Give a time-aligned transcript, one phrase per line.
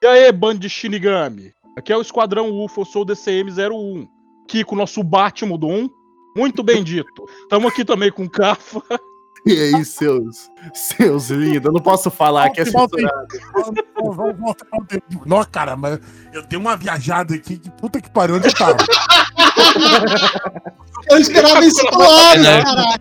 [0.00, 1.52] E aí, bando de Shinigami?
[1.76, 4.08] Aqui é o Esquadrão UFO, eu sou o DCM-01.
[4.46, 5.90] Kiko, nosso Batman do 1.
[6.36, 7.26] Muito bem dito.
[7.48, 8.80] Tamo aqui também com o Cafa.
[9.44, 11.64] E aí, seus, seus lindos?
[11.64, 13.26] Eu não posso falar que é censurado.
[13.96, 15.22] Vamos voltar ao tempo.
[15.26, 15.98] Nossa, cara, mas
[16.32, 18.76] eu tenho uma viajada aqui que puta que pariu, onde eu tava?
[21.10, 22.62] Eu esperava isso do Ares, É, né?
[22.64, 22.98] caralho.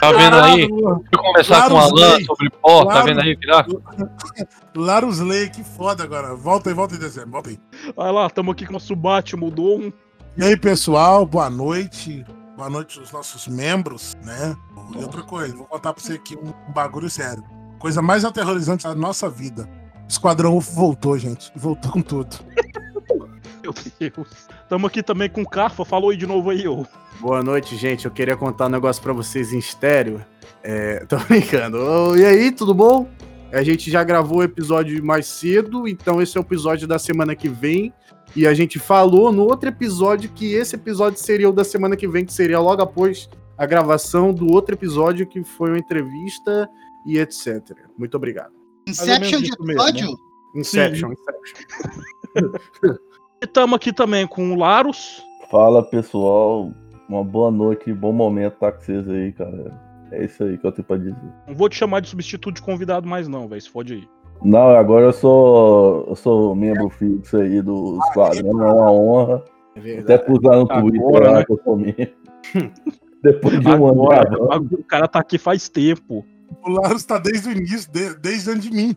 [0.00, 0.56] Tá vendo aí?
[0.68, 3.66] Deixa eu conversar com o Alan sobre pó, tá vendo aí, filha?
[4.76, 6.34] Larus Lay, que foda agora.
[6.34, 7.58] Volta aí, volta aí, dezembro, volta aí.
[7.96, 9.92] Olha lá, tamo aqui com o nosso Batman do 1.
[10.36, 12.24] E aí, pessoal, boa noite.
[12.56, 14.56] Boa noite aos nossos membros, né?
[14.94, 17.42] E outra coisa, vou contar pra você aqui um, um bagulho sério.
[17.78, 19.68] Coisa mais aterrorizante da nossa vida.
[20.08, 21.50] Esquadrão UFO voltou, gente.
[21.56, 22.36] Voltou com tudo.
[23.64, 24.48] Meu Deus.
[24.68, 25.84] Tamo aqui também com o Carfa.
[25.84, 26.84] Falou aí de novo aí, ô.
[27.18, 28.04] Boa noite, gente.
[28.04, 30.22] Eu queria contar um negócio pra vocês em estéreo.
[30.62, 31.78] É, tô brincando.
[31.78, 33.08] Ô, e aí, tudo bom?
[33.50, 37.34] A gente já gravou o episódio mais cedo, então esse é o episódio da semana
[37.34, 37.92] que vem.
[38.36, 42.08] E a gente falou no outro episódio que esse episódio seria o da semana que
[42.08, 46.68] vem, que seria logo após a gravação do outro episódio, que foi uma entrevista
[47.06, 47.62] e etc.
[47.96, 48.52] Muito obrigado.
[48.88, 50.16] Inception de isso mesmo, episódio?
[50.56, 52.98] Inception, Inception.
[53.44, 55.22] E tamo aqui também com o Larus.
[55.50, 56.72] Fala pessoal,
[57.06, 59.70] uma boa noite, bom momento estar com vocês aí, cara.
[60.12, 61.14] É isso aí que eu tenho pra dizer.
[61.46, 63.60] Não vou te chamar de substituto de convidado mais não, velho.
[63.60, 64.08] Se fode aí.
[64.42, 69.44] Não, agora eu sou, eu sou membro fixo aí do Esquadrão, é uma honra.
[69.76, 71.44] É Até usar no Twitter Agora, lá né?
[71.44, 72.10] que eu sou membro.
[73.22, 76.24] Depois de um ano Agora, o cara tá aqui faz tempo.
[76.66, 78.96] O Larus tá desde o início, de- desde antes de mim.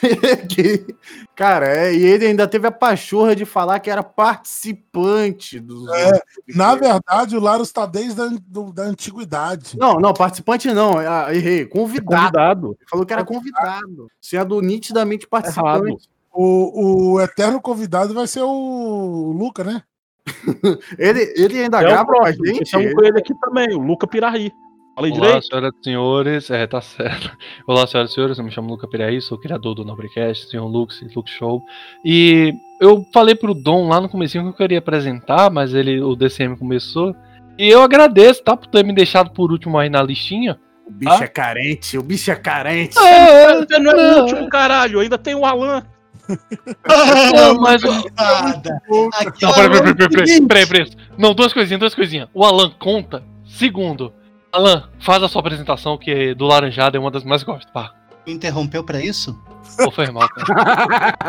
[0.48, 0.86] Que-
[1.34, 5.88] Cara, é, e ele ainda teve a pachorra de falar que era participante dos.
[5.92, 6.20] É,
[6.54, 9.76] Na verdade, o Larus tá desde a do- da antiguidade.
[9.78, 10.98] Não, não, participante não.
[10.98, 11.66] ah, Errei.
[11.66, 12.16] Convidado.
[12.22, 12.66] Convidado.
[12.80, 14.10] Ele falou que era convidado.
[14.20, 16.08] Sendo nitidamente participante.
[16.32, 19.82] O, o eterno convidado vai ser o Luca, né?
[20.98, 22.62] Ele, ele ainda É o grava com a gente.
[22.64, 24.50] Estamos com ele aqui também, o Luca Piraí.
[24.96, 25.46] Falei Olá, direito?
[25.46, 26.50] senhoras e senhores.
[26.50, 27.30] É, tá certo.
[27.68, 28.38] Olá, senhoras e senhores.
[28.38, 31.62] Eu me chamo Luca Piraí, sou criador do Nobrecast, senhor Lux, Lux Show.
[32.02, 36.16] E eu falei pro Dom lá no comecinho que eu queria apresentar, mas ele, o
[36.16, 37.14] DCM começou.
[37.58, 40.58] E eu agradeço, tá, por ter me deixado por último aí na listinha.
[40.86, 41.24] O bicho Ah?
[41.24, 42.94] é carente, o bicho é carente.
[42.94, 44.20] Você não é o Não.
[44.22, 45.00] último, caralho.
[45.00, 45.84] Ainda tem o Alan.
[47.34, 48.80] Não, mas- Nada.
[49.18, 50.90] Aqui, Não, peraí, é o peraí, peraí.
[51.18, 52.28] Não, duas coisinhas, duas coisinhas.
[52.32, 53.22] O Alan conta.
[53.44, 54.12] Segundo,
[54.56, 57.70] Alan, faz a sua apresentação, que do Laranjada é uma das que mais gosto.
[57.72, 57.92] Pá,
[58.26, 59.38] Interrompeu pra isso?
[59.76, 61.26] pô, foi mal, cara.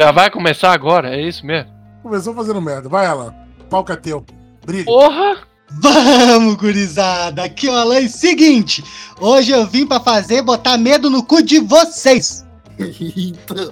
[0.00, 1.70] Já vai começar agora, é isso mesmo?
[2.02, 2.88] Começou fazendo merda.
[2.88, 3.34] Vai, Alan.
[3.68, 4.24] Palco é teu.
[4.64, 4.84] Briga.
[4.84, 5.38] Porra!
[5.70, 7.44] Vamos, gurizada!
[7.44, 8.00] Aqui é o Alan.
[8.00, 8.82] E Seguinte,
[9.20, 12.46] hoje eu vim pra fazer botar medo no cu de vocês.
[12.78, 13.70] Eita,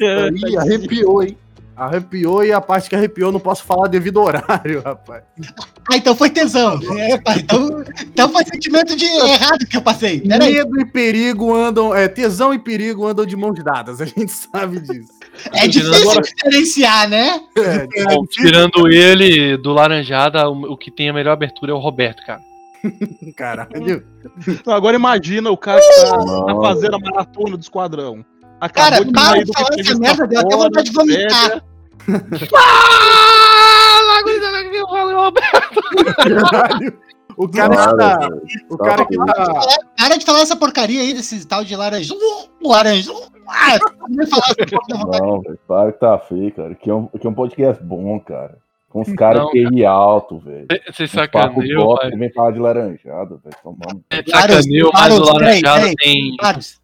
[0.00, 1.38] aí arrepiou, hein?
[1.76, 5.24] Arrepiou e a parte que arrepiou não posso falar devido ao horário, rapaz.
[5.90, 6.80] Ah, então foi tesão.
[6.96, 10.20] É, pai, então, então foi sentimento de errado que eu passei.
[10.20, 10.54] Peraí.
[10.54, 11.94] Medo e perigo andam.
[11.94, 15.12] É, tesão e perigo andam de mãos dadas, a gente sabe disso.
[15.52, 17.38] É difícil diferenciar, né?
[17.58, 21.78] É, Bom, tirando ele do Laranjada, o, o que tem a melhor abertura é o
[21.78, 22.40] Roberto, cara.
[23.36, 24.06] caralho.
[24.66, 26.16] Agora imagina o cara que tá,
[26.46, 28.24] tá fazendo a maratona do esquadrão.
[28.72, 31.62] Cara, de para de falar essa merda, deu até vontade de vomitar.
[32.54, 35.82] Ah, gurizada, que eu falei, Roberto.
[36.16, 36.98] Caralho.
[37.36, 38.28] O cara que tá.
[38.70, 39.60] O cara que tá.
[39.98, 42.14] Para de falar essa porcaria aí desse tal de laranja.
[42.62, 43.12] Laranja.
[43.48, 43.78] Ah,
[44.08, 45.26] não falar essa porra, não.
[45.26, 46.74] Não, velho, para que tá feio, cara.
[46.74, 48.58] Que é um, que é um podcast bom, cara.
[48.88, 50.66] Com os caras Não, QI alto, velho.
[50.90, 52.10] Você sacaneou, pai.
[52.10, 53.56] que vem falar de laranjada, velho.
[53.62, 54.02] Tomando.
[54.10, 55.62] Você Larus, sacaneou, mas o peraí.
[55.96, 56.36] tem,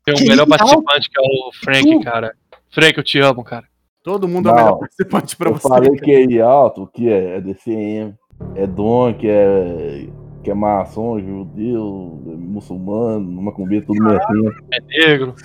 [0.04, 2.34] tem o que melhor participante, que é o Frank, cara.
[2.70, 3.64] Frank, eu te amo, cara.
[4.02, 4.62] Todo mundo é o Não.
[4.64, 5.68] melhor participante pra Eu você.
[5.68, 8.14] falei QI alto, que é, é DCM,
[8.56, 10.08] é Dom, que é.
[10.42, 14.52] Que é maçom, judeu, muçulmano, numa combina tudo mesmo.
[14.72, 15.36] É negro.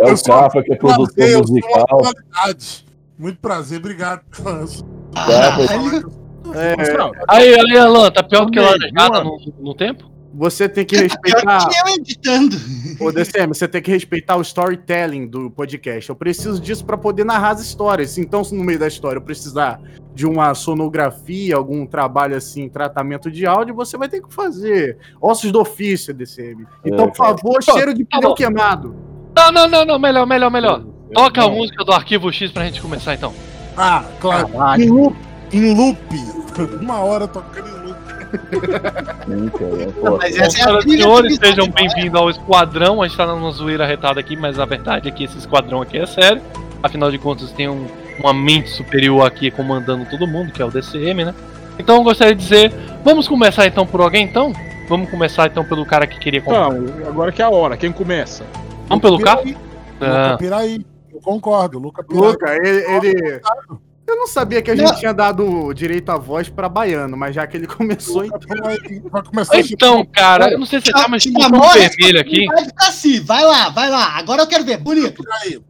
[0.00, 2.00] É Eu o Capa, que é produtor eu musical.
[3.18, 4.22] Muito prazer, obrigado.
[5.14, 6.12] Caralho.
[6.54, 9.36] É, Não, Aí, aí, Alan, tá pior do que Laranjada mano.
[9.58, 10.10] no, no tempo?
[10.32, 11.68] você tem que respeitar.
[11.68, 12.56] que eu editando.
[13.00, 16.08] Ô, DCM, você tem que respeitar o storytelling do podcast.
[16.08, 18.16] Eu preciso disso pra poder narrar as histórias.
[18.16, 19.80] Então, se no meio da história eu precisar
[20.14, 24.98] de uma sonografia, algum trabalho assim, tratamento de áudio, você vai ter que fazer.
[25.20, 26.64] Ossos do ofício, DCM.
[26.84, 28.34] Então, É, por favor, cheiro de tá pneu bom.
[28.36, 28.94] queimado.
[29.36, 30.84] Não, não, não, não, melhor, melhor, melhor.
[31.12, 33.34] Toca a música do Arquivo X pra gente começar, então.
[33.76, 34.48] Ah, claro.
[34.48, 34.82] Caralho.
[34.82, 35.16] Em loop.
[35.52, 35.98] Em loop.
[36.80, 38.00] Uma hora tocando em loop.
[39.80, 43.02] É, pô, Mas essa é a e senhores, sejam bem-vindos ao Esquadrão.
[43.02, 45.98] A gente tá numa zoeira retada aqui, mas a verdade é que esse Esquadrão aqui
[45.98, 46.40] é sério.
[46.82, 47.86] Afinal de contas, tem um,
[48.20, 51.34] uma mente superior aqui comandando todo mundo, que é o DCM, né?
[51.78, 52.72] Então eu gostaria de dizer,
[53.04, 54.52] vamos começar então por alguém então?
[54.88, 56.70] Vamos começar então pelo cara que queria comprar.
[56.70, 57.76] Não, agora que é a hora.
[57.76, 58.44] Quem começa?
[58.88, 59.42] Vamos pelo carro?
[59.42, 59.56] Piraí.
[60.00, 60.84] Ah, Piraí.
[61.20, 62.20] Eu concordo, Luca Piraí.
[62.22, 63.40] Luca, ele, ele-
[64.06, 67.46] Eu não sabia que a gente tinha dado direito à voz pra baiano, mas já
[67.46, 68.58] que ele começou, Luca então.
[69.44, 72.46] Vai então, cara, eu não sei se você tá, mas um botão essa vermelho aqui.
[72.46, 74.16] Vai ficar assim, vai lá, vai lá.
[74.18, 75.22] Agora eu quero ver, bonito.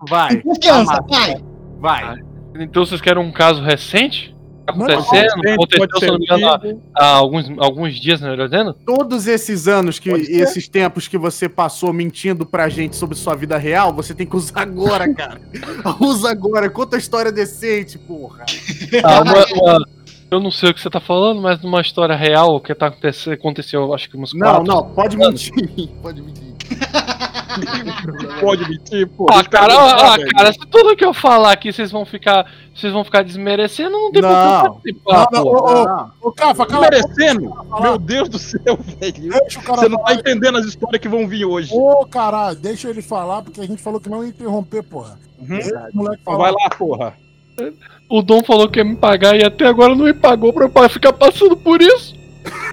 [0.08, 1.37] Vai, Confiança, vai.
[1.79, 2.19] vai.
[2.58, 4.35] Então vocês querem um caso recente?
[4.73, 5.49] Tá Não, acontecendo?
[5.55, 8.73] Aconteceu, se não me engano, há, há alguns, alguns dias, melhor dizendo?
[8.75, 13.57] Todos esses anos, que esses tempos que você passou mentindo pra gente sobre sua vida
[13.59, 15.41] real, você tem que usar agora, cara.
[16.01, 18.45] Usa agora, conta a história decente, porra.
[19.05, 19.87] Ah, uma- uma-
[20.31, 22.87] eu não sei o que você tá falando, mas numa história real, o que tá
[22.87, 25.53] acontecendo, aconteceu, acho que uns Não, quatro não, pode mentir.
[26.01, 26.50] Pode mentir.
[28.41, 29.27] Pode mentir, pô.
[29.31, 33.05] Ah, cara, ah, cara, se tudo que eu falar aqui vocês vão ficar, vocês vão
[33.05, 34.63] ficar desmerecendo, não tem que Não.
[34.63, 35.53] participar, Não, pô.
[35.53, 36.11] não, ô, ô, Não.
[36.23, 37.49] ô, Cafa, cala a boca, merecendo?
[37.55, 37.81] falar.
[37.83, 39.31] Meu Deus do céu, velho.
[39.31, 41.71] Deixa o cara Você não tá entendendo as histórias que vão vir hoje.
[41.75, 45.19] Ô, caralho, deixa ele falar, porque a gente falou que não ia interromper, porra.
[45.39, 45.59] Uhum.
[45.95, 46.39] Moleque Então falar.
[46.39, 47.15] vai lá, porra.
[48.09, 50.89] O Dom falou que ia me pagar e até agora não me pagou pra eu
[50.89, 52.15] ficar passando por isso.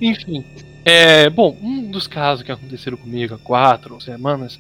[0.01, 0.45] Enfim.
[0.89, 4.57] É, bom, um dos casos que aconteceram comigo há quatro semanas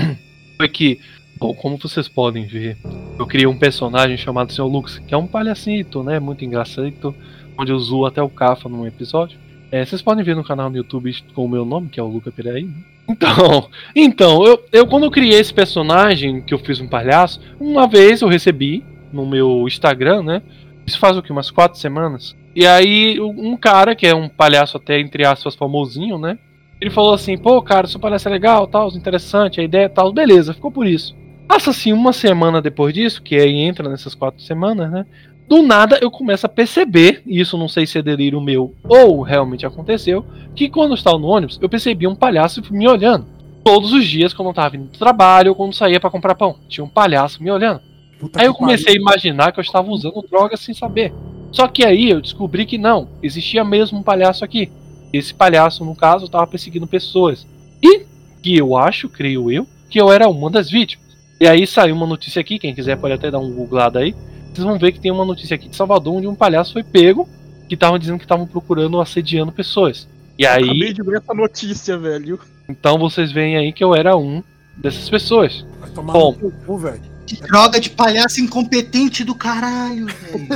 [0.56, 0.98] foi que,
[1.36, 2.78] bom, como vocês podem ver,
[3.18, 4.64] eu criei um personagem chamado Sr.
[4.64, 6.18] Lux, que é um palhacito, né?
[6.18, 7.14] Muito engraçado,
[7.58, 9.38] onde eu zoo até o Cafa num episódio.
[9.70, 12.06] É, vocês podem ver no canal no YouTube com o meu nome, que é o
[12.08, 12.64] Luca Piraí.
[12.64, 12.72] né?
[13.06, 17.86] Então, então eu, eu quando eu criei esse personagem, que eu fiz um palhaço, uma
[17.86, 18.82] vez eu recebi
[19.12, 20.42] no meu Instagram, né?
[20.86, 21.30] Isso faz o que?
[21.30, 22.34] Umas quatro semanas.
[22.56, 26.38] E aí, um cara, que é um palhaço até, entre aspas, famosinho, né?
[26.80, 30.54] Ele falou assim, pô, cara, seu palhaço é legal, tal, interessante, a ideia tal, beleza,
[30.54, 31.14] ficou por isso.
[31.46, 35.04] Passa assim uma semana depois disso, que aí entra nessas quatro semanas, né?
[35.46, 39.20] Do nada eu começo a perceber, e isso não sei se é delírio meu ou
[39.20, 40.24] realmente aconteceu,
[40.54, 43.26] que quando eu estava no ônibus, eu percebi um palhaço me olhando.
[43.62, 46.56] Todos os dias, quando eu estava vindo do trabalho ou quando saía para comprar pão,
[46.70, 47.82] tinha um palhaço me olhando.
[48.18, 51.12] Puta Aí eu comecei a imaginar que eu estava usando droga sem saber.
[51.52, 54.70] Só que aí eu descobri que não, existia mesmo um palhaço aqui.
[55.12, 57.46] Esse palhaço, no caso, estava perseguindo pessoas.
[57.82, 58.04] E
[58.42, 61.06] que eu acho, creio eu, que eu era uma das vítimas.
[61.40, 64.14] E aí saiu uma notícia aqui, quem quiser pode até dar um googlado aí.
[64.52, 67.28] Vocês vão ver que tem uma notícia aqui de Salvador onde um palhaço foi pego,
[67.68, 70.08] que estavam dizendo que estavam procurando assediando pessoas.
[70.38, 72.38] E aí, Acabei de ver essa notícia, velho.
[72.68, 74.42] então vocês veem aí que eu era um
[74.76, 75.64] dessas pessoas.
[75.80, 76.36] Vai tomar Bom.
[76.40, 77.15] no cu, velho.
[77.26, 80.48] Que droga de palhaço incompetente do caralho, velho.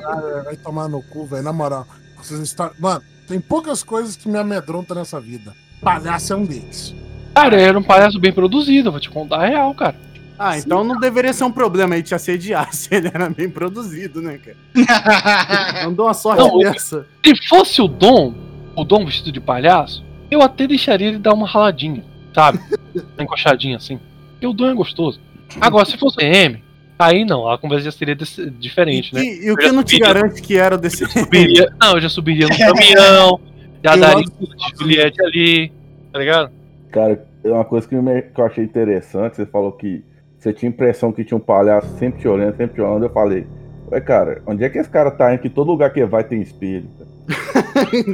[0.00, 1.42] Caralho, Vai tomar no cu, velho.
[1.42, 1.86] Na moral.
[2.16, 2.70] Vocês estão...
[2.78, 5.54] Mano, tem poucas coisas que me amedrontam nessa vida.
[5.82, 6.94] Palhaço é um deles.
[7.34, 9.96] Cara, era um palhaço bem produzido, eu vou te contar a real, cara.
[10.38, 14.20] Ah, então não deveria ser um problema aí te assediar se ele era bem produzido,
[14.20, 15.84] né, cara?
[15.84, 17.06] Não dou uma sorte Não, dessa.
[17.24, 18.34] Se fosse o Dom,
[18.74, 22.04] o Dom vestido de palhaço, eu até deixaria ele dar uma raladinha,
[22.34, 22.58] sabe?
[22.94, 23.98] Uma encoxadinha assim.
[24.32, 25.20] Porque o Dom é gostoso.
[25.60, 26.62] Agora, se fosse PM,
[26.98, 29.22] aí não, a conversa já seria desse- diferente, E, né?
[29.24, 31.06] e- e o que não te garante que era desse.
[31.06, 33.40] Subiria, não, eu já subiria no caminhão,
[33.82, 35.72] já Eu daria de Juliette ali,
[36.12, 36.50] tá ligado?
[36.90, 40.02] Cara, é uma coisa que, me- que eu achei interessante, você falou que
[40.38, 43.04] você tinha impressão que tinha um palhaço sempre te olhando, sempre te olhando.
[43.06, 43.46] Eu falei,
[43.90, 45.40] ué, cara, onde é que esse cara tá indo?
[45.42, 46.88] Que todo lugar que vai tem espelho.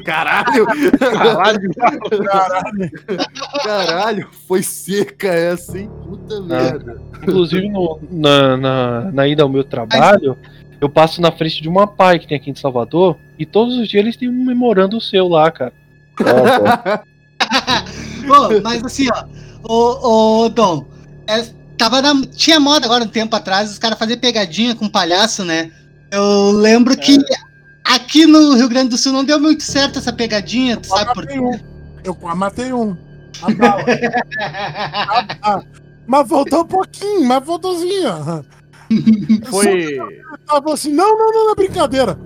[0.05, 0.67] Caralho!
[0.99, 1.71] Caralho.
[2.25, 2.91] Caralho.
[3.65, 5.91] Caralho, foi seca essa, hein?
[6.05, 7.01] Puta merda.
[7.23, 10.37] Inclusive, no- na, na, na ida ao meu trabalho,
[10.81, 13.89] eu passo na frente de uma pai que tem aqui em Salvador, e todos os
[13.89, 15.73] dias eles têm um memorando seu lá, cara.
[16.25, 17.03] Ah,
[18.27, 19.25] Pô, mas assim, ó,
[19.73, 20.85] ô, ô Dom,
[21.27, 21.43] é,
[21.81, 25.71] tava na, tinha moda agora um tempo atrás, os caras faziam pegadinha com palhaço, né?
[26.11, 27.17] Eu lembro que
[27.83, 31.15] aqui no Rio Grande do Sul não deu muito certo essa pegadinha, tu Eu sabe
[31.15, 31.41] por matei quê?
[31.41, 31.59] um.
[32.05, 32.95] Eu matei um.
[33.41, 33.85] A bala.
[36.07, 38.45] Mas voltou um pouquinho, mas voltouzinha.
[39.49, 39.97] Foi.
[40.47, 42.19] Tava assim, não, não, não, não é brincadeira.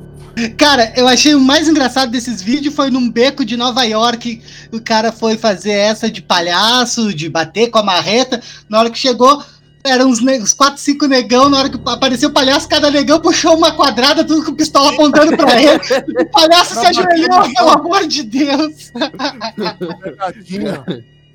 [0.56, 4.42] Cara, eu achei o mais engraçado desses vídeos foi num beco de Nova York.
[4.72, 8.42] O cara foi fazer essa de palhaço, de bater com a marreta.
[8.68, 9.42] Na hora que chegou,
[9.84, 11.48] eram uns, uns 4, 5 negão.
[11.48, 15.36] Na hora que apareceu o palhaço, cada negão puxou uma quadrada, tudo com pistola apontando
[15.36, 15.80] pra ele.
[16.20, 18.92] O palhaço se ajoelhou, pelo amor de Deus.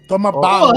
[0.07, 0.73] Toma bala.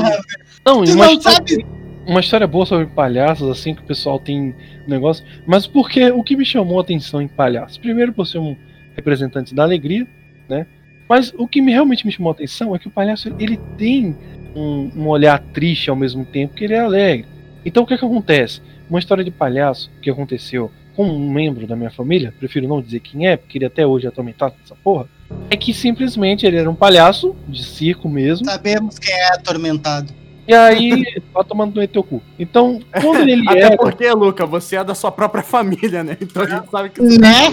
[0.64, 1.66] Não, tu não sabe.
[2.06, 4.54] Uma história boa sobre palhaços, assim, que o pessoal tem
[4.86, 5.24] negócio.
[5.46, 7.80] Mas porque o que me chamou a atenção em palhaço?
[7.80, 8.56] Primeiro, por ser um
[8.94, 10.06] representante da alegria,
[10.48, 10.66] né?
[11.08, 14.16] Mas o que me, realmente me chamou a atenção é que o palhaço ele tem
[14.54, 17.26] um, um olhar triste ao mesmo tempo que ele é alegre.
[17.64, 18.60] Então o que, que acontece?
[18.92, 23.00] uma história de palhaço que aconteceu com um membro da minha família, prefiro não dizer
[23.00, 25.08] quem é, porque ele até hoje é atormentado com essa porra,
[25.48, 28.44] é que simplesmente ele era um palhaço de circo mesmo.
[28.44, 30.12] Sabemos quem é atormentado.
[30.52, 32.22] E aí, vai tomando no teu cu.
[32.38, 33.76] Então, quando ele Até era.
[33.78, 36.14] porque, Luca, você é da sua própria família, né?
[36.20, 37.50] Então a gente sabe que Né?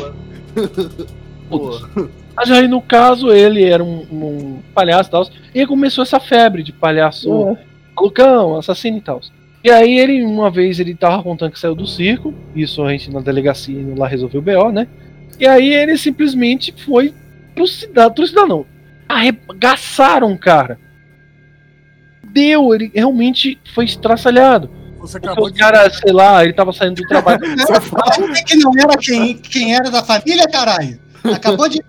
[1.50, 1.80] Pô.
[2.36, 5.26] Mas aí, no caso, ele era um, um palhaço e tal.
[5.56, 7.58] E aí começou essa febre de palhaço
[7.96, 9.22] malucão, assassino e tal.
[9.64, 12.34] E aí ele, uma vez, ele tava contando que saiu do circo.
[12.54, 14.88] Isso a gente na delegacia indo lá resolveu o BO, né?
[15.40, 17.14] E aí ele simplesmente foi
[17.56, 18.66] trucidado, trucidado não.
[19.08, 20.78] Arregaçaram o cara.
[22.32, 24.70] Deu, ele realmente foi estraçalhado.
[25.00, 25.60] Você Porque acabou o de.
[25.60, 27.40] cara, sei lá, ele tava saindo do trabalho.
[27.72, 31.00] Acho que não era quem, quem era da família, caralho.
[31.24, 31.82] Acabou de.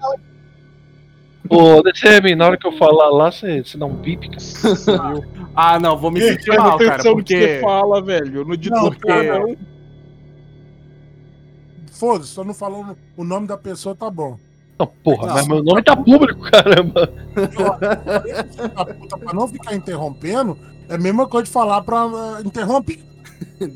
[1.48, 5.40] Ô, DCM, na hora que eu falar lá, você dá um bip, cara.
[5.52, 7.60] Ah, não, vou me sentir mal, cara, no que você porque.
[7.60, 8.36] fala, velho.
[8.36, 9.08] Eu não dito Não, porque...
[9.08, 9.56] não.
[11.90, 14.38] Foda-se, só não falou o nome da pessoa, tá bom.
[14.80, 15.34] Não, porra, Não.
[15.34, 17.12] mas meu nome tá público, caramba.
[19.20, 20.56] Pra não ficar interrompendo,
[20.88, 22.98] é a mesma coisa de falar pra uh, interrompe.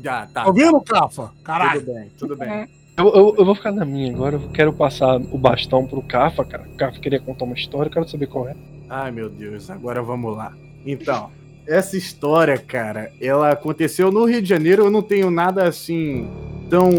[0.07, 0.41] Ah, tá.
[0.43, 1.31] Tá ouvindo, Cafa?
[1.43, 1.81] Caralho.
[1.81, 2.67] Tudo bem, tudo bem.
[2.97, 6.43] Eu, eu, eu vou ficar na minha agora, eu quero passar o bastão pro Cafa,
[6.43, 6.63] cara.
[6.63, 8.55] O Cafa queria contar uma história, eu quero saber qual é.
[8.89, 10.53] Ai, meu Deus, agora vamos lá.
[10.85, 11.29] Então,
[11.67, 14.85] essa história, cara, ela aconteceu no Rio de Janeiro.
[14.85, 16.27] Eu não tenho nada assim
[16.69, 16.89] tão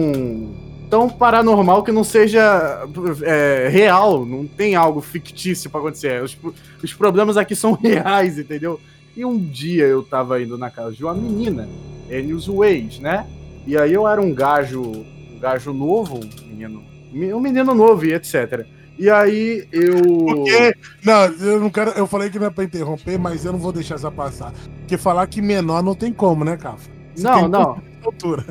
[0.89, 2.87] tão paranormal que não seja
[3.23, 4.25] é, real.
[4.25, 6.23] Não tem algo fictício pra acontecer.
[6.23, 6.37] Os,
[6.83, 8.81] os problemas aqui são reais, entendeu?
[9.17, 11.69] E um dia eu tava indo na casa de uma menina,
[12.11, 13.27] Enius Ways, né?
[13.67, 18.13] E aí eu era um gajo, um gajo novo, um menino, um menino novo e
[18.13, 18.67] etc.
[18.99, 20.03] E aí eu.
[20.03, 20.75] Porque,
[21.05, 21.91] não, eu não quero.
[21.91, 24.53] Eu falei que não é pra interromper, mas eu não vou deixar essa passar.
[24.81, 26.91] Porque falar que menor não tem como, né, Cafa?
[27.19, 27.83] Não, tem não.
[28.07, 28.45] Altura.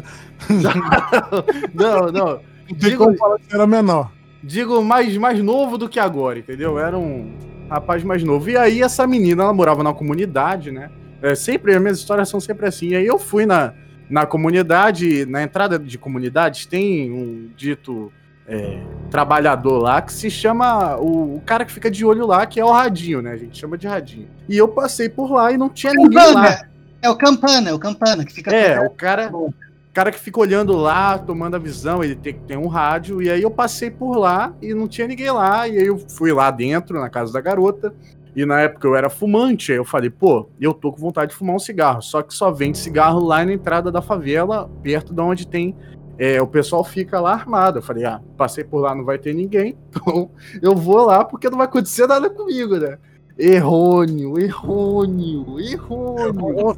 [1.73, 2.39] não, não.
[2.73, 3.15] Digo-
[3.51, 4.11] era menor.
[4.43, 6.77] Digo mais, mais novo do que agora, entendeu?
[6.77, 7.33] Era um
[7.69, 8.49] rapaz mais novo.
[8.49, 10.89] E aí essa menina, ela morava na comunidade, né?
[11.21, 12.89] É, sempre, as minhas histórias são sempre assim.
[12.89, 13.73] E aí eu fui na,
[14.09, 18.11] na comunidade, na entrada de comunidades, tem um dito
[18.47, 20.95] é, trabalhador lá que se chama.
[20.97, 23.31] O, o cara que fica de olho lá, que é o radinho, né?
[23.31, 24.27] A gente chama de radinho.
[24.47, 26.67] E eu passei por lá e não tinha ninguém lá.
[27.05, 28.51] É o Campana, é o Campana que fica.
[28.51, 29.53] É, o cara, o
[29.93, 33.43] cara que fica olhando lá, tomando a visão, ele tem, tem um rádio, e aí
[33.43, 36.99] eu passei por lá e não tinha ninguém lá, e aí eu fui lá dentro,
[36.99, 37.93] na casa da garota,
[38.35, 41.37] e na época eu era fumante, aí eu falei, pô, eu tô com vontade de
[41.37, 45.21] fumar um cigarro, só que só vende cigarro lá na entrada da favela, perto de
[45.21, 45.75] onde tem.
[46.17, 47.79] é, o pessoal fica lá armado.
[47.79, 50.31] Eu falei, ah, passei por lá, não vai ter ninguém, então
[50.61, 52.97] eu vou lá porque não vai acontecer nada comigo, né?
[53.37, 56.75] Errôneo, errôneo, errôneo.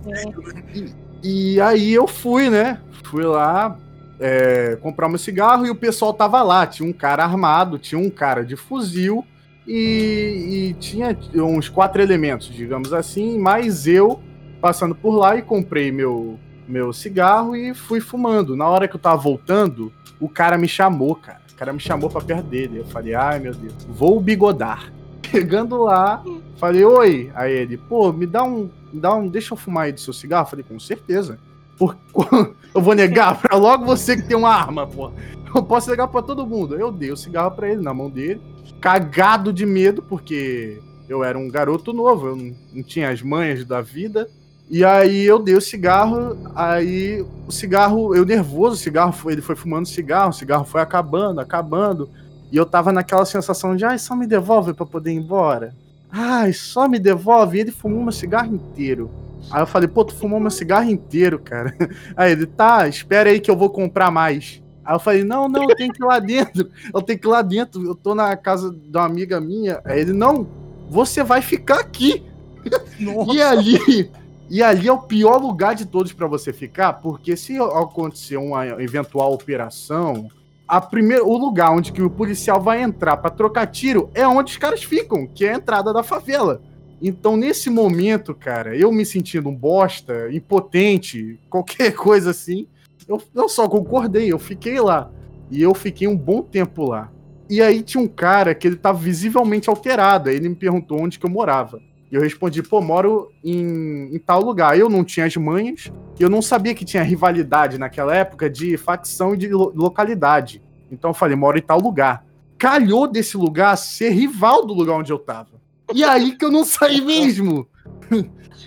[1.24, 2.80] E, e aí eu fui, né?
[3.04, 3.78] Fui lá
[4.20, 6.66] é, comprar meu cigarro e o pessoal tava lá.
[6.66, 9.24] Tinha um cara armado, tinha um cara de fuzil
[9.68, 14.20] e, e tinha uns quatro elementos, digamos assim, mais eu
[14.62, 18.56] passando por lá e comprei meu, meu cigarro e fui fumando.
[18.56, 21.42] Na hora que eu tava voltando, o cara me chamou, cara.
[21.52, 22.80] O cara me chamou pra perto dele.
[22.80, 24.92] Eu falei, ai meu Deus, vou bigodar.
[25.32, 26.24] Chegando lá,
[26.58, 27.32] falei, oi.
[27.36, 28.70] Aí ele, pô, me dá um.
[28.92, 29.28] Me dá um.
[29.28, 30.48] Deixa eu fumar aí do seu cigarro.
[30.48, 31.40] Falei, com certeza.
[31.78, 31.96] Por,
[32.74, 35.12] eu vou negar pra logo você que tem uma arma, pô.
[35.54, 36.76] Eu posso negar pra todo mundo.
[36.76, 38.42] Eu dei o cigarro pra ele na mão dele,
[38.82, 43.64] cagado de medo, porque eu era um garoto novo, eu não, não tinha as manhas
[43.66, 44.30] da vida.
[44.70, 49.42] E aí eu dei o cigarro, aí o cigarro, eu nervoso, o cigarro foi, ele
[49.42, 52.10] foi fumando cigarro, o cigarro foi acabando, acabando.
[52.52, 55.76] E eu tava naquela sensação de, ai, só me devolve pra poder ir embora.
[56.10, 57.58] Ai, só me devolve.
[57.58, 59.10] E ele fumou meu cigarro inteiro.
[59.52, 61.74] Aí eu falei, pô, tu fumou meu cigarro inteiro, cara.
[62.16, 64.62] Aí ele, tá, espera aí que eu vou comprar mais.
[64.84, 66.70] Aí eu falei, não, não, eu tenho que ir lá dentro.
[66.94, 67.86] Eu tenho que ir lá dentro.
[67.86, 69.82] Eu tô na casa de uma amiga minha.
[69.86, 70.48] Aí ele, não,
[70.90, 72.24] você vai ficar aqui.
[73.32, 74.12] E ali,
[74.50, 78.66] e ali é o pior lugar de todos para você ficar, porque se acontecer uma
[78.82, 80.30] eventual operação,
[80.68, 84.52] a primeira, o lugar onde que o policial vai entrar para trocar tiro é onde
[84.52, 86.62] os caras ficam, que é a entrada da favela.
[87.02, 92.68] Então, nesse momento, cara, eu me sentindo um bosta, impotente, qualquer coisa assim,
[93.08, 95.10] eu, eu só concordei, eu fiquei lá.
[95.50, 97.10] E eu fiquei um bom tempo lá.
[97.50, 100.30] E aí tinha um cara que ele tava visivelmente alterado.
[100.30, 101.80] Aí ele me perguntou onde que eu morava.
[102.12, 104.78] E eu respondi, pô, moro em, em tal lugar.
[104.78, 108.78] Eu não tinha as manhas, e eu não sabia que tinha rivalidade naquela época de
[108.78, 110.64] facção e de lo- localidade.
[110.92, 112.26] Então eu falei, moro em tal lugar.
[112.58, 115.62] Calhou desse lugar ser rival do lugar onde eu tava.
[115.94, 117.68] E aí que eu não saí mesmo.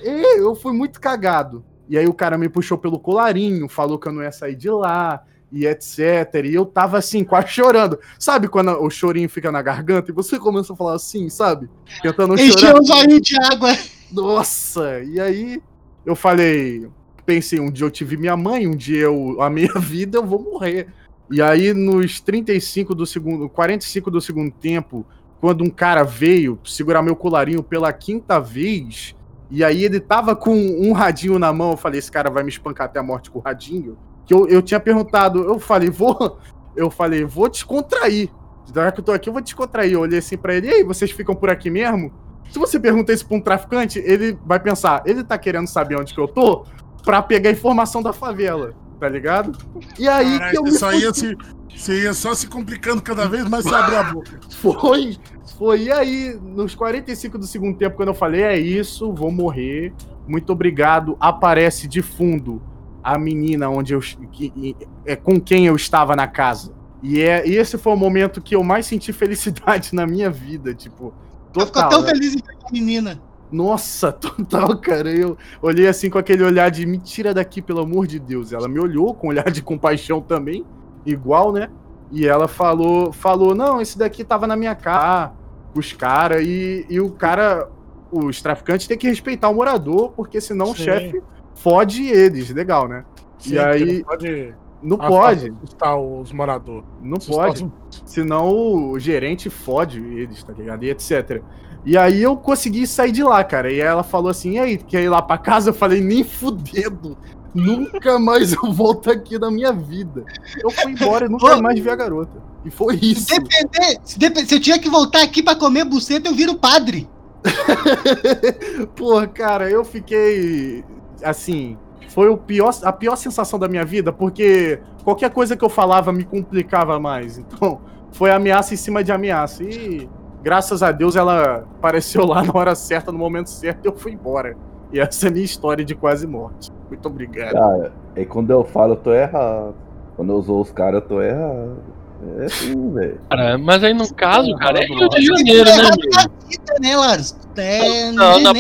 [0.02, 1.64] É, eu fui muito cagado.
[1.88, 4.70] E aí o cara me puxou pelo colarinho, falou que eu não ia sair de
[4.70, 5.98] lá, e etc.
[6.44, 7.98] E eu tava assim, quase chorando.
[8.18, 11.68] Sabe quando o chorinho fica na garganta e você começa a falar assim, sabe?
[12.02, 12.80] Tentando Encheu chorar.
[12.80, 13.76] os olhos de água.
[14.12, 15.00] Nossa!
[15.02, 15.62] E aí
[16.04, 16.88] eu falei,
[17.24, 20.42] pensei, um dia eu tive minha mãe, um dia eu, a minha vida eu vou
[20.42, 20.88] morrer.
[21.30, 25.06] E aí nos 35 do segundo, 45 do segundo tempo,
[25.40, 29.14] quando um cara veio segurar meu colarinho pela quinta vez,
[29.50, 32.50] e aí ele tava com um radinho na mão, eu falei, esse cara vai me
[32.50, 33.96] espancar até a morte com o radinho.
[34.30, 36.38] Que eu, eu tinha perguntado, eu falei, vou,
[36.76, 38.30] eu falei, vou descontrair.
[38.72, 39.94] Já que eu tô aqui, eu vou descontrair.
[39.94, 42.12] Eu olhei assim pra ele, e aí, vocês ficam por aqui mesmo?
[42.48, 46.14] Se você pergunta isso pra um traficante, ele vai pensar, ele tá querendo saber onde
[46.14, 46.64] que eu tô
[47.02, 49.58] pra pegar informação da favela, tá ligado?
[49.98, 51.36] E aí Caralho, que eu me você só ia se,
[51.68, 54.38] você ia só se complicando cada vez mais se abrir a boca.
[54.62, 55.16] Foi,
[55.58, 55.82] foi.
[55.82, 59.92] E aí, nos 45 do segundo tempo, quando eu falei, é isso, vou morrer,
[60.28, 62.62] muito obrigado, aparece de fundo
[63.02, 66.72] a menina onde eu, que, é, com quem eu estava na casa.
[67.02, 70.74] E, é, e esse foi o momento que eu mais senti felicidade na minha vida,
[70.74, 71.14] tipo,
[71.54, 71.88] Eu fico total.
[71.88, 72.08] tão né?
[72.10, 73.22] feliz em ver a menina.
[73.50, 75.10] Nossa, total, cara.
[75.10, 78.52] Eu olhei assim com aquele olhar de me tira daqui, pelo amor de Deus.
[78.52, 80.64] Ela me olhou com um olhar de compaixão também,
[81.04, 81.68] igual, né?
[82.12, 85.32] E ela falou, falou, não, esse daqui tava na minha casa,
[85.74, 87.68] os caras, e, e o cara,
[88.10, 90.84] os traficantes têm que respeitar o morador, porque senão o Sim.
[90.84, 91.22] chefe
[91.62, 93.04] fode eles, legal, né?
[93.38, 96.84] Sim, E aí- não pode Não pode, assustar os moradores.
[97.02, 97.64] não Assustar pode.
[97.64, 98.48] os- Senão
[98.90, 100.84] o gerente fode eles, tá ligado?
[100.84, 101.42] E etc.
[101.84, 103.70] E aí eu consegui sair de lá, cara.
[103.72, 105.70] E ela falou assim: e aí, quer ir lá pra casa?
[105.70, 107.16] Eu falei, nem fudendo.
[107.54, 110.24] Nunca mais eu volto aqui na minha vida.
[110.62, 112.40] Eu fui embora e nunca mais vi a garota.
[112.64, 113.22] E foi isso.
[113.26, 116.54] Se depender, se, dep- se eu tinha que voltar aqui pra comer buceta, eu viro
[116.58, 117.08] padre.
[118.96, 120.84] Porra, cara, eu fiquei.
[121.22, 121.76] Assim.
[122.08, 126.12] Foi o pior, a pior sensação da minha vida, porque qualquer coisa que eu falava
[126.12, 127.38] me complicava mais.
[127.38, 129.62] Então, foi ameaça em cima de ameaça.
[129.62, 130.08] E
[130.42, 134.12] graças a Deus ela apareceu lá na hora certa, no momento certo, e eu fui
[134.12, 134.56] embora.
[134.92, 136.72] E essa é a minha história de quase morte.
[136.88, 137.52] Muito obrigado.
[137.52, 137.92] Cara,
[138.28, 139.74] quando eu falo, eu tô errado.
[140.16, 141.76] Quando eu zoo os caras, eu tô errado.
[142.22, 143.20] É assim, velho.
[143.30, 147.36] Cara, mas aí no caso, cara, é Rio de Janeiro, né, vida, né, Lars?
[147.56, 148.52] É, Não, não.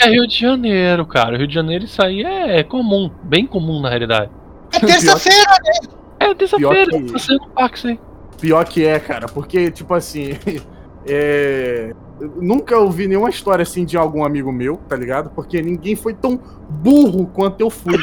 [0.00, 1.36] É Rio de Janeiro, cara.
[1.36, 4.30] Rio de Janeiro isso aí é comum, bem comum na realidade.
[4.72, 5.50] é terça-feira.
[6.18, 7.98] É terça-feira, Pior que- você no parque, sim.
[8.40, 10.30] Pior que é, cara, porque, tipo assim.
[11.06, 11.92] é,
[12.36, 15.30] Nunca ouvi nenhuma história assim de algum amigo meu, tá ligado?
[15.30, 17.98] Porque ninguém foi tão burro quanto eu fui.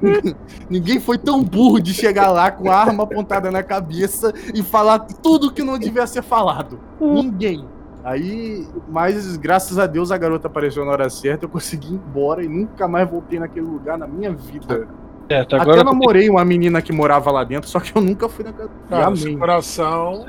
[0.68, 4.98] ninguém foi tão burro de chegar lá com a arma apontada na cabeça e falar
[4.98, 6.78] tudo que não devia ser falado.
[7.00, 7.64] Ninguém.
[8.04, 12.44] Aí, mas graças a Deus a garota apareceu na hora certa, eu consegui ir embora
[12.44, 14.88] e nunca mais voltei naquele lugar na minha vida.
[15.30, 18.44] Certo, Até agora namorei uma menina que morava lá dentro, só que eu nunca fui
[18.44, 18.70] na casa.
[18.86, 19.20] E Cara, amei.
[19.20, 20.24] seu coração.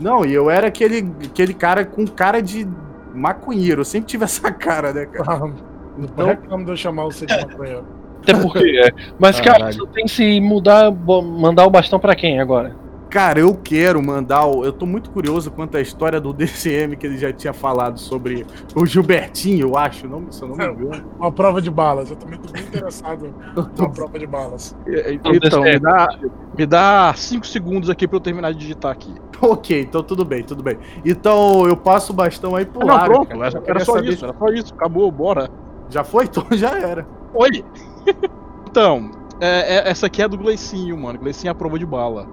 [0.00, 2.66] Não, e eu era aquele, aquele cara com cara de
[3.14, 3.80] maconheiro.
[3.82, 5.38] Eu sempre tive essa cara, né, cara?
[5.38, 5.54] Não
[5.98, 7.84] Então, reclamo de eu chamar você de maconheiro.
[8.22, 8.90] Até porque é.
[9.18, 12.74] Mas, cara, você tem que se mudar, mandar o bastão pra quem agora?
[13.10, 14.46] cara, eu quero mandar.
[14.46, 17.98] o- Eu tô muito curioso quanto à história do DCM que ele já tinha falado
[17.98, 20.06] sobre o Gilbertinho, eu acho.
[20.06, 21.04] Não, se eu não me engano.
[21.18, 22.08] Uma prova de balas.
[22.10, 23.34] Eu também tô muito interessado
[23.76, 24.76] numa prova de balas.
[25.24, 26.08] Então, me dá,
[26.56, 29.12] me dá cinco segundos aqui pra eu terminar de digitar aqui.
[29.50, 30.78] ok, então tudo bem, tudo bem.
[31.04, 33.46] Então eu passo o bastão aí pro Ah, não, Lara, pronto, cara.
[33.46, 35.48] era, era só isso, era só isso, acabou, bora.
[35.88, 36.24] Já foi?
[36.30, 37.06] Então já era.
[37.34, 37.64] Oi!
[38.68, 41.18] então, é- é- essa aqui é do Gleicinho, mano.
[41.18, 42.26] Gleicinho é a prova de bala.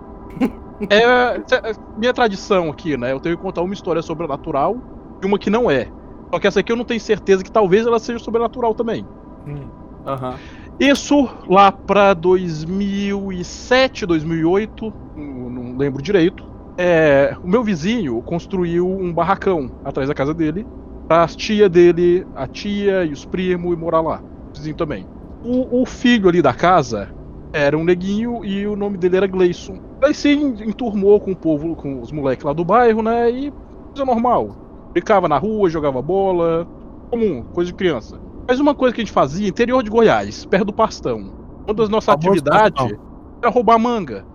[0.89, 3.11] É, é, minha tradição aqui, né?
[3.11, 4.77] Eu tenho que contar uma história sobrenatural
[5.21, 5.89] e uma que não é.
[6.31, 9.05] Só que essa aqui eu não tenho certeza que talvez ela seja sobrenatural também.
[9.47, 9.67] Hum.
[10.05, 10.35] Aham.
[10.79, 16.43] Isso lá pra 2007, 2008, não, não lembro direito.
[16.77, 20.65] É, o meu vizinho construiu um barracão atrás da casa dele
[21.07, 24.21] pra as tia dele, a tia e os primos, ir morar lá.
[24.49, 25.07] O vizinho também.
[25.43, 27.09] O, o filho ali da casa
[27.53, 29.79] era um neguinho e o nome dele era Gleison.
[29.99, 33.29] Gleison enturmou com o povo, com os moleques lá do bairro, né?
[33.31, 33.51] E
[33.87, 34.55] coisa normal.
[34.91, 36.67] Brincava na rua, jogava bola,
[37.09, 38.19] comum, coisa de criança.
[38.47, 41.33] Mas uma coisa que a gente fazia, interior de Goiás, perto do Pastão.
[41.65, 42.93] Uma das nossas atividades
[43.41, 44.25] era roubar manga.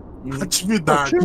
[0.40, 1.16] Atividade.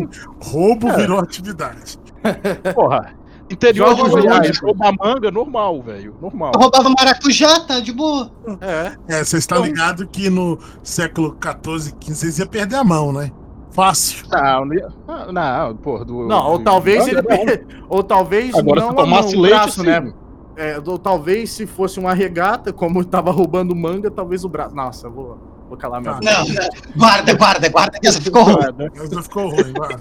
[0.42, 0.96] Roubo É.
[0.96, 1.98] virou atividade.
[2.74, 3.14] Porra.
[3.50, 6.14] Interior de Goiás, roubar manga, normal, velho.
[6.20, 6.52] Normal.
[6.54, 8.30] Eu roubava maracujá, tá de boa.
[8.60, 8.92] É.
[9.20, 13.10] É, você está Então- ligado que no século XIV, XV, vocês iam perder a mão,
[13.10, 13.30] né?
[13.70, 14.26] Fácil.
[14.30, 15.32] Não, não, ia- ah,
[15.68, 16.04] não, porra.
[16.04, 17.22] Do, Não, ou do- talvez ele.
[17.22, 17.86] não.
[17.88, 20.12] Ou talvez Agora, não se tomasse o leite, braço, né?
[20.56, 24.74] é, ou talvez se fosse uma regata, como eu tava roubando manga, talvez o braço.
[24.74, 26.20] Nossa, vou, vou calar minha Tá.
[26.22, 26.68] Não, não.
[26.96, 28.56] guarda, guarda, guarda, que essa ficou ruim.
[28.94, 29.94] Essa ficou ruim, vai.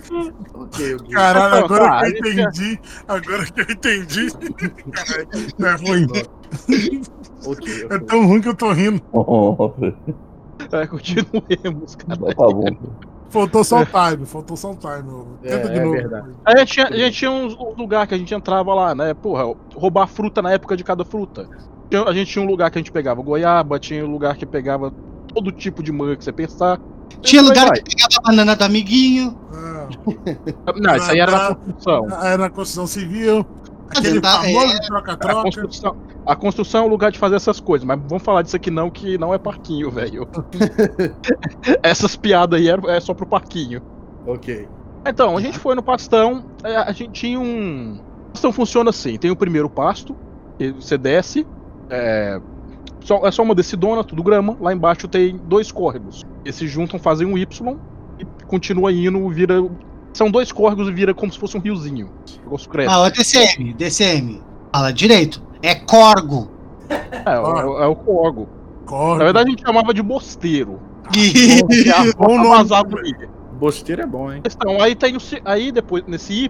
[0.54, 1.10] Ok, ok.
[1.12, 2.80] Caralho, Então, agora tá, que a eu gente- entendi.
[3.08, 4.28] Agora que eu entendi.
[4.92, 5.28] Caralho,
[5.86, 6.08] é ruim.
[7.46, 9.02] ok, É tão ruim que eu tô rindo.
[10.72, 12.18] É, continuemos, cara.
[12.20, 12.66] Tá bom.
[13.30, 15.10] Faltou só o time, faltou só o time.
[15.12, 15.28] ô.
[15.44, 15.92] É, Tenta de é novo.
[15.96, 16.30] verdade.
[16.46, 19.14] A gente tinha, a gente tinha uns, uns lugares que a gente entrava lá, né?
[19.14, 21.48] Porra, roubar fruta na época de cada fruta.
[22.06, 24.94] A gente tinha um lugar que a gente pegava goiaba, tinha um lugar que pegava
[25.38, 26.80] todo tipo de manga que você pensar.
[27.22, 27.80] Tinha lugar vai.
[27.80, 29.38] que pegava a banana do amiguinho.
[29.54, 29.88] Ah,
[30.76, 32.08] Não, isso aí era na construção.
[32.24, 33.46] Era na construção civil.
[33.90, 34.54] Aquele Tá, é.
[34.54, 35.42] famoso A troca-troca.
[35.44, 35.96] construção,
[36.26, 38.90] a construção é o lugar de fazer essas coisas, mas vamos falar disso aqui não,
[38.90, 40.28] que não é parquinho, velho.
[41.82, 43.82] Essas piadas aí é, é só pro parquinho.
[44.26, 44.68] Ok.
[45.06, 47.94] Então, a gente foi no pastão, é, a gente tinha um.
[48.30, 50.16] O pastão funciona assim: tem o primeiro pasto,
[50.76, 51.48] você desce,
[51.90, 52.42] é,
[53.08, 54.58] só, é só uma descidona, tudo grama.
[54.60, 56.26] Lá embaixo tem dois córregos.
[56.44, 57.78] Eles se juntam, fazem um Y
[58.20, 59.64] e continua indo, vira.
[60.14, 62.10] São dois córregos e vira como se fosse um riozinho.
[62.42, 62.94] O negócio cresce.
[62.94, 64.42] Ah, ó, DCM, DCM.
[64.74, 65.42] Fala direito.
[65.62, 66.50] É corgo.
[66.90, 68.50] é, é, o- é o córrego.
[68.86, 69.20] Corre.
[69.20, 70.80] Na verdade, a gente chamava de bosteiro.
[71.08, 72.70] A Bom nome.
[73.60, 74.42] Bosteiro é bom, hein?
[74.46, 76.50] Então, aí tem o, aí depois nesse Y,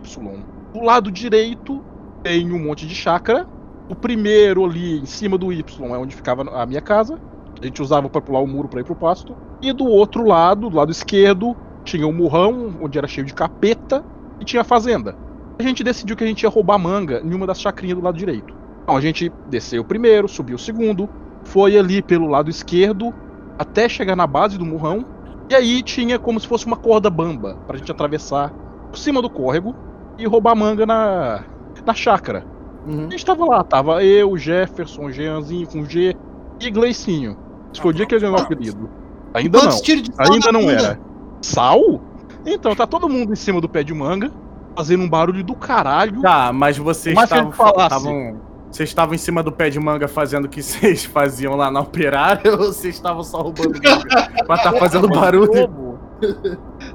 [0.73, 1.81] do lado direito
[2.23, 3.47] tem um monte de chácara.
[3.89, 7.19] O primeiro ali em cima do Y é onde ficava a minha casa.
[7.61, 9.35] A gente usava para pular o muro para ir pro pasto.
[9.61, 14.03] E do outro lado, do lado esquerdo, tinha um murrão onde era cheio de capeta
[14.39, 15.15] e tinha a fazenda.
[15.59, 18.17] A gente decidiu que a gente ia roubar manga em uma das chacrinhas do lado
[18.17, 18.53] direito.
[18.83, 21.09] Então a gente desceu o primeiro, subiu o segundo,
[21.45, 23.13] foi ali pelo lado esquerdo
[23.57, 25.05] até chegar na base do murrão
[25.49, 28.53] e aí tinha como se fosse uma corda bamba pra gente atravessar
[28.89, 29.73] por cima do córrego
[30.17, 31.43] e roubar manga na,
[31.85, 32.56] na chácara.
[32.87, 33.07] Uhum.
[33.07, 36.15] A gente tava lá, tava eu, Jefferson, Jeanzinho com G
[36.59, 37.37] e Gleicinho.
[37.71, 38.89] Esse foi o dia que ele ganhou o apelido.
[39.33, 40.99] Ainda Quantos não, tiros de sal ainda não era.
[41.41, 42.01] Sal?
[42.45, 44.31] Então, tá todo mundo em cima do pé de manga,
[44.75, 46.21] fazendo um barulho do caralho.
[46.21, 47.51] Tá, mas vocês Mas estavam.
[47.51, 48.35] falasse-
[48.71, 51.81] Vocês estavam em cima do pé de manga fazendo o que vocês faziam lá na
[51.81, 55.97] operária ou vocês estavam só roubando manga pra estar fazendo barulho?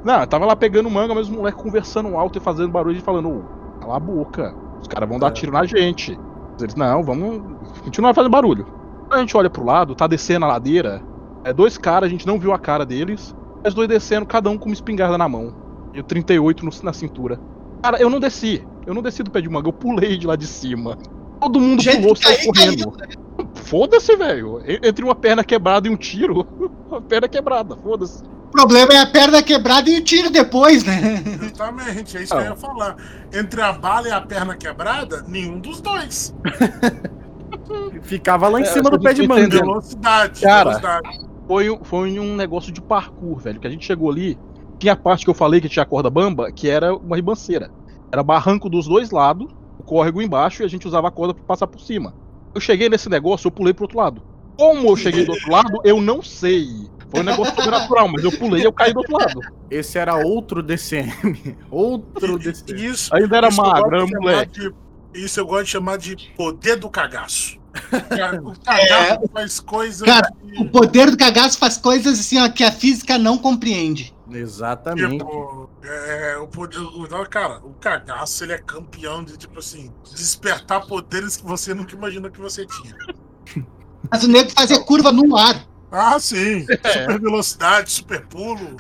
[0.05, 3.01] Não, eu tava lá pegando manga, mas os moleques conversando alto e fazendo barulho e
[3.01, 3.43] falando, ô,
[3.81, 5.31] cala a boca, os caras vão dar É.
[5.31, 6.19] tiro na gente.
[6.61, 7.41] Eles, não, vamos
[7.83, 8.65] continuar fazendo barulho.
[9.09, 11.03] Quando a gente olha pro lado, tá descendo a ladeira,
[11.45, 14.59] é dois caras, a gente não viu a cara deles, mas dois descendo, cada um
[14.59, 15.55] com uma espingarda na mão.
[15.95, 17.39] E o 38 no- na cintura.
[17.83, 20.37] Cara, eu não desci, eu não desci do pé de manga, eu pulei de lá
[20.37, 20.97] de cima.
[21.41, 22.93] Todo mundo Gente, pulou, saiu correndo.
[23.55, 24.61] Foda-se, velho.
[24.67, 26.47] Entre uma perna quebrada e um tiro,
[26.93, 28.23] a perna quebrada, foda-se.
[28.53, 31.23] O problema é a perna quebrada e o tiro depois, né?
[31.43, 32.97] Exatamente, é isso que eu ia falar.
[33.33, 36.35] Entre a bala e a perna quebrada, nenhum dos dois.
[38.03, 39.49] Ficava lá em É, cima do pé de manga.
[39.59, 40.65] Velocidade, Cara.
[40.71, 41.09] velocidade.
[41.47, 43.59] foi, um- foi um negócio de parkour, velho.
[43.59, 44.39] Que a gente chegou ali,
[44.79, 47.71] tinha a parte que eu falei que tinha a corda bamba, que era uma ribanceira.
[48.13, 51.45] Era barranco dos dois lados, o córrego embaixo, e a gente usava a corda pra
[51.45, 52.15] passar por cima.
[52.55, 54.23] Eu cheguei nesse negócio, eu pulei pro outro lado.
[54.59, 56.67] Como eu cheguei do outro lado, eu não sei.
[57.13, 59.41] Foi um negócio sobrenatural, mas eu pulei e eu caí do outro lado.
[59.71, 61.57] Esse era outro DCM.
[61.71, 62.87] Outro DCM.
[62.87, 64.61] Isso, Ainda era magro, era moleque.
[64.61, 64.75] de-
[65.15, 67.61] Isso eu gosto de chamar de poder do cagaço.
[68.45, 72.65] O cagaço faz coisas Cara, que, O poder do cagaço faz coisas assim, ó, que
[72.65, 74.15] a física não compreende.
[74.31, 75.19] Exatamente.
[75.19, 80.87] tipo, é, o poder, o, cara, o cagaço ele é campeão de tipo assim, despertar
[80.87, 83.67] poderes que você nunca imaginou que você tinha.
[84.11, 85.67] Mas o nego fazia curva no ar.
[85.93, 86.67] Ah, sim.
[86.67, 88.77] Super velocidade, super pulo,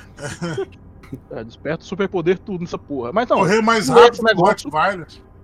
[1.30, 3.12] É, desperta o superpoder tudo nessa porra.
[3.12, 4.70] Mas não, correr mais rápido o negócio-.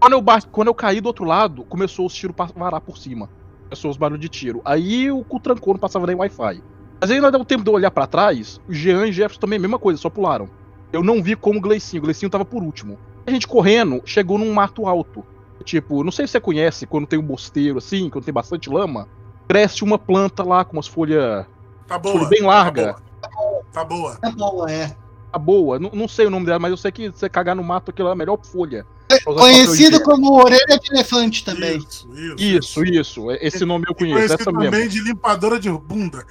[0.01, 3.29] Quando eu, quando eu caí do outro lado, começou os tiros varar por cima.
[3.65, 4.63] Começou os barulhos de tiro.
[4.65, 6.63] Aí o cu trancou, não passava nem Wi-Fi.
[7.01, 8.59] Mas ainda deu tempo de eu olhar pra trás.
[8.67, 10.49] O Jean e Jefferson também, a mesma coisa, só pularam.
[10.91, 12.01] Eu não vi como o Gleicinho.
[12.01, 12.99] O Gleicinho tava por último.
[13.27, 15.23] A gente correndo, chegou num mato alto.
[15.65, 19.07] Tipo, não sei se você conhece, quando tem um bosteiro assim, quando tem bastante lama,
[19.47, 21.45] cresce uma planta lá com umas folhas
[21.89, 22.29] Tá boa.
[22.29, 22.97] bem larga.
[23.21, 23.63] Tá boa.
[23.73, 24.17] Tá boa.
[24.17, 24.97] Tá boa, é.
[25.33, 25.79] tá boa.
[25.79, 28.09] Não, não sei o nome dela, mas eu sei que você cagar no mato aquilo
[28.09, 28.87] é a melhor folha.
[29.09, 31.79] pra papel Conhecido como orelha de elefante também.
[31.79, 32.85] Isso, isso.
[32.85, 33.31] Isso, isso.
[33.41, 34.71] Esse nome eu conheço, conhecido essa mesmo.
[34.71, 36.25] também de limpadora de bunda.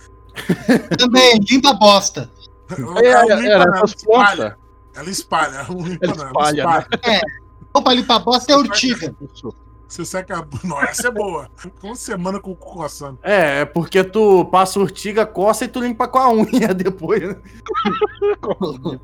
[0.98, 2.32] Também, limpa bosta.
[2.70, 4.58] Ela É, não limpa, era essas espalha.
[4.94, 7.22] Ela espalha, ela limpa, Ela espalha, ela espalha.
[7.74, 9.16] Ou pra limpar bosta é urtiga.
[9.34, 9.54] Isso.
[9.88, 10.46] Você seca.
[10.64, 11.50] Não, essa é boa.
[11.82, 13.18] Uma semana com o cu coçando.
[13.24, 17.22] É, é porque tu passa urtiga, coça e tu limpa com a unha depois.
[17.22, 17.36] né?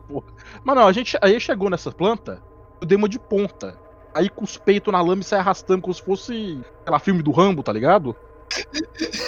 [0.63, 2.41] Mas não, a gente aí chegou nessa planta,
[2.81, 3.77] eu dei uma de ponta.
[4.13, 7.21] aí com os peitos na lama e sai arrastando como se fosse, sei lá, filme
[7.23, 8.15] do Rambo, tá ligado?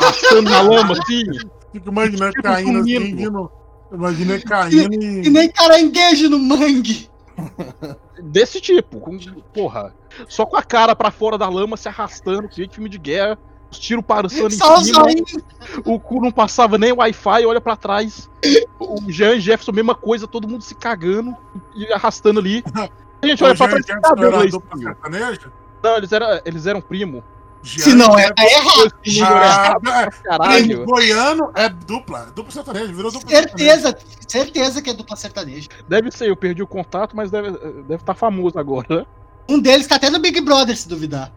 [0.02, 1.24] Arrastando na lama, assim.
[1.72, 3.52] Fico imaginando Tipo caindo assim, vindo.
[3.92, 5.30] Imagina caindo E e.
[5.30, 7.10] nem caranguejo no mangue.
[8.22, 9.18] Desse tipo, com,
[9.54, 9.94] porra.
[10.28, 13.38] Só com a cara pra fora da lama, se arrastando, que filme de guerra.
[13.72, 15.04] Os tiros passando em cima.
[15.86, 18.30] O cu não passava nem Wi-Fi, olha pra trás.
[18.80, 21.36] O Jean e Jefferson, mesma coisa, todo mundo se cagando
[21.76, 22.64] e arrastando ali.
[23.22, 25.52] A gente olha pra trás e sertaneja?
[25.84, 27.24] Não, eles eram, eles eram primo.
[27.66, 28.94] Se não é, é errado.
[29.24, 30.86] Ah, é, Caralho.
[30.86, 32.32] Goiano é dupla.
[32.36, 33.74] Dupla sertaneja, virou dupla sertaneja.
[33.82, 33.98] Certeza,
[34.28, 35.68] certeza que é dupla sertaneja.
[35.88, 38.88] Deve ser, eu perdi o contato, mas deve estar deve tá famoso agora.
[38.90, 39.06] né?
[39.50, 41.32] Um deles tá até no Big Brother, se duvidar.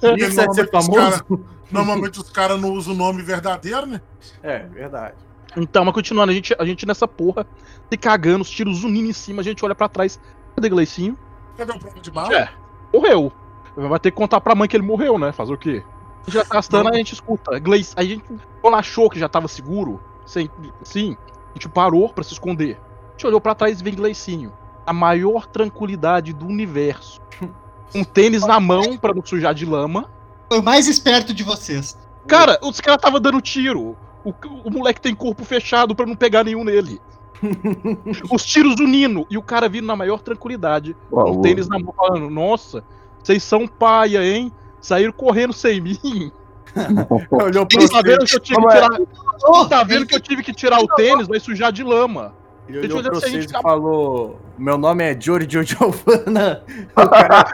[0.00, 1.24] Porque Isso é ser normalmente os famoso?
[1.24, 4.00] cara- Normalmente os caras não usam o nome verdadeiro, né?
[4.42, 5.14] É, verdade.
[5.56, 7.46] Então, mas continuando, a gente, a gente nessa porra,
[7.90, 10.18] se cagando, os tiros unindo em cima, a gente olha pra trás.
[10.56, 11.16] Cadê Gleicinho?
[11.56, 12.34] Cadê o prova de bala?
[12.34, 12.48] É,
[12.92, 13.32] morreu.
[13.76, 15.32] Vai ter que contar pra mãe que ele morreu, né?
[15.32, 15.84] Fazer o quê?
[16.22, 17.58] A gente já tá arrastando, aí a gente escuta.
[17.58, 18.24] Gleice, a gente,
[18.60, 20.50] quando achou que já tava seguro, sem,
[20.82, 21.16] sim,
[21.50, 22.78] a gente parou pra se esconder.
[23.08, 24.52] A gente olhou pra trás e vem Gleicinho.
[24.86, 27.20] A maior tranquilidade do universo.
[27.92, 30.08] Um tênis na mão pra não sujar de lama.
[30.48, 31.98] Foi o mais esperto de vocês.
[32.24, 33.96] Cara, os caras tava dando tiro.
[34.24, 34.32] O,
[34.64, 37.00] o moleque tem corpo fechado pra não pegar nenhum nele.
[38.30, 39.26] Os tiros unindo.
[39.30, 40.96] E o cara vindo na maior tranquilidade.
[41.10, 42.84] Com o tênis na mão falando, nossa,
[43.22, 44.52] vocês são paia, hein?
[44.80, 46.32] Saíram correndo sem mim.
[47.30, 48.74] Olhou tá você, vendo que eu tive que Como é?
[48.74, 49.68] tirar.
[49.68, 52.34] Tá vendo que eu tive que tirar o tênis, vai sujar de lama.
[52.68, 56.62] ele Deixa eu olhou pra vocês e falou: Meu nome é Giorgio Giovanna.
[56.96, 57.44] O cara...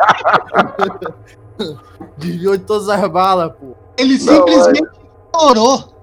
[2.19, 3.75] Desviou de todas as balas, pô.
[3.97, 4.89] Ele simplesmente
[5.35, 5.95] chorou.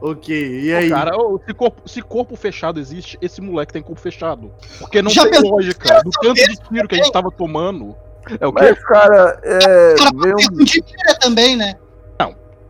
[0.00, 0.90] Ok, e aí?
[0.90, 1.12] Cara,
[1.46, 4.52] se corpo, se corpo fechado existe, esse moleque tem corpo fechado.
[4.78, 6.02] Porque não Já tem lógica.
[6.02, 7.96] Do tanto de tiro que a gente tava tomando.
[8.40, 8.64] É o quê?
[8.70, 9.94] Mas, cara, é.
[9.98, 11.18] Cara, Veio um.
[11.20, 11.74] também, né?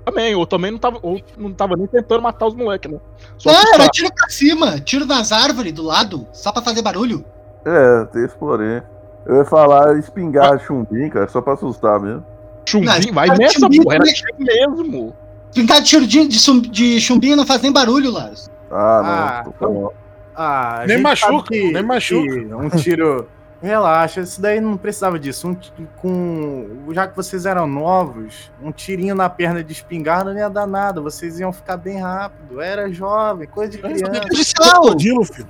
[0.04, 2.96] Também, ou também não tava, ou não tava nem tentando matar os moleques, né?
[3.38, 7.24] Só Não, era tiro pra cima, tiro nas árvores do lado, só pra fazer barulho.
[7.64, 8.80] É, tem esse porém.
[9.26, 12.24] Eu ia falar espingarda chumbim, cara, só pra assustar mesmo.
[12.68, 13.96] Chumbinho, Não, vai nessa, chumbinho porra.
[13.96, 15.12] Era tiro mesmo.
[15.52, 18.48] Brincar de tiro de, de, chumbinho não faz nem barulho, Laros.
[18.70, 19.52] Ah, Ah, não.
[19.52, 19.92] tô falando.
[20.36, 22.56] Ah, Nem machuca, que- nem machuca.
[22.56, 23.28] Um tiro.
[23.66, 25.48] Relaxa, isso daí não precisava disso.
[25.48, 25.56] Um,
[25.96, 30.66] com, já que vocês eram novos, um tirinho na perna de espingarda não ia dar
[30.68, 31.00] nada.
[31.00, 32.60] Vocês iam ficar bem rápido.
[32.60, 34.54] Era jovem, coisa de criança.
[34.54, 35.48] Crocodilo, filho.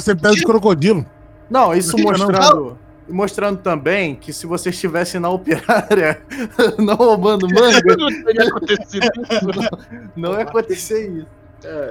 [0.00, 1.04] Ser pé de crocodilo.
[1.50, 2.10] Não, isso Não não.
[2.10, 2.78] mostrando.
[3.10, 6.20] Mostrando também que se você estivesse na operária
[6.78, 10.10] não roubando manga, Não teria acontecido isso.
[10.16, 11.26] não ia acontecer isso.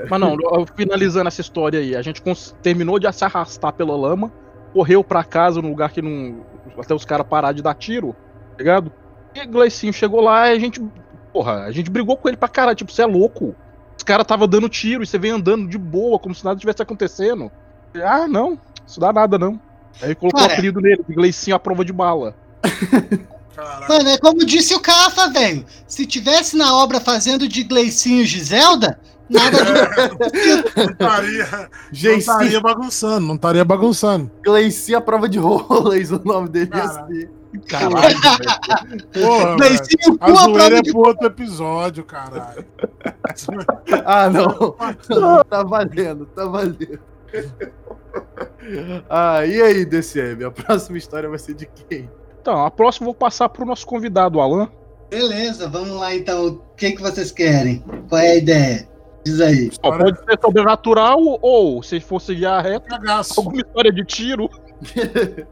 [0.10, 0.38] Mas não,
[0.76, 2.22] finalizando essa história aí, a gente
[2.62, 4.32] terminou de se arrastar pela lama,
[4.74, 6.46] correu pra casa num lugar que não.
[6.78, 8.16] Até os caras parar de dar tiro,
[8.52, 8.92] tá ligado?
[9.34, 10.82] E Gleicinho chegou lá e a gente.
[11.34, 13.56] Porra, a gente brigou com ele pra caralho, tipo, você é louco.
[13.98, 16.82] Os caras tava dando tiro e você vem andando de boa, como se nada tivesse
[16.82, 17.52] acontecendo.
[17.94, 19.60] E, Ah, não, isso dá nada não.
[20.02, 22.36] Aí colocou o apelido nele, Gleicinho à prova de bala.
[23.56, 23.88] Caralho.
[23.90, 25.66] Mano, é como disse o Cafa, velho.
[25.88, 30.76] Se tivesse na obra fazendo de Gleicinho Giselda, nada de.
[30.76, 34.32] Não estaria, não Gente, estaria bagunçando, não estaria bagunçando.
[34.44, 37.08] Gleici a prova de rolas, o nome dele ia Caralho.
[37.16, 37.38] ser.
[37.68, 39.08] Caralho, velho.
[39.14, 39.56] Porra,
[40.20, 40.92] A zoeira prova é de.
[40.92, 42.66] pro outro episódio, caralho.
[44.06, 44.76] Ah, não.
[45.10, 47.00] Não, tá valendo, tá valendo.
[49.10, 50.44] Ah, e aí, DCM?
[50.44, 52.10] A próxima história vai ser de quem?
[52.42, 54.70] Então, a próxima eu vou passar pro nosso convidado, Alan.
[55.10, 56.48] Beleza, vamos lá então.
[56.48, 57.84] O que, que vocês querem?
[58.10, 58.90] Qual é a ideia?
[59.28, 59.70] Diz aí.
[59.84, 63.38] Ó, pode ser sobrenatural ou, se for seguir a reta, Cagaço.
[63.38, 64.50] alguma história de tiro.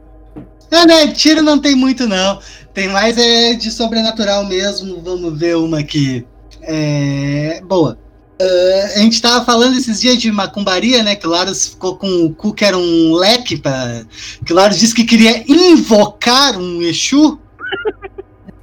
[0.71, 1.07] Ah, né?
[1.13, 2.39] Tiro não tem muito, não.
[2.73, 4.99] Tem mais é de sobrenatural mesmo.
[4.99, 6.27] Vamos ver uma aqui.
[6.63, 7.61] É.
[7.63, 7.97] Boa.
[8.41, 11.15] Ah, a gente tava falando esses dias de macumbaria, né?
[11.15, 13.57] Que o Laros ficou com o cu que era um leque.
[13.57, 14.03] Pra...
[14.43, 17.39] Que o Laros disse que queria invocar um Exu.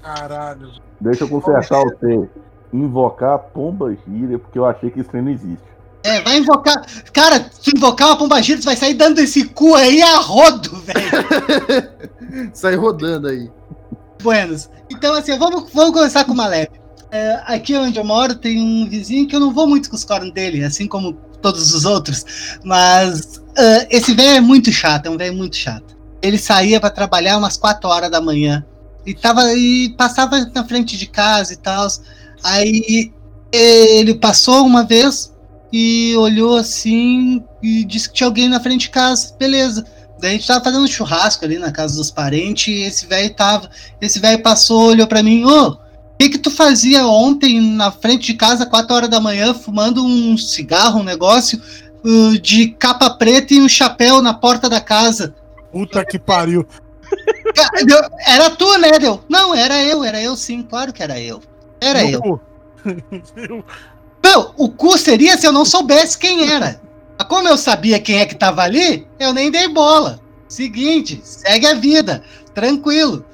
[0.02, 0.72] Caralho.
[1.00, 2.28] Deixa eu consertar o T.
[2.72, 5.72] Invocar pomba gira, porque eu achei que isso aí não existe.
[6.04, 6.84] É, vai invocar.
[7.12, 10.76] Cara, se invocar uma pomba gira, tu vai sair dando esse cu aí a rodo,
[10.82, 12.50] velho.
[12.52, 13.50] Sai rodando aí.
[14.22, 14.70] Buenos.
[14.90, 16.70] Então, assim, vamos, vamos começar com uma leve.
[17.10, 20.02] É, aqui onde eu moro tem um vizinho que eu não vou muito com os
[20.02, 22.24] cornos dele, assim como todos os outros.
[22.64, 25.96] Mas ah, esse velho é muito chato, é um velho muito chato.
[26.22, 28.64] Ele saía para trabalhar umas 4 horas da manhã
[29.04, 31.86] e, tava, e passava na frente de casa e tal.
[32.42, 33.12] Aí
[33.52, 35.32] ele passou uma vez
[35.72, 39.34] e olhou assim e disse que tinha alguém na frente de casa.
[39.38, 39.84] Beleza.
[40.18, 43.34] Daí a gente tava fazendo um churrasco ali na casa dos parentes e esse velho
[43.34, 43.68] tava.
[44.00, 45.78] Esse velho passou, olhou pra mim, ô, o
[46.18, 50.36] que que tu fazia ontem na frente de casa, 4 horas da manhã, fumando um
[50.38, 51.60] cigarro, um negócio,
[52.04, 55.34] uh, de capa preta e um chapéu na porta da casa?
[55.72, 56.66] Puta que pariu.
[58.26, 59.22] Era tu, né, Deu?
[59.28, 61.42] Não, era eu, era eu sim, claro que era eu.
[61.82, 62.20] Era eu.
[62.20, 62.40] cu.
[64.24, 66.80] Não, o cu seria se eu não soubesse quem era.
[67.18, 70.20] Mas como eu sabia quem é que tava ali, eu nem dei bola.
[70.48, 72.22] Seguinte, segue a vida,
[72.54, 73.24] tranquilo.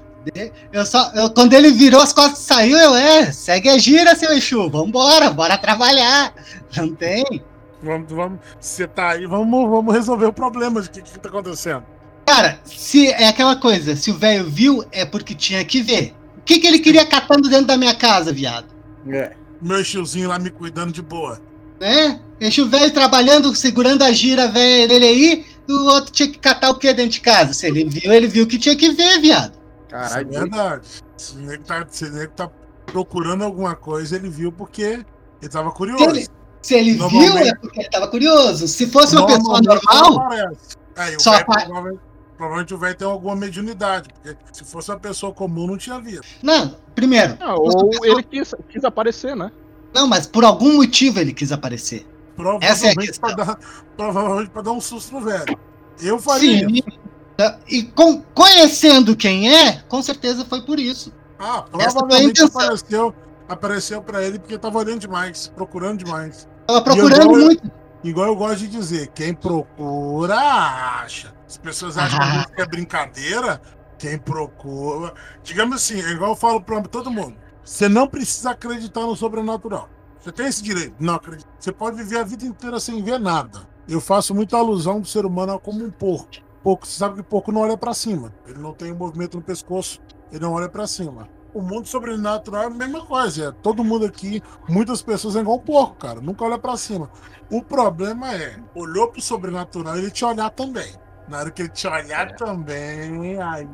[0.72, 4.14] Eu só, eu- quando ele virou as costas e saiu, eu, é, segue a gira,
[4.14, 6.32] seu Exu, vambora, bora trabalhar.
[6.76, 7.24] Não tem.
[7.82, 8.38] Vamos, vamos.
[8.60, 11.84] Você tá aí, vamos, vamos resolver o problema de que, que tá acontecendo.
[12.26, 16.14] Cara, se é aquela coisa, se o velho viu, é porque tinha que ver.
[16.48, 18.68] O que, que ele queria catando dentro da minha casa, viado?
[19.06, 19.32] É.
[19.60, 21.38] Meu tiozinho lá me cuidando de boa.
[21.78, 22.20] né?
[22.40, 26.70] Deixa o velho trabalhando, segurando a gira velha dele aí, o outro tinha que catar
[26.70, 27.52] o que dentro de casa?
[27.52, 29.58] Se ele viu, ele viu que tinha que ver, viado.
[29.90, 30.82] Caralho, Isso é verdade.
[31.18, 32.50] Se o nego tá, se o nego tá
[32.86, 35.04] procurando alguma coisa, ele viu porque
[35.42, 36.02] ele tava curioso.
[36.02, 36.28] Se ele,
[36.62, 38.66] se ele viu, é porque ele tava curioso.
[38.66, 40.76] Se fosse uma pessoa normal, aparece.
[40.96, 41.92] Aí, Só velho apa-
[42.38, 46.24] provavelmente, o velho tem alguma mediunidade, porque se fosse uma pessoa comum, não tinha visto.
[46.42, 49.50] não, primeiro, Ah, ou ele quis, quis aparecer, né?
[49.92, 52.06] não, mas por algum motivo ele quis aparecer.
[52.62, 53.34] Essa é a Provavelmente questão.
[53.34, 53.58] pra dar,
[53.96, 55.58] provavelmente pra dar um susto no velho.
[56.00, 56.68] Eu faria.
[56.68, 56.80] Sim.
[57.68, 61.12] E com- conhecendo quem é, com certeza foi por isso.
[61.38, 63.14] Ah, provavelmente apareceu,
[63.48, 66.46] apareceu pra ele porque tava olhando demais, procurando demais.
[66.66, 67.70] Tava procurando muito.
[68.04, 71.34] Igual eu gosto de dizer, quem procura, acha.
[71.46, 72.44] As pessoas acham Ah.
[72.54, 73.60] que é brincadeira,
[73.98, 75.12] quem procura.
[75.42, 77.36] Digamos assim, é igual eu falo pra todo mundo.
[77.64, 79.88] Você não precisa acreditar no sobrenatural.
[80.20, 80.94] Você tem esse direito?
[81.00, 81.48] Não acredito.
[81.58, 83.68] Você pode viver a vida inteira sem ver nada.
[83.88, 86.28] Eu faço muita alusão do ser humano como um porco.
[86.62, 88.32] Porco, você sabe que porco não olha pra cima.
[88.46, 91.28] Ele não tem um movimento no pescoço, ele não olha pra cima.
[91.54, 93.48] O mundo sobrenatural é a mesma coisa.
[93.48, 96.20] É, todo mundo aqui, muitas pessoas é igual um porco, cara.
[96.20, 97.10] Nunca olha pra cima.
[97.50, 100.92] O problema é, olhou pro sobrenatural ele te olhar também.
[101.28, 103.68] Na hora que ele te olhar também, aí.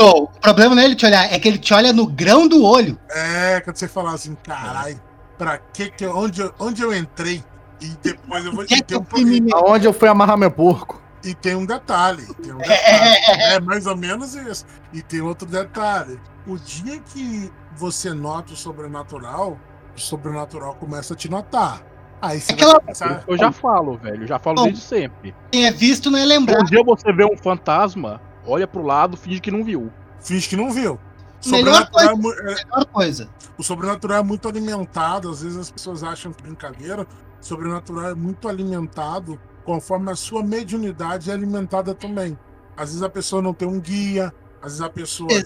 [0.00, 2.64] O problema não é ele te olhar, é que ele te olha no grão do
[2.64, 2.98] olho.
[3.10, 5.00] É, quando você falar assim, caralho,
[5.38, 7.44] pra que que eu, onde, eu- onde eu entrei?
[7.80, 9.56] E depois eu vou Que é te que ter eu um?
[9.56, 11.00] Aonde eu fui amarrar meu porco?
[11.26, 12.24] E tem um detalhe.
[12.34, 13.42] Tem um detalhe.
[13.42, 14.64] é mais ou menos isso.
[14.92, 16.18] E tem outro detalhe.
[16.46, 19.58] O dia que você nota o sobrenatural,
[19.96, 21.82] o sobrenatural começa a te notar.
[22.22, 23.24] Aí você Aquela- vai começar.
[23.26, 24.22] Eu já falo, velho.
[24.22, 24.62] Eu já falo Bom.
[24.64, 25.34] desde sempre.
[25.50, 26.62] Quem é visto não é lembrado.
[26.62, 29.92] um dia você vê um fantasma, olha pro lado, finge que não viu.
[30.20, 30.98] Finge que não viu.
[31.44, 33.28] Melhor Sobrenatural é é- Melhor coisa.
[33.58, 35.28] o sobrenatural é muito alimentado.
[35.30, 37.02] Às vezes as pessoas acham é brincadeira.
[37.02, 42.38] O sobrenatural é muito alimentado conforme a sua mediunidade é alimentada também.
[42.76, 44.32] Às vezes a pessoa não tem um guia.
[44.62, 45.42] Às vezes a pessoa já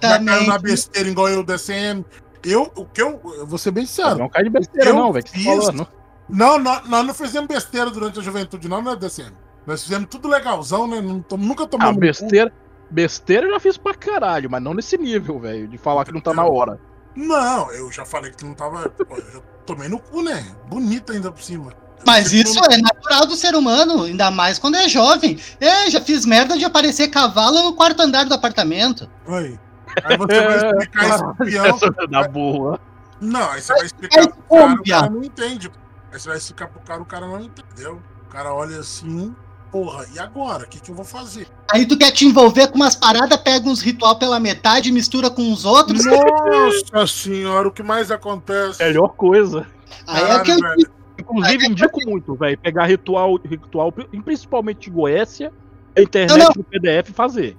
[0.00, 0.62] caiu na Exatamente.
[0.62, 2.04] besteira igual eu DCM.
[2.42, 4.18] Eu, o que eu, eu vou ser bem sincero.
[4.18, 5.24] Não cai de besteira, Eu não, velho.
[5.24, 5.86] tá fiz- falando.
[6.28, 9.32] Não, nó- nós não fizemos besteira durante a juventude, não, né, DCM?
[9.66, 11.00] Nós fizemos tudo legalzão, né?
[11.00, 11.94] Nunca Ah, tomamos.
[11.94, 12.00] no cu.
[12.00, 12.52] besteira.
[12.90, 16.20] Besteira eu já fiz pra caralho, mas não nesse nível, velho, de falar que não
[16.20, 16.80] tá na hora.
[17.14, 18.92] Não, eu já falei que não tava.
[19.10, 20.44] Eu já tomei no cu, né?
[20.68, 21.72] Bonito ainda por cima.
[22.06, 25.38] Mas isso é natural do ser humano, ainda mais quando é jovem.
[25.60, 29.08] É, já fiz merda de aparecer cavalo no quarto andar do apartamento.
[29.26, 29.58] Aí.
[30.04, 32.80] Aí você vai explicar isso pro da boa.
[33.20, 35.70] Não, aí você vai explicar pro cara, o cara não entende.
[36.12, 38.00] Aí você vai explicar pro cara, o cara não entendeu.
[38.26, 39.34] O cara olha assim,
[39.70, 40.64] porra, e agora?
[40.64, 41.48] O que, que eu vou fazer?
[41.70, 45.52] Aí tu quer te envolver com umas paradas, pega uns ritual pela metade, mistura com
[45.52, 46.04] os outros.
[46.04, 48.82] Nossa senhora, o que mais acontece?
[48.82, 49.66] Melhor coisa.
[50.06, 50.99] Aí é que eu Caralho, velho.
[51.20, 53.92] Inclusive, indico muito, velho, pegar ritual, ritual,
[54.24, 55.52] principalmente de Goécia,
[55.96, 56.52] a internet Não, não.
[56.52, 57.56] do PDF fazer.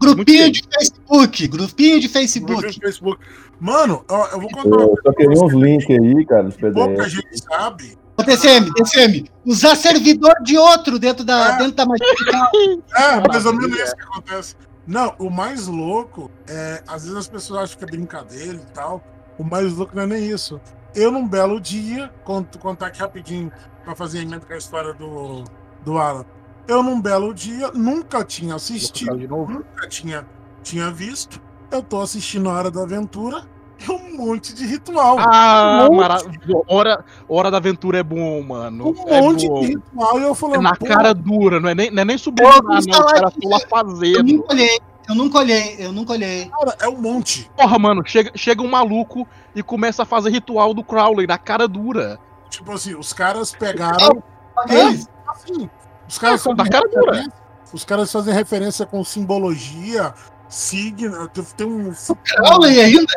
[0.00, 2.66] Grupinho Muito de Facebook, grupinho de Facebook.
[2.66, 3.22] no Facebook.
[3.60, 6.70] Mano, ó, eu vou contar uma Eu só queria uns links aí, cara, nos que
[6.70, 7.08] pouca PDF.
[7.10, 7.98] gente sabe.
[8.16, 11.58] Ô, TCM, TCM, usar servidor de outro dentro da, Ah.
[11.58, 12.06] dentro da magia.
[12.96, 13.84] É, mais ou menos Maravilha.
[13.84, 14.56] isso que acontece.
[14.86, 16.82] Não, o mais louco é.
[16.88, 19.02] Às vezes as pessoas acham que é brincadeira e tal.
[19.38, 20.58] O mais louco não é nem isso.
[20.94, 23.50] Eu, num belo dia, conto, contar aqui rapidinho
[23.84, 25.44] pra fazer emenda com a história do,
[25.84, 26.24] do Alan.
[26.68, 29.52] Eu, num belo dia, nunca tinha assistido, colocar de novo.
[29.52, 30.26] nunca tinha,
[30.62, 31.40] tinha visto.
[31.70, 33.44] Eu tô assistindo a Hora da Aventura
[33.78, 35.16] e um monte de ritual.
[35.20, 36.64] Ah, Um maravilhoso.
[36.68, 38.90] Hora, Hora da Aventura é bom, mano.
[38.90, 39.60] um é monte bom.
[39.60, 40.18] de ritual.
[40.18, 42.18] E eu É falando, na pô, cara dura, não é nem, não é nem
[42.62, 42.98] vamos não.
[43.06, 44.22] Os caras estão lá Eu fazendo.
[44.24, 44.80] nunca olhei,
[45.10, 46.46] eu nunca olhei, eu nunca olhei.
[46.48, 47.50] cara, é um monte.
[47.56, 51.66] Porra, mano, chega, chega um maluco e começa a fazer ritual do Crowley na cara
[51.68, 52.18] dura.
[52.48, 54.22] Tipo assim, os caras pegaram.
[54.92, 55.08] Isso.
[55.28, 55.70] Assim,
[56.08, 57.24] os caras É, são da cara dura.
[57.72, 60.12] os caras fazem referência com simbologia,
[60.48, 61.28] signo.
[61.56, 61.92] Tem um.
[62.24, 63.12] Crowley ainda?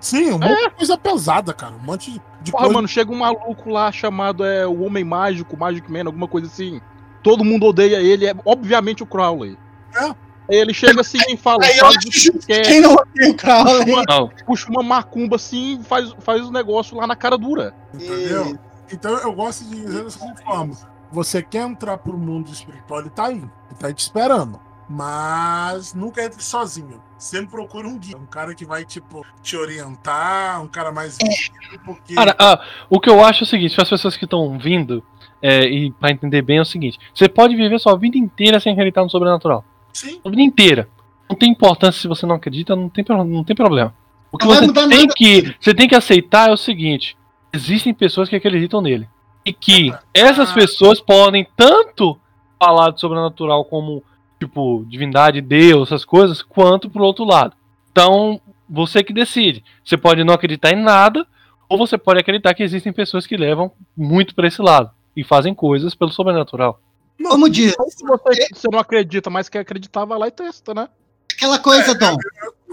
[0.00, 1.74] Sim, um monte de coisa pesada, cara.
[1.74, 2.74] Um monte de Porra, coisa.
[2.74, 6.80] mano, chega um maluco lá chamado é, o Homem Mágico, Magic Man, alguma coisa assim.
[7.22, 9.56] Todo mundo odeia ele, é obviamente o Crowley.
[9.94, 10.12] É.
[10.50, 14.04] Aí ele chega assim e fala, Aí eu acho que Quem não o Crowley?
[14.08, 17.74] Não, puxa uma macumba assim e faz, faz o negócio lá na cara dura.
[17.94, 18.58] Entendeu?
[18.92, 20.74] Então eu gosto de dizer da seguinte forma:
[21.10, 23.36] você quer entrar pro mundo espiritual, ele tá aí.
[23.36, 24.60] Ele tá aí te esperando.
[24.88, 27.00] Mas nunca entre sozinho.
[27.16, 28.16] Sempre procura um guia.
[28.16, 32.14] Um cara que vai, tipo, te orientar, um cara mais velho, porque.
[32.14, 35.02] Cara, ah, o que eu acho é o seguinte, para as pessoas que estão vindo,
[35.40, 38.72] é, e para entender bem é o seguinte, você pode viver sua vida inteira sem
[38.72, 39.64] acreditar no sobrenatural.
[39.92, 40.20] Sim.
[40.24, 40.88] A vida inteira.
[41.28, 43.94] Não tem importância se você não acredita, não tem, não tem problema.
[44.30, 45.12] O que Não você tem nada.
[45.14, 47.16] que, você tem que aceitar é o seguinte:
[47.52, 49.08] existem pessoas que acreditam nele.
[49.44, 50.54] E que essas Ah.
[50.54, 52.18] pessoas podem tanto
[52.58, 54.02] falar de sobrenatural como,
[54.38, 57.54] tipo, divindade, Deus, essas coisas, quanto pro outro lado.
[57.90, 59.64] Então, você que decide.
[59.84, 61.26] Você pode não acreditar em nada,
[61.68, 65.54] ou você pode acreditar que existem pessoas que levam muito pra esse lado e fazem
[65.54, 66.80] coisas pelo sobrenatural.
[67.22, 70.88] Como diz, se você, você não acredita, mas quer acreditar, vai lá e testa, né?
[71.34, 72.16] aquela coisa, Dom.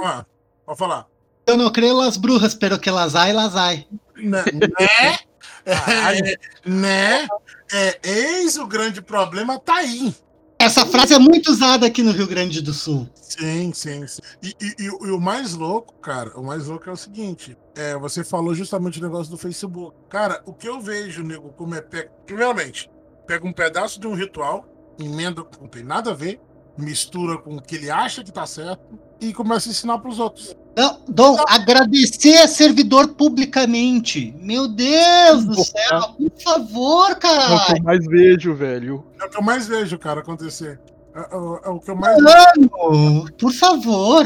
[0.04, 0.26] Ah,
[0.66, 1.06] pode falar.
[1.48, 3.88] Eu não creio las brujas, pero que las hay, las hay.
[4.16, 4.44] Né?
[4.54, 5.18] né?
[5.66, 7.28] É, né?
[7.72, 10.14] É, eis o grande problema, tá aí.
[10.60, 13.10] Essa frase é muito usada aqui no Rio Grande do Sul.
[13.16, 14.22] Sim, sim, sim.
[14.44, 17.58] E, e- e o- e o mais louco, cara, o mais louco é o seguinte:
[17.76, 19.96] é, você falou justamente o negócio do Facebook.
[20.10, 21.82] Cara, o que eu vejo, nego, como é.
[21.82, 22.10] Pe...
[22.26, 22.90] Primeiramente,
[23.30, 24.66] pega um pedaço de um ritual,
[25.00, 26.42] emenda que não tem nada a ver,
[26.76, 28.82] mistura com o que ele acha que tá certo
[29.22, 30.56] e começa a ensinar pros outros.
[30.76, 34.34] Não, Dom, agradecer a servidor publicamente.
[34.42, 37.78] Meu Deus do céu, por favor, É o que cara.
[37.78, 39.06] eu mais vejo, velho.
[39.22, 40.80] É o que eu mais vejo, cara, acontecer.
[41.14, 44.24] É, é- é o que eu mais Mano, por favor.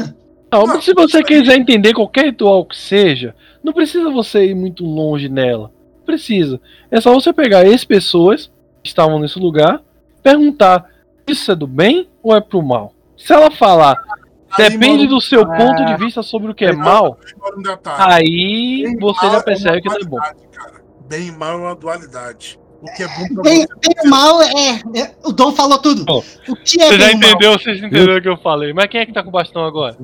[0.50, 4.54] Não, Não, mas se você quiser entender qualquer ritual que seja, não precisa você ir
[4.54, 5.70] muito longe nela.
[5.98, 6.58] Não Precisa.
[6.90, 8.53] É só você pegar as pessoas que
[8.84, 9.80] estavam nesse lugar,
[10.22, 10.84] perguntar:
[11.26, 12.92] isso é do bem ou é pro mal?
[13.16, 13.96] Se ela falar,
[14.56, 17.18] Aí, depende mano, do seu ponto de vista sobre o que é aí, mal,
[17.56, 17.62] um
[17.98, 20.16] aí Bem você já é percebe uma que não é bom.
[20.16, 20.36] cara.
[21.08, 22.58] Bem e mal é uma dualidade.
[22.82, 23.94] O que é bom pra Bem, você.
[23.94, 26.04] bem mal é, é- O Dom falou tudo.
[26.04, 27.14] Bom, o que é Você já mal?
[27.14, 28.72] entendeu, vocês entenderam o que eu falei.
[28.74, 29.96] Mas quem é que tá com o bastão agora?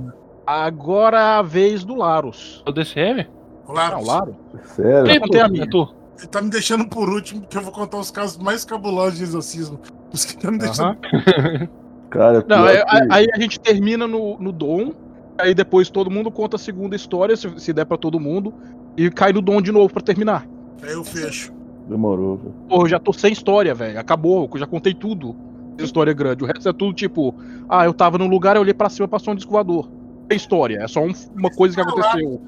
[0.46, 2.62] Agora é a vez do Larus.
[2.66, 3.26] É O DCM?
[3.66, 4.34] Claro, Não, Larus?
[4.64, 5.04] Sério?
[5.04, 5.64] Quem, contei a minha.
[5.64, 5.94] É tu?
[6.20, 9.24] Ele tá me deixando por último, porque eu vou contar os casos mais cabulosos de
[9.24, 9.80] exorcismo.
[10.12, 10.96] Os que tá me deixando.
[11.14, 11.68] Aham.
[12.10, 14.92] Cara, Não, é- que- aí a gente termina no, no Dom,
[15.38, 18.52] aí depois todo mundo conta a segunda história, se, se der pra todo mundo,
[18.96, 20.44] e cai no Dom de novo pra terminar.
[20.82, 21.52] Aí eu fecho.
[21.88, 22.54] demorou, velho.
[22.68, 23.98] Porra, eu já tô sem história, velho.
[24.00, 25.36] Acabou, eu já contei tudo.
[25.78, 26.42] História grande.
[26.44, 27.34] O resto é tudo tipo,
[27.68, 29.88] ah, eu tava num lugar, eu olhei pra cima, passou um disco voador.
[30.28, 32.40] Tem história, é só um- uma coisa que aconteceu.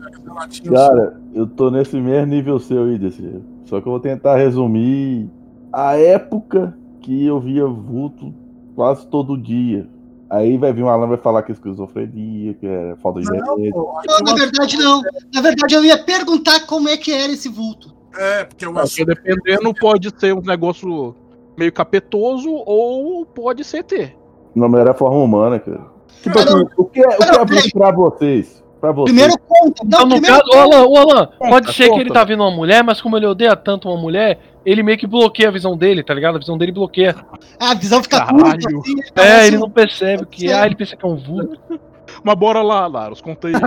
[0.71, 3.41] Cara, eu tô nesse mesmo nível seu aí, desse.
[3.65, 5.31] Só que eu vou tentar resumir
[5.73, 8.33] a época que eu via vulto
[8.75, 9.89] quase todo dia.
[10.31, 13.57] Aí vai vir um Alan vai falar que é esquizofrenia, que é falta de Não,
[13.57, 15.03] Não, na verdade, não.
[15.35, 17.95] Na verdade, eu ia perguntar como é que era esse vulto.
[18.17, 21.15] É, porque o Porque assunto dependendo, pode ser um negócio
[21.57, 24.17] meio capetoso ou pode ser T.
[24.55, 25.87] Não, mas era forma humana, cara.
[26.23, 28.62] Tipo Não, o que é, o que é vulto pra vocês?
[28.83, 29.17] Pra vocês.
[29.17, 29.83] Primeiro conta.
[29.85, 32.15] Não, Então, no primeiro caso, o Alan, o Alan, pode Conta, ser que ele conta.
[32.15, 35.49] tá vendo uma mulher, mas como ele odeia tanto uma mulher, ele meio que bloqueia
[35.49, 36.35] a visão dele, tá ligado?
[36.35, 37.15] A visão dele bloqueia.
[37.61, 38.57] a visão fica curta.
[38.57, 41.17] Assim, É, parece ele um- não percebe que é, ah, ele pensa que é um
[41.17, 41.59] vulto.
[42.25, 43.55] Mas bora lá, Laros, conta aí.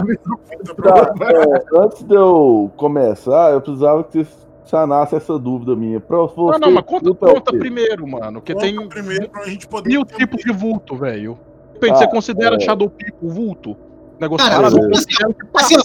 [0.84, 6.00] Tá, é, antes de eu começar, eu precisava que vocês sanassem essa dúvida minha.
[6.00, 8.42] Pra você, Não, não, mas conta, é conta primeiro, mano.
[8.42, 9.90] Porque Conta tem primeiro pra gente poder.
[9.90, 11.38] mil tipos de vulto, velho.
[11.70, 12.60] De repente, Ah, você considera é.
[12.60, 13.78] Shadow People vulto?
[14.20, 15.76] Negócio Cara, parado, considero que assim.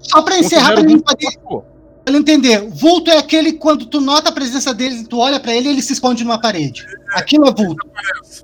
[0.00, 1.60] Só pra encerrar, pra gente passou.
[1.62, 2.68] pra ele entender.
[2.70, 5.82] Vulto é aquele quando tu nota a presença dele, tu olha pra ele e ele
[5.82, 6.84] se esconde numa parede.
[7.14, 7.86] Aquilo é vulto.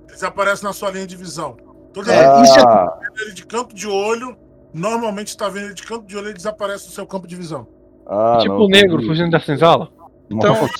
[0.09, 1.57] Eles aparecem na sua linha de visão.
[1.93, 4.37] Toda É, vez isso é- Ah, que ele de canto de olho,
[4.73, 7.67] normalmente está vendo ele de canto de olho, ele desaparece do seu campo de visão.
[8.07, 9.89] ah, tipo não, o negro fugindo da senzala.
[10.31, 10.73] Então, mas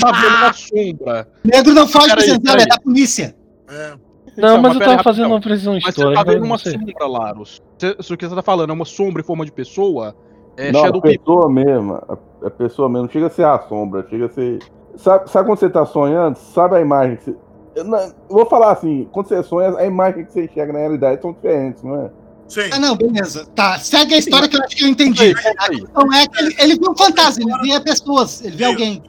[0.00, 1.28] tá vendo na sombra.
[1.42, 3.34] Negro não foge Peraí, senzala, é da polícia.
[3.68, 3.88] É.
[4.36, 6.24] Não, Então, mas eu tava fazendo uma precisão Mas você histórica.
[6.24, 7.62] tá vendo uma sombra, Laros.
[7.78, 10.14] Se o que você tá falando é uma sombra em forma de pessoa,
[10.56, 11.18] é não, Shadow a People.
[11.18, 11.94] pessoa mesmo.
[11.94, 13.02] A, a pessoa mesmo.
[13.06, 14.58] Não chega a ser a sombra, chega a ser.
[14.96, 16.36] Sabe, sabe quando você tá sonhando?
[16.36, 17.36] Sabe a imagem que você.
[17.74, 20.78] Eu, não- eu vou falar assim, quando você sonha, a imagem que você enxerga na
[20.78, 22.10] realidade são diferentes, não é?
[22.46, 22.70] Sim.
[22.72, 23.46] Ah, não, beleza.
[23.54, 25.34] Tá, segue a história que eu acho que eu entendi.
[25.58, 25.78] Aí.
[25.78, 29.02] Então é que ele, ele viu um fantasma, ele via pessoas, ele via alguém.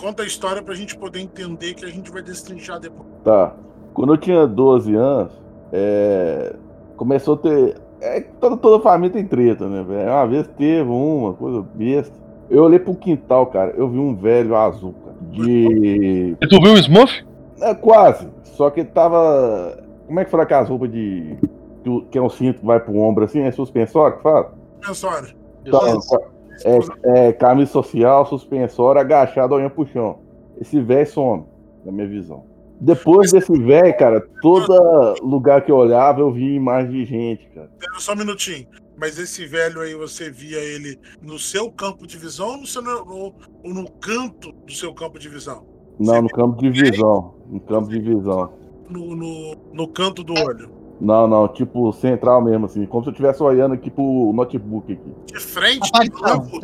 [0.00, 3.08] Conta a história pra gente poder entender que a gente vai destrinchar depois.
[3.24, 3.54] Tá.
[3.94, 5.32] Quando eu tinha 12 anos,
[5.72, 6.54] é,
[6.96, 7.76] começou a ter.
[8.02, 10.10] É, toda, toda família tem treta, né, velho?
[10.10, 12.12] Uma vez teve uma coisa besta.
[12.50, 16.36] Eu olhei pro quintal, cara, eu vi um velho azul, cara, de.
[16.40, 17.24] E tu viu o Smurf?
[17.60, 18.28] É, quase.
[18.42, 19.78] Só que tava.
[20.06, 21.36] Como é que fala aquelas roupas de.
[22.10, 23.40] Que é um cinto que vai pro ombro assim?
[23.40, 24.52] É suspensório que fala?
[24.82, 25.36] Suspensório.
[25.64, 26.02] Então,
[27.04, 30.18] é, é camisa social, suspensório, agachado, olhando pro chão.
[30.60, 31.44] Esse velho some,
[31.84, 32.44] na minha visão.
[32.82, 37.70] Depois desse velho, cara, todo lugar que eu olhava, eu via imagem de gente, cara.
[37.78, 38.66] Pera Só um minutinho.
[38.98, 42.82] Mas esse velho aí, você via ele no seu campo de visão ou no, seu,
[42.82, 45.64] no, ou no canto do seu campo de visão?
[45.98, 47.34] Não, no campo de visão.
[47.48, 48.52] No campo de visão.
[48.90, 50.68] No, no, no canto do olho.
[51.00, 52.84] Não, não, tipo central mesmo, assim.
[52.86, 55.12] Como se eu estivesse olhando aqui pro notebook aqui.
[55.32, 56.20] De frente, Aparição.
[56.20, 56.60] campo,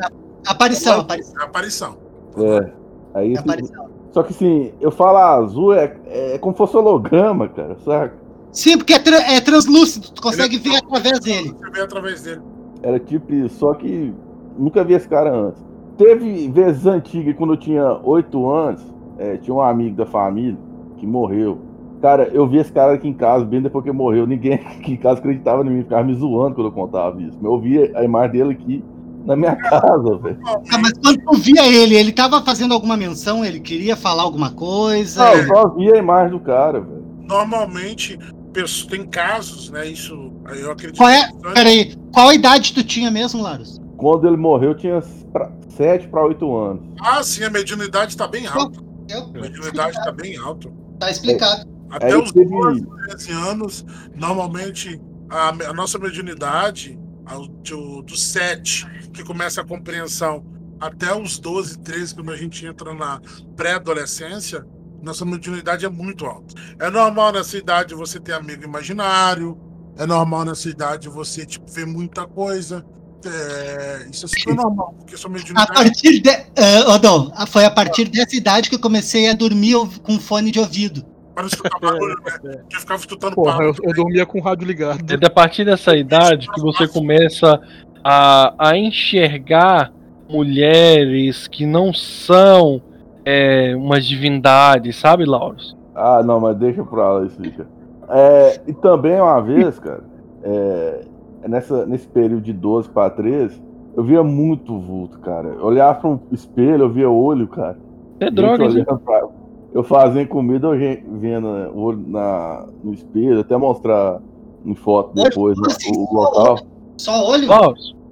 [0.47, 1.41] Aparição, aparição.
[1.41, 1.99] é aparição.
[2.37, 2.73] É.
[3.14, 3.89] Aí, É aparição.
[4.13, 8.15] Só que assim, eu falo azul é, é como se fosse holograma, cara, saca?
[8.51, 11.55] Sim, porque é, tra- é translúcido, tu consegue ver através dele.
[11.59, 12.41] Você vê através dele.
[12.83, 14.13] Era tipo isso, só que
[14.59, 15.63] nunca vi esse cara antes.
[15.97, 18.81] Teve vezes antigas, quando eu tinha oito anos,
[19.19, 20.57] é, tinha um amigo da família
[20.97, 21.59] que morreu.
[22.01, 24.27] Cara, eu vi esse cara aqui em casa, bem depois que ele morreu.
[24.27, 27.37] Ninguém aqui em casa acreditava em mim, ficava me zoando quando eu contava isso.
[27.41, 28.85] Mas eu via a imagem dele aqui
[29.29, 30.39] na minha casa, velho.
[30.47, 34.51] Ah, mas quando tu via ele, ele tava fazendo alguma menção, ele queria falar alguma
[34.51, 35.22] coisa.
[35.24, 37.05] Não, eu só via a imagem do cara, velho.
[37.20, 38.18] Normalmente,
[38.53, 39.87] pessoas- tem casos, né?
[39.87, 40.97] Isso aí eu acredito.
[40.97, 41.31] Qual é?
[41.31, 41.55] bastante.
[41.55, 43.79] Peraí, qual idade tu tinha mesmo, Larus?
[43.99, 45.03] Quando ele morreu, eu tinha
[45.33, 46.83] pra- sete para oito anos.
[47.01, 48.81] Ah, sim, a mediunidade tá bem alta.
[49.11, 50.70] Eu- A mediunidade tá bem alta.
[50.99, 51.68] Tá explicado.
[51.91, 55.01] Até Aí os teve- 12, 13 anos, normalmente
[55.31, 56.99] a, a nossa mediunidade,
[57.37, 60.45] do, do 7, que começa a compreensão,
[60.81, 63.20] até os 12, 13, quando a gente entra na
[63.57, 64.64] pré-adolescência,
[65.03, 66.55] nossa mediunidade é muito alta.
[66.79, 69.59] É normal nessa idade você ter amigo imaginário,
[69.97, 72.85] é normal nessa idade você tipo, ver muita coisa.
[73.24, 75.72] É, isso é super normal, porque sua A mediunidade.
[75.74, 76.31] partir de.
[76.31, 79.74] ah, ô, Dom, foi a partir dessa idade que eu comecei a dormir
[80.05, 81.05] com fone de ouvido.
[81.39, 82.61] Para escutar barulho, né?
[82.68, 83.89] Que eu ficava escutando Porra, eu, papo.
[83.89, 84.99] eu dormia com o rádio ligado.
[85.09, 87.61] É a partir dessa idade que você começa
[88.03, 89.93] a, a enxergar
[90.28, 92.82] mulheres que não são
[93.24, 95.76] é, umas divindades, sabe, Lauros?
[95.95, 97.68] Ah, não, mas deixa pra lá isso, cara.
[98.11, 100.03] É, e também uma vez, cara,
[100.43, 101.01] é,
[101.47, 103.62] nessa, nesse período de 12 para 13,
[103.97, 105.49] eu via muito vulto, cara.
[105.49, 107.76] Eu olhava pra um espelho, eu via olho, cara.
[108.20, 109.28] É Gente droga, pra-
[109.73, 110.79] Eu fazendo comida, eu
[111.19, 114.21] vendo né, o olho na, no espelho, até mostrar
[114.64, 116.59] em foto depois né, o, o local.
[116.97, 117.47] Só olho?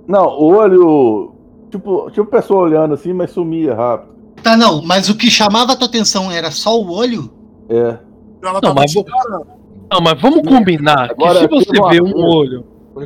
[0.07, 1.33] Não, o olho.
[1.71, 4.15] Tipo, tipo pessoa olhando assim, mas sumia rápido.
[4.43, 7.31] Tá, não, mas o que chamava a tua atenção era só o olho?
[7.69, 7.99] É.
[8.43, 9.05] Ela Não, mas vou-
[9.91, 12.65] não, mas vamos combinar que Agora, se você vê um olho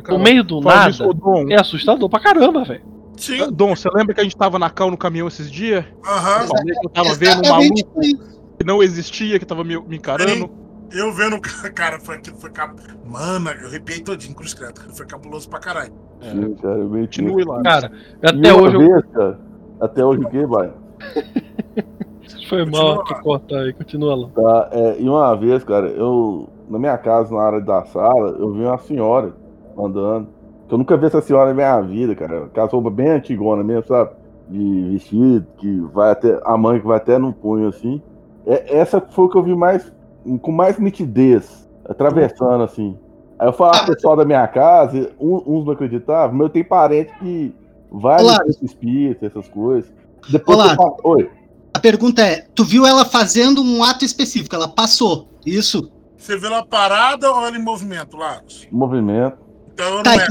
[0.09, 1.03] no meio do nada, isso,
[1.49, 2.81] é assustador pra caramba, velho.
[3.17, 5.85] Sim, Dom, você lembra que a gente tava na cal no caminhão esses dias?
[6.05, 6.47] aham.
[6.47, 8.01] Que eu tava vendo um maluco.
[8.61, 10.49] Que não existia, que tava me, me encarando.
[10.91, 11.41] Eu vendo o
[11.73, 12.75] cara, foi aquilo, foi cap...
[13.05, 14.79] Mano, eu arrepiei todinho, cruz credo.
[14.95, 15.93] Foi cabuloso pra caralho.
[16.21, 17.61] Sim, cara, eu meio Continue lá.
[17.63, 17.91] Cara,
[18.23, 18.79] até uma hoje eu...
[18.79, 19.39] vez, cara,
[19.79, 20.71] até hoje o quê, vai?
[22.47, 24.27] foi Continua mal que cortar aí, continua lá.
[24.35, 26.47] Tá, é, e uma vez, cara, eu.
[26.69, 29.33] Na minha casa, na área da sala, eu vi uma senhora
[29.77, 30.29] andando.
[30.69, 32.45] Eu nunca vi essa senhora na minha vida, cara.
[32.45, 34.11] Aquela roupa bem antigona mesmo, sabe?
[34.47, 36.39] De vestido, que vai até.
[36.45, 38.01] A mãe que vai até no punho assim.
[38.45, 39.91] É, essa foi o que eu vi mais.
[40.41, 41.67] com mais nitidez.
[41.85, 42.97] Atravessando assim.
[43.39, 46.65] Aí eu falava pro pessoal da minha casa, um- uns não acreditavam, mas eu tenho
[46.67, 47.53] parente que
[47.91, 48.39] vai Olá.
[48.45, 49.91] nesse espírito, essas coisas.
[50.29, 50.71] Depois Olá.
[50.71, 51.29] eu falo, Oi.
[51.73, 54.55] A pergunta é: tu viu ela fazendo um ato específico?
[54.55, 55.27] Ela passou.
[55.45, 55.91] Isso?
[56.17, 58.67] Você viu ela parada ou ela em movimento, Larus?
[58.71, 59.37] Movimento.
[59.73, 60.27] Então eu Tá, não é.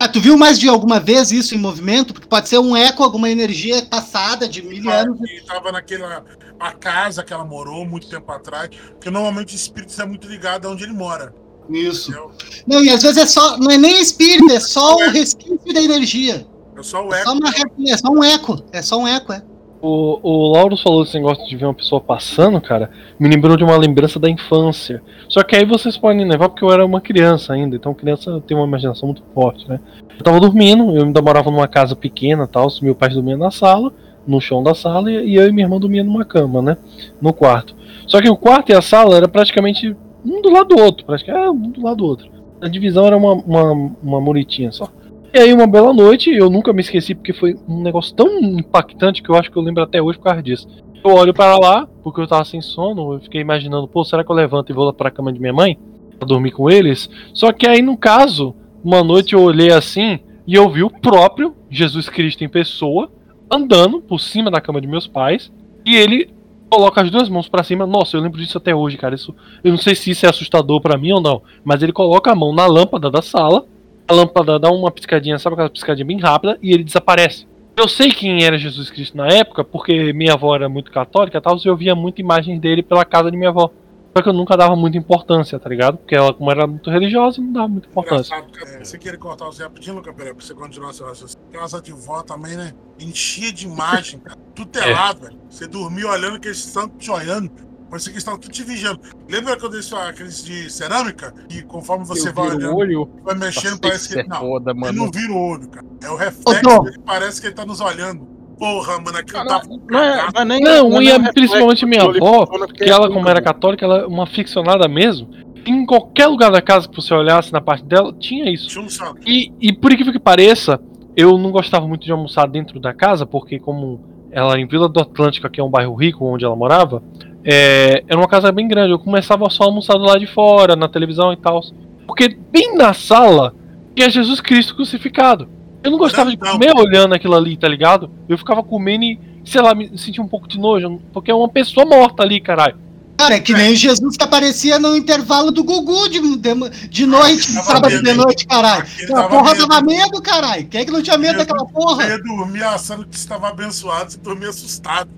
[0.00, 2.14] Ah, tu viu mais de alguma vez isso em movimento?
[2.14, 5.18] Porque pode ser um eco, alguma energia passada de mil anos.
[5.18, 6.24] que tava naquela
[6.60, 10.66] a casa que ela morou muito tempo atrás, porque normalmente o espírito é muito ligado
[10.66, 11.34] a onde ele mora.
[11.68, 12.10] Isso.
[12.10, 12.32] entendeu?
[12.66, 15.82] Não, e às vezes é só, não é nem espírito, é só o resquício da
[15.82, 16.46] energia.
[16.76, 17.30] É só o É eco.
[17.30, 17.50] só, uma,
[17.90, 18.64] é só um eco.
[18.72, 19.42] É só um eco, é.
[19.80, 23.62] O, o Lauros falou esse negócio de ver uma pessoa passando, cara, me lembrou de
[23.62, 25.00] uma lembrança da infância.
[25.28, 28.56] Só que aí vocês podem levar porque eu era uma criança ainda, então criança tem
[28.56, 29.78] uma imaginação muito forte, né?
[30.18, 33.92] Eu tava dormindo, eu ainda morava numa casa pequena tal, meu pai dormia na sala,
[34.26, 36.76] no chão da sala, e eu e minha irmã dormia numa cama, né?
[37.22, 37.74] No quarto.
[38.06, 41.46] Só que o quarto e a sala era praticamente um do lado do outro, praticamente,
[41.46, 42.28] é, um do lado do outro.
[42.60, 44.88] A divisão era uma, uma, uma muritinha só.
[45.32, 49.22] E aí, uma bela noite, eu nunca me esqueci, porque foi um negócio tão impactante
[49.22, 50.66] que eu acho que eu lembro até hoje por causa disso.
[51.04, 54.30] Eu olho para lá, porque eu tava sem sono, eu fiquei imaginando, pô, será que
[54.30, 55.78] eu levanto e vou lá pra cama de minha mãe?
[56.18, 57.10] Pra dormir com eles?
[57.34, 61.54] Só que aí, no caso, uma noite eu olhei assim e eu vi o próprio
[61.70, 63.10] Jesus Cristo em pessoa
[63.50, 65.52] andando por cima da cama de meus pais
[65.84, 66.30] e ele
[66.70, 67.86] coloca as duas mãos para cima.
[67.86, 69.14] Nossa, eu lembro disso até hoje, cara.
[69.14, 72.30] Isso, eu não sei se isso é assustador para mim ou não, mas ele coloca
[72.30, 73.66] a mão na lâmpada da sala,
[74.08, 77.46] a lâmpada dá uma piscadinha, sabe aquela piscadinha bem rápida e ele desaparece.
[77.76, 81.40] Eu sei quem era Jesus Cristo na época, porque minha avó era muito católica e
[81.40, 83.70] tal, e eu via muita imagem dele pela casa de minha avó.
[84.16, 85.98] Só que eu nunca dava muita importância, tá ligado?
[85.98, 88.34] Porque ela, como era muito religiosa, não dava muita importância.
[88.34, 91.46] É, você queria cortar você rapidinho, Luca Pereira, pra você continuar seu raciocínio.
[91.52, 92.72] Casa de vó também, né?
[92.98, 94.36] Enchia de imagem, cara.
[94.56, 95.38] Tutelado, velho.
[95.48, 97.67] Você dormia olhando que eles estão te olhando.
[97.90, 99.00] Parecia que eles estavam tudo te vigiando.
[99.28, 101.32] Lembra quando eles falam aqueles de cerâmica?
[101.50, 103.10] E conforme você Eu vai olhando, olho.
[103.22, 104.26] vai mexendo, parece que isso ele.
[104.26, 104.92] é Não, foda, ele mano.
[105.04, 105.86] não vira o olho, cara.
[106.02, 108.26] É o reflexo dele, parece que ele tá nos olhando.
[108.58, 109.62] Porra, mano, aquilo tava.
[109.88, 112.84] não é, não é nem, Não, é e nem é reflexo, principalmente minha avó, que
[112.84, 115.30] ela, como era católica, ela é uma ficcionada mesmo.
[115.64, 118.68] Em qualquer lugar da casa que você olhasse na parte dela, tinha isso.
[118.68, 118.88] Tinha um.
[119.24, 120.80] E, e por incrível que pareça,
[121.16, 125.00] eu não gostava muito de almoçar dentro da casa, porque como ela em Vila do
[125.00, 127.02] Atlântico, que é um bairro rico onde ela morava,
[127.44, 128.92] é, era uma casa bem grande.
[128.92, 131.60] Eu começava só a almoçar do lado de fora, na televisão e tal.
[132.06, 133.54] Porque bem na sala
[133.94, 135.48] tinha Jesus Cristo crucificado.
[135.82, 138.10] Eu não gostava de comer olhando aquilo ali, tá ligado?
[138.28, 141.48] Eu ficava comendo e, sei lá, me sentia um pouco de nojo, porque é uma
[141.48, 142.76] pessoa morta ali, caralho.
[143.18, 147.04] Cara, é que nem o Jesus que aparecia no intervalo do Gugu de, de, de
[147.04, 148.86] noite, tava sábado medo, de noite, caralho.
[148.86, 149.66] A tava porra medo.
[149.66, 150.68] dava medo, caralho.
[150.68, 151.46] Quem é que não tinha medo Medo.
[151.48, 152.04] daquela porra?
[152.04, 155.10] Você ia dormir achando que estava abençoado, você dormia assustado.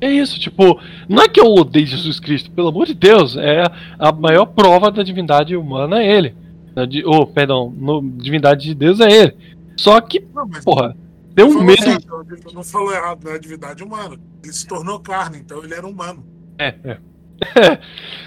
[0.00, 0.78] É isso, tipo,
[1.08, 3.64] não é que eu odeio Jesus Cristo, pelo amor de Deus, é
[3.98, 6.36] a maior prova da divindade humana é ele.
[6.88, 9.36] Di- Oh, perdão, no, divindade de Deus é ele.
[9.76, 10.94] Só que, Não, porra,
[11.34, 11.82] deu um medo.
[11.82, 12.06] certo,
[12.54, 14.16] não falou errado, não é divindade humana.
[14.42, 16.22] Ele se tornou carne, então ele era humano.
[16.58, 16.98] É, é.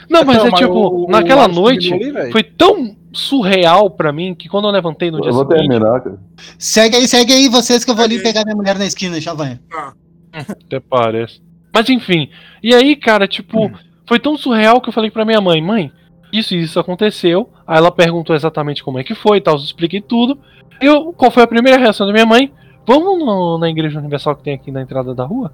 [0.10, 2.32] Não, mas Então, é tipo, o- o naquela Lars noite ali, velho?
[2.32, 6.02] foi tão surreal pra mim que quando eu levantei no dia Eu vou seguinte, terminar,
[6.02, 6.20] cara.
[6.60, 9.60] Segue aí, segue aí vocês que eu vou ali pegar minha mulher na esquina, Chavanha.
[9.70, 9.94] Tá.
[10.34, 11.42] até parece.
[11.74, 12.30] Mas enfim,
[12.62, 13.72] e aí, cara, tipo,
[14.08, 15.92] foi tão surreal que eu falei pra minha mãe, mãe,
[16.32, 17.50] isso e isso aconteceu.
[17.66, 20.38] Aí ela perguntou exatamente como é que foi e tal, eu expliquei tudo.
[20.82, 22.52] Eu, qual foi a primeira reação da minha mãe?
[22.86, 25.52] Vamos no- na igreja universal que tem aqui na entrada da rua?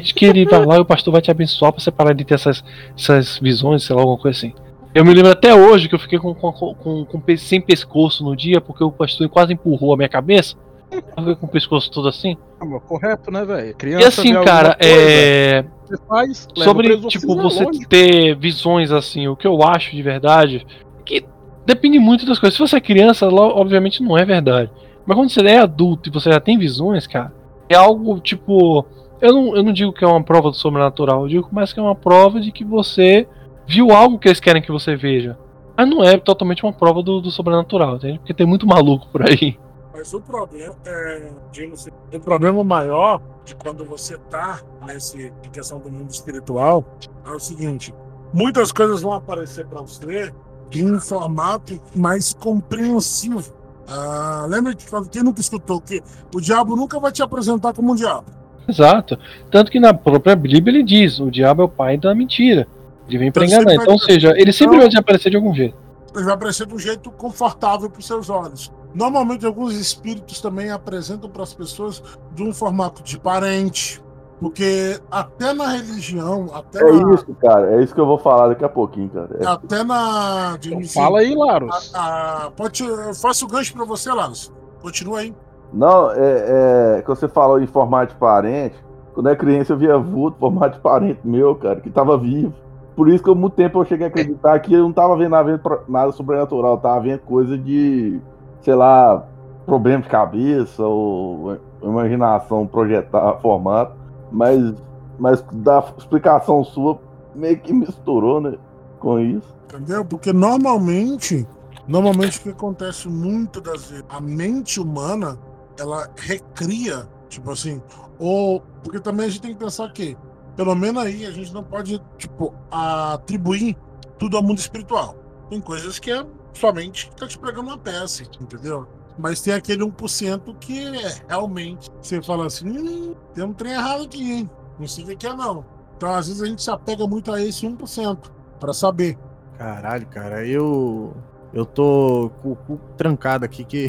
[0.00, 2.34] Que ele vai lá e o pastor vai te abençoar pra você parar de ter
[2.34, 2.64] essas,
[2.96, 4.54] essas visões, sei lá, alguma coisa assim.
[4.94, 8.34] Eu me lembro até hoje que eu fiquei com, com, com, com sem pescoço no
[8.34, 10.56] dia, porque o pastor quase empurrou a minha cabeça.
[10.90, 12.36] Eu fiquei com o pescoço todo assim.
[12.58, 13.76] Ah, correto, né, velho?
[14.00, 15.64] E assim, cara, coisa, é.
[15.84, 17.88] você faz, sobre tipo você lógico.
[17.88, 20.66] ter visões assim, o que eu acho de verdade,
[21.04, 21.24] que
[21.66, 22.54] depende muito das coisas.
[22.54, 24.70] Se você é criança, obviamente não é verdade.
[25.04, 27.34] Mas quando você é adulto e você já tem visões, cara,
[27.68, 28.86] é algo tipo,
[29.26, 31.80] eu não, eu não digo que é uma prova do sobrenatural, eu digo mais que
[31.80, 33.28] é uma prova de que você
[33.66, 35.36] viu algo que eles querem que você veja.
[35.76, 38.18] Mas não é totalmente uma prova do, do sobrenatural, entende?
[38.18, 39.58] Porque tem muito maluco por aí.
[39.92, 41.30] Mas o problema é,
[41.72, 46.84] assim, o problema maior de quando você tá nesse em questão do mundo espiritual
[47.24, 47.94] é o seguinte:
[48.32, 50.32] muitas coisas vão aparecer para você
[50.72, 53.54] em um formato mais compreensivo.
[53.88, 56.02] Ah, lembra que quem nunca escutou que
[56.34, 58.26] o diabo nunca vai te apresentar como um diabo.
[58.68, 59.18] Exato.
[59.50, 62.66] Tanto que na própria Bíblia ele diz: o diabo é o pai da mentira.
[63.08, 63.74] Ele vem pra Então, enganar.
[63.82, 65.76] Então, ou seja, ele sempre Então- vai aparecer de algum jeito.
[66.14, 68.72] Ele vai aparecer de um jeito confortável para os seus olhos.
[68.94, 72.02] Normalmente, alguns espíritos também apresentam para as pessoas
[72.34, 74.00] de um formato de parente,
[74.40, 77.74] porque até na religião, até É na, isso, cara.
[77.76, 79.28] É isso que eu vou falar daqui a pouquinho, cara.
[79.38, 80.58] É- até na.
[80.64, 81.92] Então, fala aí, Laros.
[81.94, 84.50] a- a- pode, eu faço o gancho para você, Laros.
[84.80, 85.34] Continua aí.
[85.72, 87.02] Não, é, é.
[87.02, 88.76] Que você falou em formato de parente.
[89.14, 92.52] Quando eu era criança, eu via vulto, formato de parente meu, cara, que tava vivo.
[92.94, 95.30] Por isso que, há muito tempo, eu cheguei a acreditar que eu não tava vendo
[95.30, 96.72] nada, nada sobrenatural.
[96.72, 98.20] Eu tava vendo coisa de,
[98.62, 99.26] sei lá,
[99.66, 103.92] problema de cabeça ou imaginação projetar formato.
[104.32, 104.74] Mas,
[105.18, 106.98] mas da explicação sua
[107.34, 108.54] meio que misturou, né?
[108.98, 109.54] Com isso.
[109.64, 110.04] Entendeu?
[110.04, 111.46] Porque normalmente,
[111.86, 115.38] normalmente o que acontece muito das vezes, a mente humana,
[115.78, 117.82] ela recria, tipo assim,
[118.18, 120.16] ou porque também a gente tem que pensar que,
[120.56, 123.76] pelo menos aí a gente não pode, tipo, atribuir
[124.18, 125.16] tudo ao mundo espiritual.
[125.50, 128.86] Tem coisas que é somente tá te pregando uma peça, entendeu?
[129.18, 134.04] Mas tem aquele 1% que é realmente você fala assim, hum, tem um trem errado
[134.04, 134.50] aqui, hein?
[134.78, 135.64] Não sei o que que é não.
[135.96, 139.18] Então às vezes a gente se apega muito a esse 1% para saber.
[139.56, 141.16] Caralho, cara, eu.
[141.52, 143.88] Eu tô com o cu trancado aqui que.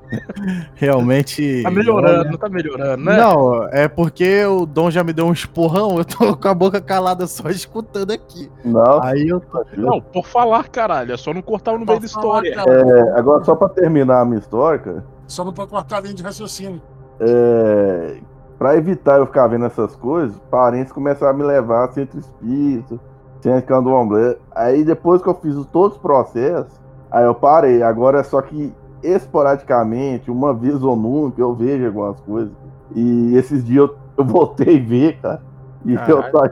[0.74, 1.62] Realmente.
[1.62, 3.16] Tá melhorando, tá melhorando, né?
[3.16, 6.80] Não, é porque o Dom já me deu um esporrão, eu tô com a boca
[6.80, 8.50] calada só escutando aqui.
[8.64, 9.02] Não.
[9.02, 9.64] Aí eu tô.
[9.76, 11.12] Não, por falar, caralho.
[11.12, 12.54] É só não cortar no meio da história.
[12.54, 16.14] É, agora, só pra terminar a minha história, cara, Só não pode cortar a linha
[16.14, 16.80] de raciocínio.
[17.20, 18.16] é,
[18.58, 22.98] pra evitar eu ficar vendo essas coisas, parentes começaram a me levar a centro espírita,
[23.40, 24.36] centro candomblé.
[24.54, 26.80] Aí depois que eu fiz todos os processos,
[27.10, 27.82] aí eu parei.
[27.82, 28.72] Agora é só que
[29.02, 32.52] esporadicamente, uma vez ou nunca, eu vejo algumas coisas.
[32.94, 35.42] E esses dias eu, eu voltei a ver, cara.
[35.84, 36.46] E eu, tô,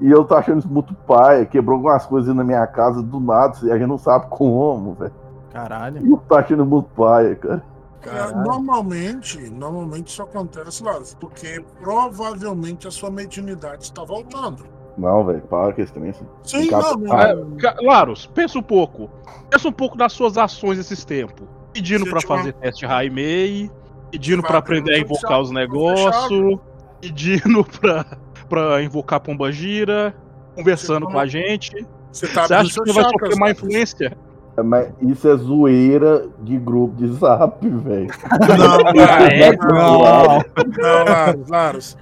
[0.00, 1.46] e eu tô achando isso muito pai.
[1.46, 5.12] Quebrou algumas coisas na minha casa do nada, e a gente não sabe como, velho.
[5.50, 6.06] Caralho.
[6.06, 7.62] E eu tô achando muito pai, cara.
[8.02, 8.44] Caralho.
[8.44, 14.64] normalmente, normalmente isso acontece, Laros, porque provavelmente a sua mediunidade está voltando.
[14.96, 16.10] Não, velho, para trem.
[16.10, 16.24] assim.
[16.44, 17.12] Sim, Ficar- não, não.
[17.12, 19.10] Ah, Laros, pensa um pouco.
[19.50, 21.46] Pensa um pouco das suas ações esses tempos.
[21.76, 23.70] Pedindo pra tinha uma- fazer teste Raimei,
[24.10, 26.58] pedindo abrir aprender a invocar os negócios,
[27.00, 28.04] pedindo pra,
[28.48, 30.14] pra invocar Pombagira,
[30.54, 31.86] conversando Você com a gente.
[32.12, 33.58] Você tá Você acha que você vai sofrer má Laros.
[33.62, 34.16] influência?
[34.64, 38.06] Mas isso é zoeira de grupo de zap, velho.
[38.56, 39.54] Não, é?
[39.54, 41.94] não, não, não, Laros,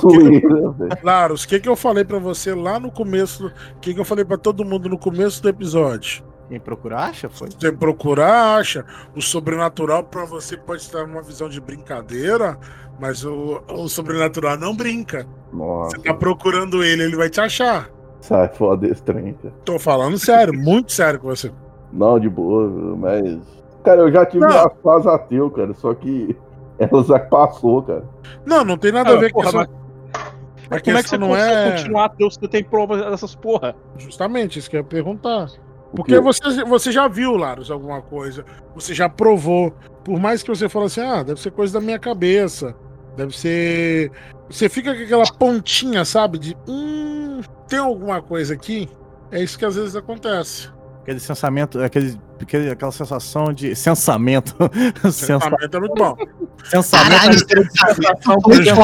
[0.00, 0.90] Zoeira, velho.
[1.02, 3.48] Laros, o que, que eu falei pra você lá no começo?
[3.48, 6.24] O que, que eu falei pra todo mundo no começo do episódio?
[6.48, 7.28] Quem procura acha?
[7.28, 7.48] Foi?
[7.50, 8.84] Você procurar, acha.
[9.14, 12.58] O sobrenatural pra você pode estar numa visão de brincadeira,
[12.98, 15.26] mas o, o sobrenatural não brinca.
[15.52, 17.90] Nossa, Você tá procurando ele, ele vai te achar.
[18.20, 19.54] sai foda desse trem, cara.
[19.64, 21.52] Tô falando sério, muito sério com você.
[21.92, 23.38] Não, de boa, mas.
[23.84, 24.66] Cara, eu já tive Não.
[24.66, 26.34] as fases ateu, cara, só que
[26.78, 28.04] ela já passou, cara.
[28.44, 29.54] Não, não tem nada a Ah, ver com isso.
[29.56, 32.48] mas- A Mas como é que você não consegue é continuar a ter os que
[32.48, 33.74] tem provas dessas porra?
[33.96, 35.46] justamente isso que eu ia perguntar.
[35.94, 38.44] Porque você, você já viu, Laros, alguma coisa.
[38.74, 39.72] Você já provou.
[40.04, 42.74] Por mais que você fale assim, ah, deve ser coisa da minha cabeça.
[43.16, 44.12] Deve ser.
[44.48, 46.38] Você fica com aquela pontinha, sabe?
[46.38, 46.56] De.
[46.68, 48.88] Hum, tem alguma coisa aqui?
[49.30, 50.70] É isso que às vezes acontece.
[51.02, 53.74] Aquele sensamento, aquele, aquele, aquela sensação de.
[53.74, 54.54] Sensamento.
[55.10, 56.16] Sensa, Pensamento é muito bom.
[56.64, 58.36] sensamento Caralho, é sensação.
[58.46, 58.76] Eu já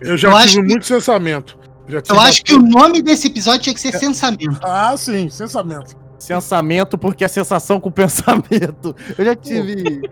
[0.00, 1.58] Eu tive acho muito sensamento.
[1.86, 4.60] Eu acho que o nome desse episódio tinha que ser Sensamento.
[4.62, 6.01] Ah, sim, sensamento.
[6.22, 8.94] Sensamento porque é sensação com pensamento.
[9.18, 10.02] Eu já tive.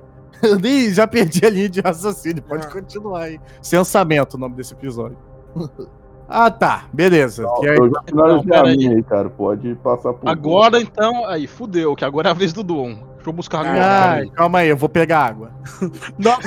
[0.42, 2.42] Eu nem já perdi a linha de raciocínio.
[2.42, 2.70] Pode Ah.
[2.70, 3.40] continuar aí.
[3.60, 5.16] Sensamento, o nome desse episódio.
[6.28, 6.84] ah, tá.
[6.92, 7.44] Beleza.
[7.62, 9.28] E aí- Eu já finalizei Não, a minha aí, cara.
[9.28, 10.28] Pode passar por.
[10.28, 12.94] Agora então, aí, fudeu, que agora é a vez do Dom.
[13.16, 13.84] Deixa eu buscar agora.
[13.84, 14.30] Ai, peraí.
[14.30, 15.50] calma aí, eu vou pegar água.
[16.18, 16.38] Não.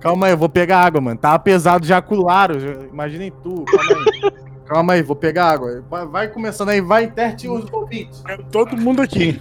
[0.00, 1.18] Calma aí, eu vou pegar água, mano.
[1.18, 2.58] Tava pesado já com o Laro.
[2.58, 3.64] já- Imaginem tu.
[3.66, 4.49] Calma aí.
[4.70, 5.82] Calma aí, vou pegar água.
[5.90, 8.22] Vai, vai começando aí, vai interte os ouvintes.
[8.28, 9.40] É Todo mundo aqui.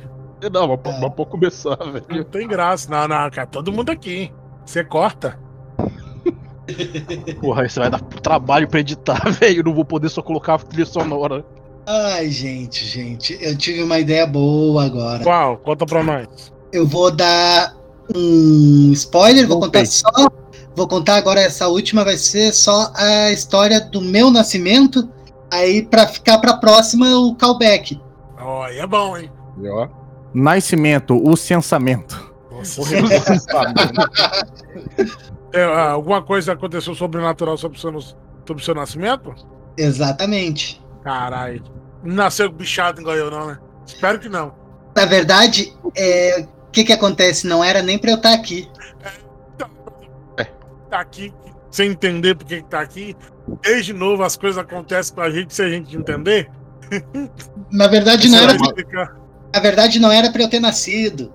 [0.52, 2.24] Não, mas, mas pode começar, Não velho.
[2.26, 2.90] tem graça.
[2.90, 3.46] Não, não, cara.
[3.46, 4.32] Todo mundo aqui.
[4.66, 5.38] Você corta.
[7.42, 9.64] Porra, isso vai dar trabalho pra editar, velho.
[9.64, 11.46] Não vou poder só colocar a trilha sonora.
[11.86, 15.24] Ai, gente, gente, eu tive uma ideia boa agora.
[15.24, 15.58] Qual?
[15.58, 16.28] Conta pra nós.
[16.72, 17.76] Eu vou dar
[18.16, 20.10] um spoiler, vou contar só.
[20.76, 25.10] Vou contar agora essa última, vai ser só a história do meu nascimento.
[25.52, 28.02] Aí, pra ficar pra próxima, o callback.
[28.40, 29.30] Ó, aí é bom, hein?
[29.62, 29.88] E ó.
[30.34, 32.34] Nascimento, o sensamento.
[32.52, 32.82] Nossa,
[35.52, 39.34] É, ah, alguma coisa aconteceu sobrenatural sobre o seu, sobre o seu nascimento?
[39.76, 40.82] Exatamente.
[41.04, 41.64] Caralho.
[42.04, 43.60] Não nasceu bichado igual eu, não, né?
[43.86, 44.54] Espero que não.
[44.96, 47.48] Na verdade, é, o que que acontece?
[47.48, 48.70] Não era nem pra eu estar aqui.
[50.90, 51.34] Tá aqui
[51.72, 53.16] sem entender por que que tá aqui.
[53.62, 56.50] Desde novo as coisas acontecem com a gente sem a gente entender.
[57.72, 59.16] Na verdade, não era, explicar?
[59.54, 61.32] na verdade, não era pra eu ter nascido.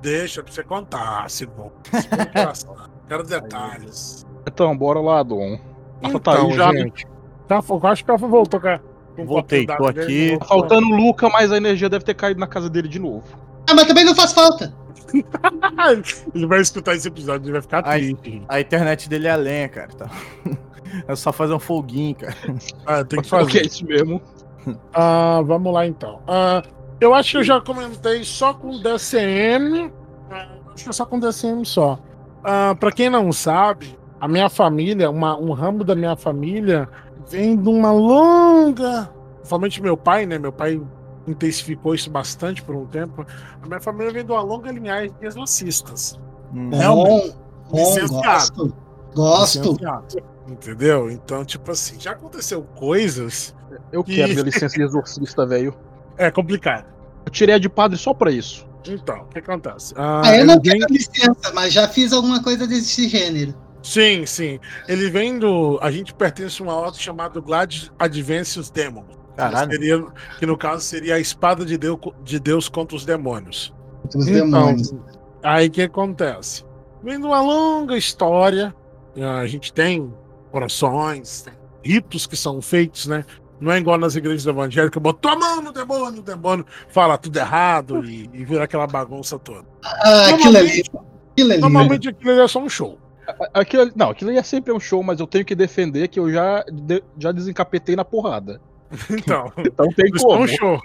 [0.00, 1.26] Deixa pra você contar.
[1.26, 2.74] Explicação.
[3.08, 4.24] Quero detalhes.
[4.46, 5.58] Então, bora lá, Dom.
[6.02, 6.72] Rafa tá Então, aí já.
[6.72, 7.06] gente.
[7.46, 8.82] Tá, eu acho que ela voltou, cara.
[9.18, 10.38] Voltei, tô aqui.
[10.38, 13.24] Tá faltando o Luca, mas a energia deve ter caído na casa dele de novo.
[13.68, 14.72] Ah, mas também não faz falta.
[16.34, 18.00] Ele vai escutar esse episódio, ele vai ficar Ai.
[18.14, 18.42] triste.
[18.48, 19.88] A internet dele é lenha, cara.
[19.88, 20.08] Tá?
[21.08, 22.34] É só fazer um foguinho, cara.
[22.86, 23.66] Ah, tem que O que é fazer.
[23.66, 24.20] isso mesmo?
[24.92, 26.20] Ah, vamos lá então.
[26.28, 26.62] Ah,
[27.00, 29.90] eu acho que eu já comentei só com DCM.
[30.30, 31.98] Ah, acho que é só com DCM só.
[32.44, 36.88] Ah, pra quem não sabe, a minha família, uma- um ramo da minha família,
[37.28, 39.10] vem de uma longa.
[39.36, 40.38] Principalmente meu pai, né?
[40.38, 40.80] Meu pai
[41.26, 43.24] intensificou isso bastante por um tempo.
[43.62, 46.18] A minha família vem de uma longa linhagem de exorcistas.
[46.54, 46.68] Hum.
[46.70, 47.30] Realmente.
[47.30, 48.22] Bom, bom, Licenciado.
[48.22, 48.74] gosto.
[49.14, 49.76] Gosto.
[50.50, 51.10] Entendeu?
[51.10, 53.54] Então, tipo assim, já aconteceu coisas.
[53.92, 55.74] Eu Que- quero minha licença de exorcista, velho.
[56.18, 56.86] É complicado.
[57.24, 58.66] Eu tirei a de padre só pra isso.
[58.88, 59.94] Então, o que acontece?
[59.96, 63.54] Ah, Ah, eu não vem- licença, mas já fiz alguma coisa desse gênero.
[63.82, 64.58] Sim, sim.
[64.88, 65.78] Ele vem do.
[65.80, 69.04] A gente pertence a uma ordem chamada Glad Adventius Demon.
[69.36, 69.70] Caralho.
[69.70, 70.06] Que, seria,
[70.38, 73.72] que no caso seria a espada de Deus, de Deus contra os demônios.
[74.14, 74.94] Os Então, demônios.
[75.42, 76.64] aí o que acontece?
[77.02, 78.74] Vem de uma longa história.
[79.40, 80.12] A gente tem
[80.52, 83.24] orações, tem ritos que são feitos, né?
[83.60, 87.36] Não é igual nas igrejas evangélicas, botou a mão no demônio, o demônio fala tudo
[87.38, 89.66] errado e, e vira aquela bagunça toda.
[89.84, 90.82] Ah, aquilo ali.
[91.32, 91.60] Aquilo ali.
[91.60, 92.98] Normalmente aquilo ali é só um show.
[93.54, 96.30] Aquilo, não, aquilo aí é sempre um show, mas eu tenho que defender que eu
[96.32, 98.60] já, de- já desencapetei na porrada.
[99.10, 100.42] Então, Então tem isso é como.
[100.44, 100.80] um show.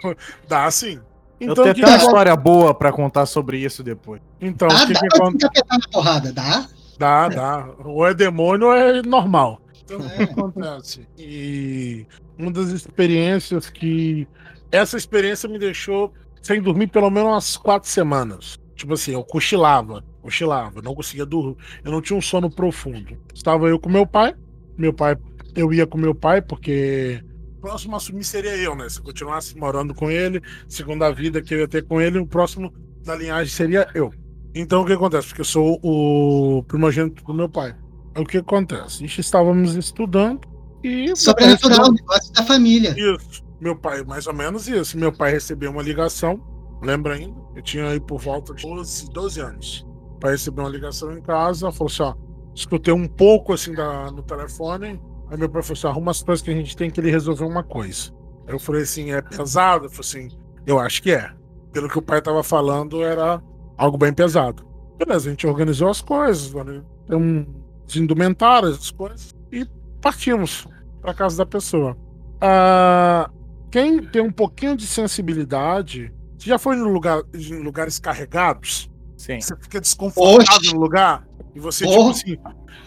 [0.48, 1.00] Dá sim.
[1.40, 4.22] Eu Então, tenho o que até uma história boa pra contar sobre isso depois.
[4.40, 5.38] então, o que, dá que pra acontece?
[5.38, 6.68] desencapetar na porrada, dá?
[6.98, 7.76] Dá, dá.
[7.84, 9.62] Ou é demônio ou é normal.
[9.84, 11.08] Então, o que acontece?
[11.18, 12.06] E
[12.38, 14.28] uma das experiências que.
[14.72, 18.60] Essa experiência me deixou sem dormir pelo menos umas quatro semanas.
[18.76, 21.56] Tipo assim, eu cochilava, cochilava, não conseguia dormir.
[21.84, 23.18] Eu não tinha um sono profundo.
[23.34, 24.36] Estava eu com meu pai.
[24.78, 25.16] Meu pai,
[25.56, 27.24] eu ia com meu pai, porque
[27.58, 28.90] o próximo a assumir seria eu, né?
[28.90, 32.28] Se eu continuasse morando com ele, segunda vida que eu ia ter com ele, o
[32.28, 32.74] próximo
[33.04, 34.14] da linhagem seria eu.
[34.56, 35.28] Então o que acontece?
[35.28, 37.76] Porque eu sou o primogênito do meu pai.
[38.18, 39.04] O que acontece?
[39.04, 40.48] A gente estávamos estudando
[40.82, 41.14] e.
[41.14, 42.96] Sobrenatural, negócio da família.
[42.98, 43.44] Isso.
[43.60, 44.98] Meu pai, mais ou menos isso.
[44.98, 46.40] Meu pai recebeu uma ligação,
[46.82, 47.36] lembra ainda?
[47.54, 49.86] Eu tinha aí por volta de 12, 12 anos.
[50.16, 52.16] O pai recebeu uma ligação em casa, falou assim: ó,
[52.54, 55.02] escutei um pouco assim da, no telefone.
[55.30, 57.44] Aí meu pai falou assim: arruma as coisas que a gente tem que ele resolver
[57.44, 58.14] uma coisa.
[58.48, 59.88] Aí eu falei assim: é pesado?
[59.88, 61.30] Eu falei assim: eu acho que é.
[61.74, 63.42] Pelo que o pai tava falando, era
[63.78, 64.66] algo bem pesado.
[64.98, 66.82] Beleza, a gente organizou as coisas, né?
[67.08, 67.48] tem
[67.88, 69.66] as indumentárias, as coisas, e
[70.02, 70.68] partimos
[71.02, 71.98] para casa da pessoa.
[72.42, 73.30] Ah,
[73.70, 78.90] quem tem um pouquinho de sensibilidade, você já foi no lugar, em lugares carregados?
[79.18, 79.40] Sim.
[79.40, 80.74] Você fica desconfortável Oxe.
[80.74, 82.38] no lugar e você, tipo assim,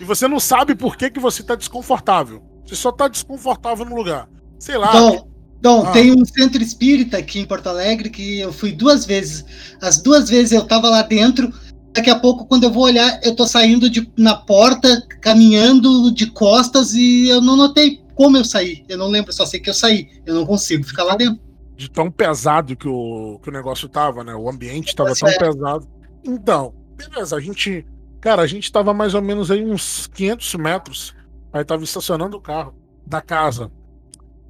[0.01, 2.43] e você não sabe por que, que você tá desconfortável.
[2.65, 4.29] Você só tá desconfortável no lugar.
[4.59, 4.93] Sei lá.
[4.93, 5.29] Dom,
[5.61, 5.93] Dom, Ah.
[5.93, 9.45] tem um centro espírita aqui em Porto Alegre que eu fui duas vezes.
[9.83, 11.53] As duas vezes eu tava lá dentro.
[11.93, 16.27] Daqui a pouco, quando eu vou olhar, eu tô saindo de, na porta, caminhando de
[16.31, 18.85] costas e eu não notei como eu saí.
[18.89, 20.09] Eu não lembro, só sei que eu saí.
[20.27, 21.41] Eu não consigo ficar lá dentro.
[21.77, 24.35] de tão pesado que o, que o negócio tava, né?
[24.35, 25.39] O ambiente tava tão Certo.
[25.39, 25.89] pesado.
[26.25, 27.87] Então, beleza, a gente.
[28.21, 31.15] Cara, a gente tava mais ou menos aí uns 500 metros.
[31.53, 32.75] Aí tava estacionando o carro
[33.07, 33.71] da casa.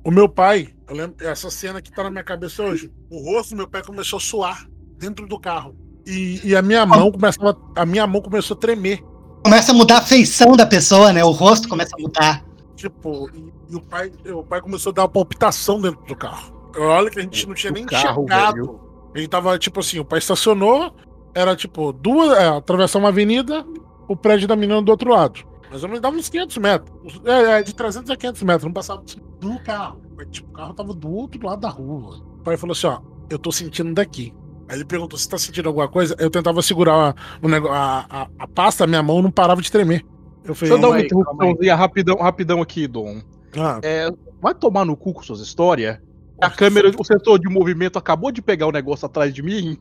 [0.09, 2.91] O meu pai, eu lembro, essa cena que tá na minha cabeça hoje.
[3.11, 5.77] O rosto do meu pai começou a suar dentro do carro.
[6.07, 7.55] E, e a minha mão começava.
[7.77, 9.05] A minha mão começou a tremer.
[9.45, 11.23] Começa a mudar a feição da pessoa, né?
[11.23, 12.43] O rosto começa a mudar.
[12.75, 16.55] Tipo, e, e o, pai, o pai começou a dar uma palpitação dentro do carro.
[16.79, 18.81] Olha que a gente não tinha nem carro, enxergado.
[19.15, 20.91] A gente tava, tipo assim, o pai estacionou,
[21.35, 23.63] era tipo, duas, é, atravessar uma avenida,
[24.09, 25.41] o prédio da menina do outro lado.
[25.71, 27.21] Mais ou menos dava uns 500 metros.
[27.25, 29.03] É, é, de 300 a 500 metros, não passava
[29.41, 30.01] do carro.
[30.17, 32.17] Mas, tipo, o carro tava do outro lado da rua.
[32.41, 33.01] O pai falou assim: ó,
[33.31, 34.35] eu tô sentindo daqui.
[34.69, 36.17] Aí ele perguntou: você tá sentindo alguma coisa?
[36.19, 39.71] Eu tentava segurar o negócio, a, a, a pasta, a minha mão não parava de
[39.71, 40.05] tremer.
[40.45, 43.21] Eu falei, Deixa eu dar uma interrupçãozinha rapidão, rapidão aqui, Dom.
[43.57, 44.09] ah, É,
[44.41, 45.99] vai tomar no cu com suas histórias?
[46.41, 49.77] A câmera, o sensor de movimento acabou de pegar o negócio atrás de mim?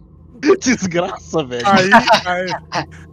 [0.60, 1.66] Desgraça, velho.
[1.68, 1.90] Aí,
[2.26, 2.52] aí,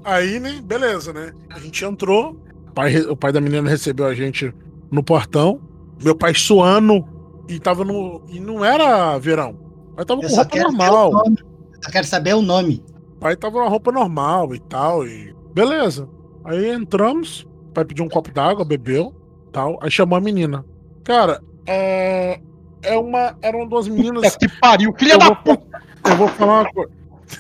[0.05, 1.33] aí, né, beleza, né?
[1.51, 2.43] A gente entrou,
[2.75, 4.53] pai, o pai da menina recebeu a gente
[4.91, 5.61] no portão,
[6.03, 7.07] meu pai suando,
[7.49, 8.23] e tava no.
[8.29, 9.57] E não era verão.
[9.97, 11.13] Mas tava Eu com só roupa o normal.
[11.27, 12.83] Eu quero saber o nome.
[13.17, 16.09] O pai tava na roupa normal e tal, e beleza.
[16.45, 19.15] Aí entramos, o pai pediu um copo d'água, bebeu,
[19.53, 20.65] tal, aí chamou a menina.
[21.03, 22.41] Cara, é.
[22.83, 23.37] É uma.
[23.41, 24.35] Eram duas meninas.
[24.35, 25.83] Puta que pariu, filha da puta!
[26.05, 26.93] eu vou falar uma coisa.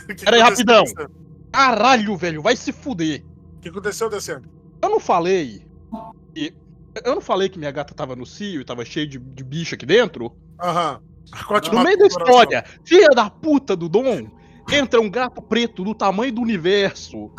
[0.04, 1.10] O que Pera aí, aconteceu rapidão.
[1.52, 3.22] Caralho, velho, vai se fuder.
[3.58, 4.48] O que aconteceu descendo?
[4.82, 5.62] Eu não falei.
[6.34, 6.54] que-
[7.04, 9.74] Eu não falei que minha gata tava no cio e tava cheio de, de bicho
[9.74, 10.32] aqui dentro?
[10.60, 11.00] Aham.
[11.48, 14.28] Conte No meio da história, filha da puta do Dom,
[14.70, 17.30] entra um gato preto do tamanho do universo,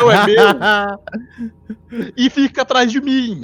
[0.00, 3.42] não é meu, e fica atrás de mim.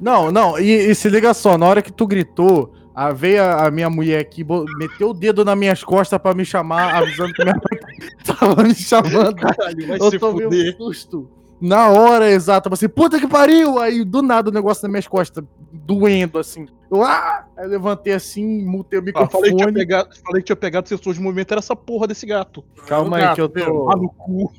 [0.00, 3.66] Não, não, e, e se liga só, na hora que tu gritou, a, veio a,
[3.66, 7.32] a minha mulher aqui, bo- meteu o dedo nas minhas costas pra me chamar, avisando
[7.32, 7.80] que minha mãe
[8.24, 9.36] tava me chamando.
[9.36, 10.76] Caralho, vai Eu se tomei um fuder.
[10.76, 11.30] susto.
[11.60, 13.78] Na hora exata, eu falei assim, puta que pariu!
[13.78, 16.66] Aí do nada o negócio nas minhas costas, doendo assim.
[16.90, 17.44] Eu, ah!
[17.56, 19.30] Aí eu levantei assim, mutei o Ah, microfone.
[19.32, 22.24] falei, que tinha pegado, falei que tinha pegado sensor de movimento, era essa porra desse
[22.26, 22.64] gato.
[22.86, 23.90] Calma aí que eu gato, tô.
[23.90, 24.52] Ah, no cu.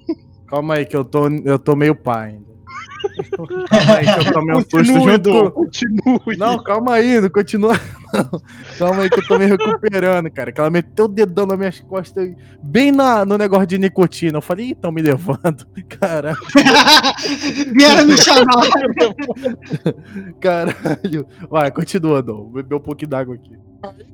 [0.47, 2.49] Calma aí que eu tô, eu tô meio pai ainda.
[3.70, 6.38] Calma aí que eu tomei um susto junto continue.
[6.38, 7.74] Não, calma aí, não continua.
[8.14, 8.41] Não.
[8.78, 10.52] Calma aí que eu tô me recuperando, cara.
[10.52, 14.38] Que ela meteu o dedão nas minhas costas, bem na, no negócio de nicotina.
[14.38, 15.66] Eu falei, ih, tão me levando.
[16.00, 16.36] Cara,
[17.76, 18.68] Vieram me chamar.
[20.39, 21.28] caralho.
[21.50, 22.52] Vai, continua, Dom.
[22.52, 23.52] Bebeu um pouquinho d'água aqui.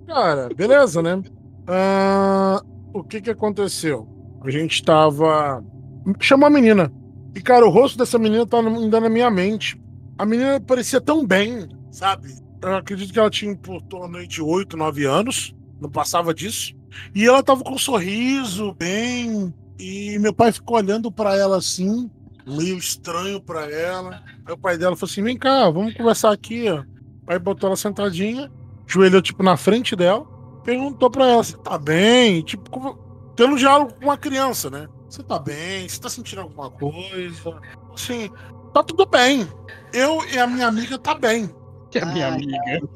[0.08, 1.22] Cara, beleza, né?
[1.68, 2.62] Ah,
[2.94, 4.08] o que que aconteceu?
[4.44, 5.64] A gente tava.
[6.20, 6.92] Chamou a menina.
[7.36, 9.80] E, cara, o rosto dessa menina tá ainda na minha mente.
[10.18, 12.34] A menina parecia tão bem, sabe?
[12.62, 15.54] Eu acredito que ela tinha por torno aí de 8, 9 anos.
[15.80, 16.74] Não passava disso.
[17.14, 19.54] E ela tava com um sorriso, bem.
[19.78, 22.10] E meu pai ficou olhando pra ela assim,
[22.48, 24.24] meio estranho pra ela.
[24.46, 26.84] Aí o pai dela falou assim: vem cá, vamos conversar aqui, ó.
[27.26, 28.50] Pai botou ela sentadinha,
[28.88, 30.26] joelhou tipo na frente dela,
[30.64, 32.42] perguntou pra ela: você tá bem?
[32.42, 32.98] Tipo,
[33.36, 34.88] tendo um diálogo com uma criança, né?
[35.10, 35.88] Você tá bem?
[35.88, 37.62] Você tá sentindo alguma coisa?
[37.93, 38.30] Assim,
[38.74, 39.47] tá tudo bem.
[39.93, 41.49] Eu e a minha amiga tá bem.
[41.89, 42.89] Que é minha Ai, amiga.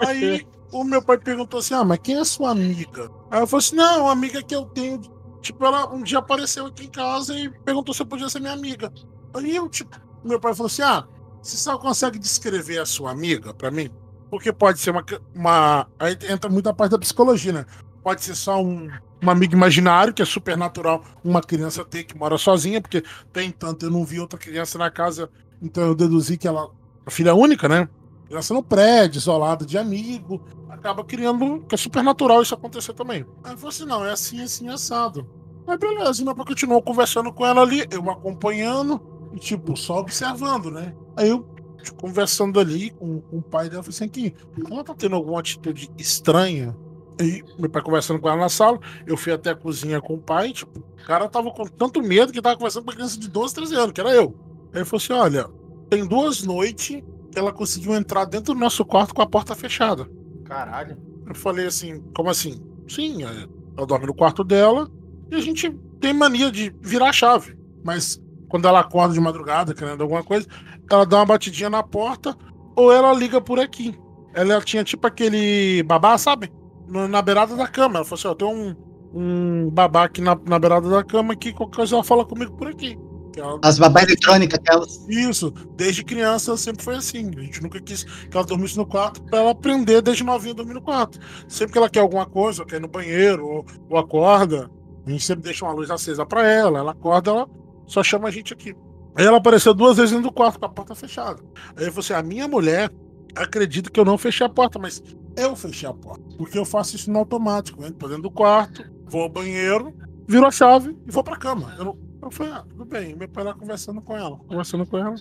[0.00, 3.10] Aí o meu pai perguntou assim: Ah, mas quem é sua amiga?
[3.30, 5.00] Aí eu falei assim: Não, uma amiga que eu tenho.
[5.40, 8.52] Tipo, ela um dia apareceu aqui em casa e perguntou se eu podia ser minha
[8.52, 8.92] amiga.
[9.34, 11.06] Aí eu, tipo, meu pai falou assim: Ah,
[11.40, 13.90] você só consegue descrever a sua amiga pra mim?
[14.30, 15.04] Porque pode ser uma.
[15.34, 15.86] uma...
[15.98, 17.66] Aí entra muita parte da psicologia, né?
[18.02, 18.88] Pode ser só um,
[19.22, 23.02] um amigo imaginário, que é super natural uma criança ter que mora sozinha, porque
[23.32, 26.70] tem tanto, eu não vi outra criança na casa, então eu deduzi que ela.
[27.04, 27.88] A filha única, né?
[28.32, 33.26] criança no prédio, isolada de amigo, acaba criando, que é super natural isso acontecer também.
[33.44, 35.28] Aí eu falei assim, não, é assim, assim, assado.
[35.66, 39.00] Aí beleza, pai continuou conversando com ela ali, eu acompanhando,
[39.34, 40.94] e tipo, só observando, né?
[41.14, 41.46] Aí eu,
[41.82, 44.34] tipo, conversando ali com, com o pai dela, eu falei assim, aqui,
[44.70, 46.74] ela tá tendo alguma atitude estranha?
[47.20, 50.18] Aí meu pai conversando com ela na sala, eu fui até a cozinha com o
[50.18, 53.28] pai, tipo, o cara tava com tanto medo que tava conversando com uma criança de
[53.28, 54.34] 12, 13 anos, que era eu.
[54.72, 55.48] Aí ele falou assim, olha,
[55.90, 60.08] tem duas noites que ela conseguiu entrar dentro do nosso quarto com a porta fechada.
[60.44, 60.96] Caralho.
[61.26, 62.60] Eu falei assim, como assim?
[62.88, 63.46] Sim, é,
[63.76, 64.90] ela dorme no quarto dela
[65.30, 67.56] e a gente tem mania de virar a chave.
[67.84, 70.46] Mas quando ela acorda de madrugada, querendo alguma coisa,
[70.90, 72.36] ela dá uma batidinha na porta
[72.76, 73.98] ou ela liga por aqui.
[74.34, 76.52] Ela tinha tipo aquele babá, sabe?
[76.88, 77.96] Na beirada da cama.
[77.96, 78.76] Ela falou assim: ó, tem um,
[79.14, 82.68] um babá aqui na, na beirada da cama que qualquer coisa ela fala comigo por
[82.68, 82.98] aqui.
[83.36, 85.08] Ela- As babá eletrônicas, aquelas.
[85.08, 87.30] isso, desde criança sempre foi assim.
[87.36, 90.74] A gente nunca quis que ela dormisse no quarto pra ela aprender desde novinha dormir
[90.74, 91.18] no quarto.
[91.48, 94.70] Sempre que ela quer alguma coisa, ou quer ir no banheiro, ou, ou acorda,
[95.06, 96.78] a gente sempre deixa uma luz acesa pra ela.
[96.80, 97.48] Ela acorda, ela
[97.86, 98.74] só chama a gente aqui.
[99.14, 101.42] Aí ela apareceu duas vezes dentro do quarto com a porta fechada.
[101.74, 102.90] Aí eu falei assim: a minha mulher
[103.34, 105.02] acredita que eu não fechei a porta, mas
[105.36, 106.22] eu fechei a porta.
[106.36, 107.80] Porque eu faço isso no automático.
[107.82, 109.94] Eu entro pra dentro do quarto, vou ao banheiro,
[110.28, 111.74] viro a chave e vou pra cama.
[111.78, 113.14] Eu, não- eu falei, ah, tudo bem.
[113.16, 114.36] Meu pai lá conversando com ela.
[114.46, 115.14] Conversando com ela.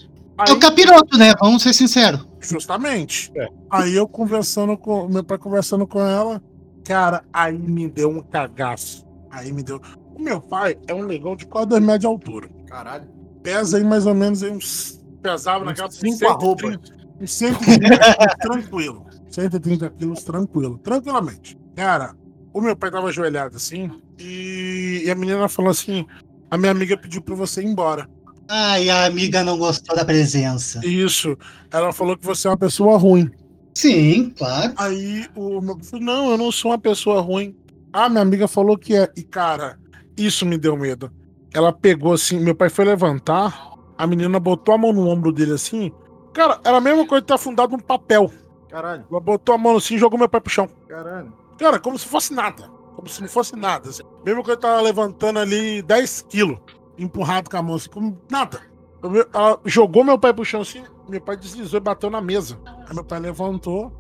[0.48, 1.34] É o capiroto, né?
[1.40, 2.28] Vamos ser sinceros.
[2.40, 3.32] Justamente.
[3.36, 3.48] É.
[3.70, 5.08] Aí eu conversando com.
[5.08, 6.42] Meu pai conversando com ela.
[6.84, 9.06] Cara, aí me deu um cagaço.
[9.30, 9.80] Aí me deu.
[10.16, 12.50] O meu pai é um negão de quase 2 metros de altura.
[12.68, 13.08] Caralho.
[13.44, 15.00] Pesa aí mais ou menos aí uns.
[15.22, 16.80] Pesava naquela Uns cinco arroba.
[17.20, 18.00] Uns 130 quilos
[18.42, 19.06] tranquilo.
[19.32, 20.78] 130 quilos tranquilo.
[20.80, 21.58] Tranquilamente.
[21.76, 22.16] Cara,
[22.54, 23.90] o meu pai tava ajoelhado assim.
[24.20, 26.06] E, a menina falou assim:
[26.50, 28.10] a minha amiga pediu pra você ir embora.
[28.48, 30.86] Ai, a amiga não gostou da presença.
[30.86, 31.38] Isso.
[31.72, 33.32] Ela falou que você é uma pessoa ruim.
[33.74, 34.74] Sim, claro.
[34.76, 37.56] Aí o meu falou, não, eu não sou uma pessoa ruim.
[37.94, 39.10] Ah, minha amiga falou que é.
[39.16, 39.80] E, cara,
[40.18, 41.10] isso me deu medo.
[41.54, 45.54] Ela pegou assim, meu pai foi levantar, a menina botou a mão no ombro dele
[45.54, 45.92] assim.
[46.34, 48.32] Cara, era a mesma coisa de ter afundado num papel.
[48.72, 49.06] Caralho.
[49.12, 50.70] Ela botou a mão assim e jogou meu pai pro chão.
[50.88, 51.34] Caralho.
[51.58, 52.70] Cara, como se fosse nada.
[52.96, 53.90] Como se não fosse nada.
[53.90, 54.04] Assim.
[54.26, 56.58] Mesmo que eu tava levantando ali 10 quilos,
[56.98, 58.62] empurrado com a mão, assim, como nada.
[59.04, 62.60] Eu- Ela jogou meu pai pro chão assim, meu pai deslizou e bateu na mesa.
[62.88, 63.92] Aí meu pai levantou,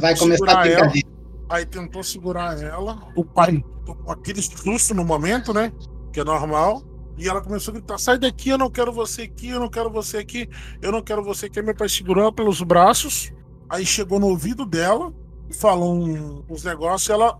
[0.00, 0.80] Vai começar a segurar ela.
[0.88, 1.08] brincadeira.
[1.48, 2.98] Aí tentou segurar ela.
[3.14, 5.72] O pai tomou aquele susto no momento, né?
[6.12, 6.82] Que é normal.
[7.16, 9.88] E ela começou a gritar: sai daqui, eu não quero você aqui, eu não quero
[9.90, 10.48] você aqui,
[10.82, 11.60] eu não quero você aqui.
[11.60, 13.32] Aí meu pai segurou ela pelos braços.
[13.68, 15.12] Aí chegou no ouvido dela,
[15.58, 17.36] falou um- uns negócios e ela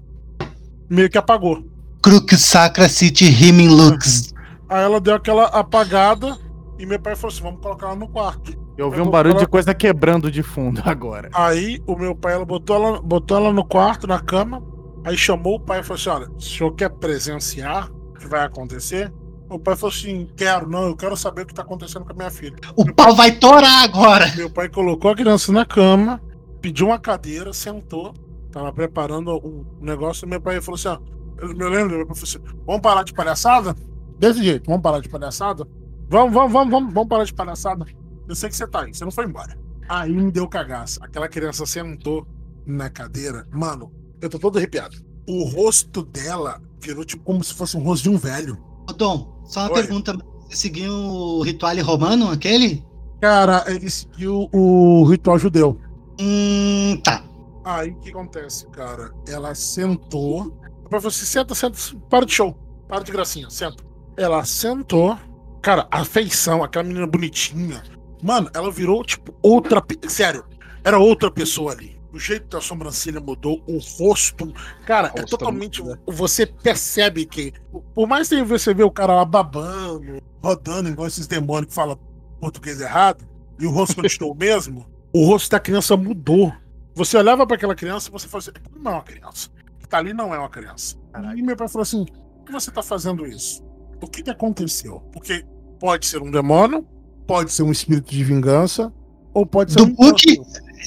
[0.88, 1.64] meio que apagou.
[2.02, 4.32] Crux Sacra City Rimming Lux.
[4.68, 6.38] Aí ela deu aquela apagada
[6.78, 8.52] e meu pai falou assim: vamos colocar ela no quarto.
[8.76, 11.30] Eu vi Eu um barulho de falar- coisa quebrando de fundo agora.
[11.32, 14.62] Aí o meu pai ela botou, ela botou ela no quarto, na cama.
[15.04, 18.42] Aí chamou o pai e falou assim: olha, o senhor quer presenciar o que vai
[18.44, 19.12] acontecer?
[19.48, 22.16] O pai falou assim: quero, não, eu quero saber o que tá acontecendo com a
[22.16, 22.56] minha filha.
[22.76, 24.34] O pau vai torar agora.
[24.34, 26.20] Meu pai colocou a criança na cama,
[26.60, 28.14] pediu uma cadeira, sentou,
[28.50, 30.24] tava preparando um negócio.
[30.24, 30.98] E meu pai falou assim: ó,
[31.38, 33.76] eu me lembro, meu pai falou assim: vamos parar de palhaçada?
[34.18, 35.66] Desse jeito, vamos parar de palhaçada?
[36.08, 37.84] Vamos, vamos, vamos, vamos, vamos parar de palhaçada.
[38.26, 39.56] Eu sei que você tá aí, você não foi embora.
[39.88, 40.98] Aí me deu cagaço.
[41.02, 42.26] Aquela criança sentou
[42.66, 43.46] na cadeira.
[43.50, 44.96] Mano, eu tô todo arrepiado.
[45.28, 48.58] O rosto dela virou tipo como se fosse um rosto de um velho.
[48.88, 49.82] Ô, Dom, só uma Oi.
[49.82, 50.16] pergunta.
[50.48, 52.84] Você seguiu o ritual romano, aquele?
[53.20, 55.78] Cara, ele seguiu o ritual judeu.
[56.20, 57.24] Hum, tá.
[57.64, 59.10] Aí o que acontece, cara?
[59.26, 60.56] Ela sentou.
[60.90, 61.78] Falou assim: senta, senta,
[62.10, 62.56] para de show.
[62.86, 63.82] Para de gracinha, senta.
[64.16, 65.18] Ela sentou.
[65.62, 67.82] Cara, a feição, aquela menina bonitinha.
[68.22, 69.82] Mano, ela virou, tipo, outra.
[70.08, 70.44] Sério,
[70.84, 71.98] era outra pessoa ali.
[72.14, 74.54] O jeito da sobrancelha mudou, o rosto.
[74.86, 75.82] Cara, é Rosto totalmente.
[75.82, 76.00] muda.
[76.06, 77.52] Você percebe que.
[77.92, 81.98] Por mais que você vê o cara lá babando, rodando, igual esses demônios que falam
[82.38, 83.26] português errado,
[83.58, 86.52] e o rosto continuou o mesmo, o rosto da criança mudou.
[86.94, 89.50] Você olhava para aquela criança e você falava assim: não é uma criança.
[89.74, 90.96] O que tá ali não é uma criança.
[91.36, 93.60] E meu pai falou assim: por que você tá fazendo isso?
[94.00, 95.00] O que, que aconteceu?
[95.12, 95.44] Porque
[95.80, 96.86] pode ser um demônio,
[97.26, 98.92] pode ser um espírito de vingança,
[99.32, 99.96] ou pode ser Do um.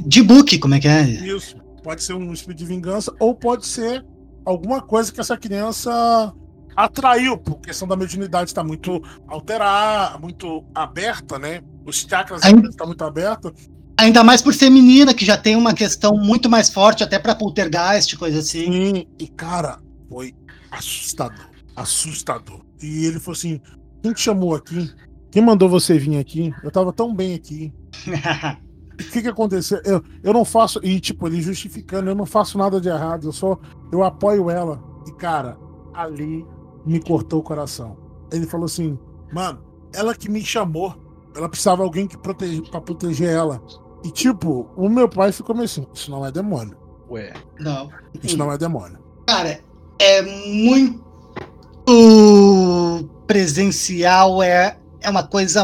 [0.06, 1.04] De book, como é que é?
[1.04, 1.56] Isso.
[1.84, 4.06] Pode ser um espírito de vingança, ou pode ser
[4.46, 6.34] alguma coisa que essa criança
[6.76, 11.62] atraiu, por questão da mediunidade estar muito alterada, muito aberta, né?
[11.86, 13.52] Os chakras Ainda- estão muito abertos.
[14.00, 17.34] Ainda mais por ser menina, que já tem uma questão muito mais forte, até pra
[17.34, 18.72] poltergeist, coisa assim.
[18.72, 20.36] Sim, e cara, foi
[20.70, 21.50] assustador.
[21.76, 22.62] Assustador.
[22.82, 23.60] E ele falou assim:
[24.04, 24.92] quem te chamou aqui?
[25.32, 26.54] Quem mandou você vir aqui?
[26.64, 27.74] Eu tava tão bem aqui.
[29.00, 29.80] O que que aconteceu?
[29.86, 30.80] Eu, eu não faço.
[30.84, 33.58] E, tipo, ele justificando, eu não faço nada de errado, eu só.
[33.92, 34.82] Eu apoio ela.
[35.08, 35.58] E, cara,
[35.94, 36.46] ali
[36.86, 37.98] me cortou o coração.
[38.32, 38.98] Ele falou assim,
[39.32, 39.60] mano,
[39.94, 40.96] ela que me chamou.
[41.36, 43.62] Ela precisava de alguém que protege, pra proteger ela.
[44.04, 46.78] E, tipo, o meu pai ficou meio assim: isso não é demônio.
[47.10, 47.34] Ué.
[47.60, 47.90] Não.
[48.24, 48.98] Isso não é demônio.
[49.28, 49.60] Cara,
[50.00, 51.06] é muito
[53.26, 55.64] presencial, é, é uma coisa.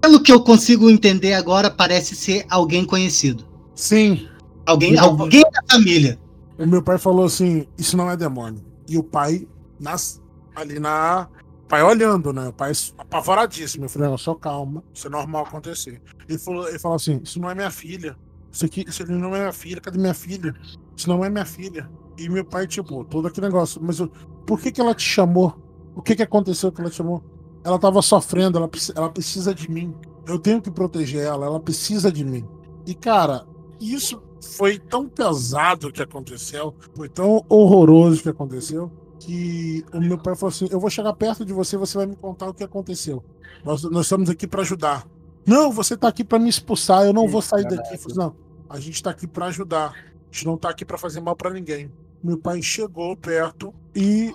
[0.00, 3.44] Pelo que eu consigo entender agora, parece ser alguém conhecido.
[3.74, 4.26] Sim,
[4.66, 6.18] Alguém, Então, alguém da família.
[6.58, 8.62] o meu pai falou assim: isso não é demônio.
[8.88, 9.46] E o pai,
[9.78, 10.20] nas,
[10.54, 11.28] ali na.
[11.64, 12.48] O pai olhando, né?
[12.48, 13.84] O pai apavoradíssimo.
[13.86, 16.00] Eu falei: não, só calma, isso é normal acontecer.
[16.28, 18.16] Ele falou, ele falou assim: isso não é minha filha.
[18.52, 19.80] Isso aqui, isso aqui não é minha filha.
[19.80, 20.54] Cadê minha filha?
[20.96, 21.90] Isso não é minha filha.
[22.18, 23.80] E meu pai, tipo, todo aquele negócio.
[23.82, 24.08] Mas eu-
[24.46, 25.56] por que que ela te chamou?
[25.94, 27.22] O que que aconteceu que ela te chamou?
[27.62, 29.94] Ela tava sofrendo, ela, ela precisa de mim.
[30.26, 32.46] Eu tenho que proteger ela, ela precisa de mim.
[32.86, 33.46] E, cara,
[33.80, 40.34] isso foi tão pesado que aconteceu, foi tão horroroso que aconteceu, que o meu pai
[40.34, 43.22] falou assim: Eu vou chegar perto de você, você vai me contar o que aconteceu.
[43.64, 45.06] Nós, nós estamos aqui para ajudar.
[45.46, 47.96] Não, você tá aqui para me expulsar, eu não vou sair daqui.
[47.98, 48.34] Falei, não,
[48.68, 49.92] a gente tá aqui para ajudar.
[49.92, 51.90] A gente não tá aqui para fazer mal para ninguém.
[52.22, 54.32] Meu pai chegou perto e.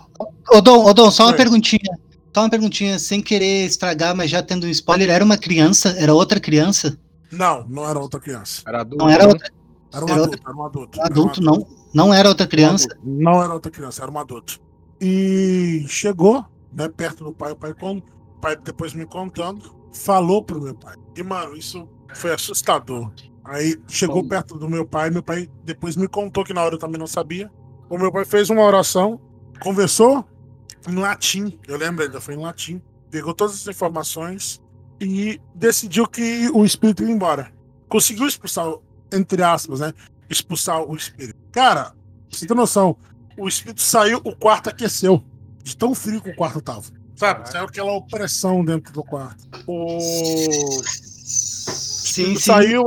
[0.52, 1.98] Ô, Dom, ô, Dom, só uma perguntinha.
[2.36, 5.96] Só uma perguntinha, sem querer estragar, mas já tendo um spoiler, era uma criança?
[5.98, 7.00] Era outra criança?
[7.32, 8.62] Não, não era outra criança.
[8.68, 9.06] Era adulto.
[9.06, 9.50] Não era outra.
[9.94, 11.00] Era um Era adulto, era um adulto.
[11.00, 11.68] era um Adulto, não.
[11.94, 12.90] Não era outra criança.
[13.02, 14.60] Não era outra criança, era um adulto.
[15.00, 20.62] E chegou, né, perto do pai, o pai, o pai depois me contando, falou pro
[20.62, 20.98] meu pai.
[21.16, 23.14] E, mano, isso foi assustador.
[23.46, 24.28] Aí chegou Bom.
[24.28, 27.08] perto do meu pai, meu pai depois me contou que na hora eu também não
[27.08, 27.50] sabia.
[27.90, 29.22] O meu pai fez uma oração,
[29.62, 30.26] conversou
[30.88, 34.62] em latim, eu lembro ainda, foi em latim, pegou todas as informações
[35.00, 37.52] e decidiu que o espírito ia embora.
[37.90, 38.66] Conseguiu expulsar,
[39.12, 39.94] entre aspas, né?
[40.30, 41.38] Expulsar o espírito.
[41.52, 41.94] Cara,
[42.30, 42.98] você ter noção,
[43.38, 45.24] o espírito saiu, o quarto aqueceu.
[45.64, 46.84] De tão frio que o quarto tava.
[47.16, 47.50] Sabe?
[47.50, 49.48] Saiu aquela opressão dentro do quarto.
[49.66, 50.00] O
[52.16, 52.36] Sim, sim.
[52.38, 52.86] saiu,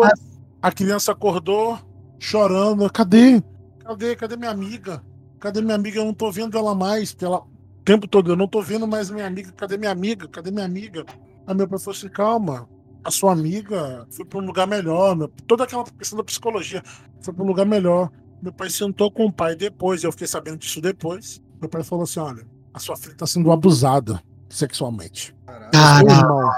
[0.63, 1.79] a criança acordou
[2.19, 2.91] chorando.
[2.91, 3.43] Cadê?
[3.85, 4.17] Cadê?
[4.17, 5.03] Cadê minha amiga?
[5.41, 5.99] Cadê minha amiga?
[5.99, 7.13] Eu não tô vendo ela mais.
[7.13, 7.43] Porque ela,
[7.89, 9.51] tempo todo, eu não tô vendo mais minha amiga.
[9.52, 10.28] Cadê minha amiga?
[10.28, 11.05] Cadê minha amiga?
[11.47, 12.69] Aí meu pai falou assim: calma,
[13.02, 15.16] a sua amiga foi pra um lugar melhor.
[15.16, 16.82] meu- Toda aquela questão da psicologia
[17.23, 18.10] foi pra um lugar melhor.
[18.43, 21.40] Meu pai sentou com o pai depois, eu fiquei sabendo disso depois.
[21.60, 25.35] Meu pai falou assim: olha, a sua filha tá sendo abusada sexualmente.
[25.47, 26.51] Seu Caralho, irmão.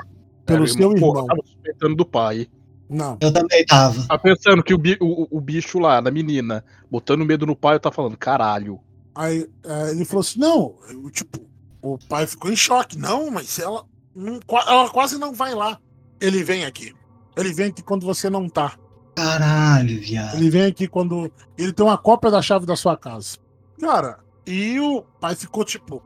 [0.44, 1.27] Pelo seu irmão.
[1.27, 2.48] Tava suspeitando do pai.
[2.89, 3.16] Não.
[3.20, 4.05] eu também tava.
[4.09, 7.81] Tá pensando que o, o- o bicho lá, da menina, botando medo no pai, eu
[7.81, 8.81] tá falando, caralho.
[9.21, 11.41] Aí é, ele falou assim: não, eu, tipo,
[11.83, 12.97] o pai ficou em choque.
[12.97, 13.85] Não, mas ela,
[14.15, 15.79] não- ela quase não vai lá.
[16.19, 16.95] Ele vem aqui.
[17.37, 18.79] Ele vem aqui quando você não tá.
[19.15, 20.37] Caralho, viado.
[20.37, 21.31] Ele vem aqui quando.
[21.59, 23.37] Ele tem uma cópia da chave da sua casa.
[23.79, 26.03] Cara, e o pai ficou, tipo,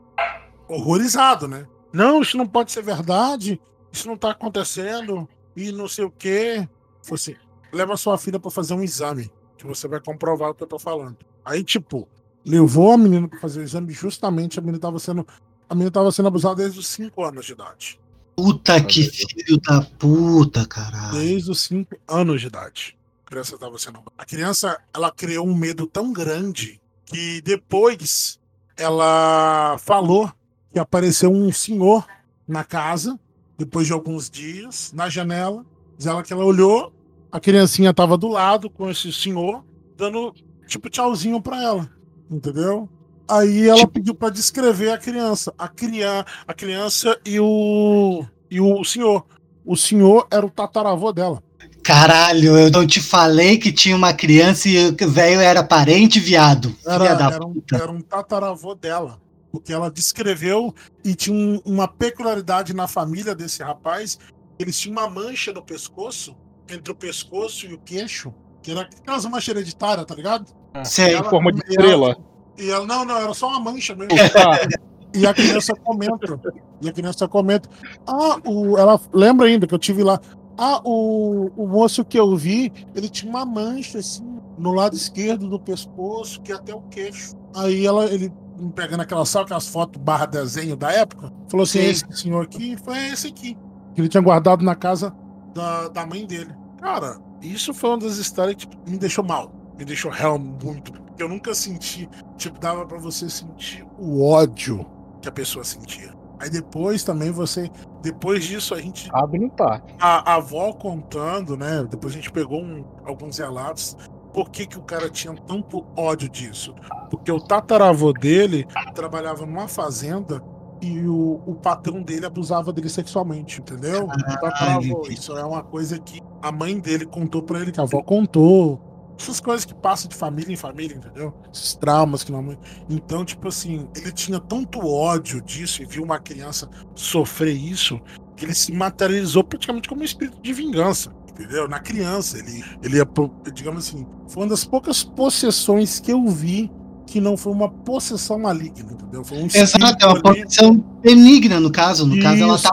[0.67, 1.65] horrorizado, né?
[1.93, 3.61] Não, isso não pode ser verdade.
[3.93, 5.27] Isso não tá acontecendo.
[5.55, 6.67] E não sei o quê.
[7.01, 7.35] Falei assim:
[7.71, 9.31] leva sua filha pra fazer um exame.
[9.57, 11.15] Que você vai comprovar o que eu tô falando.
[11.45, 12.09] Aí, tipo,
[12.45, 13.91] levou a menina pra fazer o exame.
[13.91, 15.25] Justamente a menina tava sendo.
[15.69, 17.99] A menina tava sendo abusada desde os 5 anos de idade.
[18.35, 21.17] Puta que filho da puta, caralho.
[21.17, 22.97] Desde os 5 anos de idade.
[23.25, 23.99] A criança estava sendo.
[24.17, 28.39] A criança, ela criou um medo tão grande que depois
[28.77, 30.31] ela falou
[30.71, 32.05] que apareceu um senhor
[32.47, 33.19] na casa,
[33.57, 35.65] depois de alguns dias, na janela.
[35.97, 36.93] Diz ela que ela olhou,
[37.31, 39.63] a criancinha estava do lado com esse senhor,
[39.95, 40.33] dando
[40.67, 41.89] tipo tchauzinho pra ela.
[42.29, 42.89] Entendeu?
[43.27, 45.53] Aí ela pediu pra descrever a criança.
[45.57, 49.25] A, cria, a criança e o, e o senhor.
[49.65, 51.41] O senhor era o tataravô dela.
[51.83, 56.75] Caralho, eu não te falei que tinha uma criança e o velho era parente, viado.
[56.85, 59.19] Era, da era, um, era um tataravô dela.
[59.51, 60.73] Porque ela descreveu
[61.03, 64.19] e tinha um- uma peculiaridade na família desse rapaz.
[64.59, 66.35] Eles tinham uma mancha no pescoço,
[66.69, 70.51] entre o pescoço e o queixo, que era aquelas manchas hereditárias, tá ligado?
[70.83, 71.13] Sei.
[71.13, 72.17] Ela- Em forma de e ela- estrela.
[72.57, 74.11] E ela, não, não, era só uma mancha mesmo.
[74.35, 74.67] Ah,
[75.13, 76.39] E a criança comenta.
[76.81, 77.69] E a criança comenta.
[78.07, 80.19] Ah, o, ela lembra ainda que eu tive lá.
[80.57, 84.23] Ah, o, o moço que eu vi, ele tinha uma mancha assim
[84.57, 87.35] no lado esquerdo do pescoço, que é até o queixo.
[87.55, 88.31] Aí ela, ele
[88.73, 91.85] pegando aquelas, sabe aquelas fotos barra desenho da época, falou assim: Sim.
[91.87, 93.57] esse senhor aqui foi esse aqui.
[93.93, 95.13] Que ele tinha guardado na casa
[95.53, 96.53] da, da mãe dele.
[96.81, 99.51] Cara, isso foi uma das histórias que me deixou mal.
[99.77, 100.91] Me deixou real muito.
[100.93, 102.09] Porque eu nunca senti.
[102.37, 104.85] Tipo, dava pra você sentir o ódio
[105.21, 106.13] que a pessoa sentia.
[106.39, 107.69] Aí depois também você.
[108.01, 109.09] Depois disso a gente.
[109.39, 109.81] não tá.
[109.99, 111.85] A, a avó contando, né?
[111.89, 113.95] Depois a gente pegou um- alguns relatos.
[114.33, 116.75] Por que, que o cara tinha tanto ódio disso?
[117.09, 120.43] Porque o tataravô dele trabalhava numa fazenda
[120.81, 124.03] e o, o patrão dele abusava dele sexualmente, entendeu?
[124.03, 125.03] O tataravô.
[125.09, 128.81] Isso é uma coisa que a mãe dele contou pra ele, que a avó contou.
[129.19, 131.33] Essas coisas que passam de família em família, entendeu?
[131.53, 132.57] Esses traumas que não.
[132.89, 137.99] Então, tipo assim, ele tinha tanto ódio disso e viu uma criança sofrer isso
[138.35, 141.13] que ele se materializou praticamente como um espírito de vingança.
[141.29, 141.67] Entendeu?
[141.67, 143.07] Na criança, ele, ele ia,
[143.53, 146.71] digamos assim, foi uma das poucas possessões que eu vi
[147.05, 149.23] que não foi uma possessão maligna, entendeu?
[149.23, 152.05] Foi um Exato, é uma posição benigna no caso.
[152.05, 152.69] No caso, ela Isso.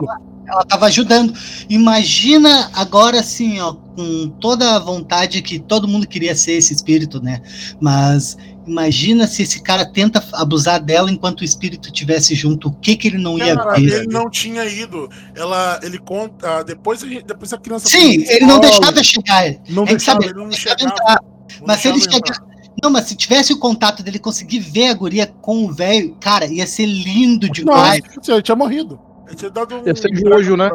[0.53, 1.33] Ela tava ajudando.
[1.69, 7.23] Imagina agora assim, ó, com toda a vontade que todo mundo queria ser esse espírito,
[7.23, 7.41] né?
[7.81, 12.97] Mas imagina se esse cara tenta abusar dela enquanto o espírito estivesse junto, o que
[12.97, 14.03] que ele não ia Cara, ver?
[14.03, 15.09] ele não tinha ido.
[15.35, 16.63] Ela, ele conta.
[16.63, 17.89] Depois a, gente- depois a criança.
[17.89, 19.55] Sim, ele não deixava chegar.
[19.69, 20.97] Não deixava, sabe, ele não deixava chegava.
[21.01, 21.19] entrar.
[21.61, 22.53] não Mas se ele chegar.
[22.83, 26.47] Não, mas se tivesse o contato dele conseguir ver a guria com o velho, cara,
[26.47, 28.03] ia ser lindo demais.
[28.17, 28.99] Nossa, ele tinha morrido.
[29.33, 29.87] Ele tinha dado um.
[29.87, 30.71] Ia ser de hoje, né?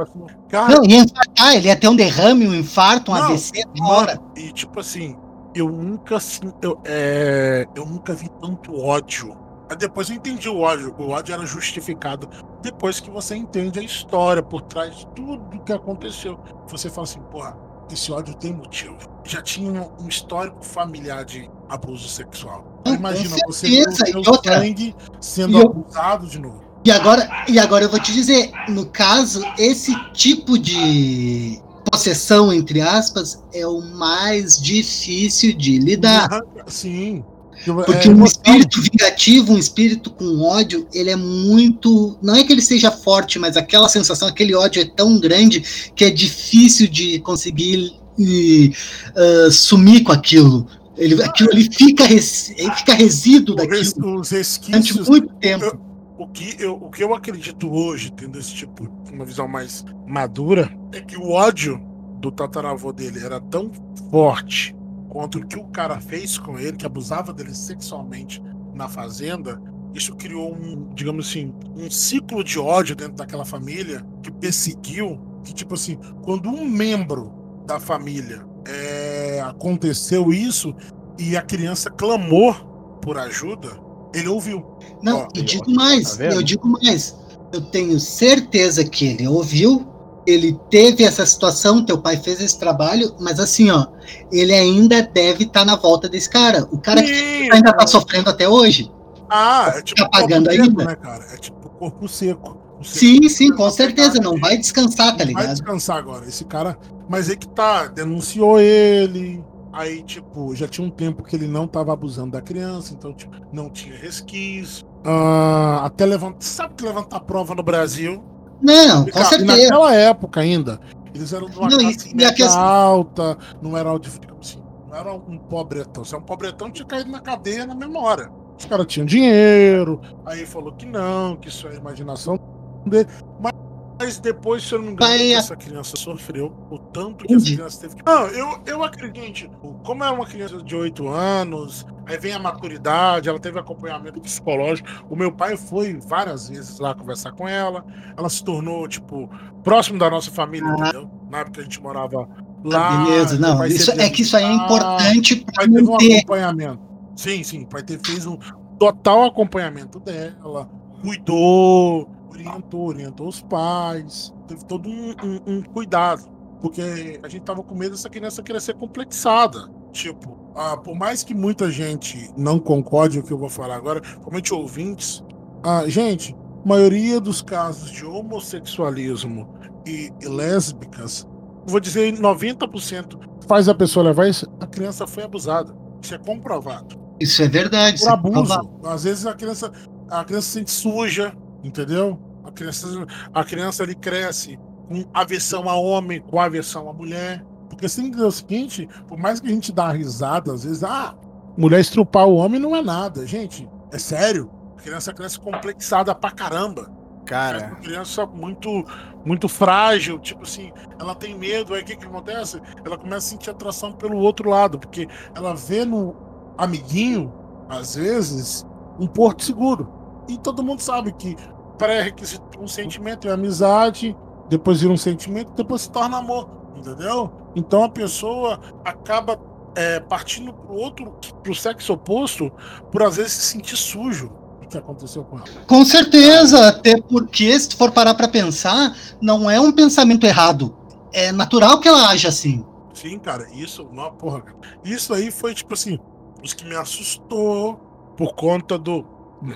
[0.49, 3.87] Cara, Não, ia infartar, ele ia ter um derrame, um infarto, um Não, AVC na
[3.87, 4.19] hora.
[4.35, 5.15] E tipo assim,
[5.53, 9.37] eu nunca assim, eu, é, eu nunca vi tanto ódio.
[9.69, 10.95] Aí depois eu entendi o ódio.
[10.97, 12.27] O ódio era justificado
[12.63, 16.39] depois que você entende a história por trás de tudo que aconteceu.
[16.67, 17.55] Você fala assim, porra,
[17.91, 18.97] esse ódio tem motivo.
[19.23, 22.81] Já tinha um, um histórico familiar de abuso sexual.
[22.83, 26.66] Com Imagina você ver o seu sangue sendo e eu- abusado de novo.
[26.87, 31.59] E agora, e agora eu vou te dizer, no caso, esse tipo de
[31.91, 36.29] possessão, entre aspas, é o mais difícil de lidar.
[36.65, 37.25] Sim.
[37.65, 42.17] Porque É, um espírito vingativo, um espírito com ódio, ele é muito.
[42.21, 46.05] Não é que ele seja forte, mas aquela sensação, aquele ódio é tão grande que
[46.05, 48.71] é difícil de conseguir e,
[49.13, 50.65] ah, sumir com aquilo.
[50.95, 54.21] Ele, aquilo ali fica, res, fica resíduo daquilo
[54.65, 55.86] durante muito tempo.
[56.17, 60.75] O que, eu, o que eu acredito hoje, tendo esse tipo, uma visão mais madura,
[60.91, 61.79] é que o ódio
[62.19, 63.71] do tataravô dele era tão
[64.09, 64.75] forte
[65.09, 68.41] contra o que o cara fez com ele, que abusava dele sexualmente
[68.73, 69.61] na fazenda.
[69.93, 75.53] Isso criou um, digamos assim, um ciclo de ódio dentro daquela família que perseguiu, que
[75.53, 77.31] tipo assim, quando um membro
[77.65, 80.75] da família é, aconteceu isso
[81.17, 82.53] e a criança clamou
[83.01, 83.86] por ajuda,
[84.19, 84.63] ele ouviu.
[85.01, 87.15] Não, Ó, e ó, digo mais, tá eu digo mais.
[87.53, 89.87] Eu tenho certeza que ele ouviu,
[90.25, 93.87] ele teve essa situação, teu pai fez esse trabalho, mas assim, ó,
[94.31, 96.67] ele ainda deve estar na volta desse cara.
[96.71, 98.91] O cara que Sim, ainda tá sofrendo até hoje.
[99.29, 100.85] Ah, é tipo Tá pagando corpo seco, ainda?
[100.85, 101.25] né, cara?
[101.33, 102.57] É tipo corpo seco.
[102.79, 105.51] O seco Sim, sim, com tá certeza, não vai descansar, tá Não Vai ligado?
[105.53, 106.25] descansar agora.
[106.27, 106.77] Esse cara.
[107.09, 109.43] Mas aí que tá, denunciou ele.
[109.73, 113.35] Aí, tipo, já tinha um tempo que ele não tava abusando da criança, então, tipo,
[113.51, 114.85] não tinha resquício.
[115.05, 116.41] Ah, até levantar.
[116.41, 118.23] Sabe que levantar prova no Brasil?
[118.61, 119.63] Não, E, com cara, certeza.
[119.63, 120.79] naquela época ainda,
[121.13, 126.03] eles eram de uma Não, classe e alta, não era assim, não era um pobretão.
[126.03, 128.31] Se é um pobretão, tinha caído na cadeia na mesma hora.
[128.57, 132.39] Os caras tinham dinheiro, aí falou que não, que isso é imaginação
[132.87, 133.07] dele.
[133.39, 133.53] Mas
[133.99, 137.45] Mas depois, se eu não me engano, Vai essa criança sofreu, o tanto que essa
[137.45, 138.03] criança teve que.
[138.05, 139.49] Não, eu, eu acredito,
[139.83, 144.87] como é uma criança de 8 anos, aí vem a maturidade, ela teve acompanhamento psicológico.
[145.09, 147.83] O meu pai foi várias vezes lá conversar com ela.
[148.15, 149.29] Ela se tornou, tipo,
[149.63, 150.75] próximo da nossa família, Ah.
[150.89, 151.09] entendeu?
[151.31, 153.03] Na época que a gente morava Ah, lá.
[153.05, 153.65] beleza, meu não.
[153.65, 154.65] Isso, é que isso aí é visitar.
[154.65, 156.79] importante pai teve um acompanhamento.
[157.15, 157.63] Sim, sim.
[157.63, 158.37] O pai teve, fez um
[158.77, 160.69] total acompanhamento dela,
[161.01, 166.23] cuidou, orientou, orientou os pais, teve todo um, um- um cuidado.
[166.61, 169.69] Porque a gente tava com medo dessa criança crescer complexada.
[169.91, 173.75] Tipo, ah, por mais que muita gente não concorde com o que eu vou falar
[173.75, 175.23] agora, principalmente ouvintes,
[175.63, 176.35] ah, gente,
[176.65, 179.47] a maioria dos casos de homossexualismo
[179.85, 181.27] e, e lésbicas,
[181.65, 185.73] vou dizer 90%, faz a pessoa levar isso, a criança foi abusada.
[186.01, 187.99] Isso é comprovado Isso é verdade.
[188.01, 188.33] por é abuso.
[188.33, 188.79] provável.
[188.83, 189.71] Às vezes a criança,
[190.09, 191.35] a criança se sente suja,
[191.67, 192.19] entendeu?
[192.43, 192.87] A criança,
[193.33, 194.57] a criança ali cresce
[194.87, 197.43] com aversão a homem, com aversão a mulher.
[197.69, 200.63] Porque você tem que entender o seguinte, por mais que a gente dá risada, às
[200.63, 201.13] vezes, ah,
[201.57, 203.25] mulher estrupar o homem não é nada.
[203.27, 204.49] Gente, é sério.
[204.77, 206.89] A criança cresce complexada pra caramba.
[207.25, 208.85] Cara, uma criança muito,
[209.25, 212.61] muito frágil, tipo assim, ela tem medo, aí o que, que acontece?
[212.85, 216.15] Ela começa a sentir atração pelo outro lado, porque ela vê no
[216.57, 217.33] amiguinho,
[217.67, 218.65] às vezes,
[218.97, 219.91] um porto seguro.
[220.29, 221.35] E todo mundo sabe que
[221.77, 224.15] pré-requisito de um sentimento é amizade,
[224.49, 227.31] depois vira um sentimento, depois se torna amor, entendeu?
[227.55, 229.39] Então a pessoa acaba
[229.75, 231.11] é, partindo pro outro,
[231.43, 232.51] pro sexo oposto,
[232.91, 234.31] por às vezes se sentir sujo.
[234.61, 235.47] O que aconteceu com ela?
[235.65, 240.75] Com certeza, até porque se tu for parar pra pensar, não é um pensamento errado.
[241.13, 242.65] É natural que ela haja assim.
[242.93, 244.57] Sim, cara, isso, não, porra, cara.
[244.83, 245.99] Isso aí foi, tipo assim,
[246.43, 247.75] os que me assustou
[248.17, 249.05] por conta do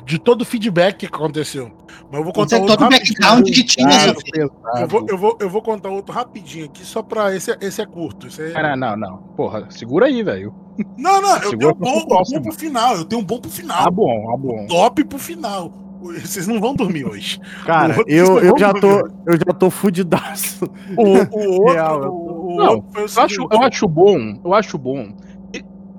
[0.06, 1.72] de todo o feedback que aconteceu.
[2.12, 3.88] Mas eu vou contar Todo outro o background que tinha.
[3.90, 7.36] Essa- Eu vou, eu, vou, eu vou contar outro rapidinho aqui, só pra.
[7.36, 8.28] Esse, é- esse é curto.
[8.28, 8.76] Esse é...
[8.76, 9.18] Não, não.
[9.36, 10.54] Porra, segura aí, velho.
[10.98, 12.40] Não, não, eu segura tenho um bom, próximo.
[12.40, 12.96] bom pro final.
[12.96, 13.92] Eu tenho um bom pro Ah, final.
[13.92, 14.68] bom, ah, bom.
[14.68, 15.74] Top pro final.
[16.02, 17.40] Vocês não vão dormir hoje.
[17.64, 18.88] cara, outro eu, eu já tô,
[19.28, 20.66] eu já tô fudidaço.
[20.98, 23.88] O, o outro, Real, eu o, o Não, outro foi o Eu acho, eu acho
[23.88, 25.14] bom, eu acho bom.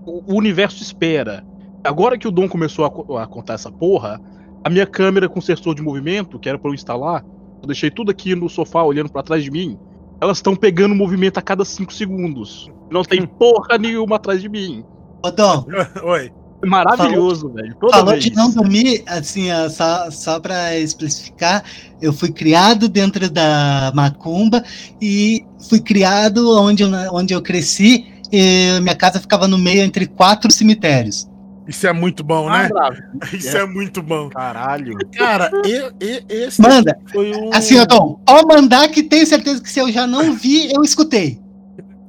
[0.05, 1.45] o universo espera.
[1.85, 4.21] Agora que o Dom começou a, a contar essa porra,
[4.65, 7.25] a minha câmera com sensor de movimento, que era pra eu instalar,
[7.61, 9.79] eu deixei tudo aqui no sofá olhando pra trás de mim.
[10.21, 12.71] Elas estão pegando movimento a cada 5 segundos.
[12.91, 14.85] Não tem porra nenhuma atrás de mim.
[15.25, 15.65] Ô, Dom,
[16.05, 16.33] Oi.
[16.65, 17.75] Maravilhoso, velho.
[17.81, 18.23] Toda falou vez.
[18.23, 21.65] de não dormir, assim, ó, só, só pra especificar,
[22.01, 24.63] eu fui criado dentro da Macumba
[25.01, 28.07] e fui criado onde eu, onde eu cresci.
[28.31, 31.29] E minha casa ficava no meio entre quatro cemitérios.
[31.67, 32.69] Isso é muito bom, Ah, né?
[32.69, 32.97] bravo.
[33.33, 34.29] Isso é muito bom.
[34.31, 34.99] Caralho.
[35.17, 37.51] Cara, e, e- esse Manda, foi um.
[37.55, 40.83] assim, ó, Dom, pode mandar que tenho certeza que se eu já não vi, eu
[40.83, 41.41] escutei.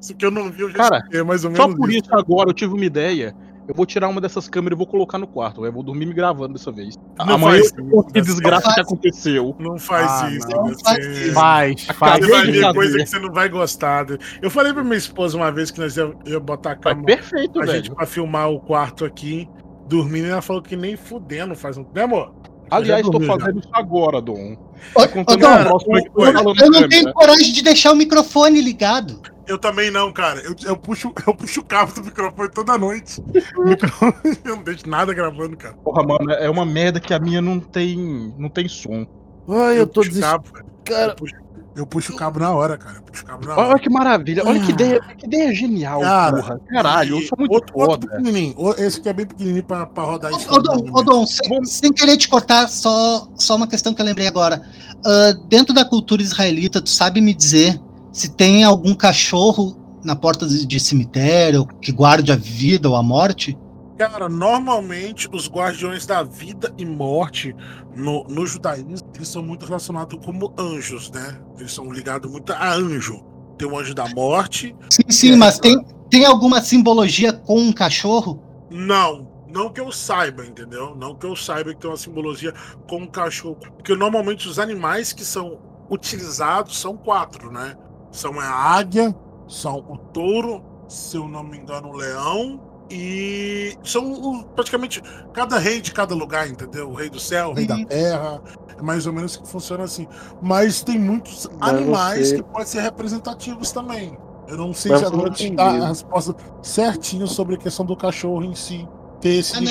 [0.02, 1.66] Isso que eu não vi, eu já Cara, escutei, mais ou menos.
[1.72, 3.34] Só por isso agora eu tive uma ideia.
[3.68, 5.66] Eu vou tirar uma dessas câmeras e vou colocar no quarto.
[5.66, 6.96] Eu vou dormir me gravando dessa vez.
[7.18, 8.88] Não Amanhã faz eu que desgraça não que faz.
[8.88, 9.56] aconteceu.
[9.58, 10.80] Não faz Ah, isso, não.
[10.80, 11.34] Faz isso.
[11.34, 12.26] Faz, faz.
[12.26, 14.06] Você vai ver coisa que você não vai gostar.
[14.42, 17.62] Eu falei pra minha esposa uma vez que nós ia, ia botar a cama perfeito,
[17.62, 17.78] a velho.
[17.78, 19.48] gente pra filmar o quarto aqui,
[19.88, 21.86] dormindo, e ela falou que nem fudendo faz um.
[21.96, 22.34] Né, amor?
[22.70, 24.58] Aliás, dormiu, fazendo isso agora, Dom.
[24.96, 27.14] Ô, Tô ô, contando Dom, eu- eu não tenho câmera.
[27.14, 29.22] coragem de deixar o microfone ligado.
[29.48, 30.40] Eu também não, cara.
[30.42, 33.22] Eu, eu, puxo, eu puxo o cabo do microfone toda noite.
[33.58, 34.14] Microfone,
[34.46, 35.74] eu não deixo nada gravando, cara.
[35.84, 39.06] Porra, mano, é uma merda que a minha não tem, não tem som.
[39.50, 40.22] Ai, eu tô puxo o desistindo.
[40.32, 40.66] cabo, velho.
[40.86, 41.36] Cara, Eu puxo,
[41.76, 42.98] eu puxo o cabo na hora, cara.
[42.98, 43.80] Eu puxo o cabo na Olha hora.
[43.80, 46.62] que maravilha, olha que ideia, que ideia genial, Cara, porra.
[46.70, 48.08] Caralho, eu sou muito outro, outro foda.
[48.18, 48.54] pequenininho.
[48.58, 50.50] O- Esse aqui é bem pequenininho pra, pra rodar isso.
[50.54, 54.06] Ô, Dom, ô, Dom, sem, sem querer te cortar, só, só uma questão que eu
[54.06, 54.62] lembrei agora.
[55.06, 57.78] Ah, dentro da cultura israelita, tu sabe me dizer
[58.14, 63.58] se tem algum cachorro na porta de, cemitério que guarde a vida ou a morte?
[63.98, 67.56] Cara, normalmente os guardiões da vida e morte
[67.96, 71.40] no, no judaísmo, eles são muito relacionados como anjos, né?
[71.58, 73.24] Eles são ligados muito a anjo.
[73.58, 74.76] Tem o anjo da morte.
[74.92, 78.44] Sim, sim, É, mas tem, tem alguma simbologia com um cachorro?
[78.70, 80.96] Não, não que eu saiba, entendeu?
[80.96, 82.54] Não que eu saiba que tem uma simbologia
[82.88, 83.56] com o cachorro.
[83.56, 85.60] Porque normalmente os animais que são
[85.90, 87.76] utilizados são quatro, né?
[88.14, 89.14] São a águia,
[89.48, 92.62] são o touro, se eu não me engano, o leão.
[92.90, 95.02] E são o- praticamente
[95.34, 96.90] cada rei de cada lugar, entendeu?
[96.90, 97.86] O rei do céu, o rei da Sim.
[97.86, 98.40] terra.
[98.78, 100.08] É mais ou menos que funciona assim.
[100.42, 104.16] Mas tem muitos animais que podem ser representativos também.
[104.48, 105.62] Eu não sei Mas se agora te medo.
[105.62, 108.88] a resposta certinho sobre a questão do cachorro em si
[109.20, 109.62] ter esse Ah.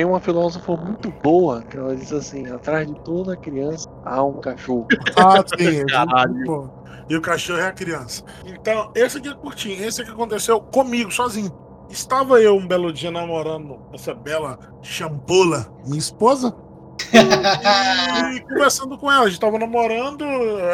[0.00, 4.24] Tem um, uma filósofa muito boa que ela diz assim: atrás de toda criança há
[4.24, 4.88] um cachorro.
[5.14, 5.84] Ah, sim.
[5.92, 6.44] Caralho.
[6.46, 6.70] pô.
[7.06, 8.24] E o cachorro é a criança.
[8.46, 9.84] Então, esse aqui é curtinho.
[9.84, 11.52] Esse aqui aconteceu comigo, sozinho.
[11.90, 16.56] Estava eu um belo dia namorando essa bela champola, minha esposa.
[17.12, 19.24] E, e conversando com ela.
[19.24, 20.24] A gente tava namorando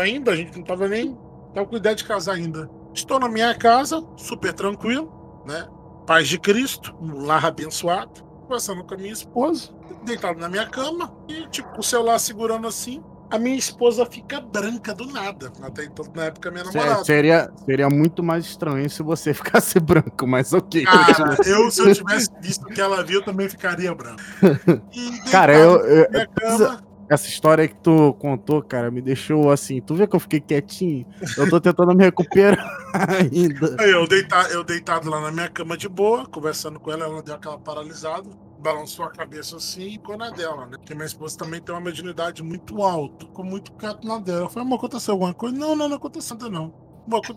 [0.00, 1.18] ainda, a gente não tava nem.
[1.54, 2.70] Tava com ideia de casar ainda.
[2.92, 5.66] Estou na minha casa, super tranquilo, né?
[6.06, 8.25] Paz de Cristo, um lar abençoado.
[8.46, 9.70] Conversando com a minha esposa,
[10.04, 13.02] deitado na minha cama, e tipo, o celular segurando assim.
[13.28, 15.50] A minha esposa fica branca do nada.
[15.60, 17.00] Até então, na época, minha namorada.
[17.00, 20.84] Se- Seria, seria muito mais estranho se você ficasse branco, mas ok.
[20.84, 24.22] Cara, eu, se eu tivesse visto o que ela viu, eu também ficaria branco.
[24.94, 29.80] E Cara, eu, minha cama, essa história que tu contou, cara, me deixou assim.
[29.80, 31.06] Tu vê que eu fiquei quietinho?
[31.36, 32.58] Eu tô tentando me recuperar
[32.92, 33.76] ainda.
[33.82, 37.34] Eu, deita- eu deitado lá na minha cama de boa, conversando com ela, ela deu
[37.34, 38.28] aquela paralisada,
[38.58, 40.76] balançou a cabeça assim e ficou na dela, né?
[40.78, 44.40] Porque minha esposa também tem uma mediunidade muito alta, ficou muito quieto na dela.
[44.46, 45.56] Eu falei, amor, aconteceu alguma coisa?
[45.56, 46.86] Não, não, não aconteceu nada, não.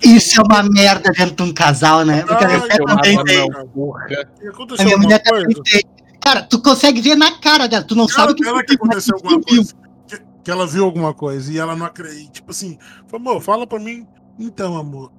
[0.04, 2.24] Isso é uma merda dentro de um casal, né?
[2.26, 3.48] Porque a minha mulher Ai, também eu-.
[3.48, 3.60] Porra.
[3.60, 5.62] alguma- A Aconteceu minha alguma mulher também coisa?
[5.64, 5.82] tem.
[6.22, 9.16] Cara, tu consegue ver na cara dela, tu não sabe o que, Ela que aconteceu
[9.16, 9.44] alguma viu.
[9.46, 9.74] coisa.
[10.08, 12.32] Que, que ela viu alguma coisa e ela não acredita.
[12.32, 12.78] Tipo assim,
[13.08, 14.06] falou, amor, fala pra mim.
[14.38, 15.12] Então, amor,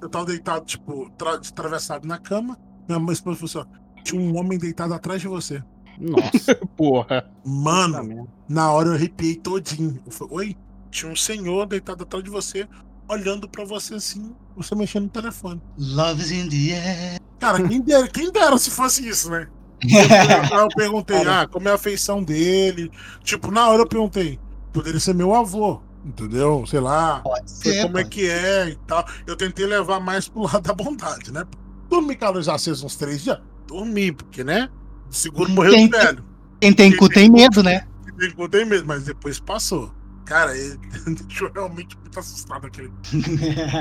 [0.00, 2.58] eu tava deitado, tipo, tra atravessado na cama.
[2.88, 5.62] Minha mãe esposa falou assim: ó, tinha um homem deitado atrás de você.
[5.98, 7.28] Nossa, Porra.
[7.44, 10.00] Mano, na hora eu arrepiei todinho.
[10.04, 10.56] Eu falei, Oi?
[10.90, 12.66] Tinha um senhor deitado atrás de você,
[13.08, 15.60] olhando pra você assim, você mexendo no telefone.
[15.78, 17.20] Love's in the air.
[17.38, 19.46] Cara, quem dera, quem dera se fosse isso, né?
[19.82, 22.90] Aí eu perguntei, ah, como é a feição dele?
[23.22, 24.38] Tipo, na hora eu perguntei,
[24.72, 26.64] poderia ser meu avô, entendeu?
[26.66, 28.08] Sei lá, Pode ser, como é pô.
[28.08, 29.04] que é e tal.
[29.26, 31.44] Eu tentei levar mais pro lado da bondade, né?
[31.88, 33.38] Dormi com a luz acesa uns três dias?
[33.66, 34.68] Dormi, porque, né?
[35.10, 36.24] Seguro morreu Quem- de velho.
[36.60, 37.86] Quem tem cu tem medo, né?
[38.18, 39.92] Tem que ter mesmo, mas depois passou.
[40.26, 40.76] Cara, ele
[41.06, 42.90] deixou realmente muito assustado aquele.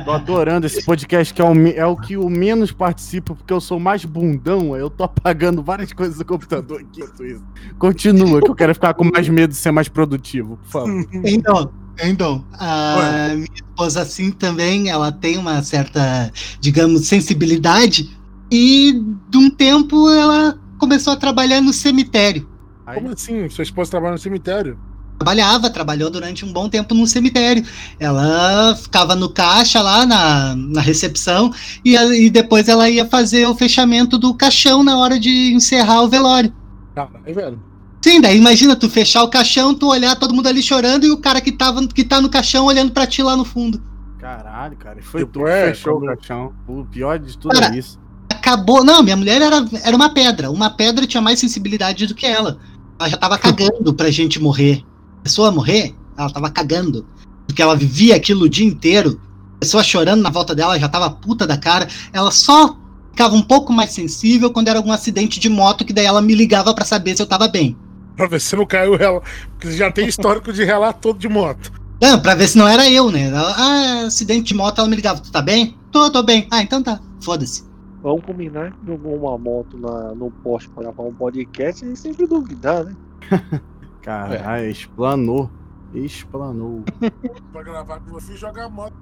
[0.06, 3.60] Tô adorando esse podcast, que é o, é o que eu menos participo, porque eu
[3.60, 7.02] sou mais bundão, eu tô apagando várias coisas do computador aqui.
[7.02, 7.44] isso.
[7.80, 11.06] Continua, que eu quero ficar com mais medo de ser mais produtivo, por favor.
[11.26, 11.72] Então,
[12.04, 18.16] então, a minha esposa assim também, ela tem uma certa, digamos, sensibilidade
[18.52, 22.48] e de um tempo ela começou a trabalhar no cemitério.
[22.94, 23.50] Como assim?
[23.50, 24.78] Sua esposa trabalha no cemitério?
[25.18, 27.66] Trabalhava, trabalhou durante um bom tempo no cemitério.
[28.00, 33.56] Ela ficava no caixa lá na, na recepção e, e depois ela ia fazer o
[33.56, 36.54] fechamento do caixão na hora de encerrar o velório.
[36.94, 37.64] Caralho, velho.
[38.02, 41.18] Sim, daí imagina tu fechar o caixão, tu olhar todo mundo ali chorando e o
[41.18, 43.82] cara que, tava, que tá no caixão olhando pra ti lá no fundo.
[44.20, 46.54] Caralho, cara, foi tu que é, fechou o caixão.
[46.68, 48.00] O pior de tudo Cara, é isso.
[48.30, 48.84] Acabou.
[48.84, 50.52] Não, minha mulher era, era uma pedra.
[50.52, 52.60] Uma pedra tinha mais sensibilidade do que ela.
[53.00, 54.84] Ela já tava cagando pra gente morrer.
[55.26, 57.04] A pessoa morrer, ela tava cagando.
[57.48, 59.20] Porque ela vivia aquilo o dia inteiro.
[59.56, 61.88] A pessoa chorando na volta dela, já tava puta da cara.
[62.14, 62.78] Ela só
[63.10, 66.36] ficava um pouco mais sensível quando era algum acidente de moto, que daí ela me
[66.36, 67.76] ligava pra saber se eu tava bem.
[68.16, 69.20] Pra ver se não caiu ela.
[69.50, 71.72] Porque já tem histórico de relato todo de moto.
[72.00, 73.30] Não, pra ver se não era eu, né?
[73.30, 75.76] Ela, ah, acidente de moto, ela me ligava, tu tá bem?
[75.92, 76.48] Tô, tô bem.
[76.52, 77.00] Ah, então tá.
[77.20, 77.64] Foda-se.
[78.04, 82.28] Vamos combinar que jogou uma moto na, no poste pra gravar um podcast e sempre
[82.28, 82.96] duvidar, né?
[84.06, 85.50] Caralho, explanou.
[85.92, 86.84] Explanou.
[87.52, 88.94] Pra gravar com você e jogar moto.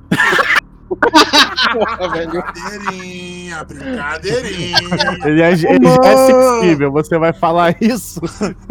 [1.74, 2.32] Porra, velho.
[2.32, 4.78] Brincadeirinha, brincadeirinha.
[5.26, 8.22] Ele é, ele é sensível, você vai falar isso?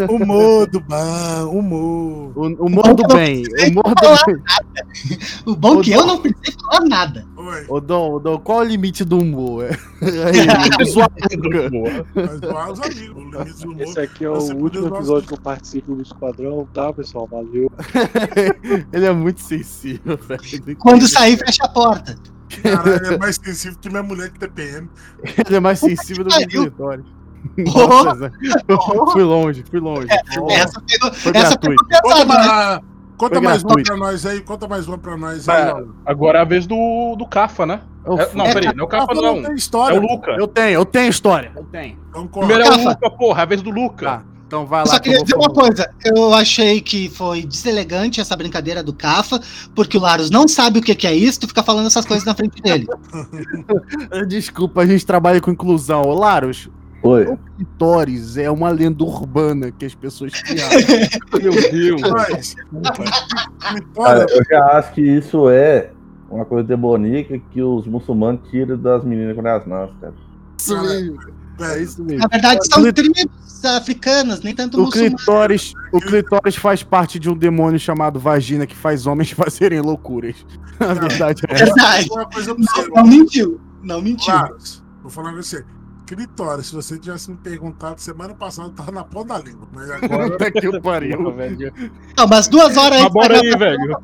[0.09, 2.33] Humor do bom, humor.
[2.35, 3.43] O humor do bem.
[3.45, 4.43] O humor do bem.
[5.45, 7.27] O bom Ô, que eu não precisei falar nada.
[7.45, 9.67] Oi, Ô, Dom, ô, Dom, qual é o limite do humor?
[10.89, 11.11] Zoar
[12.71, 13.17] os amigos.
[13.17, 13.83] O limite do humor.
[13.83, 17.27] Esse aqui é o Você último episódio que eu participo do Esquadrão, tá, pessoal?
[17.27, 17.71] Valeu.
[18.93, 20.77] Ele é muito sensível, velho.
[20.79, 22.17] Quando sair, fecha a porta.
[22.63, 24.89] Caralho, é mais sensível que minha mulher que TPM.
[25.47, 26.65] Ele é mais sensível do que o Pariu.
[26.65, 27.05] Vitória.
[27.59, 28.31] Nossa, Zé.
[29.13, 30.07] fui longe, fui longe.
[30.51, 31.85] Essa pegou, Foi essa gratuito.
[31.87, 32.92] pegou pesado, né?
[33.17, 33.89] Conta Foi mais uma gratuito.
[33.91, 35.85] pra nós aí, conta mais uma pra nós aí.
[36.07, 37.81] Agora é a vez do, do Cafa, né?
[38.05, 39.43] Eu, É, não, É, peraí, não é o Cafa, Rafa não.
[39.43, 39.99] tem É história.
[39.99, 40.33] o Luca.
[40.33, 41.53] eu tenho, eu tenho história.
[41.55, 41.97] Eu tenho.
[42.11, 42.27] Então.
[42.27, 42.89] Primeiro é o Cafa.
[42.91, 44.05] Luca, porra, é a vez do Luca.
[44.07, 44.91] Tá, então vai Eu lá.
[44.93, 45.91] só que queria dizer uma coisa.
[46.05, 49.41] Eu achei que foi deselegante essa brincadeira do Cafa,
[49.75, 52.27] porque o Larus não sabe o que que é isso, tu fica falando essas coisas
[52.27, 52.87] na frente dele.
[54.29, 56.03] Desculpa, a gente trabalha com inclusão.
[56.03, 56.69] Ô, Laros,
[57.03, 57.25] Oi.
[57.27, 60.77] o Clitóris é uma lenda urbana que as pessoas criaram.
[61.43, 62.01] Meu Deus.
[62.13, 62.57] Mas,
[63.95, 65.91] Cara, eu já acho que isso é
[66.31, 70.15] uma coisa demoníaca que os muçulmanos tiram das meninas quando elas nascem, cara.
[70.59, 71.19] Isso mesmo.
[71.61, 72.19] É isso mesmo.
[72.21, 73.27] Na verdade, são O tribos
[73.65, 75.15] africanas, nem tanto O muçulmanos.
[75.23, 80.37] clitóris, o clitóris faz parte de um demônio chamado vagina que faz homens fazerem loucuras.
[80.81, 81.55] A verdade é.
[81.55, 82.09] Verdade.
[82.11, 83.61] Uma coisa pra você, Não mentiu.
[83.83, 84.33] Não mentiu.
[84.33, 85.65] Claros, vou falar com você.
[86.17, 89.67] Clitóris, se você tivesse me perguntado semana passada, eu tava na ponta da língua.
[89.73, 90.31] Mas agora.
[90.31, 91.33] Puta que o pariu.
[91.35, 91.73] velho.
[92.17, 93.97] Não, mas duas horas antes bora aí, gravação, velho.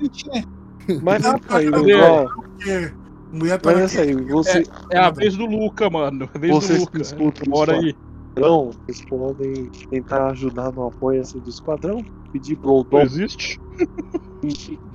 [0.88, 1.00] não.
[1.02, 1.70] Mas é aí?
[2.00, 2.28] Val.
[2.34, 2.92] porque
[3.32, 6.28] mulher tá Mas é aí, você, É a vez do Luca, mano.
[6.34, 7.02] A vez vocês do Luca.
[7.02, 7.94] escutam o Bora aí.
[8.34, 13.60] esquadrão, vocês podem tentar ajudar no apoio assim, do esquadrão, pedir pro Não Dom, existe?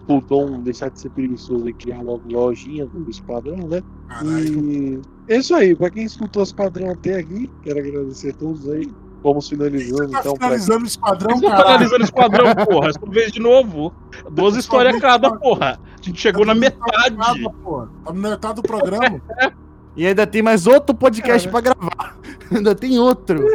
[0.06, 3.82] Pro Dom deixar de ser preguiçoso e criar logo lojinha do esquadrão, né?
[4.08, 4.70] Caralho.
[4.72, 8.70] E é isso aí, pra quem escutou o esquadrão até aqui, quero agradecer a todos
[8.70, 8.90] aí.
[9.24, 10.34] Vamos finalizando Tá então.
[10.34, 11.68] pra- finalizando o esquadrão, tá caralho.
[11.70, 12.90] analisando o esquadrão, porra.
[12.90, 13.94] Essa vez de novo.
[14.32, 15.80] Duas histórias cada, porra.
[15.98, 17.16] A gente chegou na metade.
[17.16, 17.88] Nada, pô.
[18.04, 19.22] Tá na metade do programa.
[19.96, 22.18] E ainda tem mais outro podcast pra gravar.
[22.52, 23.46] Ainda tem outro.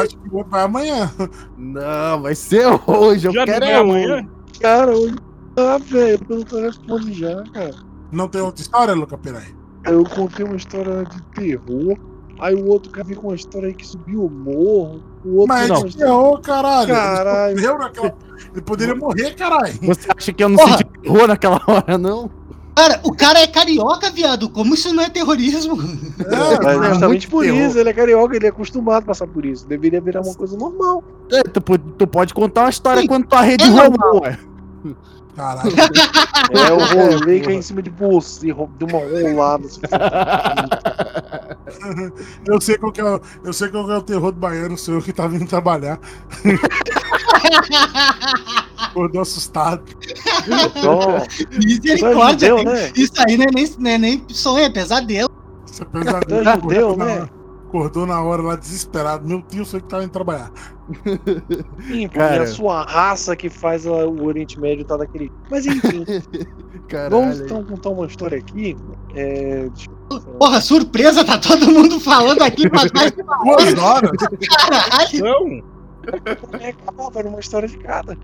[0.00, 1.10] Acho que o vai amanhã.
[1.56, 3.26] Não, vai ser hoje.
[3.26, 4.14] Eu Já quero não é amanhã?
[4.14, 4.28] hoje.
[4.60, 5.16] Cara, hoje.
[5.60, 7.74] Ah, velho, eu não responde já, cara.
[8.12, 9.54] Não tem outra história, Luca Peraí?
[9.84, 11.98] Eu contei uma história de terror.
[12.38, 15.02] Aí o outro cara veio com uma história aí que subiu o morro.
[15.24, 16.88] O outro Mas história- errou, caralho.
[16.94, 17.58] Caralho.
[17.58, 18.14] Ele, naquela...
[18.52, 19.74] ele poderia morrer, caralho.
[19.82, 20.78] Você acha que eu não Porra.
[20.78, 22.30] senti terror naquela hora, não?
[22.76, 24.48] Cara, o cara é carioca, viado.
[24.48, 25.76] Como isso não é terrorismo?
[26.20, 27.58] É, Mas é justamente muito por terror.
[27.58, 29.66] isso, ele é carioca, ele é acostumado a passar por isso.
[29.66, 31.02] Deveria virar uma coisa normal.
[31.32, 33.08] É, tu, tu pode contar uma história Sim.
[33.08, 34.38] quando tua rede É rolou, ué.
[35.38, 35.70] Caralho.
[36.50, 39.66] É o rolê que é em cima de você, deu uma rolada.
[39.66, 39.80] assim.
[42.44, 44.76] Eu sei qual que é o, eu sei qual que é o terror do baiano,
[44.76, 46.00] sou eu que tá vindo trabalhar.
[48.78, 49.84] Acordou assustado.
[50.80, 51.22] Só,
[51.58, 52.48] Misericórdia.
[52.48, 52.90] Judeu, né?
[52.96, 55.30] Isso aí não é nem, não é nem sonho, é pesadelo.
[55.66, 56.44] Você pesadelo.
[56.44, 57.28] Só judeu, acordou na né?
[57.68, 59.26] Hora- Acordou na hora lá desesperado.
[59.28, 60.50] Meu tio, sou eu que tava indo trabalhar.
[61.86, 62.36] Sim, porque Cara.
[62.36, 65.30] é a sua raça que faz a- o Oriente Médio tá daquele.
[65.50, 67.44] Mas enfim, vamos Caralho.
[67.44, 68.76] então contar uma história aqui.
[69.14, 69.68] É,
[70.38, 74.10] Porra, surpresa, tá todo mundo falando aqui pra mais de uma Duas horas?
[74.48, 75.24] caralho.
[75.24, 75.62] Não.
[76.60, 78.16] é, acabava numa história de cada.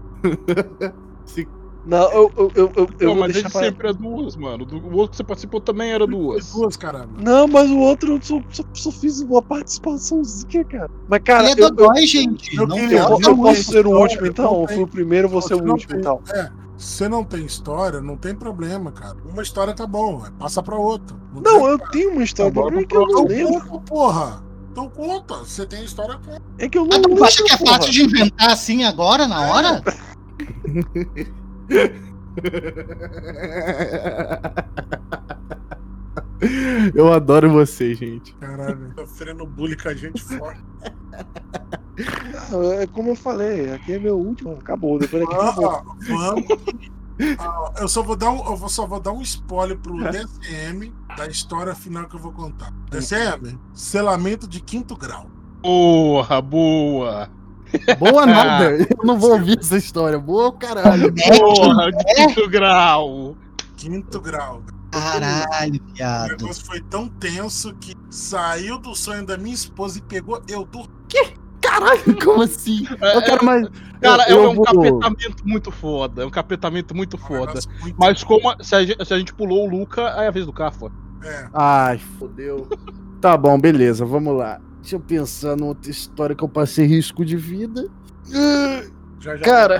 [1.26, 1.46] Se-
[1.86, 3.60] Não, eu, eu, eu, eu, eu Não, vou mas deixar pra...
[3.60, 4.66] sempre é duas, mano.
[4.72, 6.50] O outro que você participou também era duas.
[6.52, 7.10] Duas, caramba.
[7.18, 10.90] Não, mas o outro eu só, só, só fiz uma participaçãozinha, cara.
[11.08, 12.56] Mas, cara, Ele é eu, eu, dodói, gente.
[12.56, 14.44] eu Não eu, eu não posso ser o último então?
[14.46, 14.76] não Ou tem.
[14.76, 16.20] fui o primeiro, vou ser o Você não último então.
[16.34, 19.16] É, se você não tem história, não tem problema, cara.
[19.30, 21.14] Uma história tá bom, vai, passa pra outra.
[21.34, 23.24] tem- Não, eu tenho uma história, Tá bom, o problema é que eu não Então
[23.26, 23.68] lembro.
[23.68, 24.44] conta, porra.
[24.72, 25.34] Então conta.
[25.36, 26.42] Você tem história, conta.
[26.58, 29.28] É que eu Ah, não tu lembro, acha que é fácil de inventar assim agora,
[29.28, 29.82] na hora?
[36.94, 38.34] Eu adoro você, gente.
[38.34, 40.56] Caralho, sofrendo bullying com a gente fora.
[41.98, 45.96] Ah, É como eu falei, aqui é meu último, acabou, depois aqui Ah, acabou.
[46.06, 46.44] vamos.
[47.38, 51.26] Ah, eu só vou dar um, eu só vou dar um spoiler pro DCM da
[51.28, 52.72] história final que eu vou contar.
[52.90, 55.30] DCM, selamento de quinto grau.
[55.62, 57.30] Porra, boa.
[57.98, 58.70] Boa nada.
[58.76, 60.18] Eu não vou ouvir essa história.
[60.18, 61.12] Boa caralho.
[61.14, 63.36] Porra, de quinto grau.
[63.76, 64.62] Quinto grau.
[64.90, 66.28] Caralho, O viado.
[66.30, 70.88] negócio foi tão tenso que saiu do sonho da minha esposa e pegou eu do
[71.60, 72.86] Caralho, como assim?
[73.00, 73.66] É, Eu quero mais.
[74.00, 76.22] Cara, eu, é eu um vou- capetamento muito foda.
[76.22, 77.58] É um capetamento muito foda.
[77.98, 80.30] Mas como a- se, a gente, se a gente pulou o Luca, aí é a
[80.30, 80.92] vez do Cafa.
[81.24, 82.68] É, Ai, fodeu.
[83.20, 84.60] Tá bom, beleza, vamos lá.
[84.84, 87.88] Deixa eu pensar numa outra história que eu passei risco de vida.
[89.18, 89.42] Já, já.
[89.42, 89.78] Cara,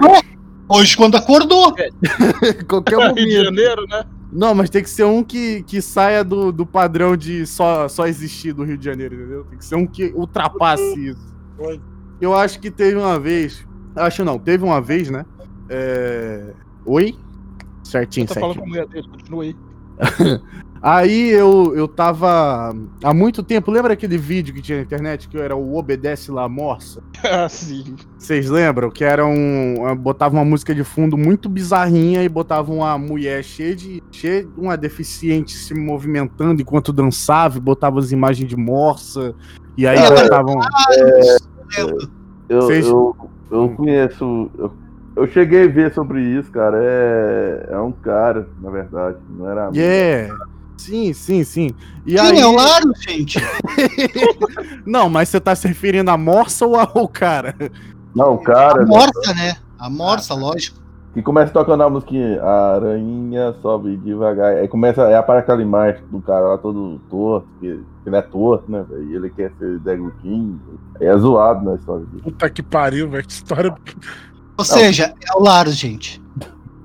[0.67, 1.75] Hoje, quando acordou.
[2.67, 3.45] qualquer Rio de momento.
[3.45, 4.07] Janeiro, né?
[4.33, 8.07] Não, mas tem que ser um que, que saia do, do padrão de só, só
[8.07, 9.45] existir do Rio de Janeiro, entendeu?
[9.45, 11.37] Tem que ser um que ultrapasse isso.
[11.55, 11.79] Foi.
[12.19, 13.63] Eu acho que teve uma vez.
[13.95, 15.27] Acho não, teve uma vez, né?
[15.69, 16.55] É...
[16.87, 17.15] Oi?
[17.83, 18.65] Certinho, Você fala certinho.
[18.65, 19.55] com a mulher dele, continua aí.
[20.87, 23.71] Aí eu, eu tava há muito tempo.
[23.71, 27.03] Lembra aquele vídeo que tinha na internet que era o Obedece La Morsa?
[27.27, 27.97] Ah, sim.
[28.19, 28.91] Vocês lembram?
[28.91, 29.97] Que era um.
[29.97, 34.03] Botava uma música de fundo muito bizarrinha e botava uma mulher cheia de.
[34.13, 39.35] cheia uma deficiente se movimentando enquanto dançava e botava as imagens de morsa.
[39.75, 40.61] E aí É, botavam.
[42.47, 43.17] Eu, Vocês- eu,
[43.51, 44.51] eu conheço.
[44.59, 44.71] Eu,
[45.17, 46.79] eu cheguei a ver sobre isso, cara.
[46.79, 49.17] É, é um cara, na verdade.
[49.31, 49.71] Não era.
[49.75, 50.35] Yeah!
[50.77, 51.71] Sim, sim, sim.
[52.05, 52.39] E Quem aí...
[52.39, 53.39] é o Laro, gente?
[54.85, 57.55] Não, mas você tá se referindo à morsa ou ao cara?
[58.15, 58.83] Não, cara.
[58.83, 59.57] A morsa, né?
[59.79, 60.85] A morsa, lógico.
[61.13, 64.57] Que começa tocando a musiquinha, a aranha sobe devagar.
[64.57, 68.85] Aí começa, é a imagem do cara lá todo torto, que, ele é torto, né,
[68.89, 69.11] velho?
[69.11, 69.81] E ele quer ser.
[71.01, 72.23] Aí é zoado na história dele.
[72.23, 73.25] Puta que pariu, velho.
[73.25, 73.73] Que história.
[74.59, 76.21] Ou seja, é o Laros, gente.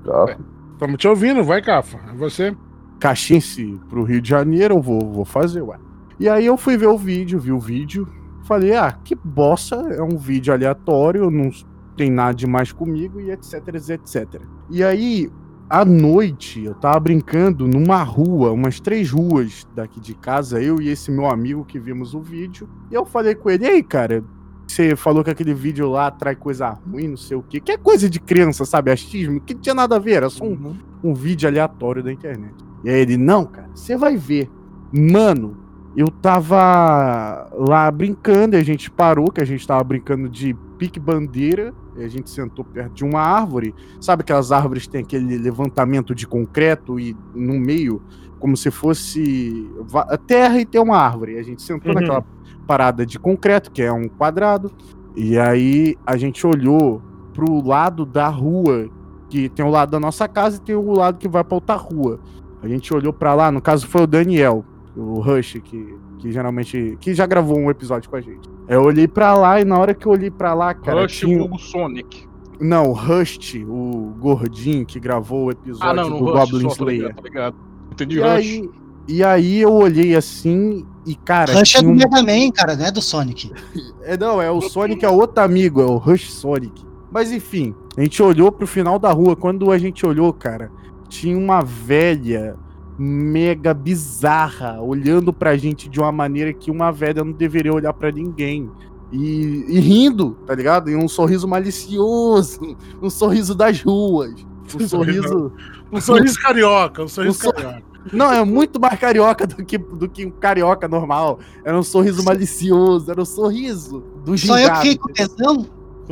[0.04, 0.36] Tá?
[0.78, 1.98] Tamo te ouvindo, vai, Cafa.
[2.08, 2.56] É você.
[3.00, 5.78] Caxiense pro Rio de Janeiro, eu vou, vou fazer, ué.
[6.18, 8.06] E aí eu fui ver o vídeo, vi o vídeo,
[8.44, 11.50] falei, ah, que bosta, é um vídeo aleatório, não
[11.96, 14.42] tem nada demais comigo e etc, etc.
[14.68, 15.30] E aí,
[15.68, 20.90] à noite, eu tava brincando numa rua, umas três ruas daqui de casa, eu e
[20.90, 24.22] esse meu amigo que vimos o vídeo, e eu falei com ele, e aí, cara,
[24.66, 27.78] você falou que aquele vídeo lá atrai coisa ruim, não sei o quê, que é
[27.78, 31.14] coisa de criança, sabe, achismo, que não tinha nada a ver, era só um, um
[31.14, 32.69] vídeo aleatório da internet.
[32.84, 34.50] E aí ele, não, cara, você vai ver.
[34.92, 35.56] Mano,
[35.96, 41.74] eu tava lá brincando, e a gente parou, que a gente tava brincando de pique-bandeira,
[41.96, 43.74] e a gente sentou perto de uma árvore.
[44.00, 48.02] Sabe aquelas árvores que tem aquele levantamento de concreto e no meio,
[48.38, 51.38] como se fosse va- terra e tem uma árvore.
[51.38, 52.00] A gente sentou Uhum.
[52.00, 52.24] naquela
[52.66, 54.70] parada de concreto, que é um quadrado,
[55.16, 57.02] e aí a gente olhou
[57.34, 58.88] pro lado da rua,
[59.28, 61.74] que tem o lado da nossa casa e tem o lado que vai pra outra
[61.76, 62.20] rua.
[62.62, 64.64] A gente olhou pra lá, no caso foi o Daniel,
[64.96, 66.96] o Rush, que, que geralmente.
[67.00, 68.48] que já gravou um episódio com a gente.
[68.68, 71.02] Eu olhei pra lá e na hora que eu olhei pra lá, cara.
[71.02, 72.28] Rush tinha- vulgo Sonic.
[72.60, 76.68] Não, o Rust, o gordinho que gravou o episódio Ah, não, do Rush Goblin só,
[76.68, 77.00] tá Slayer.
[77.02, 77.56] ligado, tá ligado.
[77.92, 78.28] Entendi, E Rush.
[78.28, 78.70] aí,
[79.08, 81.54] e aí eu olhei assim e, cara.
[81.54, 83.50] Rush é tinha do um- Mega Man, cara, não é do Sonic.
[84.02, 86.84] É, não, é o Sonic é outro amigo, é o Rush Sonic.
[87.10, 89.34] Mas enfim, a gente olhou pro final da rua.
[89.34, 90.70] Quando a gente olhou, cara,
[91.10, 92.56] tinha uma velha
[92.98, 98.10] mega bizarra olhando pra gente de uma maneira que uma velha não deveria olhar pra
[98.12, 98.70] ninguém.
[99.12, 100.88] E, e rindo, tá ligado?
[100.88, 104.34] E um sorriso malicioso, um sorriso das ruas,
[104.74, 105.52] um sorriso.
[105.92, 107.90] Um sorriso carioca, um sorriso Um sor- carioca.
[108.12, 111.38] Não, é muito mais carioca do que, do que um carioca normal.
[111.64, 114.80] Era um sorriso malicioso, era um sorriso do Só eu que gingado.
[114.80, 115.66] fiquei com tesão?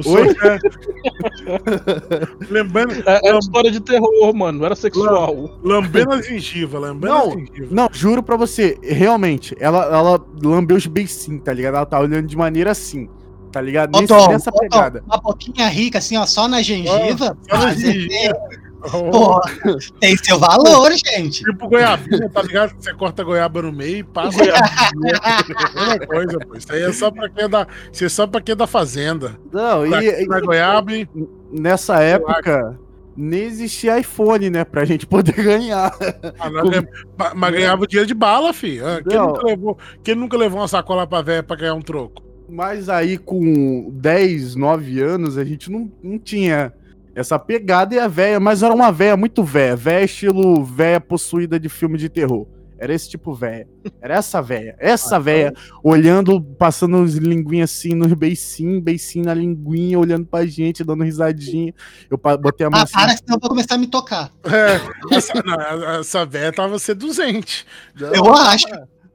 [0.04, 0.58] O é...
[2.50, 5.58] Lembrando, É, é história de terror, mano, não era sexual.
[5.62, 7.68] lambendo a gengiva, lambendo Não, a gengiva.
[7.70, 11.76] Não, juro pra você, realmente, ela, ela lambeu os beicinhos, tá ligado?
[11.76, 13.08] Ela tá olhando de maneira assim,
[13.50, 13.94] tá ligado?
[13.96, 15.02] Ô, Nesse, Tom, nessa ô, Tom, pegada.
[15.06, 17.36] uma boquinha rica, assim, ó, só na gengiva.
[17.48, 18.38] Só na você gengiva.
[18.82, 19.40] Tem- Oh, Pô,
[20.00, 21.42] tem seu valor, gente.
[21.44, 22.74] Tipo goiabinha, tá ligado?
[22.78, 24.38] Você corta a goiaba no meio e passa.
[26.06, 26.56] Coisa, pô.
[26.56, 28.66] Isso aí é só pra quem é da, isso é só pra quem é da
[28.66, 29.38] fazenda.
[29.52, 31.08] Não, Pra e, quem na goiaba, hein?
[31.14, 32.78] e nessa época,
[33.16, 34.64] nem existia iPhone, né?
[34.64, 35.92] Pra gente poder ganhar.
[36.38, 36.86] Ah, não, é-
[37.18, 38.80] ma- Mas ganhava dinheiro de bala, fi.
[38.80, 42.22] Ah, Quem nunca, levou, quem nunca levou uma sacola pra véia pra ganhar um troco?
[42.48, 46.72] Mas aí, com 10, 9 anos, a gente não, não tinha
[47.18, 49.74] essa pegada e a véia, mas era uma véia muito véia.
[49.76, 52.46] Véia estilo véia possuída de filme de terror.
[52.80, 53.66] Era esse tipo véia.
[54.00, 54.76] Era essa véia.
[54.78, 60.84] Essa véia olhando, passando os linguinhas assim nos beicinhos, beicinho na linguinha, olhando pra gente,
[60.84, 61.74] dando risadinha.
[62.08, 62.92] Eu botei a mão Ah, assim.
[62.92, 64.30] para, senão eu vou começar a me tocar.
[64.44, 67.66] É, essa, não, essa véia tava seduzente.
[68.14, 68.66] Eu acho.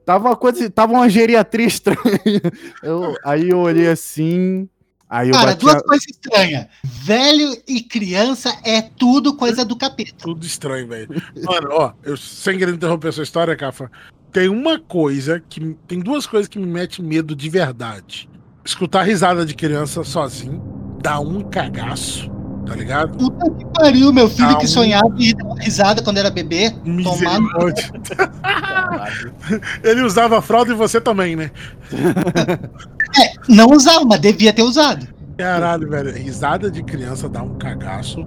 [0.06, 2.42] Tava uma coisa, tava uma geriatria estranha.
[2.84, 4.68] Eu- aí eu olhei assim.
[5.16, 6.66] Aí Cara, bati a- duas coisas estranhas.
[6.84, 10.16] Velho e criança é tudo coisa do capeta.
[10.24, 11.08] Tudo estranho, velho.
[11.44, 13.92] Mano, ó, eu sem querer interromper sua história, Cafa.
[14.32, 15.78] Tem uma coisa que.
[15.88, 18.28] Tem duas coisas que me metem medo de verdade.
[18.66, 20.60] Escutar risada de criança sozinho,
[21.00, 22.32] dá um cagaço,
[22.66, 23.18] tá ligado?
[23.18, 26.74] Puta que pariu, meu filho Ah, que um- sonhava e dava risada quando era bebê.
[26.86, 27.92] Misericórdia.
[29.84, 31.52] Ele usava fralda e você também, né?
[33.48, 35.08] Não usava, mas devia ter usado.
[35.38, 36.12] Caralho, velho.
[36.14, 38.26] Risada de criança dá um cagaço.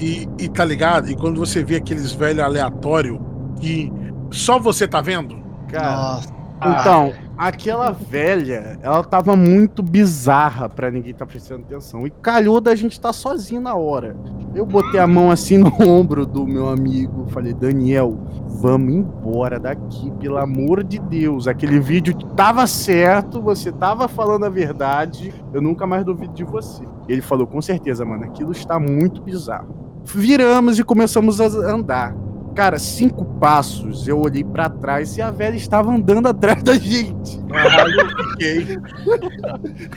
[0.00, 1.10] E, e tá ligado?
[1.10, 3.18] E quando você vê aqueles velhos aleatórios
[3.60, 3.92] que
[4.30, 5.42] só você tá vendo?
[5.68, 6.28] Cara, Nossa.
[6.64, 12.04] Então, aquela velha, ela tava muito bizarra pra ninguém tá prestando atenção.
[12.04, 14.16] E calhou da gente estar sozinho na hora.
[14.54, 18.18] Eu botei a mão assim no ombro do meu amigo, falei, Daniel,
[18.60, 21.46] vamos embora daqui, pelo amor de Deus.
[21.46, 26.82] Aquele vídeo tava certo, você tava falando a verdade, eu nunca mais duvido de você.
[27.06, 30.02] Ele falou, com certeza, mano, aquilo está muito bizarro.
[30.04, 32.16] Viramos e começamos a andar.
[32.54, 37.38] Cara, cinco passos, eu olhei pra trás e a velha estava andando atrás da gente.
[37.48, 38.78] Caralho, eu fiquei.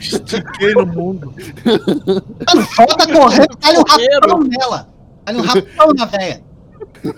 [0.00, 1.34] Estiquei no mundo.
[1.66, 4.88] Mano, volta correndo, dá um rapão nela.
[5.24, 6.40] Dá um rapão na véia.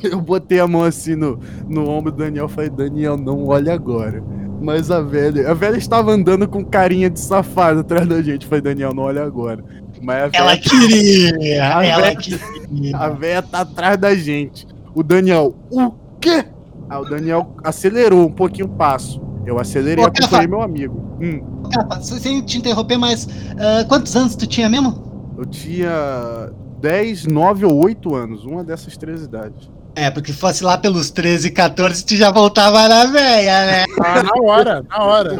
[0.03, 1.39] Eu botei a mão assim no,
[1.69, 4.23] no ombro do Daniel e falei, Daniel, não olha agora.
[4.63, 8.47] Mas a velha, a velha estava andando com carinha de safado atrás da gente.
[8.47, 9.63] Falei, Daniel, não olha agora.
[10.01, 12.97] Mas a Ela queria, A ela véia- queria.
[12.97, 14.67] a véia tá atrás da gente.
[14.95, 15.91] O Daniel, o
[16.21, 16.45] quê?
[16.89, 19.21] Aí o Daniel acelerou um pouquinho o passo.
[19.47, 21.03] Eu acelerei, Ô, acompanhei meu amigo.
[21.21, 21.43] Hum,
[21.73, 25.13] Capa, sem te interromper, mas ah, quantos anos tu tinha mesmo?
[25.37, 26.51] eu tinha
[26.81, 29.69] 10, 9 ou 8 anos, uma dessas três idades.
[29.97, 33.85] É, porque se fosse lá pelos 13, 14, tu já voltava na veia, né?
[34.05, 35.35] Ah, na hora, na hora.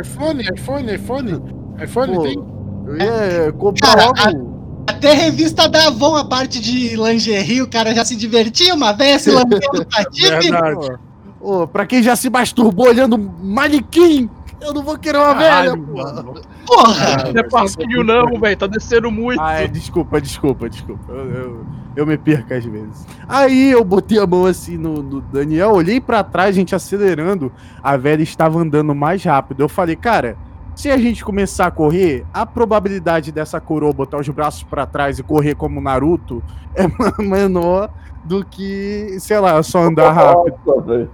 [0.00, 1.42] iPhone, iPhone, iPhone.
[1.82, 2.44] iPhone Pô, tem?
[2.86, 4.53] eu ia comprar Cara, logo.
[4.86, 9.18] Até revista da Avon, a parte de lingerie, o cara já se divertia, uma veia
[9.18, 10.40] se lambendo pra ti, filho.
[10.40, 10.98] Verdade.
[11.40, 14.30] Ô, pra quem já se masturbou olhando manequim,
[14.60, 16.02] eu não vou querer uma velha, Caralho, pô.
[16.02, 16.34] mano.
[16.66, 17.30] Porra!
[17.32, 18.56] Não é passinho não, velho.
[18.56, 19.40] Tá descendo muito.
[19.40, 21.12] Ah, é, desculpa, desculpa, desculpa.
[21.12, 21.66] Eu, eu,
[21.96, 23.06] eu me perco às vezes.
[23.28, 27.52] Aí eu botei a mão assim no, no Daniel, olhei pra trás, gente acelerando,
[27.82, 29.60] a velha estava andando mais rápido.
[29.60, 30.36] Eu falei, cara,
[30.74, 35.18] se a gente começar a correr, a probabilidade dessa coroa botar os braços pra trás
[35.18, 36.42] e correr como Naruto
[36.74, 36.86] é
[37.22, 37.90] menor
[38.24, 40.56] do que, sei lá, só andar rápido.
[40.66, 41.08] Nossa.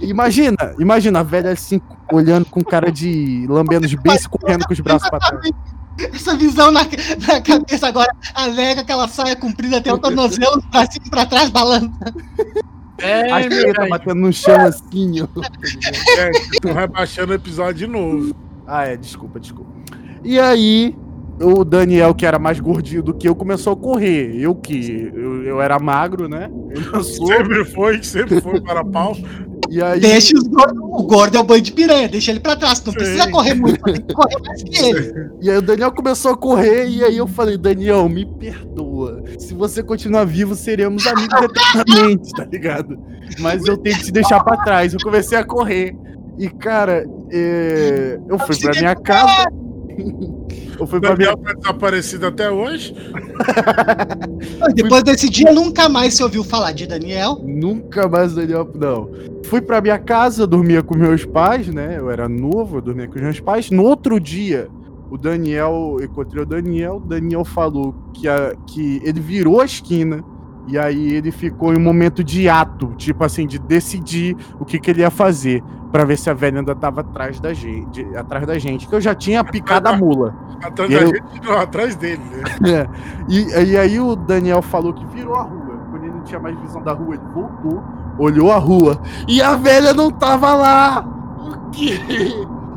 [0.00, 1.80] Imagina, imagina a velha assim,
[2.10, 5.50] olhando com cara de lambendo os beiços e correndo com os braços pra trás.
[5.98, 6.80] Essa visão na,
[7.28, 11.10] na cabeça agora, a velha com aquela saia comprida até o tornozelo, pra cima e
[11.10, 11.90] pra trás, balança.
[12.98, 15.26] É, A teta batendo no chão assim, ó.
[15.64, 18.34] Gente, tu vai baixando o episódio de novo.
[18.70, 19.68] Ah, é, desculpa, desculpa.
[20.22, 20.94] E aí,
[21.40, 24.36] o Daniel, que era mais gordinho do que eu, começou a correr.
[24.36, 26.48] Eu que eu, eu era magro, né?
[26.70, 27.26] Eu não sou.
[27.34, 29.16] Sempre foi, sempre foi para pau.
[29.68, 30.78] E aí, Deixa os gordos.
[30.78, 32.80] O gordo é o banho de piranha, deixa ele pra trás.
[32.84, 32.98] Não Sim.
[32.98, 35.30] precisa correr muito, tem que correr mais que ele.
[35.40, 39.22] e aí o Daniel começou a correr e aí eu falei, Daniel, me perdoa.
[39.38, 42.98] Se você continuar vivo, seremos amigos eternamente, tá ligado?
[43.40, 44.92] Mas eu tenho que te deixar pra trás.
[44.92, 45.96] Eu comecei a correr.
[46.40, 49.52] E, cara, é, eu fui pra minha casa.
[50.80, 52.96] eu fui O pra minha Daniel tá desaparecido até hoje.
[54.74, 57.38] Depois desse dia, nunca mais se ouviu falar de Daniel.
[57.44, 58.66] Nunca mais Daniel.
[58.74, 59.10] Não.
[59.44, 61.96] Fui pra minha casa, dormia com meus pais, né?
[61.98, 63.70] Eu era novo, eu dormia com os meus pais.
[63.70, 64.66] No outro dia,
[65.10, 66.96] o Daniel, eu encontrei o Daniel.
[66.96, 70.24] O Daniel falou que, a, que ele virou a esquina.
[70.70, 74.78] E aí ele ficou em um momento de ato, tipo assim, de decidir o que,
[74.78, 75.62] que ele ia fazer.
[75.90, 78.06] Pra ver se a velha ainda tava atrás da gente.
[78.16, 78.86] Atrás da gente.
[78.86, 80.32] Que eu já tinha picado a mula.
[80.62, 82.44] Atrás E da eu- gente, não, atrás dele, né?
[82.72, 82.88] É.
[83.28, 85.80] E, e aí o Daniel falou que virou a rua.
[85.90, 87.82] Quando ele não tinha mais visão da rua, ele voltou,
[88.16, 89.00] olhou a rua.
[89.26, 91.04] E a velha não tava lá!
[91.40, 91.98] O quê?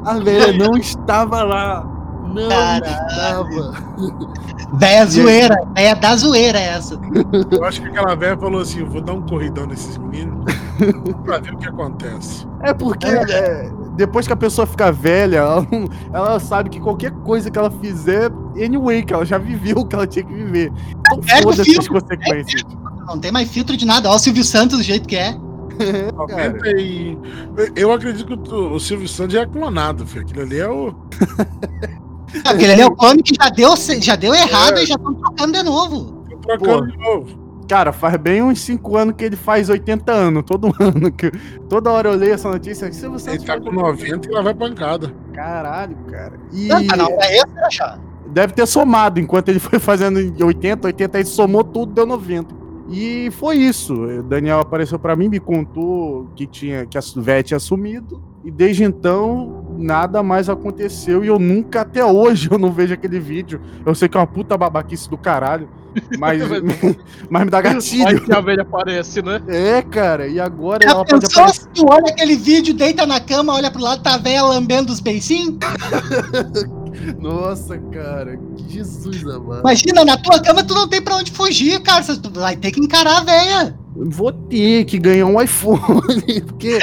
[0.03, 1.87] A velha não estava lá!
[2.33, 3.73] Não Caralho.
[4.73, 6.99] Véia zoeira, véia da zoeira é essa.
[7.51, 10.51] Eu acho que aquela velha falou assim: eu vou dar um corridão nesses meninos
[11.23, 12.47] pra ver o que acontece.
[12.61, 15.67] É porque é, depois que a pessoa fica velha, ela,
[16.11, 19.95] ela sabe que qualquer coisa que ela fizer, anyway, que ela já viveu o que
[19.95, 20.71] ela tinha que viver.
[20.99, 22.63] Então É, foda-se as consequências.
[23.05, 24.09] Não tem mais filtro de nada.
[24.09, 25.37] Olha o Silvio Santos do jeito que é.
[26.13, 27.17] 90 e...
[27.75, 30.21] Eu acredito que o, Silvio Santos é clonado, filho.
[30.21, 30.93] Aquilo ali é o.
[32.45, 35.51] Aquele ali é o clone que já deu, já deu errado e já estão trocando
[35.53, 36.25] de novo.
[36.41, 37.43] trocando de novo.
[37.67, 41.11] Cara, faz bem uns 5 anos que ele faz 80 anos, todo ano.
[41.11, 41.31] Que,
[41.69, 42.91] toda hora eu leio essa notícia.
[42.91, 45.13] Se você Ele tá com 90 e lá vai pancada.
[45.33, 46.33] Caralho, cara.
[46.51, 47.99] E Não, tá na hora extra, já.
[48.27, 49.19] deve ter somado.
[49.19, 52.53] Enquanto ele foi fazendo em 80, 80, ele somou tudo, deu 90.
[52.89, 53.93] E foi isso.
[53.95, 58.21] O Daniel apareceu pra mim, me contou que tinha que a Véia tinha sumido.
[58.43, 61.23] E desde então, nada mais aconteceu.
[61.23, 63.61] E eu nunca, até hoje, eu não vejo aquele vídeo.
[63.85, 65.67] Eu sei que é uma puta babaquice do caralho.
[66.17, 66.41] Mas,
[67.29, 68.21] mas me dá Vai gatilho.
[68.21, 69.39] que a velha aparece, né?
[69.47, 70.27] É, cara.
[70.27, 71.61] E agora Já ela pode aparecer.
[71.61, 74.91] se tu olha aquele vídeo, deita na cama, olha pro lado, tá a véia lambendo
[74.91, 75.59] os beicinhos?
[77.19, 78.37] Nossa, cara.
[78.57, 79.59] Que Jesus, amado.
[79.59, 82.03] Imagina, na tua cama tu não tem pra onde fugir, cara.
[82.03, 83.79] Tu vai ter que encarar a véia.
[83.95, 85.79] Vou ter que ganhar um iPhone.
[86.47, 86.79] Porque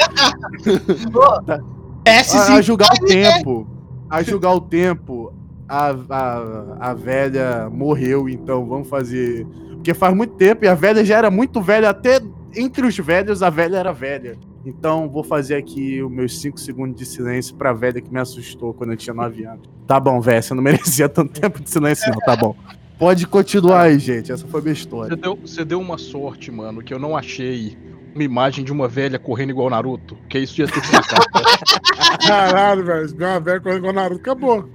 [2.03, 2.35] PS5.
[2.35, 3.67] a, a julgar o tempo.
[4.09, 5.33] A julgar o tempo.
[5.67, 9.45] A, a, a velha morreu, então vamos fazer.
[9.75, 12.19] Porque faz muito tempo e a velha já era muito velha, até
[12.55, 14.37] entre os velhos a velha era velha.
[14.65, 18.73] Então vou fazer aqui os meus 5 segundos de silêncio pra velha que me assustou
[18.73, 19.67] quando eu tinha 9 anos.
[19.87, 22.55] Tá bom, velho, você não merecia tanto tempo de silêncio, não, tá bom.
[22.99, 24.31] Pode continuar aí, gente.
[24.31, 25.09] Essa foi a minha história.
[25.09, 27.75] Você deu, você deu uma sorte, mano, que eu não achei
[28.13, 30.17] uma imagem de uma velha correndo igual Naruto.
[30.29, 31.25] Que isso ia ter que marcar.
[32.25, 33.09] Caralho, velho.
[33.09, 34.69] Se der uma velha correndo o Naruto, acabou.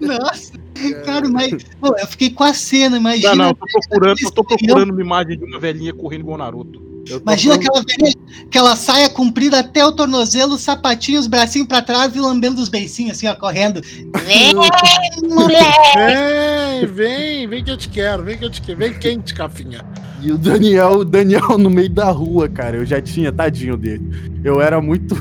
[0.00, 0.58] Nossa,
[1.04, 3.34] cara, mas pô, eu fiquei com a cena, imagina.
[3.34, 6.38] Não, não, eu tô procurando, eu tô procurando uma imagem de uma velhinha correndo igual
[6.38, 6.93] Naruto.
[7.22, 8.14] Imagina falando- aquela, velha-
[8.46, 13.16] aquela saia comprida até o tornozelo, sapatinho, os bracinhos pra trás e lambendo os beicinhos
[13.16, 13.80] assim, ó, correndo.
[14.24, 14.54] Vem,
[15.28, 15.84] moleque!
[15.96, 18.78] Vem, vem, vem que eu te quero, vem que eu te quero.
[18.78, 19.84] Vem quente, cafinha.
[20.22, 22.76] E o Daniel, o Daniel no meio da rua, cara.
[22.78, 24.32] Eu já tinha, tadinho dele.
[24.42, 25.14] Eu era muito.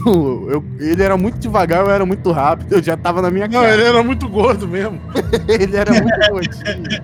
[0.50, 2.74] eu- ele era muito devagar, eu era muito rápido.
[2.76, 3.74] Eu já tava na minha Não, cara.
[3.74, 5.02] ele era muito gordo mesmo.
[5.48, 7.04] ele era muito gordinho.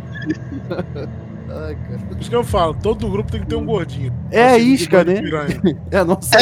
[1.52, 2.00] Ai, cara.
[2.08, 4.14] Por isso que eu falo, todo grupo tem que ter um gordinho.
[4.32, 5.22] É a Assim, isca, de né?
[5.92, 6.38] É, nossa.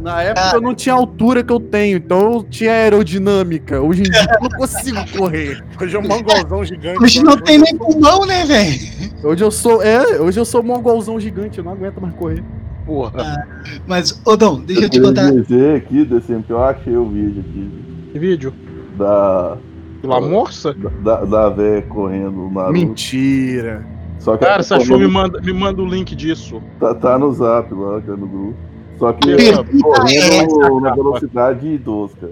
[0.00, 3.80] Na época eu não tinha a altura que eu tenho, então eu tinha aerodinâmica.
[3.80, 5.64] Hoje em dia eu não consigo correr.
[5.80, 7.02] Hoje é um mangolzão gigante.
[7.02, 8.78] Hoje não tem nem pulmão, né, velho?
[9.24, 9.82] Hoje eu sou.
[9.82, 12.44] É, hoje eu sou um mongolzão gigante, eu não aguento mais correr.
[12.86, 13.46] Porra.
[13.86, 15.30] Mas, ô Dom, deixa eu te queria contar.
[15.32, 16.06] dizer aqui,
[16.46, 17.70] que eu achei o vídeo aqui
[18.12, 18.52] Que vídeo?
[18.98, 19.56] da,
[20.02, 20.74] La Morsa?
[21.02, 23.93] da, da véia correndo na Mentira.
[24.24, 26.62] Só que Cara, se achou, me correndo- manda, me manda o link disso.
[26.80, 28.54] tá, tá no zap lá, cara, no grupo.
[28.98, 32.30] Só que Pergunta correndo é- na velocidade tosca.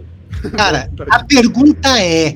[0.56, 2.30] Cara, a pergunta é: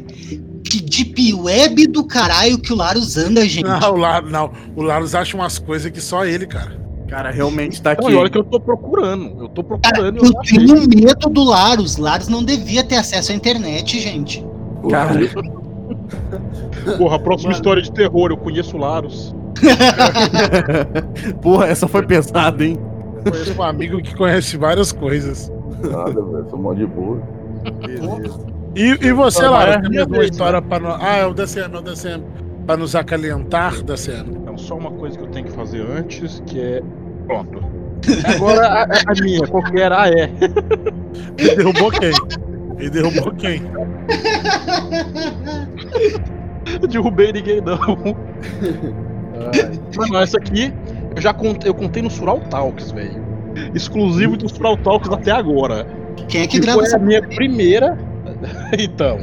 [0.62, 3.64] que deep web do caralho que o Larus anda, gente?
[3.64, 4.50] Não, o Larus, não.
[4.76, 6.76] O Larus acha umas coisas que só ele, cara.
[7.08, 8.12] Cara, realmente tá Não, aqui.
[8.12, 9.42] e olha que eu tô procurando.
[9.44, 11.96] Eu tô Cara, procurando e eu eu não tenho medo do Larus.
[11.96, 14.44] Larus não devia ter acesso à internet, gente.
[14.90, 15.14] Cara,
[16.98, 19.34] Porra, a próxima história de terror, eu conheço o Larus.
[21.42, 22.78] Porra, essa foi pesada, hein?
[23.28, 25.50] Conheço um amigo que conhece várias coisas.
[25.82, 27.20] Nada, velho, sou mó de boa.
[27.84, 28.46] Beleza.
[28.74, 30.98] E, e você, Ah, Larus, é tem minha mais uma vez, história pra nós.
[31.02, 32.24] Ah, é o DCM, é o DCM.
[32.66, 34.36] Pra nos acalentar, DCM.
[34.36, 36.82] Então, só uma coisa que eu tenho que fazer antes, que é.
[37.26, 37.60] Pronto.
[38.34, 40.02] Agora a, a minha, qual que era?
[40.02, 40.30] Ah, é.
[41.38, 42.10] Ele derrubou quem?
[42.78, 43.62] Ele derrubou quem?
[46.80, 48.16] Eu derrubei ninguém, não.
[49.96, 50.72] Mas não, essa aqui
[51.14, 53.24] eu já contei, eu contei no Sural Talks, velho.
[53.74, 55.86] Exclusivo do Sural Talks até agora.
[56.28, 57.98] Quem é que Que grava foi essa a minha primeira.
[58.78, 59.18] então.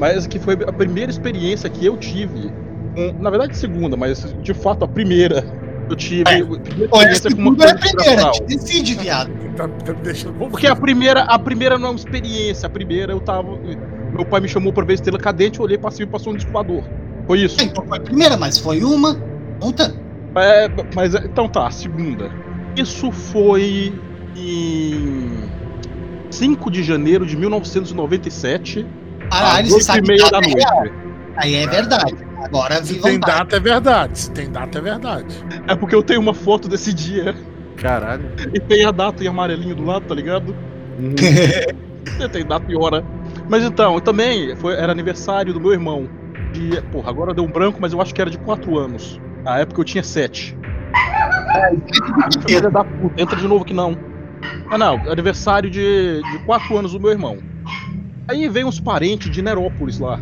[0.00, 2.50] Mas que foi a primeira experiência que eu tive.
[3.20, 5.44] na verdade, segunda, mas de fato a primeira.
[5.88, 6.22] Eu tive.
[6.22, 8.30] a primeira é a com uma segunda é a primeira?
[8.46, 9.30] decide, viado.
[9.56, 10.50] Tá, tá me deixando confuso.
[10.50, 12.66] Porque a primeira, a primeira não é uma experiência.
[12.66, 13.56] A primeira eu tava.
[14.12, 16.36] Meu pai me chamou pra ver estrela cadente, eu olhei pra cima e passou um
[16.36, 16.82] disco voador.
[17.26, 17.56] Foi isso.
[17.60, 19.18] Ah, Então foi a primeira, mas foi uma.
[19.60, 19.94] Conta.
[20.36, 22.30] É, mas é, então tá, segunda.
[22.76, 23.92] Isso foi
[24.36, 25.48] em
[26.30, 28.86] 5 de janeiro de 1997,
[29.30, 30.56] Caralho, às você 8 sabe e meia da é noite.
[30.56, 30.84] real.
[31.36, 32.14] Aí é verdade.
[32.42, 34.18] Agora Se tem data é verdade.
[34.18, 35.44] Se tem data é verdade.
[35.66, 37.34] É porque eu tenho uma foto desse dia
[37.76, 38.30] Caralho.
[38.52, 40.54] e tem a data em amarelinho do lado, tá ligado?
[42.32, 43.04] Tem data e hora.
[43.48, 46.08] Mas então, também foi, era aniversário do meu irmão.
[46.52, 49.20] De, porra, agora deu um branco, mas eu acho que era de 4 anos.
[49.48, 50.54] Na época eu tinha 7.
[52.46, 53.96] Filha da puta, entra de novo que não.
[54.70, 57.38] Ah não, aniversário de, de 4 anos do meu irmão.
[58.28, 60.20] Aí vem uns parentes de Nerópolis lá.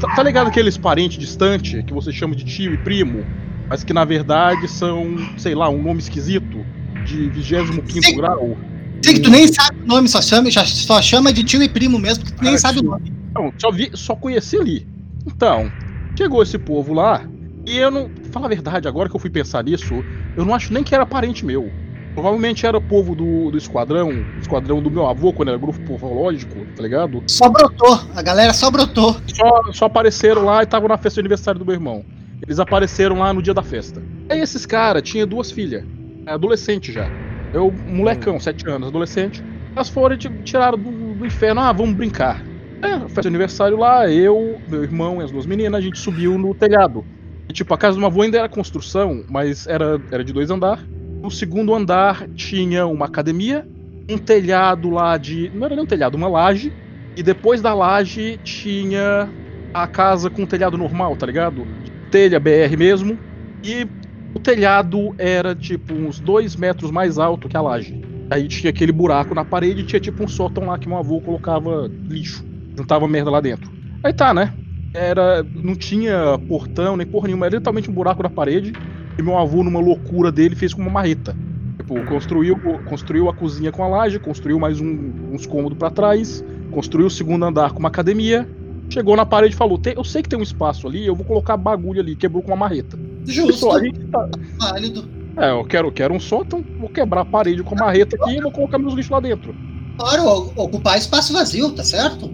[0.00, 3.24] Tá, tá ligado aqueles parentes distantes que você chama de tio e primo?
[3.68, 6.66] Mas que na verdade são, sei lá, um nome esquisito.
[7.04, 8.16] De 25 Sim.
[8.16, 8.56] grau.
[9.00, 12.00] Sei que tu nem sabe o nome, só chama, só chama de tio e primo
[12.00, 12.90] mesmo, porque tu nem Ah, sabe o tio.
[12.90, 13.12] nome.
[13.32, 14.88] Não, só, vi, só conheci ali.
[15.24, 15.70] Então,
[16.18, 17.22] chegou esse povo lá,
[17.66, 18.08] e eu não.
[18.30, 19.94] Fala a verdade, agora que eu fui pensar nisso,
[20.36, 21.70] eu não acho nem que era parente meu.
[22.14, 24.10] Provavelmente era o povo do, do esquadrão,
[24.40, 27.22] esquadrão do meu avô, quando era grupo povológico, tá ligado?
[27.26, 29.16] Só brotou, a galera só brotou.
[29.26, 32.02] Só, só apareceram lá e estavam na festa de aniversário do meu irmão.
[32.46, 34.02] Eles apareceram lá no dia da festa.
[34.30, 35.84] Aí esses caras tinham duas filhas,
[36.26, 37.06] é, adolescente já.
[37.52, 39.42] Eu, molecão, sete anos, adolescente.
[39.74, 42.42] Elas foram e ti- tiraram do, do inferno, ah, vamos brincar.
[42.82, 46.38] É, festa de aniversário lá, eu, meu irmão e as duas meninas, a gente subiu
[46.38, 47.04] no telhado.
[47.48, 50.50] E, tipo, a casa do meu avô ainda era construção, mas era, era de dois
[50.50, 50.84] andar.
[51.22, 53.64] No segundo andar tinha uma academia,
[54.08, 55.50] um telhado lá de.
[55.54, 56.72] Não era nem um telhado, uma laje.
[57.16, 59.32] E depois da laje tinha
[59.72, 61.66] a casa com telhado normal, tá ligado?
[62.10, 63.18] Telha BR mesmo.
[63.64, 63.86] E
[64.34, 67.98] o telhado era tipo uns dois metros mais alto que a laje.
[68.30, 71.20] Aí tinha aquele buraco na parede e tinha tipo um sótão lá que meu avô
[71.20, 72.44] colocava lixo.
[72.76, 73.70] Juntava merda lá dentro.
[74.04, 74.52] Aí tá, né?
[74.96, 75.44] Era.
[75.54, 78.72] Não tinha portão nem porra nenhuma, era literalmente um buraco na parede.
[79.18, 81.36] E meu avô, numa loucura dele, fez com uma marreta.
[81.78, 86.44] Tipo, construiu, construiu a cozinha com a laje, construiu mais um- uns cômodos pra trás,
[86.70, 88.48] construiu o segundo andar com uma academia.
[88.88, 91.24] Chegou na parede e falou: "Tem- Eu sei que tem um espaço ali, eu vou
[91.24, 92.14] colocar bagulho ali.
[92.16, 92.98] Quebrou com uma marreta.
[93.24, 94.28] Justo, Pessoal, a gente tá,
[94.58, 95.04] válido.
[95.36, 98.40] é, eu quero, quero um sótão, vou quebrar a parede com a marreta aqui e
[98.40, 99.54] vou colocar meus lixos lá dentro.
[99.98, 102.28] Claro, ocupar espaço vazio, tá certo?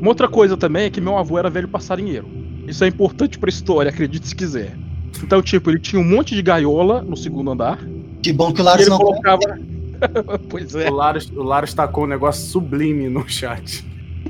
[0.00, 2.28] Uma outra coisa também é que meu avô era velho passarinheiro.
[2.66, 4.76] Isso é importante pra história, acredite se quiser.
[5.22, 7.78] Então, tipo, ele tinha um monte de gaiola no segundo andar.
[8.22, 8.98] Que bom que o E ele não.
[8.98, 9.58] colocava.
[10.50, 13.84] pois é, O Laros, o Laros tacou um negócio sublime no chat.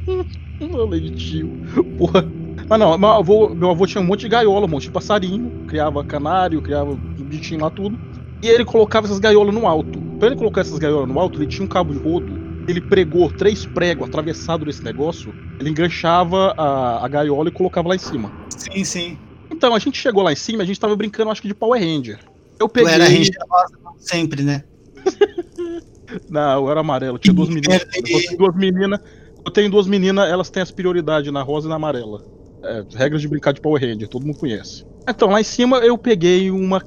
[0.60, 1.50] não de tio.
[1.98, 2.26] Porra.
[2.68, 5.64] Mas não, meu avô, meu avô tinha um monte de gaiola, um monte de passarinho,
[5.66, 7.98] criava canário, criava os bichinhos lá tudo.
[8.42, 10.00] E ele colocava essas gaiolas no alto.
[10.18, 12.45] Pra ele colocar essas gaiolas no alto, ele tinha um cabo de rodo.
[12.66, 15.32] Ele pregou três pregos atravessados nesse negócio.
[15.60, 18.32] Ele enganchava a, a gaiola e colocava lá em cima.
[18.56, 19.18] Sim, sim.
[19.50, 21.80] Então, a gente chegou lá em cima, a gente tava brincando, acho que de Power
[21.80, 22.18] Ranger.
[22.58, 22.92] Eu Tu peguei.
[22.94, 24.64] era Ranger rosa sempre, né?
[26.28, 27.18] Não, eu era amarelo.
[27.18, 27.82] Tinha duas meninas.
[27.94, 29.00] Eu tenho duas meninas.
[29.44, 32.24] Eu tenho duas meninas, elas têm as prioridades na rosa e na amarela.
[32.64, 34.84] É, regras de brincar de Power Ranger, todo mundo conhece.
[35.08, 36.82] Então, lá em cima eu peguei uma,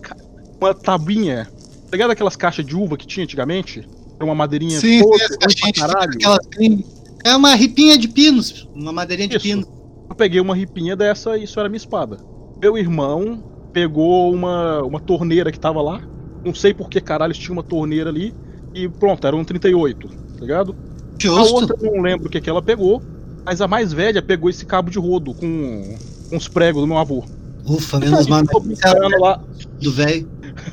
[0.59, 1.45] uma tabinha.
[1.45, 3.87] Tá ligado aquelas caixas de uva que tinha antigamente?
[4.19, 6.11] Era uma madeirinha Sim, sim, as ruim pra caixinhas de caralho.
[6.15, 6.85] aquelas bem-
[7.23, 9.43] É uma ripinha de pinos, uma madeirinha de Isso.
[9.45, 9.67] pino.
[10.09, 12.17] Eu peguei uma ripinha dessa e isso era minha espada.
[12.61, 16.01] Meu irmão pegou uma, uma torneira que tava lá.
[16.43, 18.33] Não sei por que caralho tinha uma torneira ali.
[18.73, 20.75] E pronto, era um 38, tá ligado?
[21.15, 21.53] A Justo.
[21.55, 23.01] outra eu não lembro o que, que ela pegou,
[23.45, 25.95] mas a mais velha pegou esse cabo de rodo com,
[26.35, 27.23] os pregos do meu avô.
[27.67, 28.41] Ufa, A menos mal.
[29.19, 29.43] lá.
[29.81, 30.27] Do velho.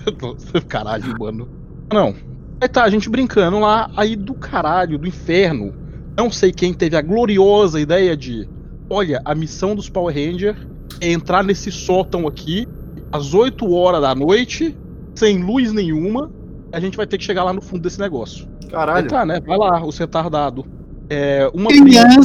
[0.69, 1.49] Caralho, mano.
[1.93, 2.15] Não.
[2.61, 5.75] Aí tá, a gente brincando lá, aí do caralho, do inferno.
[6.17, 8.49] Não sei quem teve a gloriosa ideia de:
[8.89, 10.57] olha, a missão dos Power Rangers
[11.01, 12.67] é entrar nesse sótão aqui,
[13.13, 14.77] às 8 horas da noite,
[15.15, 16.33] sem luz nenhuma.
[16.73, 18.49] A gente vai ter que chegar lá no fundo desse negócio.
[18.65, 19.09] Aí Caralho.
[19.09, 19.41] tá, né?
[19.41, 20.65] Vai lá, os retardados.
[21.09, 22.25] É, uma Criança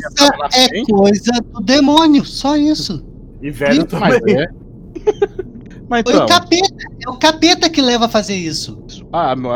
[0.53, 3.05] é frente, coisa do demônio, só isso.
[3.41, 4.41] E velho mas também.
[4.41, 4.47] é.
[5.87, 8.81] Mas Foi então, o capeta, é o capeta que leva a fazer isso.
[9.11, 9.51] ah, meu,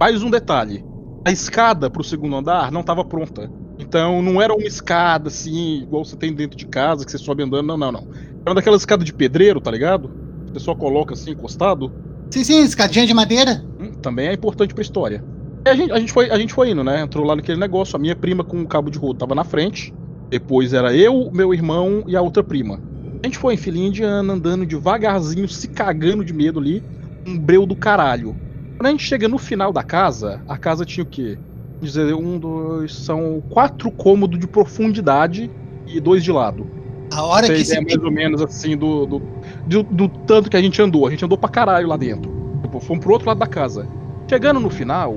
[0.00, 0.82] mais um detalhe.
[1.26, 3.52] A escada pro segundo andar não estava pronta.
[3.78, 7.42] Então não era uma escada assim, igual você tem dentro de casa, que você sobe
[7.42, 7.66] andando.
[7.66, 8.08] Não, não, não.
[8.40, 10.10] Era uma daquelas escadas de pedreiro, tá ligado?
[10.46, 11.92] Você só coloca assim, encostado.
[12.30, 13.62] Sim, sim, escadinha de madeira.
[13.78, 15.22] Hum, também é importante pra história.
[15.66, 17.02] A gente, a, gente foi, a gente foi indo, né?
[17.02, 17.94] Entrou lá naquele negócio.
[17.94, 19.92] A minha prima com o cabo de rodo tava na frente.
[20.30, 22.80] Depois era eu, meu irmão e a outra prima.
[23.22, 26.82] A gente foi em filinha indiana, andando devagarzinho, se cagando de medo ali.
[27.26, 28.34] Um breu do caralho.
[28.80, 31.36] Quando a gente chega no final da casa, a casa tinha o quê?
[31.82, 35.50] Dizer, um, dois, são quatro cômodos de profundidade
[35.86, 36.66] e dois de lado.
[37.12, 39.22] A hora Pra que se ideia mais ou menos assim do, do,
[39.66, 41.06] do, do tanto que a gente andou.
[41.06, 42.32] A gente andou pra caralho lá dentro.
[42.62, 43.86] Tipo, fomos pro outro lado da casa.
[44.26, 45.14] Chegando no final,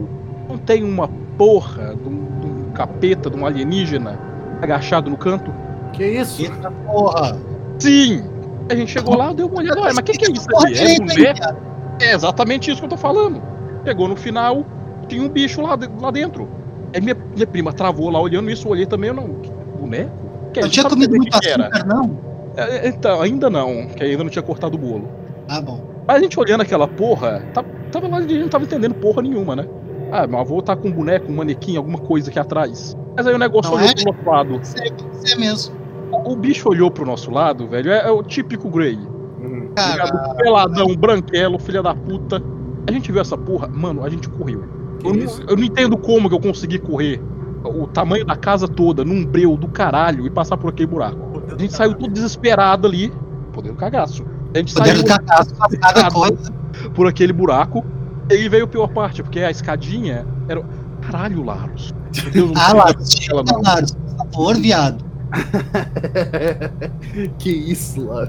[0.50, 1.08] não tem uma
[1.38, 4.20] porra de um, de um capeta, de um alienígena
[4.62, 5.54] agachado no canto?
[5.94, 6.42] Que isso?
[6.42, 7.40] Eita porra.
[7.80, 8.26] Sim!
[8.70, 11.26] A gente chegou lá, deu uma olhada, "Ué, mas o que, que é isso aqui?
[11.28, 11.58] É cara.
[12.02, 13.53] É exatamente isso que eu tô falando.
[13.86, 14.64] Chegou no final,
[15.08, 16.48] tinha um bicho lá, de- lá dentro.
[16.94, 19.36] Aí minha, minha prima travou lá olhando isso, eu olhei também, eu não.
[19.42, 20.12] que Boneco?
[20.54, 21.64] Que é Não tinha comido muito era?
[21.68, 22.18] açúcar, não?
[22.56, 25.10] É, Então, ainda não, que ainda não tinha cortado o bolo.
[25.50, 25.82] Ah, bom.
[26.08, 29.22] Mas a gente olhando aquela porra, tá- tava lá, a gente não tava entendendo porra
[29.22, 29.66] nenhuma, né?
[30.12, 32.96] Ah, meu avô tá com um boneco, um manequim, alguma coisa aqui atrás.
[33.18, 33.94] Mas aí o negócio Não olhou é?
[33.96, 34.60] pro nosso lado.
[34.64, 34.78] Você,
[35.12, 35.76] você mesmo.
[36.12, 37.92] O, o bicho olhou pro nosso lado, velho.
[37.92, 38.96] É, é o típico Grey.
[39.42, 39.70] Hum.
[39.76, 40.36] Cara?
[40.36, 42.40] Peladão, branquelo, filha da puta.
[42.88, 44.64] A gente viu essa porra, mano, a gente correu.
[45.04, 47.22] Eu não, eu não entendo como que eu consegui correr
[47.64, 51.42] o tamanho da casa toda num breu do caralho e passar por aquele buraco.
[51.56, 53.14] A gente saiu todo desesperado ali.
[53.52, 54.26] Poder do cagaço.
[54.54, 56.52] A gente poder saiu do cagaço faz cada coisa.
[56.94, 57.86] por aquele buraco.
[58.30, 60.64] E aí veio a pior parte, porque a escadinha era.
[61.02, 61.94] Caralho, Laros.
[62.24, 63.44] Meu Deus, não Ah, Laros, chega.
[63.64, 65.04] Laros, por favor, viado.
[67.40, 68.28] que isso, lá.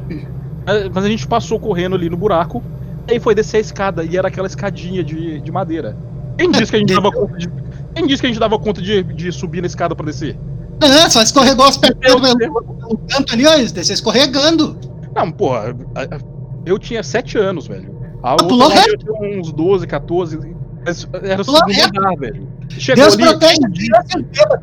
[0.67, 2.63] Mas mas a gente passou correndo ali no buraco.
[3.09, 5.97] Aí foi descer a escada e era aquela escadinha de, de madeira.
[6.39, 7.49] Quem disse que a gente dava conta de.
[7.95, 10.37] Quem disse que a gente dava conta de, de subir na escada pra descer?
[10.81, 12.63] Não, só escorregou as pernas pelo,
[13.09, 14.77] canto ali, ó, desceu escorregando.
[15.15, 15.75] Não, porra,
[16.67, 17.95] eu tinha 7 anos, velho.
[18.23, 18.89] A outra pulou reto.
[18.89, 20.39] eu tinha uns 12, 14.
[20.85, 22.01] mas Era o segundo reto.
[22.01, 22.49] andar, velho.
[22.71, 23.61] Chegou Deus ali, protege.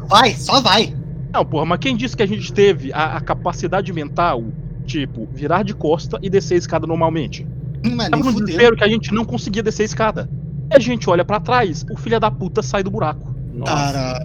[0.08, 0.94] Vai, só vai.
[1.32, 4.44] Não, porra, mas quem disse que a gente teve a, a capacidade mental,
[4.86, 7.48] tipo, virar de costa e descer a escada normalmente?
[7.86, 10.30] Hum, Mas Tava no desespero que a gente não conseguia descer a escada.
[10.72, 13.36] E a gente olha pra trás, o filho da puta sai do buraco.
[13.66, 14.22] Caralho.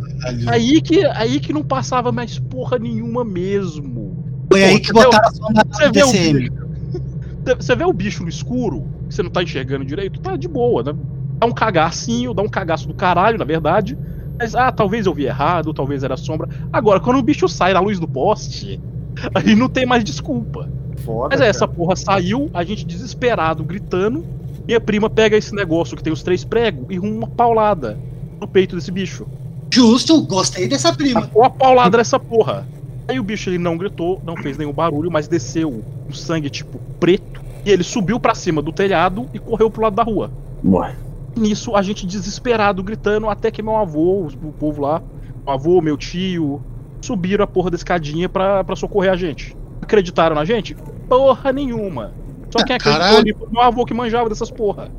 [0.48, 4.24] Aí que, aí que não passava mais porra nenhuma mesmo.
[4.50, 6.38] Foi aí que você vê o- botaram a sonda o DCM.
[6.38, 6.52] bicho,
[7.60, 10.82] você vê o bicho no escuro, que você não tá enxergando direito, tá de boa,
[10.82, 10.92] né?
[11.40, 13.96] Dá um cagacinho, dá um cagaço do caralho, na verdade.
[14.38, 16.48] Mas, ah, talvez eu vi errado, talvez era sombra.
[16.72, 18.80] Agora, quando o bicho sai na luz do poste,
[19.34, 20.68] aí não tem mais desculpa.
[21.04, 21.28] Foda.
[21.30, 21.50] Mas é, cara.
[21.50, 24.24] essa porra saiu, a gente desesperado, gritando.
[24.66, 27.98] Minha prima pega esse negócio que tem os três pregos e arruma uma paulada
[28.40, 29.26] no peito desse bicho.
[29.72, 31.22] Justo, gostei dessa prima.
[31.22, 32.66] Tacou a paulada nessa porra.
[33.08, 36.80] Aí o bicho ele não gritou, não fez nenhum barulho, mas desceu um sangue tipo
[36.98, 37.40] preto.
[37.64, 40.30] E ele subiu pra cima do telhado e correu pro lado da rua.
[40.64, 40.96] Ué.
[41.36, 45.02] Nisso, a gente desesperado, gritando, até que meu avô, o povo lá,
[45.44, 46.62] meu avô, meu tio,
[47.00, 49.56] subiram a porra da escadinha pra, pra socorrer a gente.
[49.86, 50.74] Acreditaram na gente?
[51.08, 52.12] Porra nenhuma.
[52.50, 53.18] Só quem acreditou Caralho.
[53.18, 54.90] ali foi meu avô que manjava dessas porra.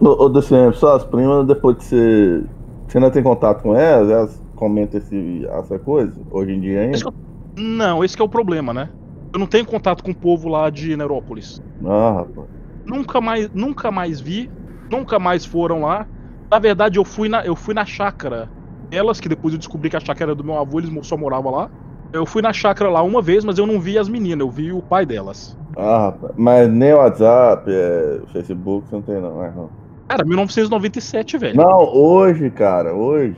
[0.00, 2.42] Ô, ô só as primas, depois de você.
[2.88, 4.10] Você ainda tem contato com elas?
[4.10, 6.12] Elas comentam esse, essa coisa?
[6.28, 6.96] Hoje em dia ainda?
[6.96, 7.12] Esse que é
[7.56, 8.90] Não, esse que é o problema, né?
[9.32, 11.62] Eu não tenho contato com o povo lá de Nerópolis.
[11.86, 12.48] Ah, rapaz.
[12.84, 14.50] Nunca mais, nunca mais vi,
[14.90, 16.04] nunca mais foram lá.
[16.50, 18.50] Na verdade, eu fui na, eu fui na chácara
[18.88, 21.52] delas, que depois eu descobri que a chácara era do meu avô, eles só moravam
[21.52, 21.70] lá.
[22.12, 24.72] Eu fui na chácara lá uma vez, mas eu não vi as meninas, eu vi
[24.72, 25.56] o pai delas.
[25.76, 26.32] Ah, rapaz.
[26.36, 29.70] Mas nem WhatsApp, é, Facebook, você não tem não, é, não.
[30.08, 31.56] Cara, 1997, velho.
[31.56, 33.36] Não, hoje, cara, hoje.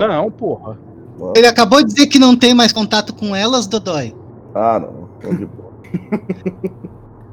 [0.00, 0.76] Não, porra.
[1.36, 4.14] Ele acabou de dizer que não tem mais contato com elas, Dodói.
[4.54, 5.08] Ah, não.
[5.20, 5.68] tô de boa.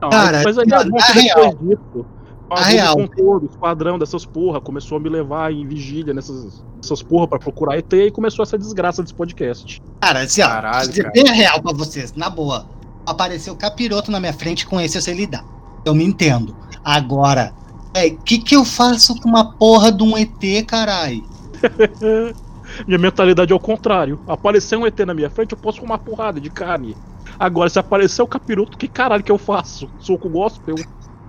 [0.02, 1.56] Não, Cara, mas aí, na- na real.
[1.56, 2.06] disso,
[2.49, 2.95] o avô real.
[2.95, 7.39] contou do esquadrão dessas porra, começou a me levar em vigília nessas, nessas porra pra
[7.39, 9.81] procurar ET e começou essa desgraça desse podcast.
[10.01, 11.11] Cara, assim, ó, Caralho, cara.
[11.11, 12.67] bem a real pra vocês, na boa.
[13.05, 15.45] Apareceu capiroto na minha frente, com esse eu sei lidar.
[15.85, 16.55] Eu me entendo.
[16.84, 17.53] Agora,
[17.95, 21.23] o que que eu faço com uma porra de um ET, carai?
[22.85, 24.19] Minha mentalidade é o contrário.
[24.27, 26.97] Aparecer um ET na minha frente, eu posso com uma porrada de carne.
[27.39, 29.89] Agora, se aparecer o capiroto, que caralho que eu faço?
[29.99, 30.76] Soco gospel?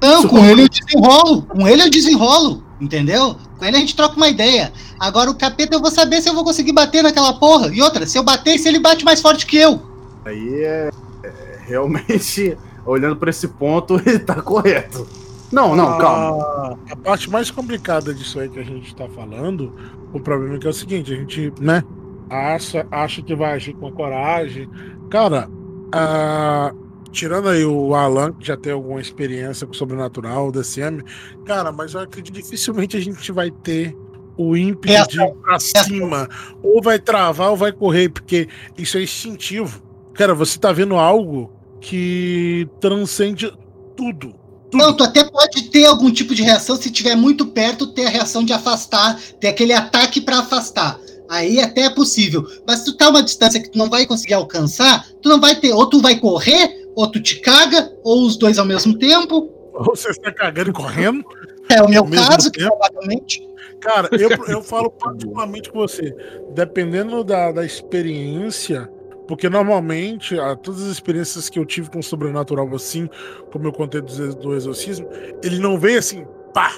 [0.00, 1.42] Não, com ele eu desenrolo.
[1.42, 3.36] Com ele eu desenrolo, entendeu?
[3.58, 4.72] Com ele a gente troca uma ideia.
[5.00, 7.68] Agora o capeta eu vou saber se eu vou conseguir bater naquela porra.
[7.74, 9.80] E outra, se eu bater, se ele bate mais forte que eu.
[10.24, 10.90] Aí é,
[11.24, 15.06] é realmente, olhando pra esse ponto, ele tá correto.
[15.50, 16.78] Não, não, Ah, calma.
[16.90, 19.72] A parte mais complicada disso aí que a gente tá falando,
[20.12, 21.84] o problema é que é o seguinte, a gente, né,
[22.28, 24.68] acha, acha que vai agir com coragem.
[25.08, 25.48] Cara,
[25.92, 26.74] ah,
[27.16, 31.02] tirando aí o Alan, que já tem alguma experiência com sobrenatural, o DCM,
[31.46, 33.96] cara, mas eu acredito que dificilmente a gente vai ter
[34.36, 36.28] o ímpeto de ir pra cima,
[36.62, 39.82] ou vai travar ou vai correr, porque isso é instintivo.
[40.12, 43.50] Cara, você tá vendo algo que transcende
[43.96, 44.34] tudo.
[44.70, 44.74] tudo.
[44.74, 48.10] Não, tu até pode ter algum tipo de reação se tiver muito perto, ter a
[48.10, 51.00] reação de afastar, ter aquele ataque pra afastar.
[51.28, 52.46] Aí até é possível.
[52.66, 55.40] Mas se tu tá a uma distância que tu não vai conseguir alcançar, tu não
[55.40, 55.72] vai ter.
[55.72, 59.50] Ou tu vai correr, ou tu te caga, ou os dois ao mesmo tempo.
[59.74, 61.22] Ou você está cagando e correndo.
[61.68, 62.68] É o meu caso, tempo.
[62.68, 63.46] provavelmente.
[63.80, 66.14] Cara, eu, eu falo particularmente com você.
[66.54, 68.90] Dependendo da, da experiência,
[69.28, 73.10] porque normalmente, a, todas as experiências que eu tive com o sobrenatural, assim,
[73.52, 75.06] como eu contei do, do exorcismo,
[75.42, 76.72] ele não veio assim, pá!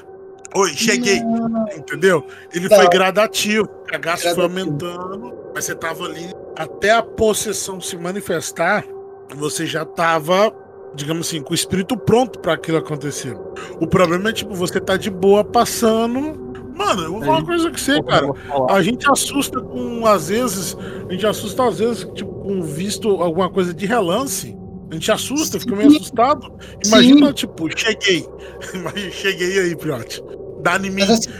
[0.56, 1.20] Oi, cheguei!
[1.76, 2.26] Entendeu?
[2.52, 2.90] Ele foi Não.
[2.90, 3.66] gradativo.
[3.66, 6.32] O cagaço foi aumentando, mas você tava ali.
[6.56, 8.84] Até a possessão se manifestar,
[9.36, 10.52] você já tava,
[10.94, 13.36] digamos assim, com o espírito pronto para aquilo acontecer.
[13.80, 16.48] O problema é, tipo, você tá de boa passando.
[16.74, 18.28] Mano, eu vou falar uma coisa que você, cara.
[18.70, 20.76] A gente assusta com, às vezes,
[21.08, 24.56] a gente assusta às vezes, tipo, com visto alguma coisa de relance.
[24.90, 25.96] A gente assusta, fica meio Sim.
[25.96, 26.52] assustado.
[26.86, 27.32] Imagina, Sim.
[27.32, 28.26] tipo, cheguei.
[28.72, 30.22] Imagina, cheguei aí, Piote.
[30.62, 31.00] Dá em mim.
[31.00, 31.30] Mas assim,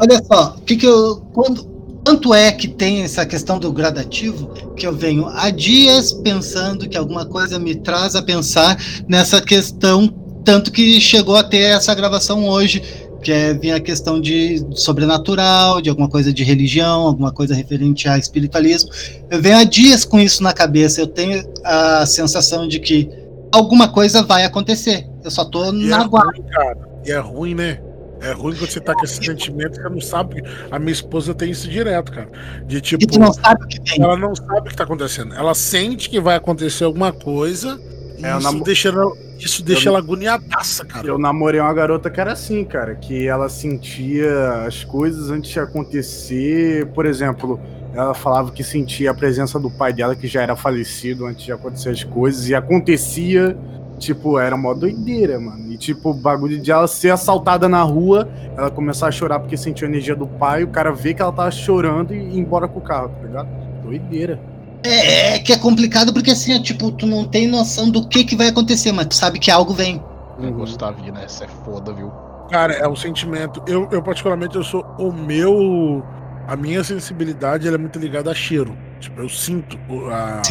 [0.00, 1.16] olha só, o que que eu.
[1.32, 1.75] Quando,
[2.06, 4.46] tanto é que tem essa questão do gradativo
[4.76, 8.78] que eu venho há dias pensando que alguma coisa me traz a pensar
[9.08, 10.06] nessa questão,
[10.44, 12.80] tanto que chegou a ter essa gravação hoje,
[13.24, 18.08] que é vir a questão de sobrenatural, de alguma coisa de religião, alguma coisa referente
[18.08, 18.88] a espiritualismo.
[19.28, 23.10] Eu venho há dias com isso na cabeça, eu tenho a sensação de que
[23.50, 25.08] alguma coisa vai acontecer.
[25.24, 26.30] Eu só tô E na é guarda.
[26.30, 26.78] ruim, cara.
[27.04, 27.80] E é ruim, né?
[28.28, 30.42] É ruim quando você tá com esse sentimento que você não sabe.
[30.70, 32.28] A minha esposa tem isso direto, cara.
[32.66, 34.02] De tipo, E tu não sabe o que tem.
[34.02, 35.34] ela não sabe o que tá acontecendo.
[35.34, 37.80] Ela sente que vai acontecer alguma coisa.
[38.18, 41.06] E É, isso namo- deixa ela, isso deixa Eu- ela agoniadaça, cara.
[41.06, 45.60] Eu namorei uma garota que era assim, cara, que ela sentia as coisas antes de
[45.60, 46.86] acontecer.
[46.94, 47.60] Por exemplo,
[47.94, 51.52] ela falava que sentia a presença do pai dela, que já era falecido antes de
[51.52, 53.56] acontecer as coisas, e acontecia,
[53.98, 55.72] tipo, era uma doideira, mano.
[55.72, 59.56] E tipo, o bagulho de ela ser assaltada na rua, ela começar a chorar porque
[59.56, 62.68] sentiu a energia do pai, o cara vê que ela tava chorando e ir embora
[62.68, 63.48] com o carro, tá ligado?
[63.82, 64.38] Doideira.
[64.82, 68.36] É, que é complicado porque assim, ó, tipo, tu não tem noção do que que
[68.36, 70.00] vai acontecer, mas tu sabe que algo vem.
[70.38, 71.24] O Gustavinho, né?
[71.24, 72.12] Essa é foda, viu?
[72.50, 73.62] Cara, é o sentimento.
[73.66, 76.04] Eu, eu particularmente, eu sou o meu.
[76.46, 78.76] A minha sensibilidade ela é muito ligada a cheiro.
[79.00, 80.42] Tipo, eu sinto o, a-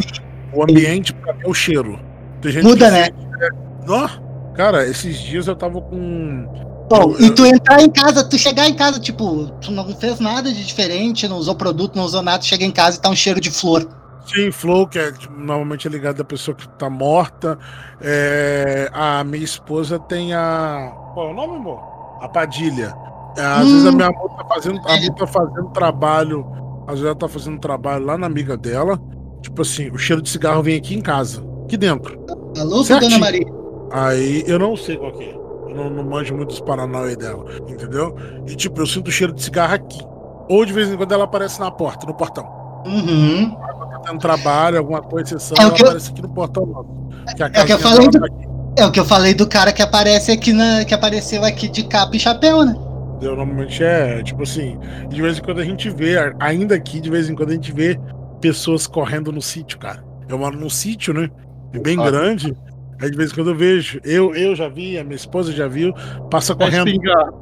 [0.54, 1.98] o ambiente pra mim é o cheiro.
[2.42, 3.08] Tem gente Muda, que né?
[3.86, 4.08] Nó,
[4.56, 6.48] cara, esses dias eu tava com.
[6.90, 10.52] Bom, e tu entrar em casa, tu chegar em casa, tipo, tu não fez nada
[10.52, 13.42] de diferente, não usou produto, não usou nada, chega em casa e tá um cheiro
[13.42, 13.88] de flor.
[14.28, 17.60] Sim, flow, que é tipo, normalmente é ligado à pessoa que tá morta.
[18.02, 20.92] É, a minha esposa tem a.
[21.14, 21.80] Qual é o nome, amor?
[22.22, 22.94] A Padilha.
[23.38, 23.72] Às Hum.
[23.72, 26.46] vezes a minha avó tá fazendo, a avó tá fazendo trabalho,
[26.88, 29.00] às vezes ela tá fazendo trabalho lá na amiga dela.
[29.42, 32.18] Tipo assim, o cheiro de cigarro vem aqui em casa, aqui dentro.
[32.60, 33.12] Alô, Certinho.
[33.12, 33.46] Dona Maria.
[33.92, 35.34] Aí eu não sei qual que é.
[35.34, 38.16] Eu não, não manjo muito dos Paranauê dela, entendeu?
[38.48, 40.00] E tipo, eu sinto o cheiro de cigarro aqui.
[40.48, 42.46] Ou de vez em quando ela aparece na porta, no portão.
[42.86, 43.50] Uhum.
[43.56, 46.90] Tá tendo trabalho, alguma coisa, exceção, É ela eu- aparece aqui no portão nosso.
[47.54, 49.72] É o que eu falei do- tá aqui, É o que eu falei do cara
[49.74, 50.86] que aparece aqui na.
[50.86, 52.76] que apareceu aqui de capa e chapéu, né?
[53.16, 53.36] entendeu?
[53.38, 54.78] Normalmente é, tipo assim,
[55.10, 57.72] de vez em quando a gente vê, ainda aqui, de vez em quando a gente
[57.72, 57.98] vê
[58.42, 60.04] pessoas correndo no sítio, cara.
[60.28, 61.30] Eu moro num sítio, né?
[61.82, 62.10] Bem Ah.
[62.10, 62.56] grande.
[63.02, 65.68] Aí de vez em quando eu vejo, eu, eu já vi, a minha esposa já
[65.68, 65.94] viu,
[66.32, 66.88] passa Tá correndo.
[66.88, 67.36] espingado.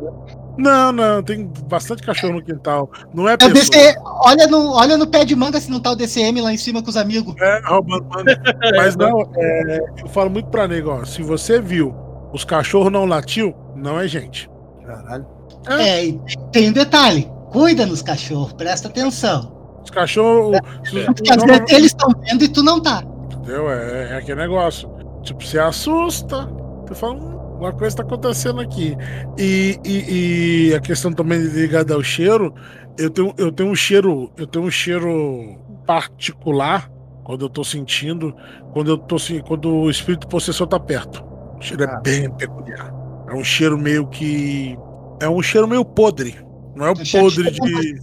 [0.58, 2.90] Não, não, tem bastante cachorro no quintal.
[3.14, 3.38] Não é É.
[3.38, 3.96] DC,
[4.26, 6.82] olha, no, olha no pé de manga se não tá o DCM lá em cima
[6.82, 7.36] com os amigos.
[7.40, 8.40] É, roubando manga.
[8.78, 11.06] Mas não, é, eu falo muito pra nego, ó.
[11.06, 11.94] Se você viu
[12.32, 14.50] os cachorros não latiu, não é gente.
[14.86, 15.26] Caralho.
[15.70, 16.20] É, e
[16.52, 17.28] tem um detalhe.
[17.52, 19.52] Cuida nos cachorros, presta atenção.
[19.84, 20.58] Os cachorros.
[20.84, 23.04] se- Porque às não- vezes eles estão vendo e tu não tá.
[23.44, 23.70] Entendeu?
[23.70, 24.90] É, é aquele negócio.
[25.22, 26.46] Tipo, você assusta.
[26.88, 28.96] Você fala, hum, uma coisa tá acontecendo aqui.
[29.38, 32.54] E, e, e a questão também ligada ao cheiro,
[32.98, 36.90] eu tenho, eu tenho um cheiro, eu tenho um cheiro particular
[37.24, 38.36] quando eu tô sentindo,
[38.72, 41.24] quando eu tô quando o espírito possessor tá perto.
[41.58, 42.00] O cheiro é Ah.
[42.02, 42.94] bem peculiar.
[43.30, 44.78] É um cheiro meio que.
[45.22, 46.36] É um cheiro meio podre.
[46.76, 47.96] Não é o podre de.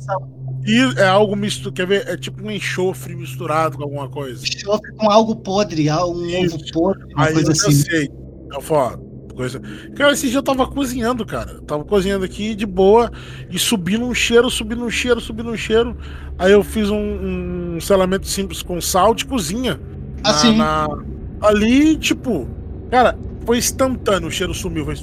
[0.66, 2.06] E é algo misto, quer ver?
[2.06, 4.44] É tipo um enxofre misturado com alguma coisa.
[4.46, 6.56] Enxofre com algo podre, um Isso.
[6.56, 7.72] ovo podre, uma Aí coisa eu assim.
[7.72, 8.10] sei.
[8.52, 8.98] Eu falo,
[9.34, 9.60] coisa.
[9.96, 11.52] Cara, esse dia eu tava cozinhando, cara.
[11.52, 13.10] Eu tava cozinhando aqui de boa
[13.50, 15.96] e subindo um cheiro, subindo um cheiro, subindo um cheiro.
[16.38, 19.80] Aí eu fiz um, um selamento simples com sal de cozinha.
[20.22, 20.56] Na- Assim.
[20.56, 20.88] na-
[21.40, 22.46] Ali, tipo,
[22.90, 24.84] cara, foi instantâneo, o cheiro sumiu.
[24.84, 24.94] Foi...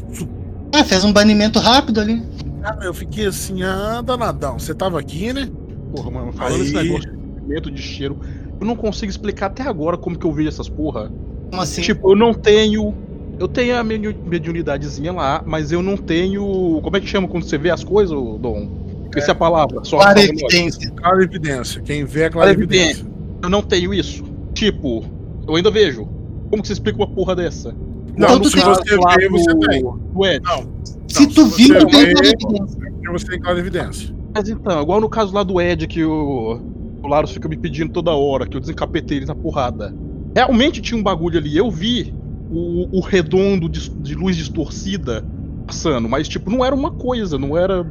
[0.72, 2.22] Ah, fez um banimento rápido ali.
[2.68, 4.60] Cara, eu fiquei assim, ah, danadão.
[4.60, 5.50] Você tava aqui, né?
[5.96, 8.18] Porra, mano, falando Aí- esse negócio de movimento de cheiro,
[8.60, 11.10] eu não consigo explicar até agora como que eu vejo essas porra.
[11.50, 11.82] Como assim?
[11.82, 12.94] Tipo, eu não tenho.
[13.40, 16.82] Eu tenho a minha mediunidadezinha lá, mas eu não tenho.
[16.84, 18.68] Como é que chama quando você vê as coisas, Dom?
[19.16, 19.80] Essa é a palavra.
[19.84, 20.92] Só Clara só- evidência.
[20.92, 21.82] Clara evidência.
[21.82, 23.06] Quem vê é Clara evidência.
[23.42, 24.24] Eu não tenho isso.
[24.54, 25.06] Tipo,
[25.48, 26.06] eu ainda vejo.
[26.50, 27.74] Como que você explica uma porra dessa?
[28.18, 29.82] Não, Então tu se tem- você lá vê, você do- tem.
[29.84, 30.42] do Ed.
[30.44, 30.78] Não.
[31.08, 32.66] Se Não, tu se viu, tu tem evidência.
[33.12, 34.16] Você tem clara evidência.
[34.36, 36.60] Mas então, igual no caso lá do Ed, que o,
[37.02, 39.94] o Laros fica me pedindo toda hora, que eu desencapetei ele na porrada.
[40.36, 41.56] Realmente tinha um bagulho ali.
[41.56, 42.14] Eu vi
[42.52, 45.24] o, o redondo de, de luz distorcida
[45.66, 47.86] passando, mas tipo, não era uma coisa, não era.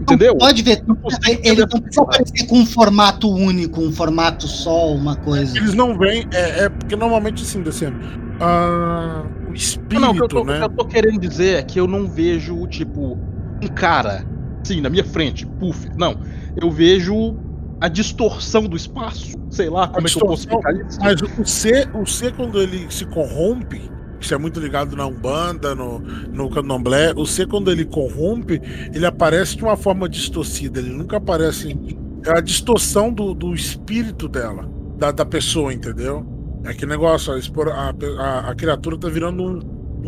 [0.00, 0.32] Entendeu?
[0.32, 4.46] Não pode ver, consigo ele entender não precisa aparecer com um formato único, um formato
[4.46, 5.56] só, uma coisa.
[5.56, 7.96] Eles não vêm, é, é porque normalmente assim, descendo.
[8.40, 10.58] Ah, o espírito, Não, o que eu, tô, o né?
[10.58, 13.18] que eu tô querendo dizer é que eu não vejo, tipo,
[13.62, 14.24] um cara,
[14.62, 15.88] assim, na minha frente, puff.
[15.96, 16.16] Não.
[16.56, 17.36] Eu vejo
[17.80, 19.36] a distorção do espaço.
[19.50, 20.98] Sei lá como é que eu posso explicar isso.
[21.00, 23.90] Mas o C, o C quando ele se corrompe,
[24.20, 28.60] isso é muito ligado na Umbanda, no, no Candomblé, o C quando ele corrompe,
[28.92, 31.78] ele aparece de uma forma distorcida, ele nunca aparece.
[32.24, 34.68] É a distorção do, do espírito dela,
[34.98, 36.26] da, da pessoa, entendeu?
[36.66, 39.60] É aquele negócio, a, a, a- a criatura tá virando um,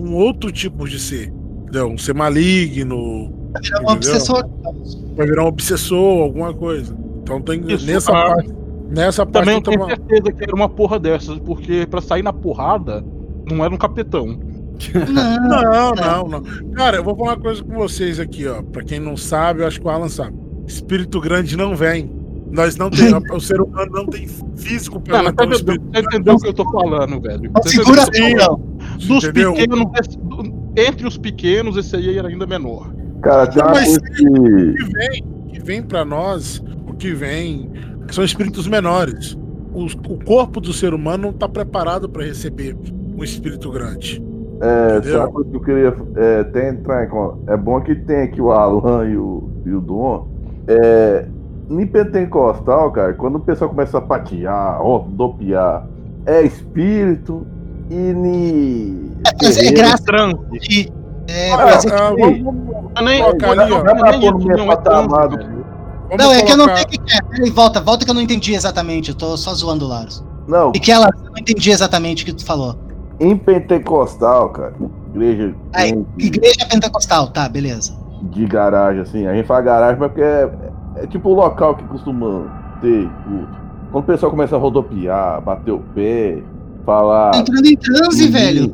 [0.02, 1.32] um outro tipo de ser.
[1.62, 1.88] Entendeu?
[1.88, 3.90] Um ser maligno, É um entendeu?
[3.92, 4.48] obsessor.
[5.16, 6.96] vai virar um obsessor, alguma coisa.
[7.22, 8.52] Então tem Isso, nessa ah, parte.
[8.90, 12.22] Nessa parte Também eu tenho uma- certeza que era uma porra dessas, porque pra sair
[12.22, 13.04] na porrada,
[13.50, 14.38] não era um capetão.
[15.12, 16.42] Não, Não, não, não.
[16.72, 18.62] Cara, eu vou falar uma coisa com vocês aqui, ó.
[18.62, 20.36] Pra quem não sabe, eu acho que o Alan sabe.
[20.66, 22.10] Espírito grande não vem.
[22.50, 23.22] Nós não temos.
[23.30, 24.26] o ser humano não tem
[24.56, 27.50] físico pra Não, mas tá entendeu, espírito você entendeu o que eu tô falando, velho?
[27.66, 28.42] segura entendeu?
[28.44, 28.56] a não.
[28.96, 29.54] Dos entendeu?
[29.54, 29.88] pequenos,
[30.76, 32.90] entre os pequenos, esse aí era ainda menor.
[33.22, 34.24] Cara, tem uma Mas- coisa que.
[34.28, 37.70] O que vem, o que vem pra nós, o que vem
[38.10, 39.36] são espíritos menores.
[39.74, 42.74] Os- o corpo do ser humano não tá preparado pra receber
[43.16, 44.22] um espírito grande.
[44.60, 45.32] É, Entendeu?
[45.44, 47.08] que eu queria é, até entrar em
[47.46, 50.26] É bom que tem aqui o Alan e o, e o Dom.
[50.66, 51.26] É,
[51.70, 55.86] em pentecostal, cara, quando o pessoal começa a patear, rodopiar,
[56.26, 57.46] é espírito
[57.90, 59.12] e ni.
[59.26, 59.76] É terreiro.
[59.76, 60.04] graça.
[61.30, 62.38] É, Ah, mas é Ah, vamos,
[62.96, 63.82] é nem, Coloca ali, ó.
[63.84, 64.10] não é
[66.36, 67.22] é é que eu não sei o que é.
[67.22, 69.10] Peraí, volta, volta que eu não entendi exatamente.
[69.10, 70.24] Eu tô só zoando o Laros.
[70.46, 72.76] Não, E que ela eu não entendi exatamente o que tu falou.
[73.20, 74.72] em pentecostal, cara,
[75.14, 77.92] igreja tem- Igreja Pentecostal, tá, beleza.
[78.22, 79.26] de garagem, assim.
[79.26, 80.50] A gente fala garagem, mas porque é,
[81.02, 83.58] é tipo o local que costuma ter culto.
[83.90, 86.38] Quando o pessoal começa a rodopiar, bater o pé,
[86.84, 87.34] falar.
[87.34, 88.30] Entrando em transe, Uhum.
[88.32, 88.72] velho.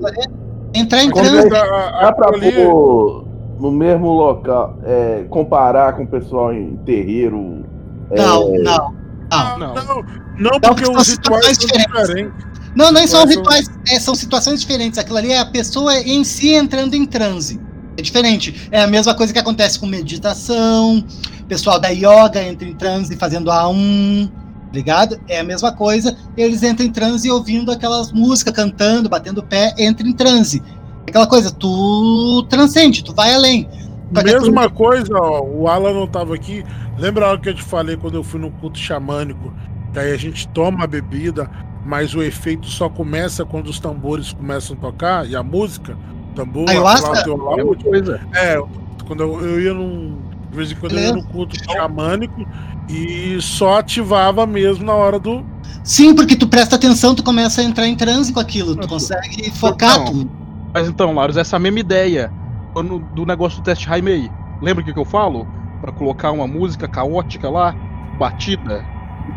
[0.75, 1.49] Entrar em Quando transe.
[1.51, 3.25] Dá pra ali- pôr
[3.61, 7.65] no mesmo local, é, comparar com o pessoal em terreiro.
[8.11, 8.95] é, Não, não, não.
[9.31, 9.75] Não, Não.
[9.75, 10.05] não, não,
[10.39, 12.33] Não, porque são os rituais são situações diferentes.
[12.77, 14.99] Não, são Quais são- rituais, é, são situações diferentes.
[14.99, 17.61] Aquilo ali é a pessoa em si entrando em transe.
[17.97, 18.69] É diferente.
[18.71, 21.05] É a mesma coisa que acontece com meditação.
[21.41, 24.31] O pessoal da yoga entra em transe fazendo A1,
[24.75, 25.21] ligado?
[25.29, 26.17] É a mesma coisa.
[26.37, 30.63] Eles entram em transe ouvindo aquelas músicas, cantando, batendo o pé, entra em transe.
[31.09, 33.69] Aquela coisa, tu transcende, tu vai além.
[34.15, 36.65] Que Mesma coisa, ó, o Alan não tava aqui.
[36.99, 39.53] Lembra a hora que eu te falei quando eu fui no culto xamânico?
[39.93, 41.51] Que aí a gente toma a bebida,
[41.85, 45.97] mas o efeito só começa quando os tambores começam a tocar e a música,
[46.35, 47.07] tambor, Ayahuasca?
[47.25, 47.85] flauta Mesma laúde.
[47.85, 48.21] coisa.
[48.35, 48.61] É,
[49.07, 50.19] quando eu, eu ia num.
[50.51, 51.27] De vez em quando eu ia Beleza.
[51.27, 52.47] no culto xamânico
[52.89, 55.45] e só ativava mesmo na hora do.
[55.83, 58.89] Sim, porque tu presta atenção, tu começa a entrar em transe com aquilo, tu Não,
[58.89, 60.05] consegue focar.
[60.05, 60.29] Tu...
[60.73, 62.33] Mas então, Laros, essa mesma ideia
[62.73, 64.31] quando- do negócio do teste Raimei.
[64.63, 65.47] Lembra o que, que eu falo?
[65.81, 67.75] Pra colocar uma música caótica lá,
[68.19, 68.85] batida.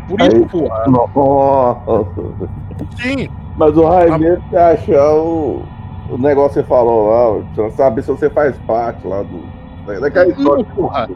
[0.08, 0.84] Por isso, porra.
[3.00, 5.62] Sim, Mas o Raimê você achar o,
[6.10, 9.42] o negócio que você falou lá, você não sabe se você faz parte lá do.
[9.86, 10.64] da- Daquela história.
[10.64, 11.08] porra.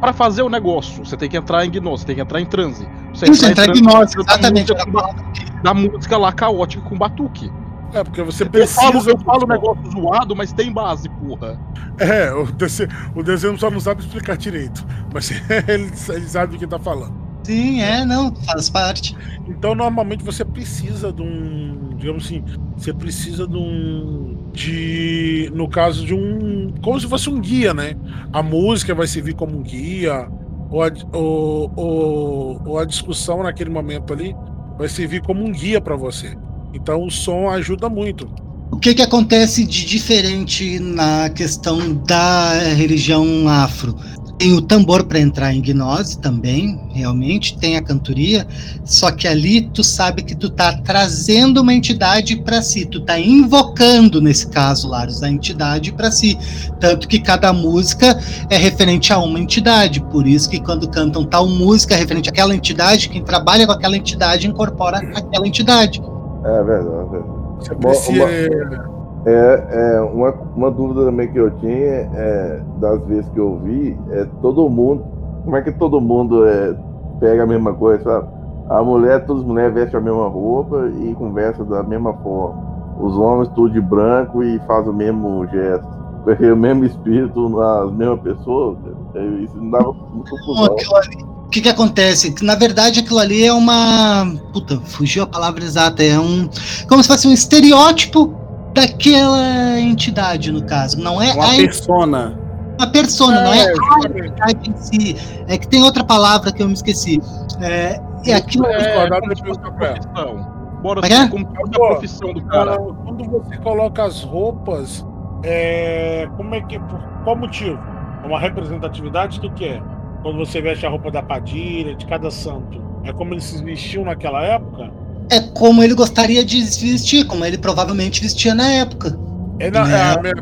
[0.00, 2.46] Pra fazer o negócio, você tem que entrar em gnose, você tem que entrar em
[2.46, 2.88] transe.
[3.14, 4.72] Você Isso, entrar em gnose, da exatamente.
[4.72, 5.14] música
[5.62, 7.50] Da música lá caótica com batuque.
[7.92, 8.80] é porque você Eu precisa.
[8.80, 11.58] falo, eu falo um negócio zoado, mas tem base, porra.
[11.96, 14.84] É, o desenho, o desenho só não sabe explicar direito,
[15.14, 15.30] mas
[15.68, 17.27] ele, ele sabe o que tá falando.
[17.42, 19.16] Sim, é, não, faz parte.
[19.48, 22.44] Então, normalmente você precisa de um, digamos assim,
[22.76, 27.96] você precisa de um, de, no caso de um, como se fosse um guia, né?
[28.32, 30.28] A música vai servir como um guia,
[30.70, 34.34] ou a, ou, ou, ou a discussão naquele momento ali
[34.76, 36.36] vai servir como um guia para você.
[36.72, 38.28] Então, o som ajuda muito.
[38.70, 43.96] O que que acontece de diferente na questão da religião afro?
[44.38, 48.46] Tem o tambor para entrar em gnose também, realmente, tem a cantoria,
[48.84, 53.18] só que ali tu sabe que tu tá trazendo uma entidade para si, tu tá
[53.18, 56.38] invocando nesse caso, Laros, a entidade para si.
[56.78, 58.16] Tanto que cada música
[58.48, 63.08] é referente a uma entidade, por isso que quando cantam tal música referente àquela entidade,
[63.08, 66.00] quem trabalha com aquela entidade incorpora aquela entidade.
[66.44, 67.38] É verdade, é verdade.
[67.58, 68.90] Você Uma- precisa,
[69.28, 73.98] É, é uma, uma dúvida também que eu tinha é, das vezes que eu vi,
[74.10, 75.04] é todo mundo.
[75.44, 76.74] Como é que todo mundo é,
[77.20, 78.28] pega a mesma coisa, sabe?
[78.70, 82.66] A mulher, todas as mulheres vestem a mesma roupa e conversam da mesma forma.
[83.00, 85.86] Os homens tudo de branco e fazem o mesmo gesto.
[86.28, 88.76] O mesmo espírito nas mesmas pessoas,
[89.14, 90.98] é, isso não dava muita Bom, confusão.
[91.46, 92.34] O que que acontece?
[92.42, 94.26] Na verdade, aquilo ali é uma.
[94.52, 96.02] Puta, fugiu a palavra exata.
[96.02, 96.46] É um.
[96.86, 98.34] Como se fosse um estereótipo
[98.80, 101.00] daquela entidade, no caso.
[101.00, 102.38] Não é Uma a, persona.
[102.78, 105.16] a persona, não é É, a entidade em si.
[105.48, 107.20] É que tem outra palavra que eu me esqueci.
[107.60, 108.66] É, é aquilo.
[108.66, 109.94] É, É, papel.
[109.94, 110.58] profissão.
[110.82, 111.28] Bora é é?
[111.28, 112.78] como fosse a profissão do cara.
[112.78, 115.04] Quando, quando você coloca as roupas,
[115.42, 116.78] é, como é que.
[116.78, 117.78] Por qual motivo?
[118.22, 119.82] É uma representatividade do que é?
[120.22, 122.80] Quando você veste a roupa da Padilha, de cada santo.
[123.04, 124.90] É como eles se vestiam naquela época?
[125.30, 129.18] É como ele gostaria de vestir, como ele provavelmente vestia na época.
[129.60, 129.92] É, na, É.
[129.94, 130.34] é a minha,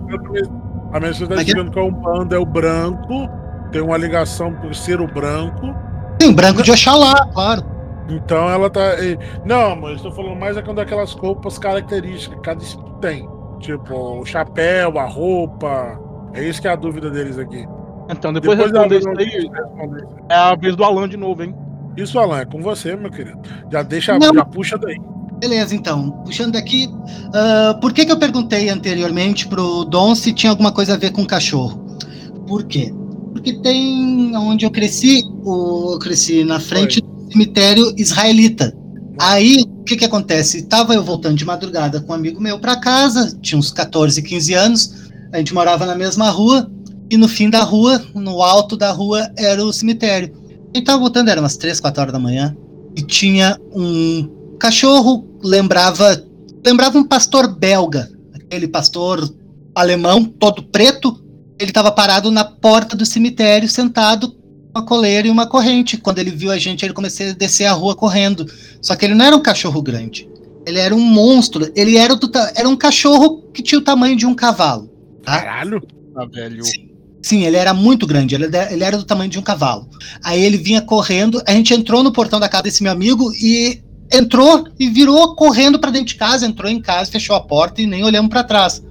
[0.92, 3.28] a minha está é- dizendo que o Umbanda é o branco,
[3.72, 5.74] tem uma ligação por ser o branco.
[6.18, 7.64] Tem branco de Oxalá, claro.
[8.08, 8.80] Então ela tá.
[9.44, 13.28] Não, mas eu estou falando mais é quando aquelas roupas características que cada espírito tem.
[13.58, 15.98] Tipo, o chapéu, a roupa.
[16.32, 17.66] É isso que é a dúvida deles aqui.
[18.08, 19.50] Então, depois, Depois responder isso aí,
[20.28, 21.54] é a vez do Alan de novo, hein?
[21.96, 23.38] Isso, Alan, é com você, meu querido.
[23.72, 24.34] Já deixa, Não.
[24.34, 24.96] já puxa daí.
[25.38, 26.10] Beleza, então.
[26.24, 26.88] Puxando daqui.
[27.34, 31.12] ah, por que, que eu perguntei anteriormente pro Dom se tinha alguma coisa a ver
[31.12, 31.84] com cachorro?
[32.46, 32.92] Por quê?
[33.32, 34.34] Porque tem.
[34.36, 38.74] Onde eu cresci, eu cresci na frente do cemitério israelita.
[39.18, 40.62] Aí, o que, que acontece?
[40.62, 44.54] Tava eu voltando de madrugada com um amigo meu para casa, tinha uns 14, 15
[44.54, 44.94] anos.
[45.32, 46.70] A gente morava na mesma rua.
[47.08, 50.34] E no fim da rua, no alto da rua, era o cemitério.
[50.76, 52.54] A gente tava voltando, era umas 3, 4 horas da manhã.
[52.94, 54.28] E tinha um
[54.60, 56.22] cachorro lembrava
[56.64, 59.26] lembrava um pastor belga, aquele pastor
[59.74, 61.18] alemão todo preto.
[61.58, 65.96] Ele estava parado na porta do cemitério, sentado com uma coleira e uma corrente.
[65.96, 68.44] Quando ele viu a gente, ele começou a descer a rua correndo.
[68.82, 70.28] Só que ele não era um cachorro grande.
[70.66, 71.70] Ele era um monstro.
[71.74, 74.90] Ele era, do ta- era um cachorro que tinha o tamanho de um cavalo.
[75.22, 75.38] Tá?
[75.40, 75.80] Caralho.
[76.14, 76.62] Ah, velho.
[76.64, 76.85] Sim,
[77.32, 79.88] ele era muito grande, ele, era do tamanho de um cavalo.
[80.22, 83.82] Aí ele vinha correndo, a gente entrou no portão da casa desse meu amigo e
[84.12, 87.86] entrou e virou correndo pra dentro de casa, entrou em casa, fechou a porta e
[87.86, 88.82] nem olhamos pra trás.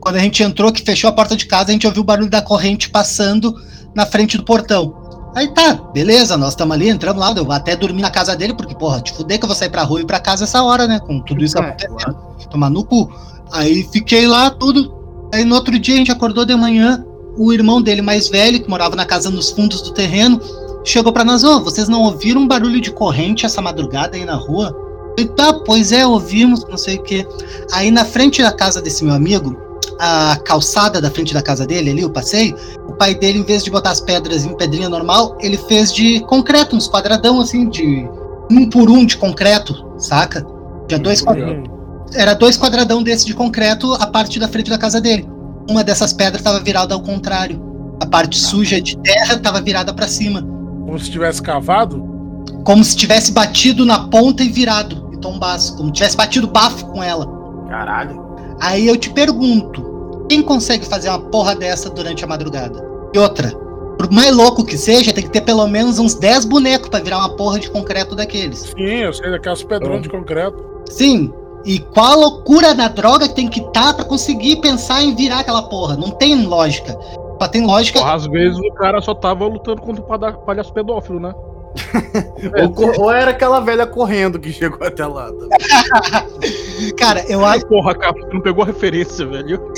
[0.00, 2.28] Quando a gente entrou, que fechou a porta de casa, a gente ouviu o barulho
[2.28, 3.54] da corrente passando
[3.94, 5.00] na frente do portão.
[5.34, 8.74] Aí tá, beleza, nós estamos ali, entramos lá, eu até dormir na casa dele, porque,
[8.74, 10.86] porra, te fuder que eu vou sair pra rua e ir pra casa essa hora,
[10.86, 10.98] né?
[10.98, 12.16] Com tudo isso É, acontecendo.
[12.50, 13.10] Tomar no cu.
[13.52, 14.92] Aí fiquei lá, tudo.
[15.32, 17.02] Aí no outro dia a gente acordou de manhã,
[17.36, 20.40] o irmão dele mais velho, que morava na casa nos fundos do terreno,
[20.84, 24.34] chegou pra nós, ô, vocês não ouviram um barulho de corrente essa madrugada aí na
[24.34, 24.76] rua?
[25.18, 27.26] E tá, pois é, ouvimos, não sei o quê.
[27.72, 29.56] Aí na frente da casa desse meu amigo,
[29.98, 32.56] a calçada da frente da casa dele, ali, o passeio,
[32.88, 36.20] o pai dele, em vez de botar as pedras em pedrinha normal, ele fez de
[36.20, 38.08] concreto, uns quadradão assim, de
[38.50, 40.46] um por um de concreto, saca?
[40.88, 41.62] Tinha dois quadradão.
[42.14, 45.28] Era dois quadradão desse de concreto, a parte da frente da casa dele.
[45.68, 47.60] Uma dessas pedras estava virada ao contrário.
[48.00, 50.42] A parte suja de terra estava virada para cima.
[50.42, 52.02] Como se tivesse cavado?
[52.64, 55.76] Como se tivesse batido na ponta e virado, e tombaço.
[55.76, 57.26] Como se tivesse batido bafo com ela.
[57.68, 58.20] Caralho.
[58.60, 62.82] Aí eu te pergunto: quem consegue fazer uma porra dessa durante a madrugada?
[63.14, 63.50] E outra,
[63.98, 67.18] por mais louco que seja, tem que ter pelo menos uns 10 bonecos pra virar
[67.18, 68.72] uma porra de concreto daqueles.
[68.76, 70.64] Sim, eu sei, daquelas pedrões de concreto.
[70.88, 71.32] Sim.
[71.64, 75.40] E qual a loucura da droga que tem que estar pra conseguir pensar em virar
[75.40, 75.96] aquela porra?
[75.96, 76.98] Não tem lógica.
[77.40, 77.98] Só tem lógica.
[77.98, 81.32] Porra, às vezes o cara só tava lutando contra o palhaço pedófilo, né?
[82.76, 85.30] Ou, ou era aquela velha correndo que chegou até lá.
[85.32, 86.26] tá?
[86.98, 87.66] Cara, eu acho.
[87.66, 89.72] Porra, cara, tu não pegou a referência, velho.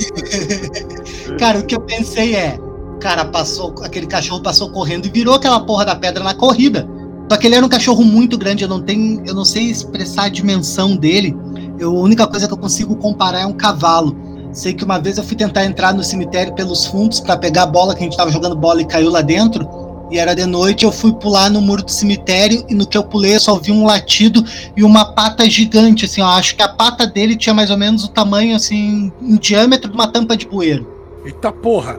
[1.38, 2.58] Cara, o que eu pensei é.
[3.00, 3.74] Cara, passou.
[3.82, 6.88] Aquele cachorro passou correndo e virou aquela porra da pedra na corrida.
[7.30, 9.22] Só que ele era um cachorro muito grande, eu não tenho.
[9.26, 11.36] Eu não sei expressar a dimensão dele.
[11.78, 14.16] Eu, a única coisa que eu consigo comparar é um cavalo.
[14.52, 17.66] Sei que uma vez eu fui tentar entrar no cemitério pelos fundos pra pegar a
[17.66, 19.68] bola que a gente tava jogando bola e caiu lá dentro.
[20.10, 23.02] E era de noite, eu fui pular no muro do cemitério e no que eu
[23.02, 24.44] pulei eu só vi um latido
[24.76, 26.28] e uma pata gigante, assim, ó.
[26.28, 29.96] Acho que a pata dele tinha mais ou menos o tamanho, assim, em diâmetro de
[29.96, 30.86] uma tampa de bueiro.
[31.24, 31.98] Eita porra!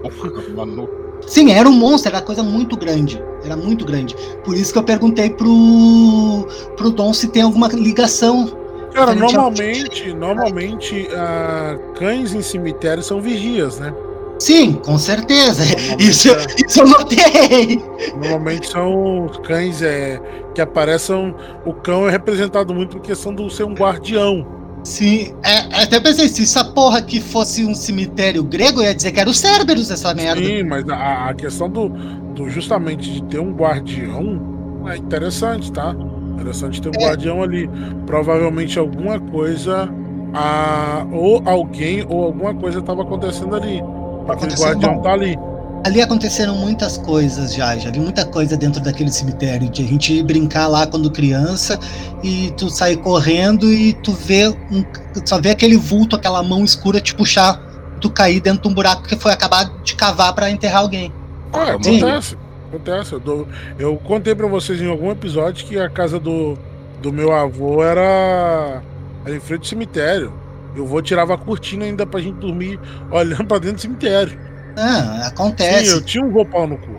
[1.28, 3.22] Sim, era um monstro, era coisa muito grande.
[3.44, 4.16] Era muito grande.
[4.44, 6.48] Por isso que eu perguntei pro,
[6.78, 8.65] pro Dom se tem alguma ligação.
[8.96, 13.94] Cara, normalmente, normalmente, ah, cães em cemitério são vigias, né?
[14.40, 15.64] Sim, com certeza.
[16.00, 17.82] Isso, é- isso eu notei.
[18.16, 20.20] normalmente são cães é,
[20.54, 21.34] que aparecem.
[21.66, 24.46] O cão é representado muito por questão do ser um guardião.
[24.84, 29.20] Sim, é, até pensei, se essa porra aqui fosse um cemitério grego, ia dizer que
[29.20, 30.46] era o Cerberus essa merda.
[30.46, 35.96] Sim, mas a, a questão do, do justamente de ter um guardião é interessante, tá?
[36.36, 37.08] Interessante ter um É.
[37.08, 37.70] guardião ali.
[38.06, 39.90] Provavelmente alguma coisa.
[40.34, 43.80] A, ou alguém ou alguma coisa estava acontecendo ali.
[43.80, 45.02] Aquele Acontecendo guardião não.
[45.02, 45.38] tá ali.
[45.86, 50.14] Ali aconteceram muitas coisas já, já vi muita coisa dentro daquele cemitério, de a gente
[50.14, 51.80] ir brincar lá quando criança
[52.24, 54.84] e tu sair correndo e tu vê um,
[55.24, 57.62] só vê aquele vulto, aquela mão escura te puxar,
[58.02, 61.14] tu cair dentro de um buraco que foi acabar de cavar pra enterrar alguém.
[61.54, 61.98] É, Sim.
[62.02, 62.36] acontece.
[62.68, 63.14] Acontece.
[63.14, 63.48] Eu, dou-
[63.80, 66.58] eu contei pra vocês em algum episódio que a casa do,
[67.02, 68.82] do meu avô era,
[69.26, 70.34] era em frente ao cemitério.
[70.76, 72.80] Eu vou tirava a cortina ainda pra gente dormir
[73.12, 74.38] olhando pra dentro do cemitério.
[74.78, 75.90] Ah, Sim, acontece.
[75.92, 76.92] eu tinha um roupão no cu.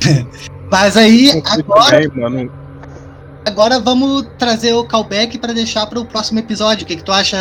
[0.70, 2.50] Mas aí agora, também,
[3.44, 6.84] agora vamos trazer o callback pra deixar para o próximo episódio.
[6.84, 7.36] O que, que tu acha,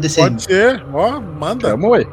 [0.00, 0.20] DC?
[0.20, 1.68] Pode ser, ó, manda.
[1.70, 2.06] Tamo aí.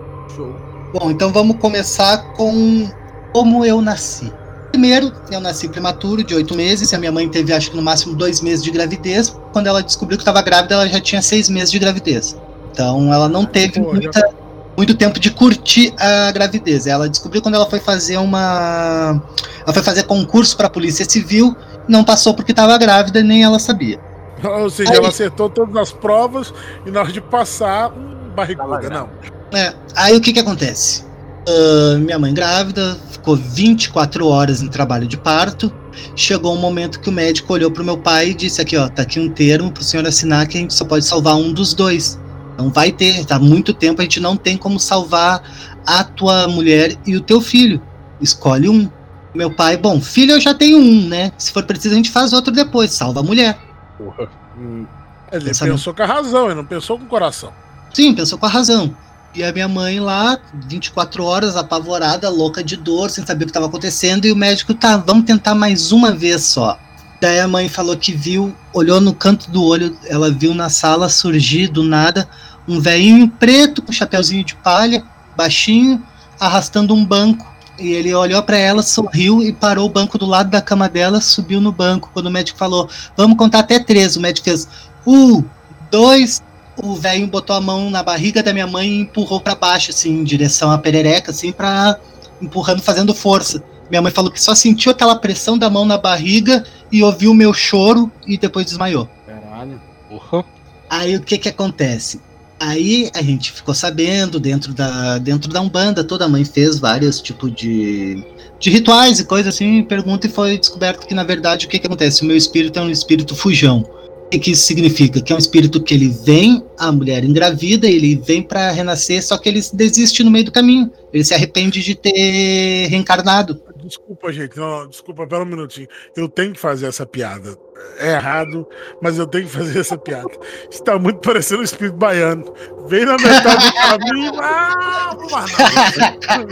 [0.93, 2.89] Bom, então vamos começar com
[3.31, 4.31] como eu nasci.
[4.71, 6.93] Primeiro, eu nasci prematuro, de oito meses.
[6.93, 9.35] A minha mãe teve, acho que no máximo, dois meses de gravidez.
[9.51, 12.37] Quando ela descobriu que estava grávida, ela já tinha seis meses de gravidez.
[12.71, 14.29] Então, ela não teve Pô, muita,
[14.77, 16.87] muito tempo de curtir a gravidez.
[16.87, 19.21] Ela descobriu quando ela foi fazer uma.
[19.63, 21.55] Ela foi fazer concurso para a Polícia Civil.
[21.87, 23.99] Não passou porque estava grávida, nem ela sabia.
[24.43, 26.53] Ou seja, Aí- ela acertou todas as provas
[26.85, 29.09] e na hora de passar, hum, barriguda, não.
[29.53, 31.03] É, aí o que que acontece?
[31.47, 35.71] Ah, minha mãe grávida, ficou 24 horas em trabalho de parto.
[36.15, 39.01] Chegou um momento que o médico olhou pro meu pai e disse aqui, ó, tá
[39.01, 42.19] aqui um termo pro senhor assinar que a gente só pode salvar um dos dois.
[42.57, 45.41] Não vai ter, tá muito tempo a gente não tem como salvar
[45.85, 47.81] a tua mulher e o teu filho.
[48.21, 48.89] Escolhe um.
[49.33, 51.31] Meu pai, bom, filho eu já tenho um, né?
[51.37, 53.57] Se for preciso a gente faz outro depois, salva a mulher.
[53.97, 54.29] Porra.
[54.57, 54.85] Hum,
[55.31, 55.75] Ele Pensamento.
[55.75, 57.51] pensou com a razão, ele não pensou com o coração.
[57.93, 58.95] Sim, pensou com a razão.
[59.33, 60.37] E a minha mãe lá,
[60.67, 64.73] 24 horas, apavorada, louca de dor, sem saber o que estava acontecendo, e o médico,
[64.73, 66.77] tá, vamos tentar mais uma vez só.
[67.21, 71.07] Daí a mãe falou que viu, olhou no canto do olho, ela viu na sala
[71.07, 72.27] surgir do nada
[72.67, 75.03] um velhinho preto com chapeuzinho de palha,
[75.35, 76.01] baixinho,
[76.39, 77.49] arrastando um banco.
[77.79, 81.21] E ele olhou para ela, sorriu e parou o banco do lado da cama dela,
[81.21, 82.09] subiu no banco.
[82.13, 84.67] Quando o médico falou, vamos contar até três, o médico fez
[85.05, 85.43] um,
[85.89, 86.43] dois,
[86.77, 90.09] o velho botou a mão na barriga da minha mãe e empurrou para baixo, assim,
[90.19, 91.99] em direção à perereca, assim, pra.
[92.41, 93.63] empurrando, fazendo força.
[93.89, 97.35] Minha mãe falou que só sentiu aquela pressão da mão na barriga e ouviu o
[97.35, 99.07] meu choro e depois desmaiou.
[99.27, 99.81] Caralho.
[100.09, 100.45] Porra.
[100.89, 102.21] Aí o que que acontece?
[102.57, 107.19] Aí a gente ficou sabendo dentro da dentro da Umbanda, toda a mãe fez vários
[107.19, 108.23] tipos de,
[108.59, 111.87] de rituais e coisas assim, pergunta e foi descoberto que na verdade o que que
[111.87, 112.21] acontece?
[112.21, 113.85] O meu espírito é um espírito fujão.
[114.33, 115.21] O que, isso significa?
[115.21, 119.37] Que é um espírito que ele vem, a mulher engravida, ele vem para renascer, só
[119.37, 120.89] que ele desiste no meio do caminho.
[121.11, 123.61] Ele se arrepende de ter reencarnado.
[123.83, 124.57] Desculpa, gente.
[124.57, 125.87] Não, desculpa, pera um minutinho.
[126.15, 127.57] Eu tenho que fazer essa piada.
[127.99, 128.65] É errado,
[129.01, 130.29] mas eu tenho que fazer essa piada.
[130.69, 132.53] Está muito parecendo o espírito baiano.
[132.87, 134.31] Vem na metade do caminho.
[134.43, 136.47] Ah, não.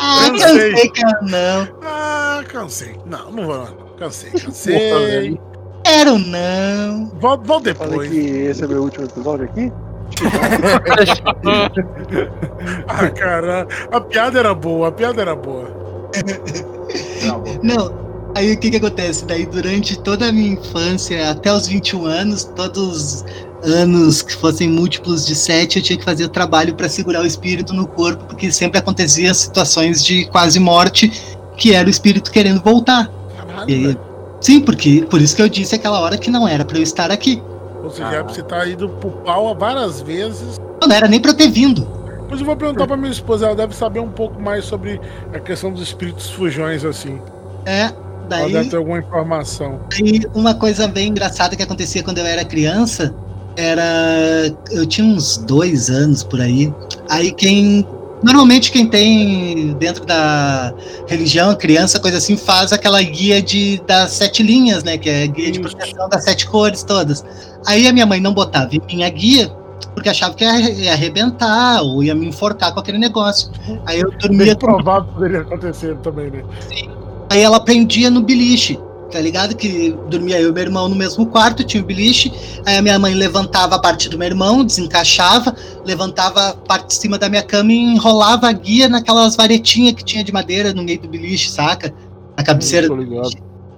[0.00, 0.72] Ah, Cansei.
[0.72, 1.78] cansei, cara, não.
[1.82, 2.96] Ah, cansei.
[3.06, 3.66] Não, não vou.
[3.98, 5.38] Cansei, cansei.
[5.84, 7.12] Quero não.
[7.20, 8.10] Falei depois.
[8.10, 9.70] que esse é meu último episódio aqui.
[12.86, 15.68] Ah, cara, a piada era boa, a piada era boa.
[17.62, 18.02] Não.
[18.34, 19.24] Aí o que que acontece?
[19.24, 23.24] Daí durante toda a minha infância, até os 21 anos, todos os
[23.64, 27.26] anos que fossem múltiplos de 7, eu tinha que fazer o trabalho para segurar o
[27.26, 31.12] espírito no corpo, porque sempre acontecia situações de quase morte,
[31.56, 33.10] que era o espírito querendo voltar.
[33.36, 33.98] Caralho, E-.
[34.42, 37.10] sim, porque por isso que eu disse aquela hora que não era para eu estar
[37.10, 37.42] aqui.
[37.82, 40.56] Ou seja, você tá indo pro pau várias vezes.
[40.80, 41.86] Não era nem para eu ter vindo.
[42.30, 45.00] Mas eu vou perguntar pra minha esposa, ela deve saber um pouco mais sobre
[45.34, 47.20] a questão dos espíritos fujões, assim.
[47.66, 47.94] É, Ela
[48.28, 49.80] daí deve ter alguma informação.
[50.02, 53.14] E uma coisa bem engraçada que acontecia quando eu era criança
[53.56, 54.50] era.
[54.70, 56.72] Eu tinha uns dois anos por aí.
[57.10, 57.86] Aí quem.
[58.22, 60.72] Normalmente quem tem dentro da
[61.08, 64.96] religião, criança, coisa assim, faz aquela guia de, das sete linhas, né?
[64.96, 67.24] Que é a guia de proteção das sete cores todas.
[67.66, 69.48] Aí a minha mãe não botava em minha guia,
[69.94, 73.50] porque achava que ia, ia arrebentar ou ia me enforcar com aquele negócio.
[73.86, 76.44] Aí eu dormia Bem provável que poderia acontecer também, né?
[77.30, 78.78] Aí ela prendia no beliche,
[79.12, 79.54] tá ligado?
[79.54, 82.32] Que dormia eu e meu irmão no mesmo quarto, tinha o beliche.
[82.66, 86.94] Aí a minha mãe levantava a parte do meu irmão, desencaixava, levantava a parte de
[86.94, 90.82] cima da minha cama e enrolava a guia naquelas varetinhas que tinha de madeira no
[90.82, 91.94] meio do beliche, saca?
[92.36, 92.92] Na cabeceira.
[92.92, 93.30] Ligado.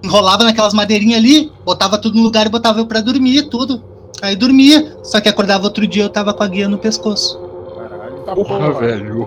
[0.02, 3.82] Enrolava naquelas madeirinhas ali, botava tudo no lugar e botava eu pra dormir, tudo.
[4.23, 7.39] Aí dormia, só que acordava outro dia eu tava com a guia no pescoço.
[7.77, 8.23] Caralho.
[8.24, 9.27] Tá Porra, velho.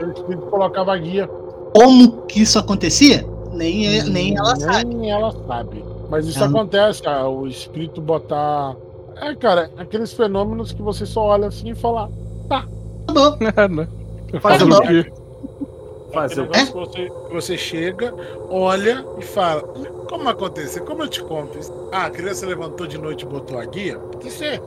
[0.49, 1.27] Colocava a guia.
[1.73, 3.27] Como que isso acontecia?
[3.53, 4.93] Nem, nem ela sabe.
[4.93, 5.84] Nem ela sabe.
[6.09, 8.75] Mas isso não- acontece, cara, o espírito botar.
[9.21, 12.09] É, cara, aqueles fenômenos que você só olha assim e fala.
[12.47, 12.65] Tá
[13.13, 13.38] bom.
[13.55, 13.88] É, né?
[14.41, 15.11] Fazer o o quê?
[16.13, 18.13] Fazer o Aquele negócio que você, você chega,
[18.49, 19.61] olha e fala:
[20.09, 20.84] Como aconteceu?
[20.85, 21.73] Como eu te conto isso?
[21.91, 23.97] Ah, a criança levantou de noite e botou a guia?
[23.97, 24.61] Pode ser.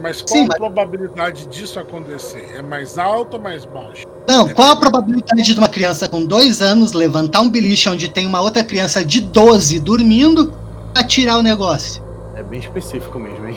[0.00, 2.54] Mas qual Sim, a mas- probabilidade disso acontecer?
[2.56, 4.04] É mais alto ou mais baixo?
[4.28, 8.26] Não, qual a probabilidade de uma criança com dois anos levantar um beliche onde tem
[8.26, 10.52] uma outra criança de 12 dormindo
[10.94, 12.02] pra tirar o negócio?
[12.36, 13.56] É bem específico mesmo, hein?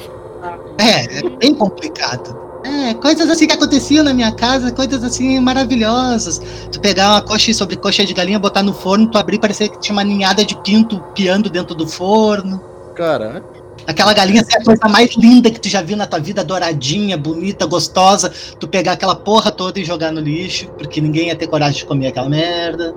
[0.80, 2.48] É, é bem complicado.
[2.64, 6.42] É, coisas assim que aconteciam na minha casa, coisas assim maravilhosas.
[6.72, 9.80] Tu pegar uma coxa sobre coxa de galinha, botar no forno, tu abrir, parecia que
[9.80, 12.62] tinha uma ninhada de pinto piando dentro do forno.
[12.96, 13.44] Caralho.
[13.86, 17.18] Aquela galinha ser a coisa mais linda que tu já viu na tua vida, douradinha,
[17.18, 18.34] bonita, gostosa.
[18.60, 21.86] Tu pegar aquela porra toda e jogar no lixo, porque ninguém ia ter coragem de
[21.86, 22.94] comer aquela merda.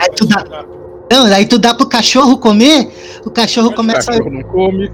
[0.00, 0.42] Aí tu dá,
[1.14, 2.88] não, aí tu dá pro cachorro comer,
[3.24, 4.90] o cachorro O começa a cachorro não come.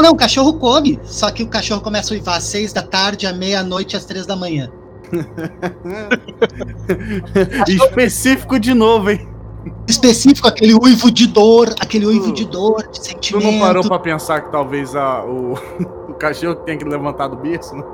[0.00, 3.26] não, o cachorro come, só que o cachorro começa a uivar às seis da tarde,
[3.26, 4.70] à meia-noite, às três da manhã.
[7.68, 9.28] Específico de novo, hein?
[9.88, 13.44] Específico, aquele uivo de dor, aquele uivo de dor, de Tu sentimento.
[13.50, 15.54] não parou pra pensar que talvez a, o,
[16.10, 17.74] o cachorro tenha que levantar do berço?
[17.74, 17.84] Não?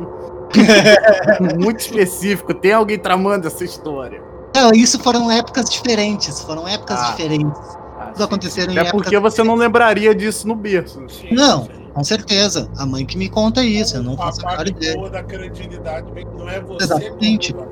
[1.58, 2.52] Muito específico.
[2.52, 4.20] Tem alguém tramando essa história.
[4.54, 7.10] Não, isso foram épocas diferentes, foram épocas Ah.
[7.10, 7.60] diferentes.
[7.98, 11.00] Ah, Tudo aconteceram em Até porque você não lembraria disso no berço.
[11.30, 12.68] Não, com certeza.
[12.76, 15.08] A mãe que me conta isso, eu não faço a menor ideia.
[15.10, 16.06] da credibilidade
[16.38, 17.54] não é você Exatamente.
[17.54, 17.64] mãe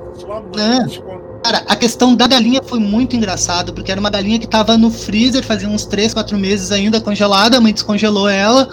[0.57, 1.21] É.
[1.43, 4.89] Cara, a questão da galinha foi muito engraçado, porque era uma galinha que tava no
[4.89, 8.69] freezer fazia uns 3, 4 meses ainda congelada, a mãe descongelou ela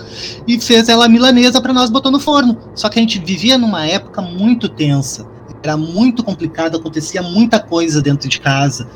[0.46, 2.56] e fez ela milanesa pra nós botar no forno.
[2.74, 5.26] Só que a gente vivia numa época muito tensa.
[5.62, 8.86] Era muito complicado, acontecia muita coisa dentro de casa.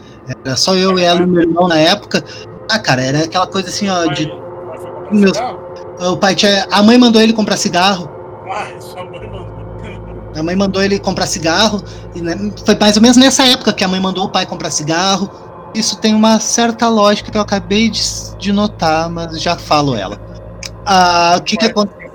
[0.44, 2.22] Era só eu e ela e meu irmão na época.
[2.70, 4.30] Ah, cara, era aquela coisa assim, ó, de
[5.10, 5.36] Meus-
[6.00, 8.10] o pai tinha, a mãe mandou ele comprar cigarro.
[8.50, 9.52] Ah, sua mãe mandou.
[10.34, 11.82] A mãe mandou ele comprar cigarro.
[12.14, 12.34] E, né,
[12.64, 15.30] foi mais ou menos nessa época que a mãe mandou o pai comprar cigarro.
[15.74, 18.00] Isso tem uma certa lógica que eu acabei de,
[18.38, 20.18] de notar, mas já falo ela.
[20.86, 22.10] Ah, o que que aconteceu?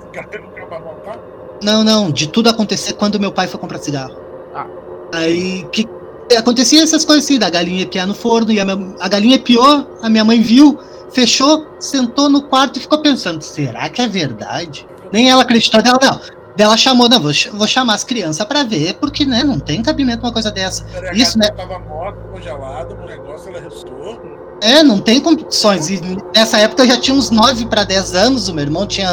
[1.62, 4.14] Não, não, de tudo acontecer quando meu pai foi comprar cigarro.
[4.58, 5.18] Ah.
[5.18, 5.88] Aí que
[6.36, 9.86] acontecia essas coisas assim, da galinha piar no forno, e a, minha- a galinha piou,
[10.02, 10.78] a minha mãe viu,
[11.10, 14.86] fechou, sentou no quarto e ficou pensando, será que é verdade?
[15.12, 16.20] Nem ela acreditou dela, não.
[16.58, 20.26] Ela chamou, não, vou, vou chamar as crianças pra ver, porque, né, não tem cabimento
[20.26, 20.84] uma coisa dessa.
[21.08, 24.20] A Isso, galinha tava morta, congelada, o negócio, ela restou.
[24.60, 25.88] É, não tem condições.
[25.88, 26.00] E
[26.34, 29.08] nessa época eu já tinha uns 9 para 10 anos, o meu irmão tinha,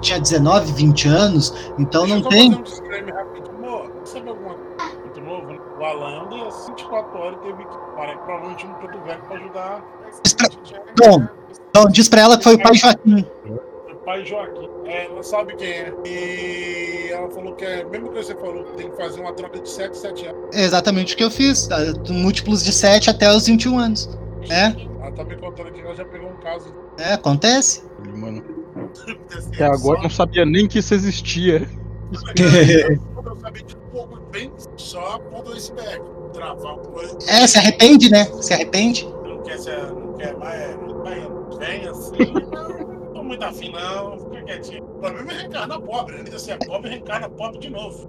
[0.00, 2.50] tinha 19, 20 anos, então Deixa não tem.
[2.52, 3.48] fazer um disclaimer rapidinho.
[3.58, 5.46] Amor, sabe alguma coisa muito novo?
[5.52, 5.58] né?
[5.78, 9.84] O Alan, anda às 24 horas, teve que parar provavelmente um preto velho pra ajudar.
[10.98, 11.26] Bom.
[11.70, 13.24] Então diz pra ela que foi o pai Joaquim.
[13.46, 14.68] O pai Joaquim.
[14.86, 15.92] É, ela sabe quem é.
[16.06, 19.68] E ela falou que é, mesmo que você falou, tem que fazer uma troca de
[19.68, 20.56] 7, 7 anos.
[20.56, 21.66] É exatamente o que eu fiz.
[21.68, 21.76] tá?
[22.10, 24.08] Múltiplos de 7 até os 21 anos.
[24.50, 24.66] É,
[25.02, 26.74] Ela tá me contando que ela já pegou um caso.
[26.98, 27.84] é, acontece.
[28.16, 28.42] Mano,
[29.52, 31.68] até agora eu não sabia nem que isso existia.
[33.28, 33.76] Eu sabia de
[34.76, 36.02] só a ponta do iceberg.
[36.32, 37.16] Travar uma coisa.
[37.28, 38.24] É, se arrepende, né?
[38.40, 39.04] Se arrepende.
[39.24, 42.32] Não quer ser, não quer mais, mas vem assim.
[42.32, 44.18] Não tô muito afim, não.
[44.18, 44.84] Fica quietinho.
[44.84, 46.14] O problema é reencarnar pobre.
[46.16, 48.06] Ele diz assim: é pobre, reencarna pobre de novo.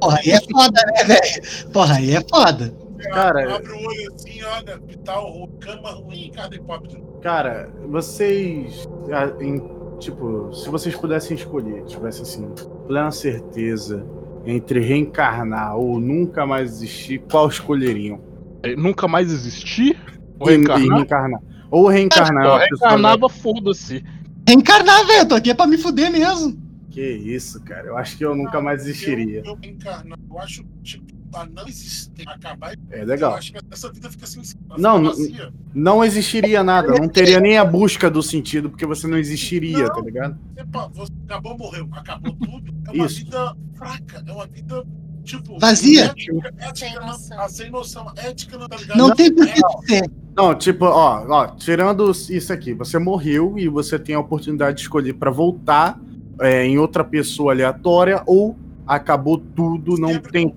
[0.00, 1.70] Porra, aí é foda, né, velho?
[1.72, 2.74] Porra, aí é foda.
[3.12, 7.18] Cara- Abre o olho assim, olha, hospital, cama ruim, cadê pobre de novo?
[7.20, 8.88] Cara, vocês.
[9.12, 9.62] ah, em-
[9.98, 12.48] tipo, se vocês pudessem escolher, tivesse assim,
[12.86, 14.04] plena certeza
[14.46, 18.20] entre reencarnar ou nunca mais existir, qual escolheriam?
[18.62, 19.96] É, Nunca mais existir?
[20.38, 20.96] Ou E- e reencarnar?
[20.98, 21.40] reencarnar.
[21.70, 22.44] Ou reencarnar.
[22.46, 24.04] Eu reencarnava, foda-se.
[24.48, 25.28] Reencarnar, velho.
[25.28, 26.56] Tô aqui é pra me fuder mesmo.
[26.90, 27.88] Que isso, cara.
[27.88, 29.40] Eu acho que eu nunca mais existiria.
[29.40, 32.74] Eu, eu reencarnar, eu acho, tipo, a não existir, acabar.
[32.90, 33.34] É Eu legal.
[33.34, 34.42] acho que essa vida fica assim.
[34.70, 35.52] ela Não, fica não-.
[35.74, 40.00] Não existiria nada, não teria nem a busca do sentido, porque você não existiria, tá
[40.00, 40.38] ligado?
[40.56, 42.74] Epa, você acabou, morreu, acabou tudo.
[42.86, 43.18] É uma Isso.
[43.24, 44.84] vida fraca, é uma vida,
[45.24, 45.58] tipo.
[45.58, 46.04] Vazia.
[46.06, 47.40] Ética, ética, Sem não- noção.
[47.40, 48.12] ah, sem noção.
[48.16, 48.96] Ética, não tá ligado?
[48.98, 50.10] Não tem por que ser.
[50.36, 54.82] Não, tipo, ó, ó, tirando isso aqui, você morreu e você tem a oportunidade de
[54.82, 55.98] escolher pra voltar
[56.40, 58.54] é, em outra pessoa aleatória ou
[58.86, 60.54] acabou tudo, não Sempre tem.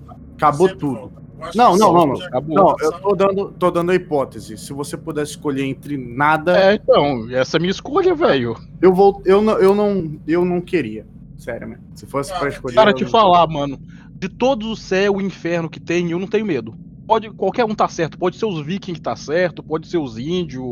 [0.48, 1.12] Acabou sempre tudo.
[1.54, 2.16] Não, não, não, não.
[2.16, 2.54] já- Acabou.
[2.56, 4.58] Não, eu tô dando, tô dando a hipótese.
[4.58, 8.56] Se você pudesse escolher entre nada, É, então, essa é a minha escolha, velho.
[8.82, 9.22] eu vou.
[9.24, 11.06] Eu não, eu não, eu não queria.
[11.38, 11.84] Sério, mesmo.
[11.94, 12.74] Se fosse pra Cara, escolher.
[12.74, 13.78] Cara, te falar, mano.
[14.12, 16.74] De todos o céu e o inferno que tem, eu não tenho medo.
[17.06, 18.18] Pode, qualquer um tá certo.
[18.18, 20.62] Pode ser os vikings que tá certo, pode ser os índios,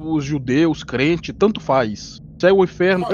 [0.00, 2.22] os judeus, crente, tanto faz.
[2.40, 3.04] Céu ou inferno,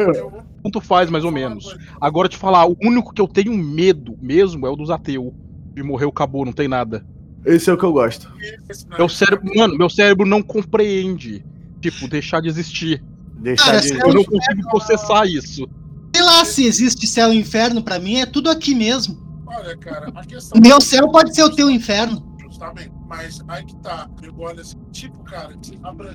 [0.63, 1.77] tanto faz mais ou menos.
[2.01, 5.33] Agora te falar, o único que eu tenho medo mesmo é o dos ateus.
[5.75, 7.05] De morrer acabou, não tem nada.
[7.45, 8.33] Esse é o que eu gosto.
[8.69, 11.45] Esse não é Meu cérebro, mano, meu cérebro não compreende.
[11.81, 13.03] Tipo, deixar de existir.
[13.39, 13.93] Deixar Cara, de.
[13.93, 15.69] Eu não consigo processar isso.
[16.15, 19.21] Sei lá se existe céu e inferno pra mim, é tudo aqui mesmo.
[19.47, 20.59] Olha, cara, a questão.
[20.59, 22.25] O meu céu pode ser o teu inferno.
[22.41, 22.93] Justamente.
[23.09, 24.09] Mas aí que tá.
[24.23, 25.55] Eu olho assim, tipo, cara,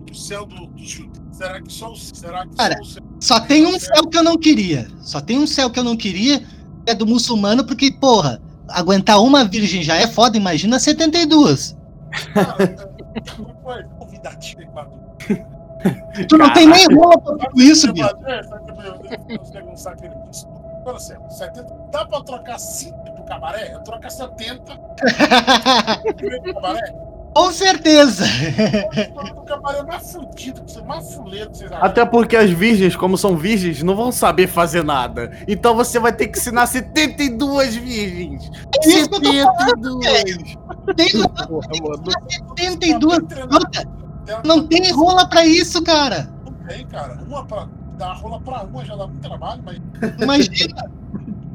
[0.09, 0.71] o céu do.
[1.31, 3.03] Será que só o será que Cara, só o céu?
[3.19, 4.87] Só tem um céu que eu não queria.
[5.01, 6.45] Só tem um céu que eu não queria, que
[6.87, 11.75] é do muçulmano, porque, porra, aguentar uma virgem já é foda, imagina 72.
[12.33, 12.75] Cara, é,
[13.37, 14.99] não foi convidativo, Equador.
[16.27, 18.07] Tu não tem nem rola pra tudo isso, bicho.
[18.07, 20.49] Sabe que eu- eu- eu pego sacrifício.
[20.85, 21.67] Olha só, 70.
[21.91, 23.73] Dá pra trocar 5 pro cabaré?
[23.73, 24.73] Eu troco 70
[26.17, 26.95] pro cabaré.
[27.37, 28.25] Com certeza.
[29.35, 31.85] O cabaré mais fudido, que você mais fuleiro que vocês acham.
[31.85, 35.31] Até porque as virgens, como são virgens, não vão saber fazer nada.
[35.47, 38.49] Então você vai ter que ensinar 72 virgens.
[38.83, 40.57] É isso que eu tô 72.
[40.95, 41.11] Tem
[41.47, 42.03] Porra, mano.
[42.57, 43.85] 72 frutas.
[44.43, 46.27] Não tem rola pra isso, cara.
[46.43, 47.19] Não tem, cara.
[47.27, 47.67] Uma pra.
[47.99, 49.79] Dar rola pra uma já dá muito trabalho, mas.
[50.19, 50.89] Imagina.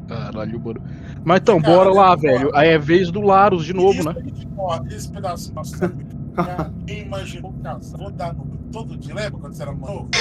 [0.07, 0.81] Caralho, mano.
[1.25, 2.51] Mas então, Cara, bora lá, eu- velho.
[2.55, 4.15] Aí é vez do Laros de novo, Isso né?
[4.25, 5.53] gente corta, Esse pedaço
[6.87, 7.97] Quem imaginou casar?
[7.97, 10.09] Vou dar no todo dia, lembra quando você era novo?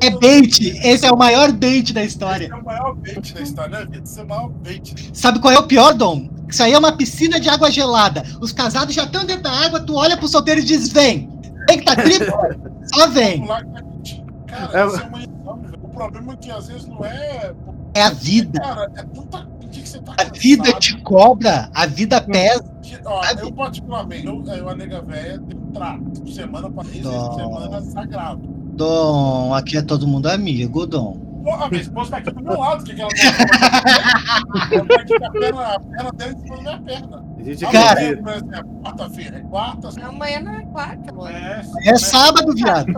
[0.00, 0.60] É bait.
[0.84, 2.44] Esse é o maior bait da história.
[2.44, 4.02] Esse é o maior bait da história, né, Vitor?
[4.02, 5.10] Esse é o maior bait.
[5.12, 6.28] Sabe qual é o pior, Dom?
[6.48, 8.22] Isso aí é uma piscina de água gelada.
[8.40, 11.28] Os casados já estão dentro da água, tu olha pro solteiro e diz: vem.
[11.68, 12.32] Vem que tá triplo.
[12.94, 13.46] Só vem.
[13.46, 15.60] Cara, É- isso é uma ilusão,
[15.92, 17.54] problema é que às vezes não é.
[17.94, 18.60] É a vida.
[18.60, 19.52] Cara, é tanta.
[19.72, 22.62] Que você tá A vida cansado, te cobra, a vida pesa.
[23.06, 26.30] Ó, eu particularmente, eu, eu a nega velha, um trato.
[26.30, 27.34] Semana pra Não.
[27.34, 28.42] semana sagrado.
[28.74, 31.16] Dom, aqui é todo mundo amigo, Dom.
[31.42, 33.16] Pô, a minha esposa tá aqui do meu lado, o que, que ela tá?
[34.76, 37.31] Ela tá aqui com a perna, a perna dela em cima da minha perna.
[37.42, 38.22] A gente Cara, acredita.
[38.22, 39.36] Por exemplo, quarta-feira.
[39.38, 41.30] É quarta, Amanhã não é quarta, amor.
[41.30, 41.62] é.
[41.84, 42.92] É sábado, viado.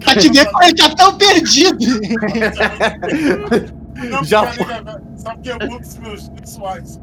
[0.00, 1.78] Pra te ver como ele tá tão perdido.
[4.10, 7.00] Não, Já nega- Sabe que é muitos meus sexuais.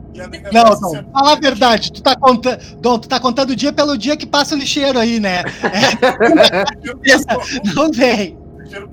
[0.51, 0.77] Não,
[1.13, 1.91] fala a verdade.
[1.91, 4.99] Tu tá contando, Dom, tu tá contando o dia pelo dia que passa o lixeiro
[4.99, 5.43] aí, né?
[7.75, 8.37] Não vem.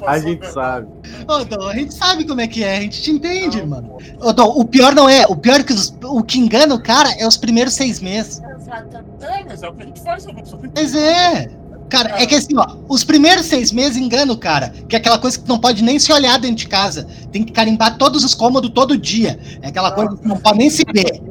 [0.06, 0.88] A gente sabe.
[1.26, 3.96] Ô, Dom, a gente sabe como é que é, a gente te entende, mano.
[4.20, 6.82] Ô, Dom, o pior não é, o pior é que os- o que engana o
[6.82, 8.40] cara é os primeiros seis meses.
[8.60, 9.08] Exatamente.
[9.22, 11.50] É, mas é o que a gente faz, eu só tenho Mas é.
[11.88, 14.68] Cara, é que assim, ó, os primeiros seis meses engana o cara.
[14.88, 17.06] Que é aquela coisa que tu não pode nem se olhar dentro de casa.
[17.32, 19.38] Tem que carimbar todos os cômodos todo dia.
[19.62, 21.22] É aquela coisa que não pode nem se ver.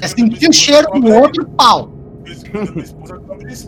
[0.00, 1.90] É sentir o cheiro do outro pau.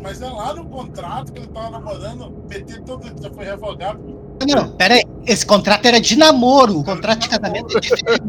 [0.03, 4.18] Mas é lá no contrato que ele tava namorando, PT todo já foi revogado.
[4.47, 5.05] Não, pera aí.
[5.27, 6.81] Esse contrato era de namoro.
[6.81, 8.23] O contrato de casamento é diferente.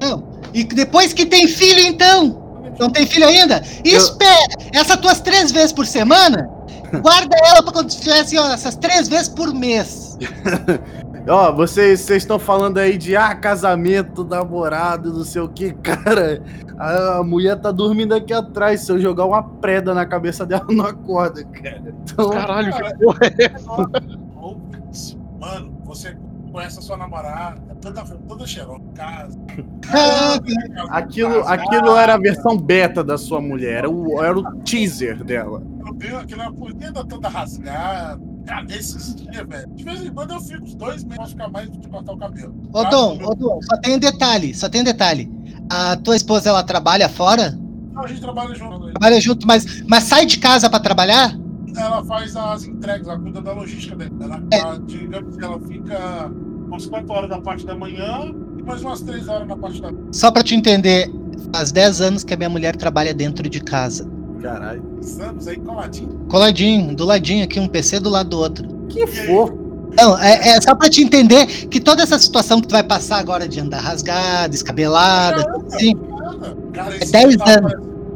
[0.00, 0.24] Não.
[0.52, 2.50] E depois que tem filho, então?
[2.78, 3.62] Não tem filho ainda?
[3.84, 4.54] Espera!
[4.72, 6.48] Essas tuas três vezes por semana,
[7.02, 10.18] guarda ela pra quando tiver assim, ó, essas três vezes por mês.
[11.28, 16.42] Ó, vocês vocês estão falando aí de ah, casamento, namorado, não sei o que, cara.
[16.80, 18.80] A, mulher tá dormindo aqui atrás.
[18.80, 21.94] Se eu jogar uma preda na cabeça dela, não acorda, cara.
[22.02, 23.50] Então, Caralho, que porra é
[25.38, 26.16] Mano, você
[26.50, 29.38] conhece a sua namorada, toda, toda cheirosa, casa.
[30.90, 33.78] aquilo, aquilo era a versão beta da sua mulher.
[33.78, 35.62] Era o, era o teaser dela.
[36.00, 38.20] Vi aquela punheta toda rasgada.
[38.46, 39.68] Cara, nesses dias, velho.
[39.74, 42.16] De vez em quando eu fico uns dois meses pra ficar mais de cortar o
[42.16, 42.54] cabelo.
[42.72, 45.30] Ô, Dom, ô, Dom, só tem um detalhe, só tem um detalhe.
[45.70, 47.56] A tua esposa, ela trabalha fora?
[47.92, 48.86] Não, a gente trabalha junto.
[48.86, 48.92] né?
[48.92, 51.38] Trabalha junto, mas, mas sai de casa pra trabalhar?
[51.76, 54.10] Ela faz as entregas, ela cuida da logística dela.
[54.20, 54.58] Ela, É.
[54.58, 56.32] ela, digamos que ela fica
[56.66, 59.90] umas 4 horas da parte da manhã e mais umas 3 horas na parte da
[60.12, 61.08] Só pra te entender,
[61.54, 64.10] faz 10 anos que a minha mulher trabalha dentro de casa.
[64.42, 64.82] Caralho.
[65.20, 66.20] anos aí coladinho.
[66.28, 68.66] Coladinho, do ladinho aqui, um PC do lado do outro.
[68.88, 69.58] Que fofo.
[69.96, 73.18] Não, é, é só pra te entender que toda essa situação que tu vai passar
[73.18, 75.94] agora de andar rasgada, descabelada, assim,
[76.72, 77.72] Cara, É esse 10 tava- anos.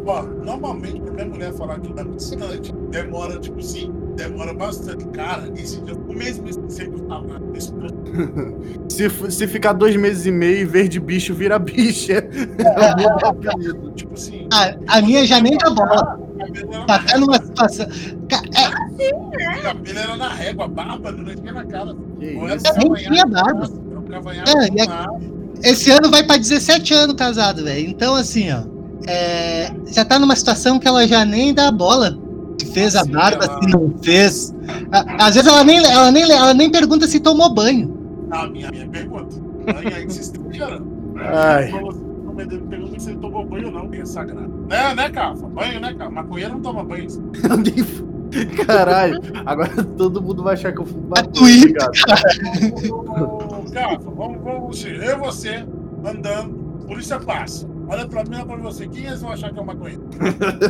[0.06, 5.04] Ó, normalmente, pra minha mulher falar que é muito distante, demora, tipo assim, demora bastante.
[5.06, 7.72] Cara, esse dia, o mesmo sempre tava nesse
[8.88, 12.22] Se, se ficar dois meses e meio verde bicho vira bicha.
[13.94, 14.46] Tipo assim.
[14.52, 16.18] a, a minha já nem dá bola.
[16.86, 17.86] Tá até numa situação.
[17.86, 21.94] É, O cabelo era na régua, barba, não tinha na cara.
[22.18, 23.68] Nem tinha barba.
[24.46, 25.58] É, e a- arrumado.
[25.62, 27.88] esse ano vai pra 17 anos casado, velho.
[27.88, 28.62] Então, assim, ó.
[29.08, 32.16] é, já tá numa situação que ela já nem dá bola.
[32.60, 34.54] Se fez a barba, se não fez.
[35.18, 38.03] Às vezes ela nem, ela, nem, ela nem pergunta se tomou banho.
[38.34, 39.36] Ah, minha, minha pergunta.
[39.76, 41.14] Aí, aí, vocês estão tirando.
[41.16, 41.70] Ai.
[42.68, 44.48] Pergunta se ele tomou banho ou não, que é sagrado.
[44.68, 45.46] Né, né, Cafa?
[45.46, 46.10] Banho, né, Cafa?
[46.10, 47.06] Maconheiro não toma banho.
[48.66, 51.68] Caralho, agora todo mundo vai achar que eu A Twitter.
[51.70, 52.92] ligado?
[52.92, 55.64] Ô, Cafa, vamos, vamos, eu e você,
[56.04, 56.54] andando,
[56.88, 57.68] polícia passa.
[57.86, 58.88] Olha pra mim, olha pra você.
[58.88, 60.02] Quem eles vão achar que é um maconheiro?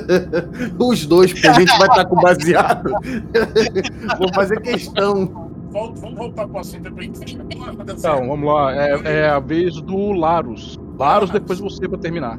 [0.78, 2.90] Os dois, porque a gente vai estar com baseado.
[4.18, 5.43] Vou fazer questão.
[5.74, 7.40] Volta, vamos voltar pro assunto pra gente fechar.
[7.82, 8.72] Então, vamos lá.
[8.74, 10.78] É, é a vez do Larus.
[10.96, 12.38] Larus, depois você pra terminar.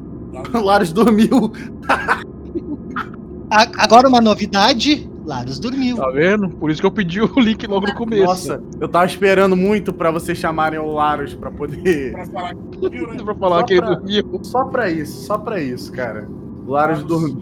[0.54, 1.52] O Laros dormiu.
[3.78, 5.96] Agora uma novidade: Laros dormiu.
[5.96, 6.48] Tá vendo?
[6.48, 8.24] Por isso que eu pedi o link logo no começo.
[8.24, 12.12] Nossa, eu tava esperando muito pra vocês chamarem o Laros pra poder.
[12.12, 13.22] Pra falar que viu, né?
[13.22, 14.40] pra falar Só que ele pra- dormiu.
[14.42, 16.26] Só pra isso, só pra isso, cara.
[16.66, 17.36] O Laros dormiu.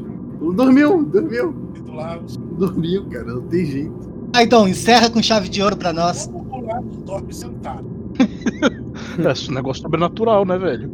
[0.55, 1.55] Dormiu, dormiu.
[2.59, 4.14] Dormiu, cara, não tem jeito.
[4.35, 6.29] Ah, então, encerra com chave de ouro pra nós.
[7.07, 7.89] dorme sentado.
[9.25, 10.91] É, esse negócio sobrenatural, né, velho?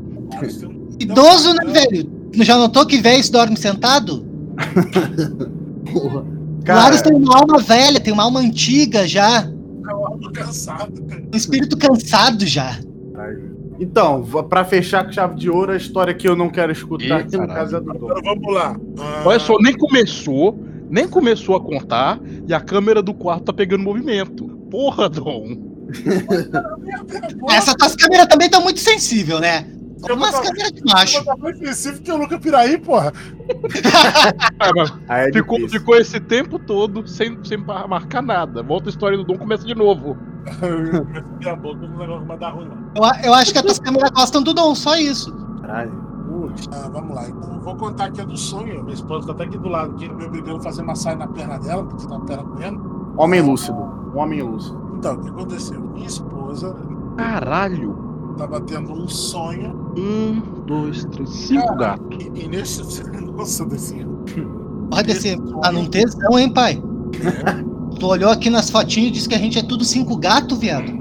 [0.98, 2.10] Idoso, né, velho?
[2.34, 4.26] Já notou que velho dorme sentado?
[5.90, 6.24] Porra.
[6.68, 9.50] Laros Cara, tem uma alma velha, tem uma alma antiga já.
[10.34, 11.02] Cansado.
[11.32, 12.78] Um espírito cansado já.
[13.80, 17.12] então, pra fechar com chave de ouro, a história que eu não quero escutar Ih,
[17.22, 17.54] aqui no caralho.
[17.58, 18.06] caso é do Dom.
[18.10, 18.76] Agora vamos lá.
[18.98, 23.52] Ah, Olha só, nem começou, nem começou a contar e a câmera do quarto tá
[23.52, 24.46] pegando movimento.
[24.70, 25.70] Porra, Dom.
[27.50, 29.66] Essas tuas câmeras também estão muito sensíveis, né?
[30.02, 31.24] Como as vou- câmeras de macho.
[31.24, 33.12] dar mais ofensivo que o Luca Piraí, porra.
[35.08, 38.62] Aí é ficou, ficou esse tempo todo sem, sem mar- marcar nada.
[38.62, 40.16] Volta a história do Dom, começa de novo.
[41.38, 42.76] Minha boca, o negócio vai dar ruim, não.
[42.96, 45.30] Eu, eu acho que as tuas câmeras gostam do Dom, só isso.
[45.60, 46.09] Caralho.
[46.50, 46.68] Putz.
[46.72, 47.28] Ah, vamos lá.
[47.28, 48.82] Então, eu vou contar aqui a do sonho.
[48.82, 51.28] Minha esposa tá até aqui do lado, que ele me obrigou a fazer massagem na
[51.28, 53.14] perna dela, porque tá a perna doendo.
[53.16, 53.78] Homem lúcido.
[54.14, 54.80] Um homem lúcido.
[54.98, 55.80] Então, o que aconteceu?
[55.80, 56.76] Minha esposa,
[57.16, 58.34] Caralho.
[58.36, 59.92] tava tendo um sonho.
[59.96, 62.18] Um, dois, três, cinco gatos.
[62.20, 63.02] E, e nesse.
[63.20, 64.20] Nossa, Decinho.
[64.90, 65.38] Pode descer.
[65.62, 66.82] Tá num tesão, hein, pai?
[67.98, 70.92] Tu olhou aqui nas fotinhas e disse que a gente é tudo cinco gatos, viado.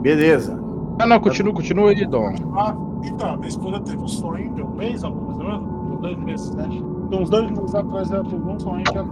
[0.00, 0.58] Beleza.
[1.00, 2.34] Ah, não, continua, continua aí, Dom.
[2.56, 6.54] Ah, então, minha esposa teve um sonho de um mês, alguma coisa, uns dois meses,
[6.54, 6.66] né?
[6.70, 9.08] Então, uns dois meses atrás ela teve um sonho que ela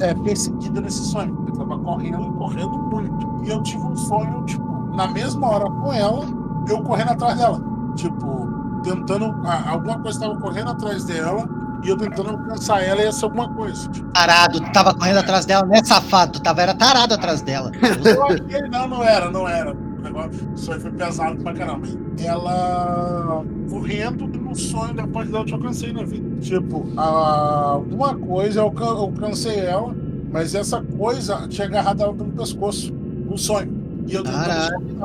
[0.00, 1.44] é perseguida nesse sonho.
[1.46, 3.44] Eu tava correndo, correndo muito.
[3.44, 4.64] E eu tive um sonho, tipo,
[4.94, 6.24] na mesma hora com ela,
[6.68, 7.60] eu correndo atrás dela.
[7.96, 8.48] Tipo,
[8.82, 9.34] tentando.
[9.44, 11.48] ah, Alguma coisa tava correndo atrás dela
[11.82, 13.88] e eu tentando alcançar ela e ia ser alguma coisa.
[13.90, 16.32] Tipo, Tarado, tu tava correndo atrás dela, né, safado?
[16.32, 17.70] Tu tava era tarado atrás dela.
[18.04, 19.76] Eu achei, não, não era, não era.
[19.98, 21.86] O negócio, o sonho foi pesado pra caramba.
[22.22, 26.28] Ela correndo no sonho, depois dela eu te alcancei na vida.
[26.40, 29.94] Tipo, a- alguma coisa eu alca- eu alcancei ela,
[30.32, 33.76] mas essa coisa tinha agarrado ela pelo pescoço, no sonho.
[34.06, 35.04] E eu tentando.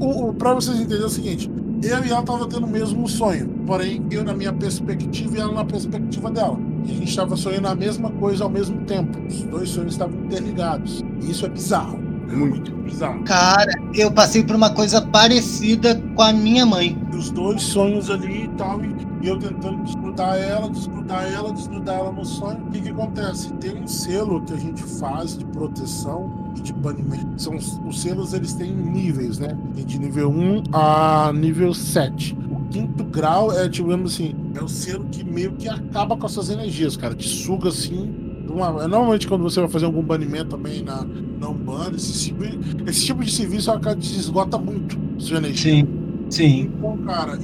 [0.00, 1.50] O, o, pra vocês entenderem é o seguinte.
[1.82, 5.52] Eu e ela tava tendo o mesmo sonho, porém eu na minha perspectiva e ela
[5.52, 6.58] na perspectiva dela.
[6.84, 9.16] E a gente estava sonhando a mesma coisa ao mesmo tempo.
[9.28, 11.04] Os dois sonhos estavam interligados.
[11.22, 12.00] E isso é bizarro.
[12.28, 13.22] Muito bizarro.
[13.24, 16.96] Cara, eu passei por uma coisa parecida com a minha mãe.
[17.16, 18.94] Os dois sonhos ali e tal, e,
[19.26, 22.58] eu tentando desgrudar ela, desgrudar ela, desgrudar ela no sonho.
[22.66, 23.52] O que, que acontece?
[23.54, 27.40] Tem um selo que a gente faz de proteção e de banimento.
[27.42, 29.56] São os, os selos, eles têm níveis, né?
[29.74, 32.36] Tem de nível 1 a nível 7.
[32.50, 36.32] O quinto grau é, digamos assim, é o selo que meio que acaba com as
[36.32, 37.14] suas energias, cara.
[37.14, 38.14] Te suga assim.
[38.48, 41.04] uma- Normalmente quando você vai fazer algum banimento também na,
[41.68, 42.44] na Umbanda, esse, tipo-
[42.88, 45.86] esse tipo de serviço acaba te esgota muito sua energia.
[46.30, 46.70] Sim.
[46.78, 47.38] Então, cara,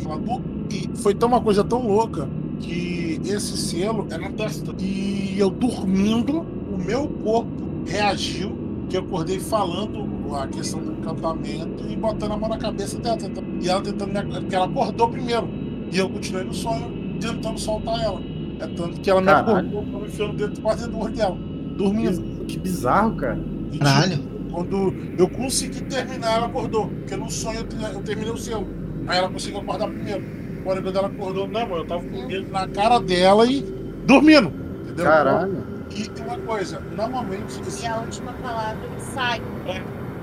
[0.70, 2.28] e foi tão uma coisa tão louca
[2.60, 4.74] que esse selo é na testa.
[4.78, 6.40] E eu dormindo,
[6.72, 7.50] o meu corpo
[7.86, 8.52] reagiu,
[8.88, 13.16] que eu acordei falando a questão do encantamento e botando a mão na cabeça dela.
[13.16, 15.48] tentando- e ela tentando me, porque ela acordou primeiro.
[15.92, 18.20] E eu continuei no sonho, tentando soltar ela.
[18.60, 19.68] É tanto que ela me Caralho.
[19.68, 21.36] acordou, eu me enfiando dentro quase dentro do olho dela.
[21.76, 22.44] Dormindo.
[22.46, 23.38] Que bizarro, cara.
[23.78, 24.12] Caralho.
[24.16, 26.88] tipo, quando eu consegui terminar, ela acordou.
[26.88, 28.66] Porque no sonho eu, te- eu terminei o seu.
[29.06, 30.24] Aí ela conseguiu acordar primeiro.
[30.62, 33.60] Porém, quando ela acordou, não, mano, eu tava com o dedo na cara dela e
[34.06, 34.52] dormindo.
[34.84, 35.04] Entendeu?
[35.04, 35.64] Caralho.
[35.94, 37.60] E tem uma coisa, normalmente.
[37.66, 39.40] esse- E a última palavra sai.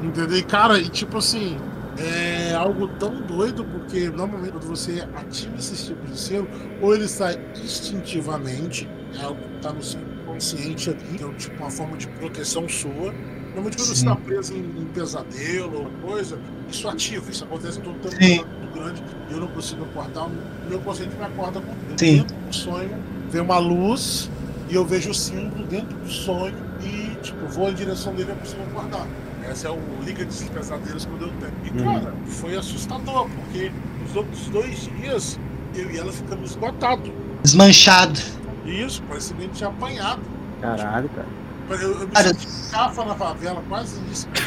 [0.01, 0.37] Entendeu?
[0.37, 1.57] E, cara, e tipo assim,
[1.97, 6.47] é algo tão doido, porque normalmente quando você ativa esses tipos de selo,
[6.81, 8.89] ou ele sai instintivamente,
[9.19, 12.67] é algo que tá no seu consciente ali, que é tipo uma forma de proteção
[12.67, 13.13] sua.
[13.53, 14.07] Normalmente quando você Sim.
[14.07, 16.39] está preso em, em pesadelo ou coisa,
[16.69, 18.35] isso ativa, isso acontece todo tempo Sim.
[18.59, 20.31] muito grande, eu não consigo acordar, o
[20.69, 22.97] meu consciente me acorda com dentro do sonho,
[23.29, 24.29] vem uma luz
[24.69, 28.31] e eu vejo o símbolo dentro do sonho e tipo, vou em direção dele e
[28.31, 29.05] eu consigo acordar.
[29.51, 31.53] Esse é o Liga de Pesadelos quando eu tenho.
[31.65, 31.93] E Uhum.
[31.93, 33.71] cara, foi assustador, porque
[34.01, 35.37] nos outros dois dias
[35.75, 37.11] eu e ela ficamos esgotados.
[37.43, 38.19] Desmanchado.
[38.65, 40.21] Isso, parecia que a gente tinha apanhado.
[40.61, 41.27] Caralho, cara.
[41.71, 44.27] Eu, eu me Cara, senti cafa na favela, quase isso.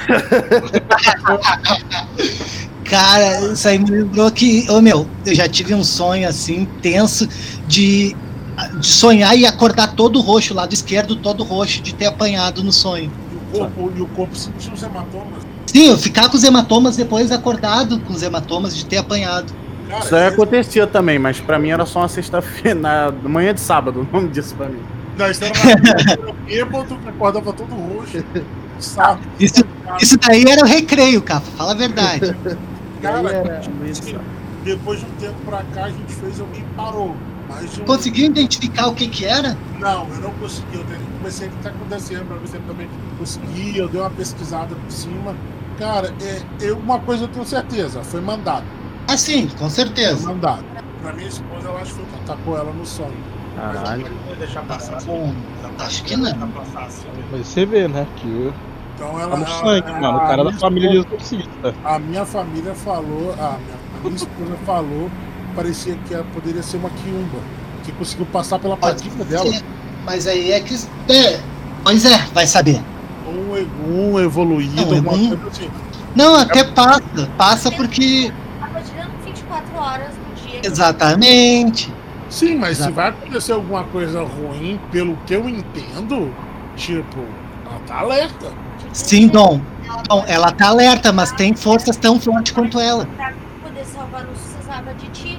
[2.85, 7.29] Cara, isso aí me lembrou que, ô meu, eu já tive um sonho assim, tenso,
[7.67, 8.15] de,
[8.79, 13.11] de sonhar e acordar todo roxo, lado esquerdo todo roxo, de ter apanhado no sonho.
[13.33, 15.43] E o corpo, e o corpo sentiu os hematomas.
[15.67, 19.53] Sim, eu ficar com os hematomas depois acordado com os hematomas de ter apanhado.
[19.89, 23.61] Cara, Isso aí acontecia também, mas pra mim era só uma sexta-feira, na manhã de
[23.61, 24.81] sábado, o nome disso pra mim.
[25.19, 28.25] Não, isso era uma bêbado que acordava todo roxo.
[28.79, 29.23] Sabe?
[29.39, 29.63] Isso,
[30.01, 32.37] isso daí era o recreio, Cafa, fala a verdade.
[33.01, 34.03] Cara, Era tipo, isso.
[34.03, 34.19] assim,
[34.65, 37.15] depois de um tempo pra cá, a gente fez alguém parou.
[37.49, 39.57] Mas um- Conseguiu identificar o que que era?
[39.79, 40.67] Não, eu não consegui.
[40.75, 40.85] Eu
[41.19, 43.83] comecei a tentar com o DCM pra ver se ele também conseguia.
[43.83, 45.37] Eu dei uma pesquisada por cima.
[45.79, 48.65] Cara, é, eu, uma coisa eu tenho certeza: foi mandado.
[49.07, 50.27] Ah, sim, com Foi certeza.
[50.27, 50.65] mandado.
[51.03, 53.13] Pra minha esposa, eu acho que foi que atacou ela no sonho.
[53.57, 54.07] Caralho.
[54.39, 55.01] deixar passar.
[55.03, 55.33] Bom,
[55.79, 56.33] acho que não.
[57.33, 58.07] Mas você vê, né?
[58.17, 58.53] Que
[58.95, 59.31] Então ela.
[59.33, 60.19] tá no a- sangue, a- mano.
[60.19, 61.75] O cara da família de esposa- exorcista.
[61.85, 65.11] A minha família falou, a minha, a minha esposa falou,
[65.55, 67.39] parecia que ela poderia ser uma quiumba,
[67.85, 69.51] que conseguiu passar pela patinha dela.
[70.05, 70.75] Mas aí é que.
[71.09, 71.41] É,
[71.83, 72.81] pois é, vai saber.
[73.27, 75.71] Um, um evoluído, Não, alguma um- coisa assim.
[76.15, 77.03] Não, até passa.
[77.39, 78.31] Passa porque.
[78.61, 80.61] Tava girando 24 horas no dia.
[80.63, 81.93] Exatamente.
[82.31, 82.95] Sim, mas se Exato.
[82.95, 86.33] vai acontecer alguma coisa ruim, pelo que eu entendo,
[86.77, 87.21] tipo,
[87.67, 88.53] ela tá alerta.
[88.93, 89.61] Sim, Dom.
[90.09, 93.07] Dom, ela tá alerta, mas tem forças tão fortes quanto ela.
[93.17, 95.39] Pra poder salvar, não precisava de ti.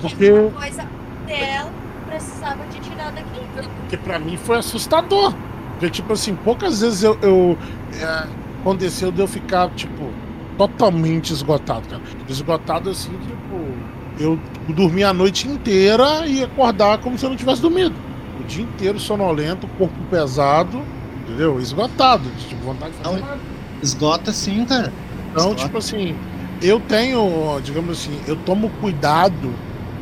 [0.00, 0.84] Porque, Uma coisa
[1.26, 1.70] dela
[2.06, 3.40] precisava de tirar daqui.
[3.80, 5.34] porque pra mim foi assustador.
[5.72, 7.58] Porque, tipo assim, poucas vezes eu, eu
[8.00, 8.26] é,
[8.60, 10.10] aconteceu de eu ficar, tipo,
[10.58, 12.02] totalmente esgotado, cara.
[12.28, 13.74] Esgotado assim, tipo,
[14.22, 17.94] eu dormia a noite inteira e acordar como se eu não tivesse dormido.
[18.40, 20.82] O dia inteiro sonolento, corpo pesado,
[21.22, 21.60] entendeu?
[21.60, 23.38] Esgotado, tipo, vontade de fazer Não.
[23.82, 24.92] Esgota sim, cara.
[25.30, 25.62] Então, Esgota.
[25.64, 26.16] tipo assim,
[26.60, 29.52] eu tenho, digamos assim, eu tomo cuidado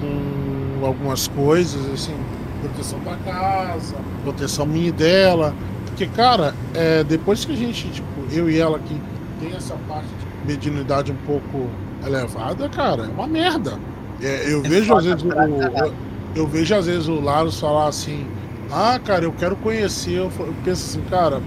[0.00, 2.14] com algumas coisas, assim,
[2.60, 5.54] proteção da casa, proteção minha e dela.
[5.86, 9.00] Porque, cara, é, depois que a gente, tipo, eu e ela aqui
[9.40, 11.68] tem essa parte de mediunidade um pouco
[12.06, 13.78] elevada, cara, é uma merda.
[14.22, 15.92] É, eu vejo às vezes o, eu,
[16.36, 18.26] eu vejo às vezes o Laros falar assim,
[18.70, 20.12] ah, cara, eu quero conhecer.
[20.18, 21.40] Eu, eu penso assim, cara,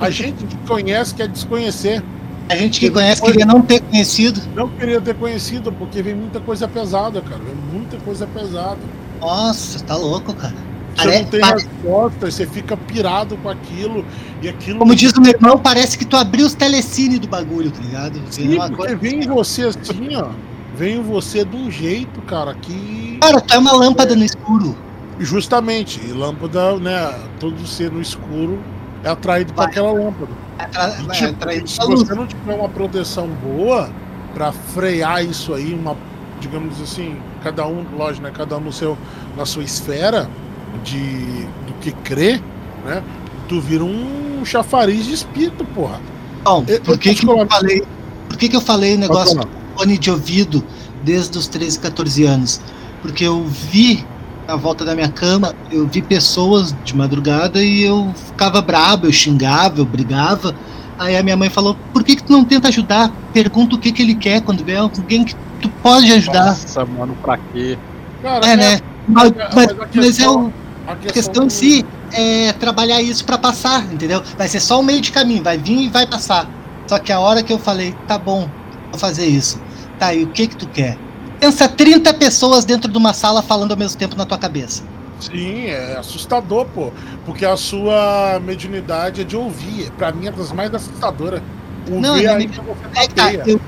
[0.00, 2.02] a gente que conhece quer desconhecer.
[2.48, 4.40] A gente que conhece queria não ter conhecido.
[4.54, 7.40] Não queria ter conhecido, porque vem muita coisa pesada, cara.
[7.44, 8.78] Vem muita coisa pesada.
[9.20, 10.54] Nossa, tá louco, cara.
[10.96, 14.04] Você não tem pare- resposta, você fica pirado com aquilo.
[14.42, 14.78] E aquilo.
[14.78, 18.20] Como diz o meu irmão, parece que tu abriu os telecine do bagulho, tá ligado?
[18.30, 20.30] Sim, porque coisa- vem em você assim, ó.
[20.80, 23.18] Em você de um jeito, cara, que.
[23.20, 24.76] Cara, é uma lâmpada no escuro.
[25.18, 26.00] Justamente.
[26.04, 27.14] E lâmpada, né?
[27.40, 28.58] Todo ser no escuro
[29.02, 30.32] é atraído para aquela lâmpada.
[30.58, 33.90] Atra- E, é, tipo, atraído se você não tiver uma proteção boa
[34.34, 35.96] pra frear isso aí, uma,
[36.40, 38.32] digamos assim, cada um, lógico, né?
[38.34, 38.96] Cada um no seu,
[39.36, 40.28] na sua esfera
[40.84, 40.98] de
[41.66, 42.40] do que crê,
[42.84, 43.02] né?
[43.48, 46.00] Tu vira um chafariz de espírito, porra.
[46.44, 47.82] Bom, por eu que, que eu falei?
[48.28, 49.48] Por que, que eu falei o negócio do
[49.78, 50.64] fone de ouvido
[51.02, 52.60] desde os 13, 14 anos?
[53.00, 54.04] Porque eu vi
[54.46, 59.12] na volta da minha cama, eu vi pessoas de madrugada e eu ficava brabo, eu
[59.12, 60.54] xingava, eu brigava.
[60.98, 63.12] Aí a minha mãe falou: por que, que tu não tenta ajudar?
[63.32, 66.46] Pergunta o que, que ele quer quando vê alguém que tu pode ajudar.
[66.46, 67.78] Nossa, mano, pra quê?
[68.22, 68.80] Cara, É, né?
[69.06, 70.52] Mas, mas mas, a mas é questão- o,
[70.88, 74.22] a a questão em si é trabalhar isso pra passar, entendeu?
[74.36, 76.48] Vai ser só um meio de caminho, vai vir e vai passar.
[76.86, 78.48] Só que a hora que eu falei, tá bom,
[78.90, 79.60] vou fazer isso.
[79.98, 80.96] Tá, e o que que tu quer?
[81.40, 84.82] Pensa 30 pessoas dentro de uma sala falando ao mesmo tempo na tua cabeça.
[85.20, 86.92] Sim, é assustador, pô.
[87.24, 89.90] Porque a sua mediunidade é de ouvir.
[89.92, 91.42] Pra mim é das mais assustadoras.
[91.88, 93.60] Ouvir Não, é ainda você É que tá, eu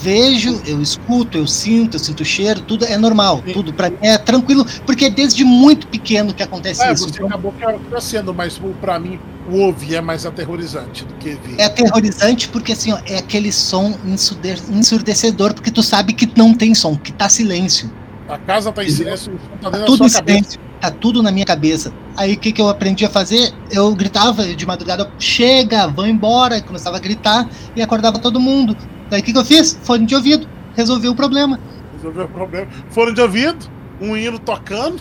[0.00, 3.52] vejo, eu escuto, eu sinto, eu sinto o cheiro, tudo é normal, Sim.
[3.52, 7.04] tudo pra mim é tranquilo, porque desde muito pequeno que acontece É, isso.
[7.08, 7.54] você Então, acabou
[7.90, 9.18] crescendo, mas o- pra mim
[9.50, 11.56] o ouvir é mais aterrorizante do que ver.
[11.58, 16.52] é aterrorizante porque assim, ó, é aquele som ensurde- ensurdecedor, porque tu sabe que não
[16.54, 17.90] tem som, que tá silêncio.
[18.28, 20.38] A casa tá em silêncio, o som tá dentro tudo da em sua cabeça.
[20.38, 21.92] silêncio, tá tudo na minha cabeça.
[22.16, 23.52] Aí o que, que eu aprendi a fazer?
[23.70, 28.76] Eu gritava de madrugada, chega, vão embora, e começava a gritar e acordava todo mundo.
[29.10, 29.78] Daí o que, que eu fiz?
[29.82, 31.58] Fone de ouvido, resolvi o problema.
[31.96, 32.68] Resolveu o problema.
[32.90, 33.66] Fone de ouvido,
[34.00, 35.00] um hino tocando,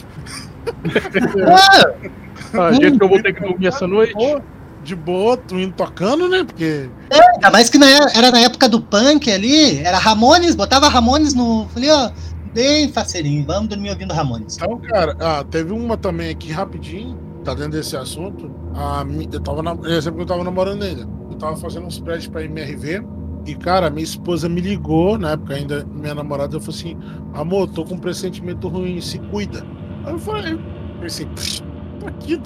[2.53, 4.13] Ah, gente, que eu vou ter que dormir essa noite.
[4.13, 4.41] boa,
[4.83, 6.43] de boa, um hino tocando, né?
[6.43, 6.89] Porque.
[7.11, 11.67] Ainda mais que na, era na época do punk ali, era Ramones, botava Ramones no.
[11.69, 12.11] Falei, ó,
[12.53, 14.57] bem faceirinho, vamos dormir ouvindo Ramones.
[14.57, 18.51] Então, cara, ah, teve uma também aqui rapidinho, tá dentro desse assunto.
[18.75, 21.07] A, eu tava na, é, sempre que eu tava namorando ainda.
[21.29, 23.03] Eu tava fazendo uns prédios pra MRV.
[23.45, 26.97] E, cara, minha esposa me ligou, na época ainda minha namorada, eu falei assim,
[27.33, 29.65] amor, tô com um pressentimento ruim, se cuida.
[30.03, 30.59] Aí eu falei, eu
[30.99, 31.61] pensei, "Psh,
[31.99, 32.39] tô aqui,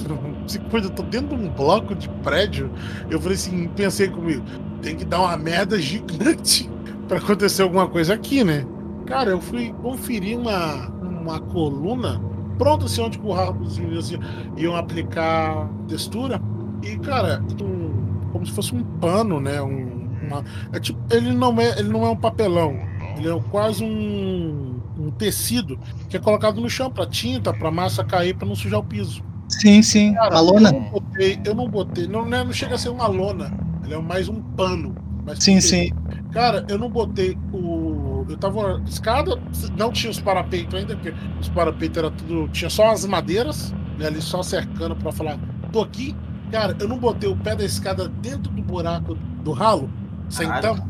[0.45, 2.69] se cuida, tô dentro de um bloco de prédio.
[3.10, 4.44] Eu falei assim, pensei comigo,
[4.82, 6.69] tem que dar uma merda gigante
[7.08, 8.66] pra acontecer alguma coisa aqui, né?
[9.06, 12.22] Cara, eu fui conferir uma, uma coluna
[12.58, 14.18] pronta assim, onde o rabozinho assim,
[14.58, 16.42] iam aplicar textura.
[16.84, 19.61] E, cara, um- como se fosse um pano, né?
[19.61, 19.89] Um,
[20.30, 20.43] uma,
[20.74, 22.75] é tipo, ele não é, ele não é um papelão.
[23.17, 25.77] Ele é quase um, um tecido
[26.08, 29.22] que é colocado no chão pra tinta, pra massa cair, pra não sujar o piso.
[29.49, 30.69] Sim, sim, Cara, uma lona.
[30.69, 33.51] Eu não botei, eu não botei, não, não, é- não chega a ser uma lona.
[33.83, 34.95] Ele é mais um pano.
[35.35, 35.61] Sim, pequeno.
[35.61, 35.91] sim.
[36.32, 38.25] Cara, eu não botei o.
[38.30, 39.40] Eu tava na escada,
[39.75, 42.48] não tinha os parapeitos ainda, porque os parapeitos era tudo.
[42.49, 45.40] Tinha só as madeiras, né, ali só cercando pra falar,
[45.72, 46.16] tô aqui.
[46.51, 49.90] Cara, eu não botei o pé da escada dentro do buraco do ralo,
[50.30, 50.83] sentando,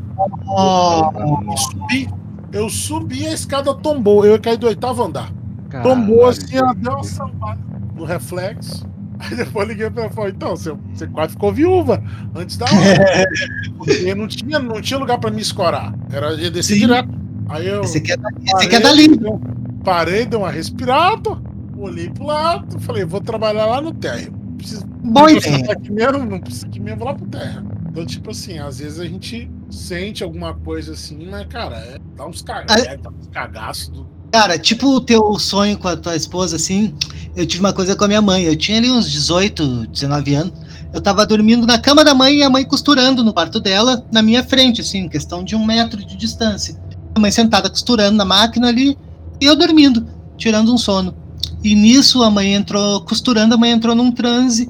[0.46, 2.08] Oh, e subi.
[2.52, 4.24] Eu subi a escada tombou.
[4.26, 5.30] Eu caí do oitavo andar.
[5.68, 7.60] Cara, Tombou assim, ela deu uma sambada
[7.94, 8.86] no reflexo.
[9.18, 12.02] Aí depois eu liguei pra ela e falei, então, você, você quase ficou viúva
[12.34, 13.24] antes da hora.
[13.78, 15.94] Porque não tinha, não tinha lugar pra me escorar.
[16.10, 17.08] Era descer direto.
[17.48, 19.08] Aí eu esse aqui é, da- esse parei, aqui é dali.
[19.16, 19.32] dei-
[19.84, 21.38] parei, dei uma respirada,
[21.76, 24.32] olhei pro lado, falei, vou trabalhar lá no térreo.
[24.56, 25.72] Preciso, Boa não preciso ideia.
[25.72, 27.64] aqui mesmo, não preciso aqui mesmo, vou lá pro terra.
[27.90, 32.26] Então, tipo assim, às vezes a gente sente alguma coisa assim, mas, cara, é, dá
[32.26, 36.54] uns cagaços, dá uns cagaços do, Cara, tipo o teu sonho com a tua esposa,
[36.54, 36.94] assim,
[37.34, 38.44] eu tive uma coisa com a minha mãe.
[38.44, 40.52] Eu tinha ali uns 18, 19 anos.
[40.92, 44.22] Eu tava dormindo na cama da mãe e a mãe costurando no quarto dela, na
[44.22, 46.80] minha frente, assim, questão de um metro de distância.
[47.14, 48.96] A mãe sentada costurando na máquina ali
[49.40, 51.12] e eu dormindo, tirando um sono.
[51.62, 54.68] E nisso a mãe entrou costurando, a mãe entrou num transe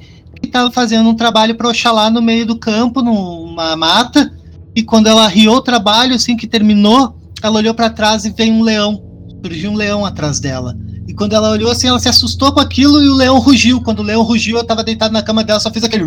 [0.50, 4.30] tava fazendo um trabalho para Oxalá no meio do campo, numa mata.
[4.74, 8.52] E quando ela riou o trabalho, assim que terminou, ela olhou para trás e veio
[8.52, 9.02] um leão.
[9.44, 10.76] Surgiu um leão atrás dela.
[11.08, 13.80] E quando ela olhou assim, ela se assustou com aquilo e o leão rugiu.
[13.80, 16.04] Quando o leão rugiu, eu tava deitado na cama dela, só fiz aquele.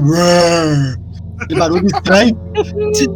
[1.39, 2.37] Aquele barulho estranho.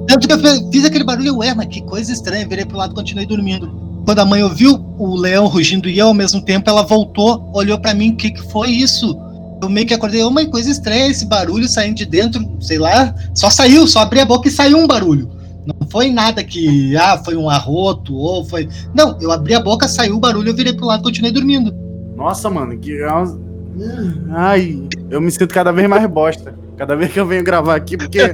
[0.08, 0.40] Tanto que eu
[0.72, 2.48] fiz aquele barulho, ué, mas que coisa estranha.
[2.48, 3.88] Virei pro lado e continuei dormindo.
[4.06, 7.78] Quando a mãe ouviu o leão rugindo e eu ao mesmo tempo, ela voltou, olhou
[7.80, 9.18] pra mim, o que, que foi isso?
[9.62, 13.14] Eu meio que acordei, mãe, coisa estranha, esse barulho saindo de dentro, sei lá.
[13.34, 15.30] Só saiu, só abri a boca e saiu um barulho.
[15.66, 18.70] Não foi nada que, ah, foi um arroto, ou foi.
[18.94, 21.74] Não, eu abri a boca, saiu o barulho, eu virei pro lado e continuei dormindo.
[22.16, 22.94] Nossa, mano, que.
[22.94, 23.08] é
[24.32, 26.56] Ai, eu me sinto cada vez mais bosta.
[26.78, 28.34] Cada vez que eu venho gravar aqui, porque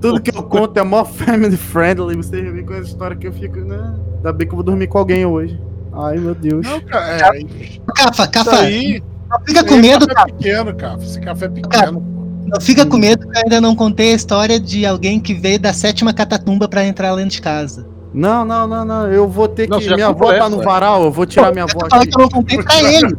[0.00, 2.16] tudo que eu conto é mó family friendly.
[2.16, 3.94] Você vem com essa história que eu fico, né?
[4.16, 5.60] Ainda bem que eu vou dormir com alguém hoje.
[5.92, 6.66] Ai, meu Deus.
[6.66, 10.26] Não, cara, é, isso Cafa, Cafa, aí, não fica com é medo, café cara.
[10.32, 11.02] pequeno, cara.
[11.02, 12.02] Esse café é pequeno.
[12.46, 15.58] Não fica com medo que eu ainda não contei a história de alguém que veio
[15.60, 17.86] da sétima catatumba pra entrar dentro de casa.
[18.12, 19.06] Não, não, não, não.
[19.06, 19.88] Eu vou ter Não, que.
[19.94, 20.64] Minha avó tá no ué.
[20.64, 22.08] varal, eu vou tirar minha avó Eu aqui.
[22.08, 23.14] que eu não contei pra ele.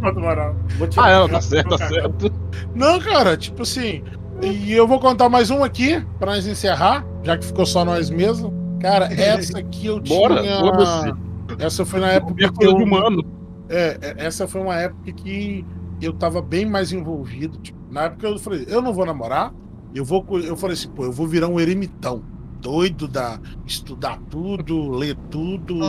[0.77, 2.33] Vou tirar- Ah, ela tá certo, tá certo.
[2.75, 4.03] Não, cara, tipo assim.
[4.41, 8.09] E eu vou contar mais um aqui, pra nós encerrar, já que ficou só nós
[8.09, 8.51] mesmo.
[8.81, 10.59] Cara, essa aqui eu Bora, tinha.
[10.59, 11.13] foda-se.
[11.59, 12.75] Essa foi na época É que eu.
[12.75, 13.23] de humano.
[13.69, 15.63] É, é, essa foi uma época que
[16.01, 17.57] eu tava bem mais envolvido.
[17.59, 19.53] Tipo, na época eu falei, eu não vou namorar,
[19.93, 20.25] eu vou.
[20.43, 22.23] Eu falei assim, pô, eu vou virar um eremitão.
[22.59, 25.79] Doido da estudar tudo, ler tudo,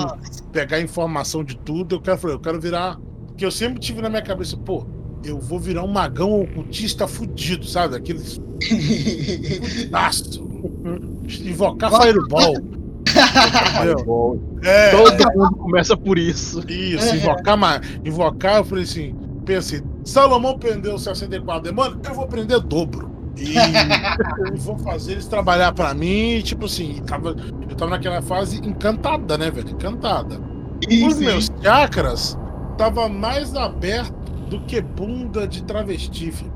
[0.52, 1.96] pegar informação de tudo.
[1.96, 2.98] Eu quero, falei, eu quero virar.
[3.26, 4.86] Porque eu sempre tive na minha cabeça, pô,
[5.24, 7.96] eu vou virar um magão ocultista fudido, sabe?
[7.96, 8.40] Aqueles.
[9.62, 10.42] Fudidaço.
[11.44, 12.56] Invocar Fireball.
[13.12, 14.40] Entendeu?
[14.62, 16.60] É, Todo mundo começa por isso.
[16.70, 22.60] isso, invocar, mas invocar, eu falei assim, pensei, Salomão prendeu 64 demônios, eu vou prender
[22.60, 23.10] dobro.
[23.36, 27.34] E, e vou fazer eles trabalhar pra mim, e, tipo assim, tava,
[27.68, 29.70] eu tava naquela fase encantada, né, velho?
[29.70, 30.38] Encantada.
[31.06, 32.38] Os meus chakras
[32.76, 34.12] tava mais aberto
[34.48, 36.52] do que bunda de travesti, filho.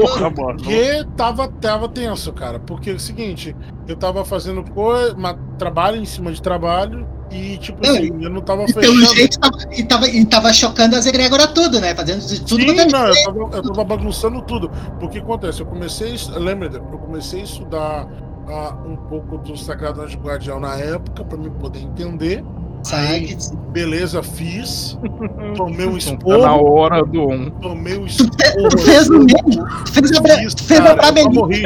[0.00, 0.58] Porra, mano.
[0.58, 2.58] Porque tava, tava tenso, cara.
[2.58, 3.54] Porque é o seguinte,
[3.86, 5.16] eu tava fazendo coisa,
[5.58, 9.14] trabalho em cima de trabalho, e tipo Não, assim, eu não tava E pelo fechando.
[9.16, 11.94] jeito tava, e, tava, e tava chocando as egrégoras tudo, né?
[11.94, 14.70] Fazendo de tudo Sim, é não, eu tava, eu tava bagunçando tudo.
[15.00, 18.08] Porque acontece, eu comecei, a lembra, eu comecei a estudar
[18.48, 22.44] ah, um pouco do Sagrado Anjo Guardião na época, pra me poder entender.
[22.82, 23.36] Sabe?
[23.70, 24.98] Beleza, fiz.
[25.56, 27.48] Tomei um Então, tá na esporro, hora do um.
[27.50, 28.30] tomei um esporro.
[28.70, 29.66] tu fez o mesmo?
[29.92, 31.32] Fez a, Fiz, fez a cara, eu quase brabelinha.
[31.32, 31.62] morri.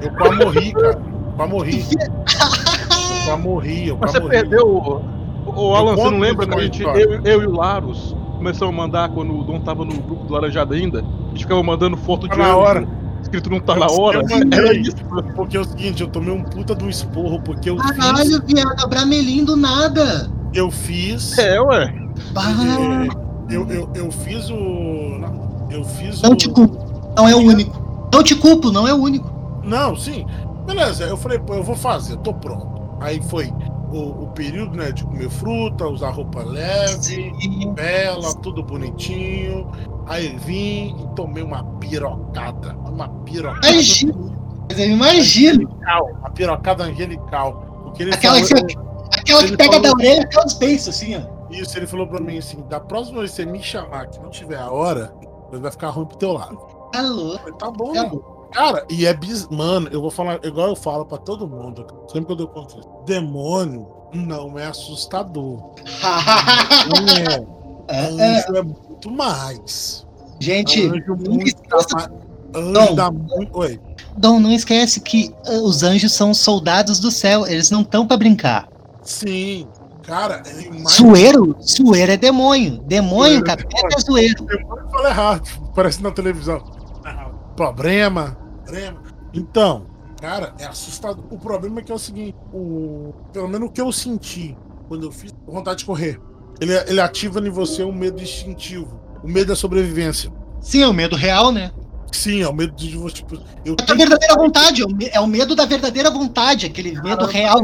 [0.00, 1.02] Eu quase morri, cara.
[1.36, 1.84] Quase morri.
[3.26, 5.02] Eu quase morri, eu Mas você perdeu.
[5.46, 8.76] Ô, Alan, você não lembra que a gente, eu, eu e o Larus começamos a
[8.76, 11.00] mandar quando o Dom tava no grupo do Laranjada ainda?
[11.00, 12.88] A gente ficava mandando foto Tá de na anjo, hora.
[13.22, 14.22] escrito não tá Eu na hora.
[14.28, 14.58] mandei.
[14.58, 14.96] Era isso.
[15.34, 17.90] Porque é o seguinte, eu tomei um puta do esporro, porque eu fiz.
[17.96, 20.28] Caralho, viado, Bramelim do nada.
[20.52, 21.36] Eu fiz.
[21.38, 21.94] É, ué.
[22.36, 24.54] É, eu, eu, eu fiz o.
[24.56, 26.34] não, Eu fiz não o.
[26.36, 28.08] te culpo, não é o único.
[28.12, 29.30] Não te culpo, não é o único.
[29.64, 30.26] Não, sim.
[30.66, 32.75] Beleza, eu falei, pô, eu vou fazer, tô pronto.
[33.06, 33.52] Aí foi
[33.92, 37.30] o, o período, né, de comer fruta, usar roupa leve,
[37.74, 39.70] bela, tudo bonitinho.
[40.06, 42.74] Aí vim e tomei uma pirocada.
[42.84, 43.68] Uma pirocada.
[43.68, 44.14] Imagina.
[45.04, 47.80] Angelical, Uma pirocada angelical.
[47.84, 48.76] Porque ele Aquela, falou, que,
[49.20, 51.36] aquela que pega falou- da orelha até os beiços, assim, ó.
[51.48, 54.30] Isso, ele falou pra mim assim: da próxima vez que você me chamar que não
[54.30, 55.14] tiver a hora,
[55.52, 56.56] vai ficar ruim pro teu lado.
[56.92, 57.34] Tá louco.
[57.34, 58.10] Eu falei, tá bom, Tá né?
[58.56, 59.46] Cara, e é bis...
[59.48, 62.88] Mano, eu vou falar, igual eu falo pra todo mundo, sempre que eu dou contexto.
[63.04, 65.74] Demônio não é assustador.
[66.88, 67.56] Não é.
[67.88, 68.38] É, é.
[68.38, 70.06] Anjo é muito mais.
[70.40, 72.08] Gente, Anjo muito mais.
[72.54, 72.94] Anjo Dom.
[72.94, 73.58] dá muito.
[73.58, 73.78] Oi.
[74.16, 78.16] Dom, não esquece que ah, os anjos são soldados do céu, eles não estão pra
[78.16, 78.66] brincar.
[79.02, 79.68] Sim.
[80.02, 80.92] Cara, é mais.
[80.92, 82.78] Sueiro, sueiro é demônio.
[82.78, 84.46] Demônio, Sueiro é capeta é zoeiro.
[84.48, 86.64] Eu falei errado, parece na televisão.
[87.54, 88.36] Problema,
[88.66, 89.02] problema.
[89.32, 89.86] Então,
[90.20, 91.24] cara, é assustador.
[91.30, 93.14] O problema é que é o seguinte: o...
[93.32, 94.56] pelo menos o que eu senti
[94.88, 96.20] quando eu fiz vontade de correr,
[96.60, 100.32] ele, ele ativa em você um medo instintivo, o medo da sobrevivência.
[100.60, 101.72] Sim, é o medo real, né?
[102.12, 103.16] Sim, é o medo de você.
[103.16, 107.00] Tipo, eu É a verdadeira vontade, é o é o medo da verdadeira vontade, aquele
[107.00, 107.60] medo real.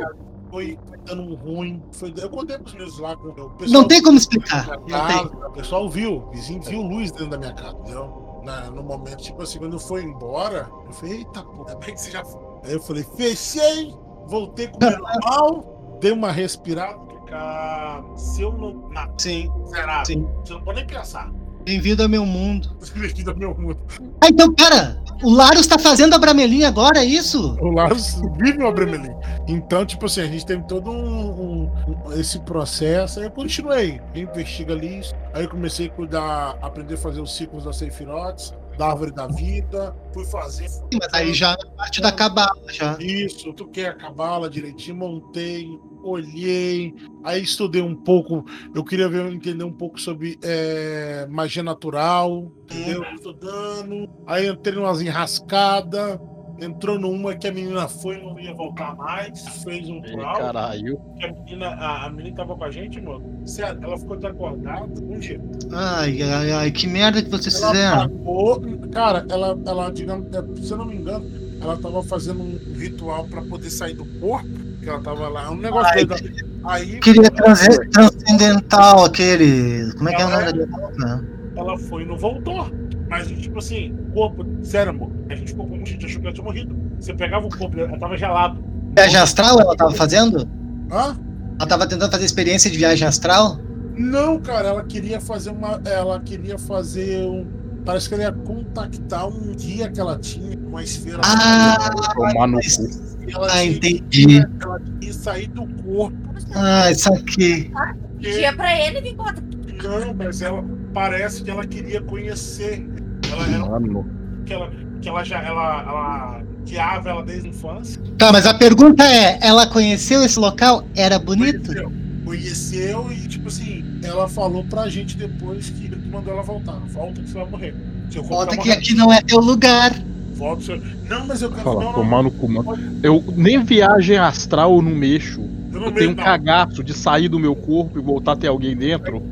[0.51, 1.83] foi dando um ruim.
[1.93, 2.13] Foi...
[2.17, 3.81] Eu contei pros meus lá com o pessoal.
[3.81, 4.79] Não tem como explicar.
[4.89, 8.32] casa, O pessoal viu, o vizinho viu luz dentro da minha casa, entendeu?
[8.43, 12.01] Na- no momento, tipo assim, quando foi embora, eu falei, eita, pô, ainda bem que
[12.01, 12.41] você já foi.
[12.65, 13.95] Aí eu falei, fechei,
[14.27, 18.73] voltei com o normal, dei uma respirada, cara, se eu não.
[18.91, 20.05] Não, Sim, será?
[20.05, 20.27] sim.
[20.45, 21.33] Você não pode nem pensar.
[21.65, 22.77] Bem-vindo ao meu mundo.
[23.05, 23.79] Aqui do meu mundo.
[24.21, 25.01] Ah, então, pera!
[25.23, 27.57] O Larus tá fazendo a Bramelinha agora, é isso?
[27.61, 29.15] O Lars vive no Abremelin.
[29.47, 30.95] Então, tipo assim, a gente teve todo um,
[31.31, 31.73] um-
[32.07, 33.21] um- esse processo.
[33.21, 34.01] Aí eu continuei.
[34.15, 35.01] Investiga ali.
[35.33, 39.27] Aí eu comecei a cuidar, aprender a fazer os ciclos da Sephiroth, da árvore da
[39.27, 39.95] vida.
[40.13, 40.69] Fui fazer.
[40.69, 42.97] Sim, Mas aí já é parte da cabala, já.
[42.99, 45.67] Isso, tu quer a cabala direitinho, montei,
[46.03, 52.51] olhei, aí estudei um pouco, eu queria ver, entender um pouco sobre é, magia natural,
[52.65, 53.05] entendeu?
[53.15, 56.19] Estudando, aí entrei numas enrascadas,
[56.61, 61.01] entrou numa que a menina foi e não ia voltar mais, fez um plural, caralho.
[61.19, 63.43] que a menina, a, a menina tava com a gente, mano,
[63.83, 65.41] ela ficou desacordada um dia.
[65.73, 68.09] Ai, ai, ai, que merda que vocês Ela fizeram.
[68.09, 70.29] pagou, cara, ela, ela, digamos,
[70.65, 71.27] se eu não me engano,
[71.61, 74.49] ela tava fazendo um ritual pra poder sair do corpo,
[74.83, 76.53] que ela tava lá, um negócio Ai, doido.
[76.65, 79.93] Aí Queria transe- transcendental aquele.
[79.95, 81.25] Como é que é o nome da boca?
[81.57, 82.71] ela foi e não voltou.
[83.09, 84.43] Mas, tipo assim, o corpo,
[84.89, 86.77] amor, a gente ficou com a gente achou que ela tinha morrido.
[86.99, 88.65] Você pegava o corpo, ela tava gelado.
[88.97, 90.49] Viagem astral ela tava fazendo?
[90.91, 91.17] Hã?
[91.59, 93.59] Ela tava tentando fazer experiência de viagem astral?
[93.97, 95.81] Não, cara, ela queria fazer uma.
[95.85, 97.47] Ela queria fazer um.
[97.85, 101.21] Parece que ela ia contactar um guia que ela tinha, uma esfera.
[101.25, 103.13] Ah, Tomar no cu.
[103.29, 104.37] Ela ah, tinha- entendi.
[104.61, 106.17] Ela queria sair do corpo.
[106.55, 107.71] Ah, isso aqui.
[107.73, 109.35] porque- Dia pra ele vir embora.
[109.83, 112.87] Não, mas ela parece que ela queria conhecer.
[113.33, 114.07] Ela era Mano.
[114.47, 114.71] que ela,
[115.01, 118.01] que ela já ela, ela guiava ela desde a infância.
[118.17, 120.85] Tá, mas a pergunta é: ela conheceu esse local?
[120.95, 121.67] Era bonito?
[121.67, 121.93] Conheceu,
[122.25, 126.79] conheceu e tipo assim, ela falou pra gente depois que mandou ela voltar.
[126.89, 127.75] Volta que você vai morrer.
[128.11, 129.95] Seu Volta que aqui não é teu lugar.
[130.35, 130.83] Volta, seu...
[131.09, 133.01] Não, mas eu quero Fala, não, não, tomar no cu, mano.
[133.03, 135.41] Eu nem viagem astral eu não mexo.
[135.73, 136.25] eu não Eu tenho um não.
[136.25, 139.23] cagaço de sair do meu corpo e voltar a ter alguém dentro.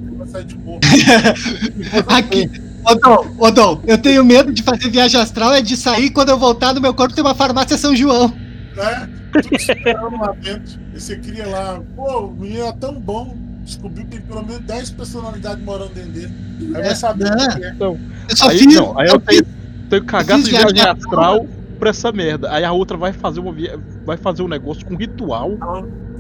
[0.47, 0.57] De.
[2.07, 2.51] Aqui.
[2.87, 6.73] Odon, Odon, eu tenho medo de fazer viagem astral, é de sair quando eu voltar
[6.75, 8.33] no meu corpo tem uma farmácia São João.
[8.77, 9.09] Né?
[9.33, 10.81] Tudo esperando lá dentro.
[10.95, 13.37] E você queria lá, pô, o menino é tão bom.
[13.65, 16.33] Descobriu que tem pelo menos 10 personalidades morando dentro dele.
[16.61, 17.47] Aí É, vai saber né?
[17.47, 17.75] o que é.
[17.79, 17.99] Eu
[18.37, 18.75] só Aí, fiz.
[18.75, 19.43] não, aí eu tenho,
[19.89, 21.47] tenho cagaço fiz de viagem astral
[21.79, 22.51] pra essa merda.
[22.53, 23.79] Aí a outra vai fazer uma via...
[24.05, 25.53] vai fazer um negócio com ritual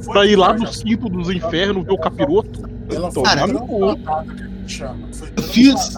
[0.02, 2.68] Foi pra ir lá no cinto dos infernos ver o capiroto.
[2.92, 5.08] Ela foi Tomar Cara, que a gente chama.
[5.12, 5.96] Foi Eu fiz.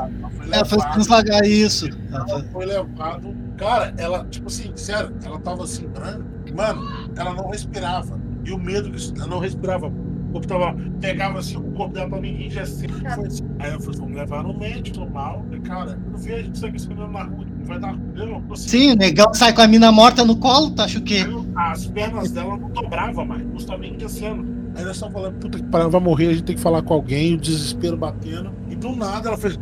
[0.50, 1.88] ela foi foi translagar isso.
[2.12, 3.34] Ela foi- Ela foi levado.
[3.56, 6.24] Cara, ela, tipo assim, sério, ela tava assim, branca.
[6.54, 8.20] Mano, ela não respirava.
[8.44, 9.86] E o medo que ela não respirava.
[9.86, 10.76] O corpo tava.
[11.00, 12.94] Pegava assim, o corpo dela tava enrijecendo.
[13.14, 13.42] Foi assim.
[13.58, 15.38] Aí ela falou: vamos levar no médico, normal.
[15.38, 17.44] Eu falei, cara, eu vejo isso aqui escondendo na rua.
[17.58, 17.98] Não vai dar.
[18.16, 18.70] Eu não consigo.
[18.70, 21.24] Sim, o negão sai com a mina morta no colo, tu acha o quê?
[21.54, 23.42] As pernas dela não dobravam mais.
[23.42, 24.62] O estava enrijecendo.
[24.74, 26.94] Aí nós só falando, puta que pariu, vai morrer, a gente tem que falar com
[26.94, 28.50] alguém, o desespero batendo.
[28.70, 29.58] E do nada ela fez.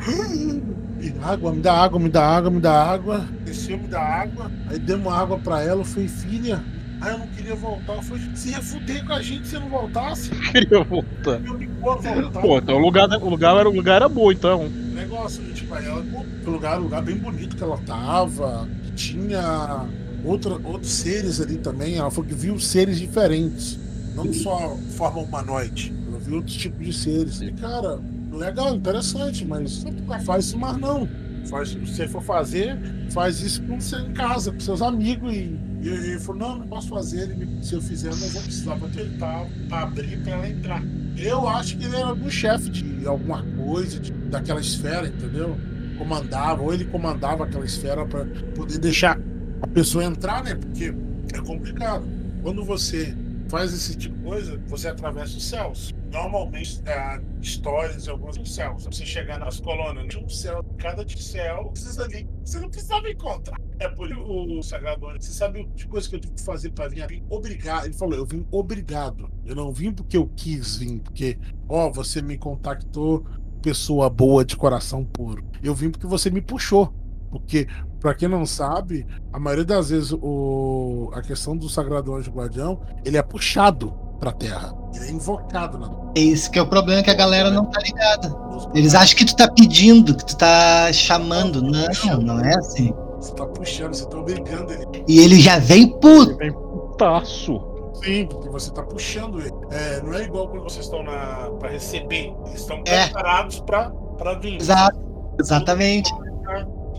[1.00, 3.26] E água, me dá água, me dá água, me dá água.
[3.44, 4.50] Desceu, me dá água.
[4.68, 6.62] Aí demos água pra ela, eu falei, filha.
[7.00, 7.94] Aí eu não queria voltar.
[7.94, 10.30] Eu falei, você ia fuder com a gente se eu não voltasse?
[10.52, 11.40] Queria voltar.
[11.40, 12.40] Eu voltar.
[12.40, 14.68] Pô, então o lugar, o lugar, era, o lugar era bom, então.
[14.68, 15.54] negócio, né?
[15.54, 16.00] tipo, ela,
[16.46, 19.86] o lugar, um lugar bem bonito que ela tava, que tinha
[20.24, 21.96] outra, outros seres ali também.
[21.96, 23.78] Ela falou que viu seres diferentes,
[24.14, 27.40] não só forma humanoide, ela viu outros tipos de seres.
[27.40, 27.98] E cara,
[28.30, 31.08] legal, interessante, mas não faz isso mais não.
[31.46, 32.76] Faz, se você for fazer,
[33.10, 35.32] faz isso com você em casa, com seus amigos.
[35.34, 37.30] E, e ele falou, não, não posso fazer.
[37.30, 40.82] Ele se eu fizer, eu não vou precisar pra tentar, pra abrir pra ela entrar.
[41.16, 45.56] Eu acho que ele era algum chefe de alguma coisa, de- daquela esfera, entendeu?
[45.98, 49.18] Comandava, ou ele comandava aquela esfera para poder deixar
[49.60, 50.54] a pessoa entrar, né?
[50.54, 50.94] Porque
[51.34, 52.04] é complicado.
[52.42, 53.14] Quando você
[53.50, 55.92] faz esse tipo de coisa, você atravessa os céus.
[56.12, 58.84] Normalmente, é, histórias e alguns céus.
[58.84, 62.28] Você chegar nas colônias, tinha um céu, cada de céu, precisa ali.
[62.44, 63.56] Você não precisava encontrar.
[63.80, 65.06] É por o Sagrado.
[65.18, 67.22] Você sabe o de coisa que eu tive que fazer para vir aqui?
[67.28, 67.86] Obrigado.
[67.86, 69.28] Ele falou, eu vim obrigado.
[69.44, 71.36] Eu não vim porque eu quis vir, porque,
[71.68, 73.26] ó, você me contactou,
[73.60, 75.44] pessoa boa de coração puro.
[75.62, 76.94] Eu vim porque você me puxou.
[77.30, 77.66] Porque,
[78.00, 82.80] para quem não sabe, a maioria das vezes o, a questão do Sagrado Anjo Guardião,
[83.04, 84.74] ele é puxado pra terra.
[84.94, 88.34] Ele é invocado na Esse que é o problema que a galera não tá ligada.
[88.74, 91.62] Eles acham que tu tá pedindo, que tu tá chamando.
[91.62, 92.92] Não, não é assim.
[93.18, 95.04] Você tá puxando, você tá obrigando ele.
[95.06, 96.36] E ele já vem puto.
[96.36, 97.60] Vem putaço.
[98.02, 99.52] Sim, porque você tá puxando ele.
[99.70, 102.34] É, não é igual quando vocês estão na para receber.
[102.46, 103.04] Eles estão É.
[103.08, 104.56] preparados pra, pra vir.
[104.56, 104.98] Exato.
[105.38, 106.10] Exatamente.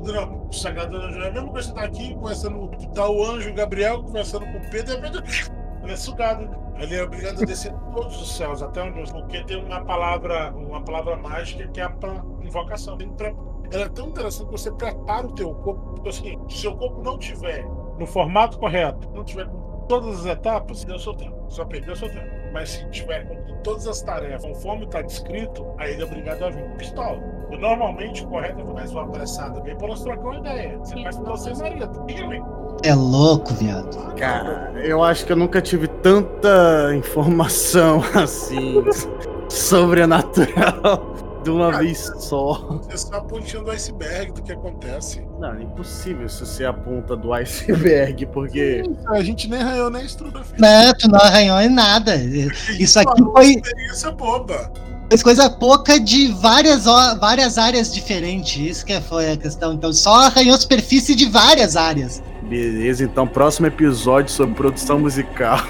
[0.04, 4.46] Não, Anjo é a mesma coisa que tá aqui conversando, tá o anjo Gabriel conversando
[4.46, 5.52] com o Pedro, e repente
[5.84, 6.62] ele é sugado.
[6.80, 10.82] Ele é obrigado a descer todos os céus, até onde porque tem uma palavra, uma
[10.82, 11.94] palavra mágica que é a
[12.42, 12.98] invocação.
[13.72, 16.76] Ela é tão interessante que você prepara o teu corpo, porque assim, se o seu
[16.76, 17.64] corpo não tiver
[17.98, 21.46] no formato correto, não tiver com todas as etapas, deu seu tempo.
[21.50, 22.30] Só perdeu seu tempo.
[22.52, 26.50] Mas se tiver com todas as tarefas, conforme está descrito, aí ele é obrigado a
[26.50, 26.70] vir.
[26.78, 27.41] Pistola.
[27.52, 29.62] Eu, normalmente, o correto é mais uma apressada.
[29.62, 30.78] Vem para nós trocar uma ideia.
[30.80, 31.90] Você faz pra você, Maria.
[32.08, 32.42] Diga-me.
[32.84, 34.16] É louco, viado.
[34.16, 38.84] Cara, eu acho que eu nunca tive tanta informação assim
[39.50, 41.14] sobrenatural
[41.44, 42.54] de uma vez só.
[42.84, 45.22] Você só a pontinha do iceberg do que acontece.
[45.40, 48.84] Não, é impossível isso ser a ponta do iceberg, porque.
[49.08, 50.44] A gente nem arranhou nem a estrutura.
[50.58, 52.16] Não, tu não arranhou em nada.
[52.80, 54.72] Isso aqui foi, Experiência boba.
[55.12, 56.86] Foi coisa pouca de várias,
[57.20, 58.56] várias áreas diferentes.
[58.56, 59.74] Isso que foi a questão.
[59.74, 62.24] Então só arranhou superfície de várias áreas.
[62.44, 65.60] Beleza, então próximo episódio sobre produção musical.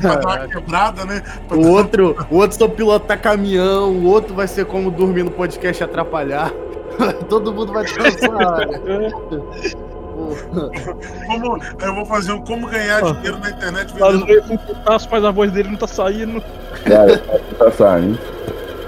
[0.00, 1.22] Pra dar uma quebrada, né?
[1.46, 5.30] Pra O outro, o outro só pilotar caminhão, o outro vai ser como dormir no
[5.30, 6.50] podcast e atrapalhar.
[7.28, 8.66] Todo mundo vai transar.
[11.26, 14.58] Como, eu vou fazer um como ganhar dinheiro na internet vendendo.
[14.58, 16.42] putaço, mas a voz dele não tá saindo.
[16.84, 17.18] Cara,
[17.58, 18.18] tá saindo.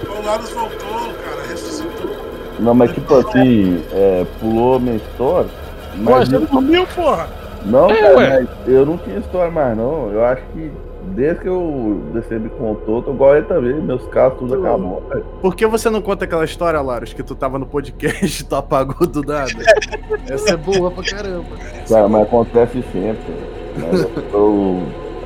[0.08, 2.10] O Larus voltou, cara, ressuscitou.
[2.58, 5.50] Não, mas tipo assim, é, pulou minha história.
[5.96, 7.28] Mas você não dormiu, porra?
[7.64, 8.40] não, É, cara, ué.
[8.40, 10.10] mas eu não tinha história mais não.
[10.12, 10.70] Eu acho que
[11.14, 13.74] desde que eu você me contou, tô igual ele também.
[13.74, 15.02] Meus casos tudo acabou.
[15.08, 15.24] velho.
[15.40, 18.56] Por que você não conta aquela história, Laros, que tu tava no podcast e tu
[18.56, 19.52] apagou do nada?
[20.28, 21.56] Essa é boa pra caramba.
[21.88, 23.32] Cara, mas acontece sempre.
[23.76, 24.06] Né?
[24.32, 24.82] Eu,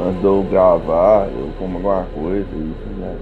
[0.07, 3.17] antes de eu gravar, eu como alguma coisa e isso, né?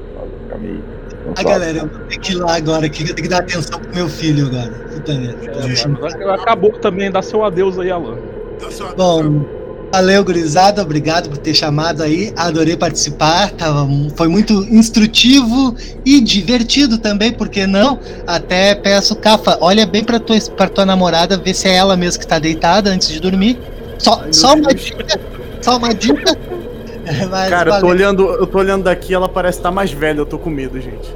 [0.44, 0.98] Fica meio.
[1.36, 3.78] A galera, eu vou ter que ir lá agora, que eu tenho que dar atenção
[3.78, 4.70] pro meu filho agora.
[4.94, 6.34] Puta merda.
[6.34, 8.16] Acabou também, dá seu adeus aí, Alan.
[8.60, 9.44] Dá sua Bom,
[9.90, 10.82] valeu, gurizada.
[10.82, 12.32] Obrigado por ter chamado aí.
[12.36, 13.50] Adorei participar.
[13.52, 17.98] Tava, foi muito instrutivo e divertido também, por que não?
[18.26, 22.20] Até peço, Cafa, olha bem pra tua, pra tua namorada, ver se é ela mesmo
[22.20, 23.58] que tá deitada antes de dormir.
[23.98, 25.20] Só, só uma dica.
[25.60, 26.36] Só uma dica.
[27.30, 30.26] Mas Cara, eu tô olhando, eu tô olhando daqui, ela parece estar mais velha, eu
[30.26, 31.08] tô com medo, gente.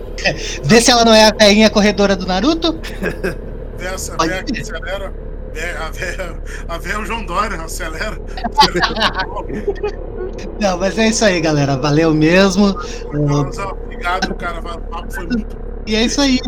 [0.65, 2.79] Vê se ela não é a velhinha corredora do Naruto.
[3.77, 5.13] Dessa véia que acelera.
[5.53, 6.35] Véia- A véia,
[6.69, 8.17] a véia é o João Dória, acelera.
[10.61, 11.77] Não, mas é isso aí, galera.
[11.77, 12.75] Valeu mesmo.
[13.15, 14.61] Ó, Obrigado, cara.
[14.61, 15.57] O papo foi muito
[15.87, 16.39] E é isso aí.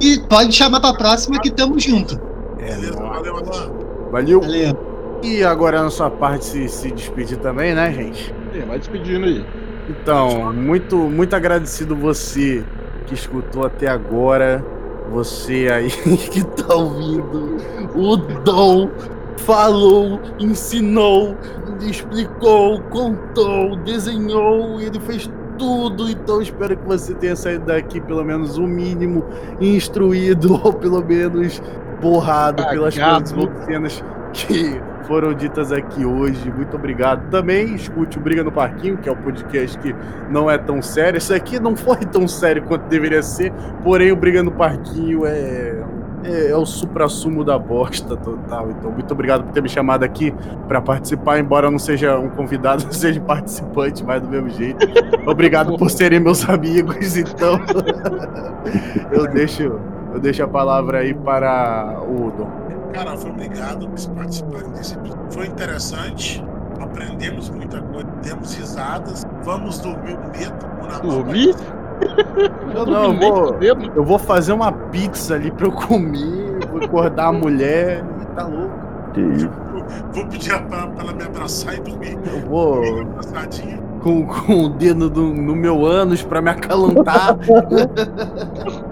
[0.00, 2.18] E pode chamar pra próxima que tamo junto.
[2.56, 3.72] Beleza, valeu, Alan.
[4.10, 4.40] Valeu.
[4.40, 5.18] Valeu.
[5.22, 8.34] E agora na sua parte se, se despedir também, né, gente?
[8.54, 9.44] É, vai despedindo aí.
[9.88, 12.64] Então, muito, muito agradecido você
[13.06, 14.64] que escutou até agora.
[15.12, 15.90] Você aí
[16.30, 17.56] que tá ouvindo.
[17.94, 18.90] O Dom
[19.38, 21.36] falou, ensinou,
[21.80, 26.10] explicou, contou, desenhou, ele fez tudo.
[26.10, 29.24] Então, espero que você tenha saído daqui pelo menos o mínimo
[29.60, 31.62] instruído ou pelo menos
[32.00, 33.34] borrado pelas Cagado.
[33.34, 36.50] coisas obscenas que foram ditas aqui hoje.
[36.50, 37.30] Muito obrigado.
[37.30, 39.94] Também escute o Briga no Parquinho, que é o podcast que
[40.30, 41.18] não é tão sério.
[41.18, 43.52] Isso aqui não foi tão sério quanto deveria ser,
[43.82, 45.84] porém o Briga no Parquinho é.
[46.24, 48.70] É, é o supra-sumo da bosta total.
[48.70, 50.34] Então, muito obrigado por ter me chamado aqui
[50.66, 54.78] para participar, embora eu não seja um convidado, eu seja participante, mas do mesmo jeito.
[55.24, 57.60] Obrigado por serem meus amigos, então.
[59.12, 59.78] eu deixo,
[60.12, 62.65] eu deixo a palavra aí para o Dom.
[62.96, 65.26] Cara, foi obrigado por participarem desse episódio.
[65.30, 66.44] Foi interessante.
[66.80, 69.26] Aprendemos muita coisa, demos risadas.
[69.42, 70.66] Vamos dormir bonito.
[70.82, 71.54] o Natal Dormir?
[72.74, 73.56] Eu não eu nem vou,
[73.96, 78.74] eu vou fazer uma pizza ali pra eu comer, vou acordar a mulher, tá louco.
[79.14, 79.50] Que isso.
[80.12, 82.18] Vou pedir pra, pra ela me abraçar e dormir.
[82.26, 82.82] Eu vou
[84.02, 87.36] com, com o dedo do- no meu ânus pra me acalentar.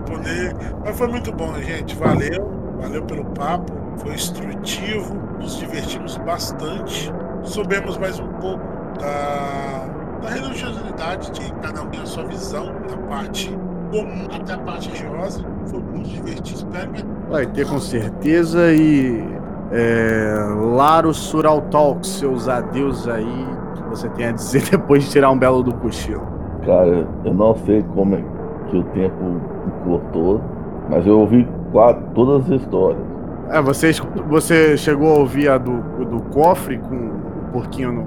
[0.06, 0.54] Poder.
[0.84, 1.94] Mas foi muito bom, gente.
[1.96, 2.50] Valeu.
[2.80, 3.72] Valeu pelo papo.
[4.04, 5.14] Foi instrutivo.
[5.40, 7.10] Nos divertimos bastante.
[7.42, 8.62] Soubemos mais um pouco
[9.00, 9.86] da,
[10.22, 13.48] da religiosidade de cada um tem a sua visão da parte
[13.90, 15.42] comum até a parte religiosa.
[15.66, 16.58] Foi muito divertido.
[16.58, 19.24] Espero que Vai ter com certeza e.
[19.72, 20.34] É,
[20.76, 25.38] Laro Sural Talk, seus adeus aí, que você tem a dizer depois de tirar um
[25.38, 26.22] belo do cochilo.
[26.64, 28.24] Cara, eu não sei como é
[28.68, 29.40] que o tempo
[29.84, 30.40] cortou,
[30.88, 33.13] mas eu ouvi quase todas as histórias.
[33.50, 33.92] É, você,
[34.28, 38.04] você chegou a ouvir a do, do cofre com o porquinho no,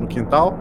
[0.00, 0.54] no quintal?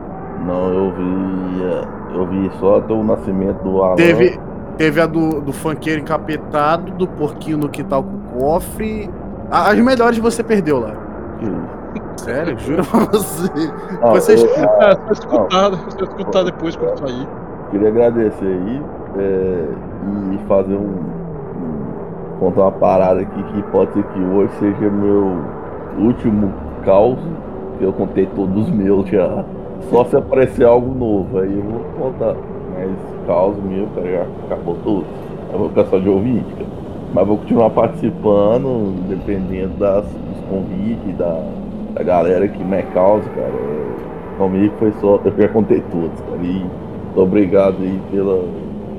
[0.46, 2.16] Não, eu vi.
[2.16, 3.96] Eu vi só até o nascimento do Alan.
[3.96, 4.40] Teve,
[4.78, 9.10] Teve a do, do funkeiro encapetado, do porquinho no quintal com o cofre.
[9.52, 10.94] As melhores você perdeu lá.
[11.40, 12.22] Que.
[12.24, 13.50] Sério, juro pra você.
[14.02, 14.60] Não, Você eu- escuta.
[14.62, 17.28] É, você vai escutar, vai escutar depois quando sair.
[17.72, 18.82] Queria agradecer aí
[19.18, 19.66] é,
[20.34, 21.29] e fazer um-
[22.40, 25.38] contar uma parada aqui que pode ser que hoje seja meu
[25.98, 26.52] último
[26.86, 27.20] caos,
[27.78, 29.44] que eu contei todos os meus já.
[29.90, 32.36] Só se aparecer algo novo, aí eu vou contar.
[32.74, 32.92] Mas
[33.28, 35.06] caos meu, cara, já acabou tudo.
[35.52, 36.70] Eu vou ficar só de ouvinte, cara.
[37.14, 41.44] Mas vou continuar participando, dependendo das, dos convites, da,
[41.96, 43.48] da galera que me causa, cara.
[43.48, 43.90] É,
[44.40, 46.42] Comigo foi só, eu já contei todos, cara.
[46.42, 48.42] E muito obrigado aí pela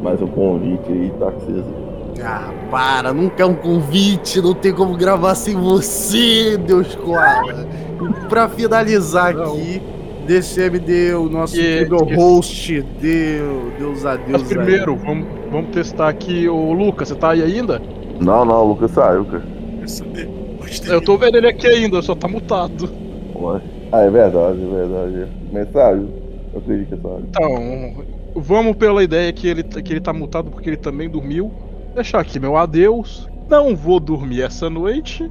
[0.02, 1.79] mais um convite aí, tá com vocês.
[2.22, 7.66] Ah, para, nunca é um convite, não tem como gravar sem você, Deus Koala.
[8.02, 9.44] E pra finalizar Não.
[9.54, 9.80] aqui,
[10.26, 14.42] DCMD, o nosso E- querido e- host, deu, Deus a Deus.
[14.42, 16.48] Mas primeiro, vamos, vamos testar aqui.
[16.48, 17.80] Ô, Lucas, você tá aí ainda?
[18.20, 19.42] Não, não, o Lucas saiu, cara.
[20.88, 22.88] Eu tô vendo ele aqui ainda, só tá mutado.
[23.34, 23.60] Ué.
[23.92, 25.72] Ah, é verdade, é verdade.
[25.72, 26.08] Saiu.
[26.52, 27.24] Eu acredito que saiu.
[27.28, 28.04] Então,
[28.36, 31.50] vamos pela ideia que ele, que ele tá mutado porque ele também dormiu.
[31.94, 33.28] Deixar aqui meu adeus.
[33.48, 35.30] Não vou dormir essa noite.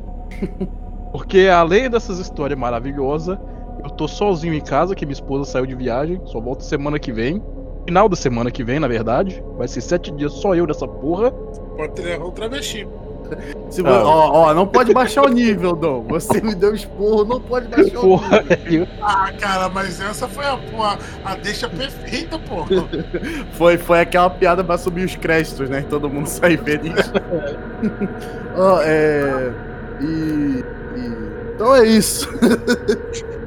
[1.12, 3.38] Porque além dessas histórias maravilhosas,
[3.84, 6.22] eu tô sozinho em casa, que minha esposa saiu de viagem.
[6.26, 7.42] Só volto semana que vem.
[7.86, 9.44] Final da semana que vem, na verdade.
[9.58, 11.32] Vai ser sete dias só eu nessa porra.
[11.32, 12.88] Pode levar um travesti.
[13.70, 14.04] Se vo- Ah.
[14.04, 16.04] ó, ó, não pode baixar o nível, Dom.
[16.10, 18.58] Você me deu esporro, não pode baixar o Porra, nível.
[18.66, 18.88] velho.
[19.02, 20.98] Ah, cara, mas essa foi a, a,
[21.32, 22.66] a deixa perfeita, pô.
[23.54, 25.86] Foi, foi aquela piada pra subir os créditos, né?
[25.90, 26.94] Todo mundo sair feliz.
[28.56, 29.52] Ó, é.
[30.02, 30.64] E, e-
[31.56, 32.28] Então é isso.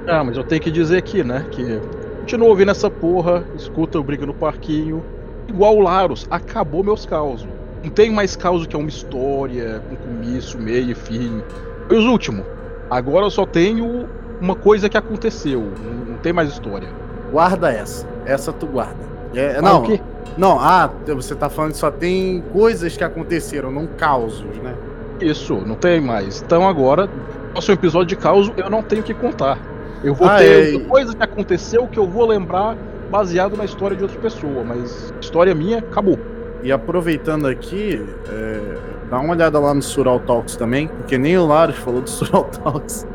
[0.05, 1.47] Ah, mas eu tenho que dizer aqui, né?
[1.53, 1.81] Que
[2.19, 5.01] continua ouvindo essa porra, escuta o Briga no Parquinho.
[5.49, 7.47] Igual o Laros, acabou meus causos.
[7.83, 11.43] Não tem mais causo que é uma história, com começo, meio e fim.
[11.89, 12.45] Foi os últimos.
[12.91, 14.09] Agora eu só tenho
[14.41, 15.61] uma coisa que aconteceu.
[15.61, 16.89] Não, não tem mais história.
[17.31, 18.07] Guarda essa.
[18.27, 19.01] Essa tu guarda.
[19.35, 20.01] É, Ah, não,
[20.37, 24.75] não, ah, você tá falando que só tem coisas que aconteceram, não causos, né?
[25.21, 26.43] Isso, não tem mais.
[26.43, 27.09] Então agora,
[27.53, 29.59] próximo episódio de caos, eu não tenho o que contar.
[30.03, 32.77] Eu vou Ah, ter é, coisa que aconteceu que eu vou lembrar
[33.11, 36.19] baseado na história de outra pessoa, mas história minha acabou.
[36.63, 38.79] E aproveitando aqui, é,
[39.11, 42.45] dá uma olhada lá no Sural Talks também, porque nem o Laros falou do Sural
[42.45, 43.07] Talks.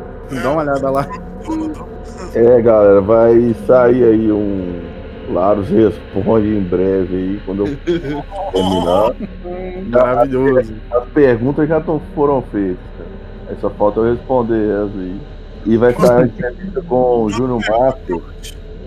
[0.44, 1.08] Dá uma olhada lá.
[2.34, 4.82] É, galera, vai sair aí um
[5.30, 7.78] Laros Responde em breve aí, quando eu
[8.52, 9.16] terminar.
[9.90, 10.74] Maravilhoso.
[10.92, 11.82] As perguntas já
[12.16, 13.10] foram feitas, cara.
[13.50, 15.22] Aí só falta eu responder elas aí.
[15.66, 18.22] E vai sair uma entrevista com o Júnior Master,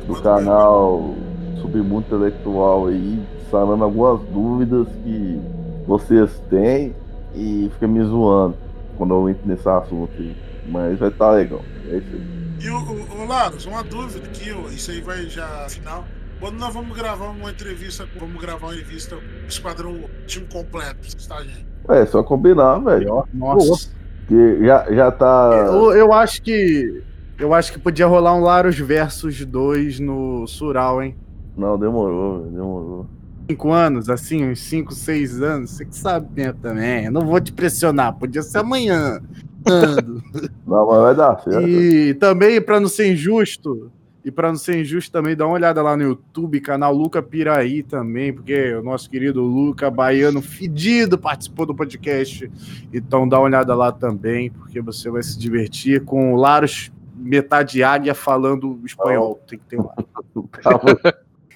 [0.06, 1.14] do canal
[1.60, 3.18] Submundo Intelectual aí,
[3.50, 5.40] sanando algumas dúvidas que
[5.86, 6.94] vocês têm
[7.34, 8.56] e fica me zoando
[8.96, 10.36] quando eu entro nesse assunto aí.
[10.68, 11.60] Mas vai estar legal.
[11.88, 12.40] É isso aí.
[12.62, 16.04] E o, o, o Laros, uma dúvida aqui, ó, isso aí vai já final.
[16.38, 21.06] Quando nós vamos gravar uma entrevista, vamos gravar uma entrevista com o esquadrão time completo,
[21.06, 21.66] está, gente?
[21.88, 23.24] É só combinar, velho.
[23.34, 23.90] Nossa.
[24.20, 25.50] Porque já, já tá.
[25.66, 27.02] Eu, eu acho que.
[27.38, 31.16] Eu acho que podia rolar um Laros versus 2 no Sural, hein?
[31.56, 33.06] Não, demorou, velho, demorou.
[33.50, 35.70] Cinco anos, assim, uns 5, 6 anos.
[35.70, 37.06] Você que sabe também.
[37.06, 39.20] Eu não vou te pressionar, podia ser amanhã.
[40.66, 41.68] Não, mas vai dar certo.
[41.68, 43.90] E também, pra não ser injusto,
[44.24, 47.82] e pra não ser injusto também, dá uma olhada lá no YouTube, canal Luca Piraí
[47.82, 52.50] também, porque o nosso querido Luca Baiano Fedido participou do podcast.
[52.92, 57.82] Então dá uma olhada lá também, porque você vai se divertir com o Laros metade
[57.82, 59.40] águia falando espanhol.
[59.46, 59.94] Tem que ter lá.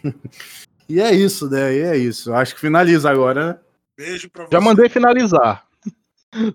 [0.88, 1.74] E é isso, né?
[1.74, 2.32] E é isso.
[2.32, 3.58] Acho que finaliza agora, né?
[3.96, 4.50] Beijo pra você.
[4.52, 5.66] Já mandei finalizar.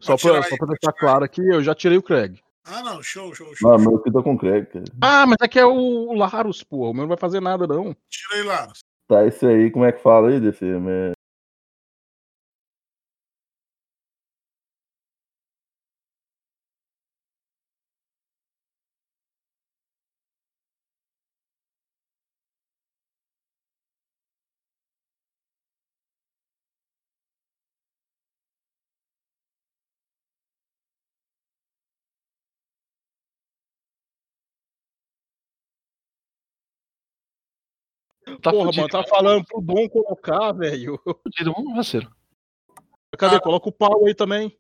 [0.02, 2.40] Só Pode pra, aí, só pra deixar claro aqui, eu já tirei o Craig.
[2.66, 3.72] Ah, não, show, show, show.
[3.72, 3.92] Não, show.
[3.92, 4.86] meu aqui tá com Craig, cara.
[5.02, 6.90] Ah, mas aqui é o Larus, pô.
[6.90, 7.96] O meu não vai fazer nada, não.
[8.10, 8.80] Tira aí, Laros.
[9.08, 10.66] Tá isso aí, como é que fala aí, DC?
[10.66, 11.12] É...
[38.42, 41.00] Tá Porra, fudido, mano, tá falando pro Dom colocar, velho.
[41.04, 42.12] fudido, vamos, parceiro.
[43.18, 43.40] Cadê?
[43.40, 44.56] Coloca o pau aí também.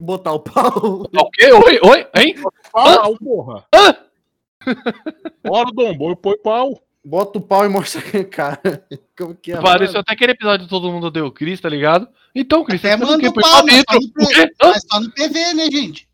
[0.00, 1.06] Botar o pau.
[1.08, 1.52] Tá o quê?
[1.52, 2.34] Oi, oi, hein?
[2.72, 3.64] Pau, porra.
[3.74, 3.96] Hã?
[5.44, 6.82] Bora, Dom, boi, põe pau.
[7.04, 8.60] Bota o pau e mostra quem é cara.
[9.16, 9.60] Como que é?
[9.60, 12.08] Pareceu até aquele episódio de Todo Mundo Deu o Cris, tá ligado?
[12.34, 13.28] Então, Cris, você o manda quê?
[13.28, 14.00] o pau, mas dentro.
[14.90, 16.08] só, no O PV, né, gente?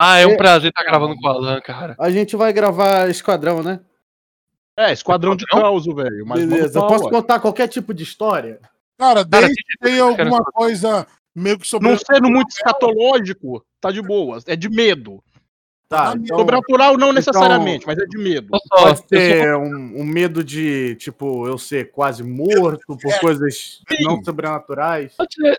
[0.00, 1.96] Ah, é um prazer estar gravando com o Alan, cara.
[1.98, 3.80] A gente vai gravar Esquadrão, né?
[4.78, 6.24] É, esquadrão de caos, velho.
[6.24, 6.80] Beleza.
[6.80, 7.10] Posso ué.
[7.10, 8.60] contar qualquer tipo de história?
[8.96, 11.88] Cara, Cara, desde que tem alguma coisa meio que sobre.
[11.88, 14.44] Não sendo muito escatológico, tá de boas.
[14.46, 15.22] É de medo.
[15.88, 18.48] Tá, Ah, então Sobrenatural não necessariamente, mas é de medo.
[18.68, 23.18] Pode ter um, um medo de, tipo, eu ser quase morto por É.
[23.18, 24.04] coisas Sim.
[24.04, 25.14] não sobrenaturais.
[25.16, 25.58] pode ser-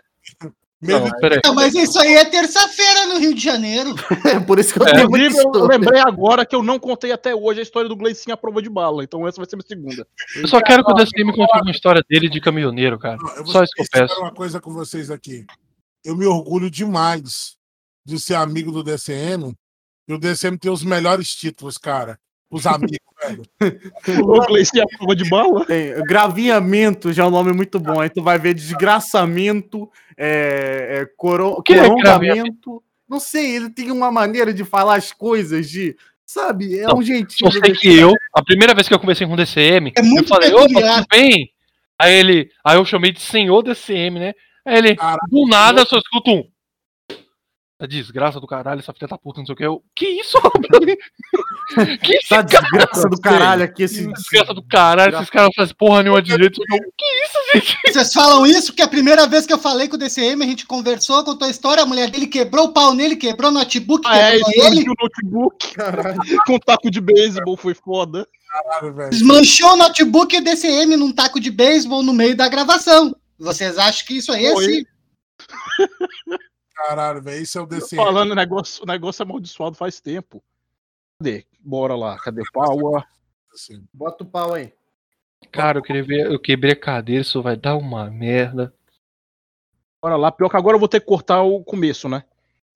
[0.82, 1.40] Não, peraí.
[1.44, 3.94] Não, mas isso aí é terça-feira no Rio de Janeiro.
[4.24, 5.02] É por isso que eu É.
[5.02, 8.62] eu lembrei agora que eu não contei até hoje a história do Gleicinho à prova
[8.62, 9.04] de bala.
[9.04, 10.06] Então essa vai ser a minha segunda.
[10.36, 13.18] Eu só quero que o DCM conte uma história dele de caminhoneiro, cara.
[13.18, 14.20] Não, eu vou Só isso que eu peço.
[14.20, 15.44] uma coisa com vocês aqui.
[16.02, 17.56] Eu me orgulho demais
[18.06, 19.54] de ser amigo do DCM.
[20.08, 22.18] E o DCM tem os melhores títulos, cara.
[22.50, 23.42] Os amigos, velho.
[24.24, 25.64] O Gleicinho à prova de bala?
[25.64, 28.00] Tem, gravinhamento já é um nome muito bom.
[28.00, 32.82] Aí tu vai ver desgraçamento, é, é, coro, que é corongamento.
[33.08, 35.96] não sei, ele tem uma maneira de falar as coisas, de.
[36.26, 36.78] Sabe?
[36.78, 37.50] É Não, um jeitinho.
[37.50, 40.24] Só sei que eu, a primeira vez que eu conversei com o DCM, É eu
[40.26, 41.50] falei, opa, tudo bem?
[41.98, 44.34] Aí ele, aí eu chamei de senhor DCM, né?
[44.64, 45.18] Aí ele, Caralho.
[45.28, 46.49] do nada, eu só escuto um.
[47.80, 49.64] A desgraça do caralho, essa filha da puta, não sei o que.
[49.64, 50.36] Eu, que isso,
[52.02, 52.60] que isso, Essa cara?
[52.62, 54.06] desgraça do caralho aqui, esse.
[54.12, 56.60] Desgraça do caralho, esses caras não fazem porra nenhuma direito.
[56.60, 57.78] Eu, que isso, gente?
[57.90, 60.66] Vocês falam isso porque a primeira vez que eu falei com o DCM, a gente
[60.66, 64.18] conversou, contou a história, a mulher dele quebrou o pau nele, quebrou o notebook, Ah,
[64.18, 65.74] é, quebrou ele, explodiu o notebook.
[66.46, 68.28] Com taco de beisebol, foi foda.
[68.46, 69.10] Caralho, velho.
[69.10, 73.16] desmanchou o notebook e o DCM num taco de beisebol no meio da gravação.
[73.38, 74.84] Vocês acham que isso aí é assim?
[76.86, 77.42] Caralho, velho.
[77.42, 78.02] Isso é o DCM.
[78.02, 80.42] Falando, o negócio, o negócio amaldiçoado faz tempo.
[81.18, 81.44] Cadê?
[81.60, 83.04] Bora lá, cadê o pau?
[83.52, 83.84] assim.
[83.92, 84.72] Bota o pau aí.
[85.52, 88.72] Cara, eu queria ver, eu quebrei a cadeira, isso vai dar uma merda.
[90.02, 90.32] Bora lá.
[90.32, 92.24] Pior que agora eu vou ter que cortar o começo, né?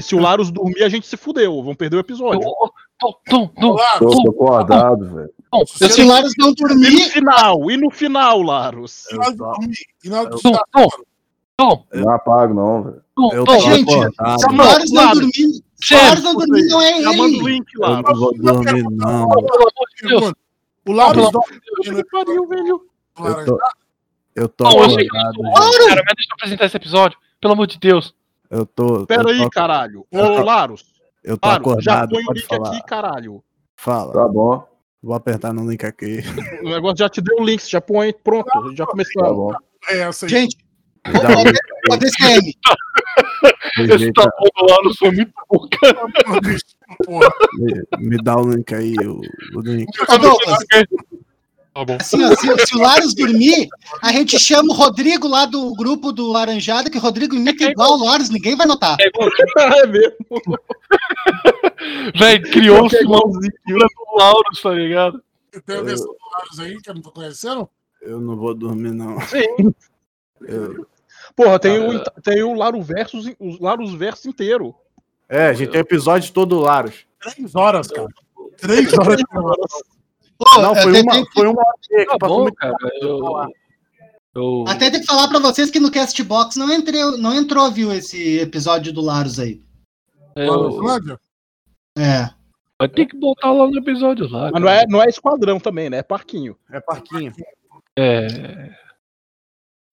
[0.01, 1.63] Se o Larus dormir, a gente se fudeu.
[1.63, 2.41] Vamos perder o episódio.
[2.99, 5.35] Tom, Tom, Tom, Tô, acordado, velho.
[5.67, 7.71] Se Se o Larus não E no dormir, final?
[7.71, 9.05] E no final, Larus?
[9.11, 10.31] e na hora de dormir, e na hora
[11.57, 13.03] Tom, Não apago, não, velho.
[13.15, 14.41] Tom, Eu Tom, tô gente, acordado.
[14.41, 14.65] se o Não,
[15.05, 17.43] não dormir, se o Sério, Larus não dormir, não é Já manda o ele.
[17.53, 19.29] link, Eu não vou dormir, não.
[19.29, 20.21] Tom, pelo amor de Deus.
[20.21, 20.39] Pergunta.
[20.87, 22.81] O Não, dorme que pariu, velho.
[23.19, 23.59] no Eu tô,
[24.35, 25.43] eu tô Tom, eu eu acordado.
[25.43, 27.19] não sou cara, mas deixa eu apresentar esse episódio.
[27.41, 28.15] Pelo amor de Deus.
[28.51, 29.07] Eu tô.
[29.07, 30.01] Pera eu aí, tô, caralho.
[30.11, 30.85] Ô, eu tô- Larus.
[31.23, 32.11] eu tô Larus, já acordado.
[32.11, 32.69] põe o link falar.
[32.71, 33.45] aqui, caralho.
[33.77, 34.13] Fala.
[34.13, 34.67] Tá bom,
[35.03, 36.21] Vou apertar no link aqui.
[36.63, 38.13] O negócio já te deu o link, você já põe.
[38.13, 39.23] Pronto, já começou.
[39.23, 39.53] tá bom.
[39.91, 40.31] é essa aí.
[40.31, 40.57] Gente,
[41.07, 41.59] Me dá o link
[41.91, 42.55] o DCM,
[43.77, 44.31] Esse tabu
[44.69, 45.99] lá não foi muito bom, cara.
[47.53, 49.21] Me, me dá o link aí, o,
[49.55, 49.87] o link.
[50.07, 50.37] Tá bom.
[52.01, 53.69] assim, ó, se, se o Larus dormir,
[54.01, 57.99] a gente chama o Rodrigo lá do grupo do Laranjada, que o Rodrigo imita igual
[57.99, 58.97] o Larus, ninguém vai notar.
[59.01, 60.17] é mesmo.
[62.19, 65.23] Véi, criou-se É uma figura do Laurus, tá ligado?
[65.67, 67.69] Tem a versão do Larus aí que eu não tô conhecendo?
[68.01, 69.21] Eu não vou dormir, não.
[69.23, 69.75] Sim.
[70.47, 70.87] Eu-
[71.37, 74.75] Porra, tem o, tem o Laro Versus, os Larus Versus inteiro.
[75.29, 77.07] É, a gente tem episódio todo Larus.
[77.21, 78.09] Três horas, cara.
[78.59, 79.23] Três horas.
[80.39, 82.77] Pô, Não, foi uma, tem- foi uma hora que Tá bom, cara.
[83.01, 83.21] Eu,
[84.35, 87.93] eu, Até tem que falar pra vocês que no Castbox não, entrei, não entrou, viu,
[87.93, 89.61] esse episódio do Larus aí.
[90.37, 91.19] eu, Flávio?
[91.97, 92.29] É.
[92.79, 94.51] vai ter que botar lá no episódio lá.
[94.53, 95.99] Mas não é, não é esquadrão também, né?
[95.99, 96.57] É parquinho.
[96.71, 97.33] É parquinho.
[97.97, 98.84] É.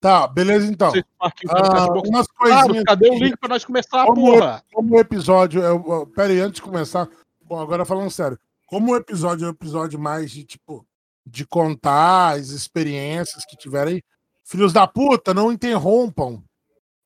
[0.01, 0.91] Tá, beleza então.
[0.91, 2.83] Tá Ah, umas Claro, coisinhas.
[2.85, 4.63] cadê o link pra nós começar, Como porra?
[4.73, 5.61] Como o episódio.
[5.61, 7.07] Eu, pera aí, antes de começar.
[7.43, 8.37] Bom, agora falando sério.
[8.65, 10.83] Como o episódio é um episódio mais de tipo.
[11.23, 14.03] De contar as experiências que tiverem.
[14.43, 16.43] Filhos da puta, não interrompam.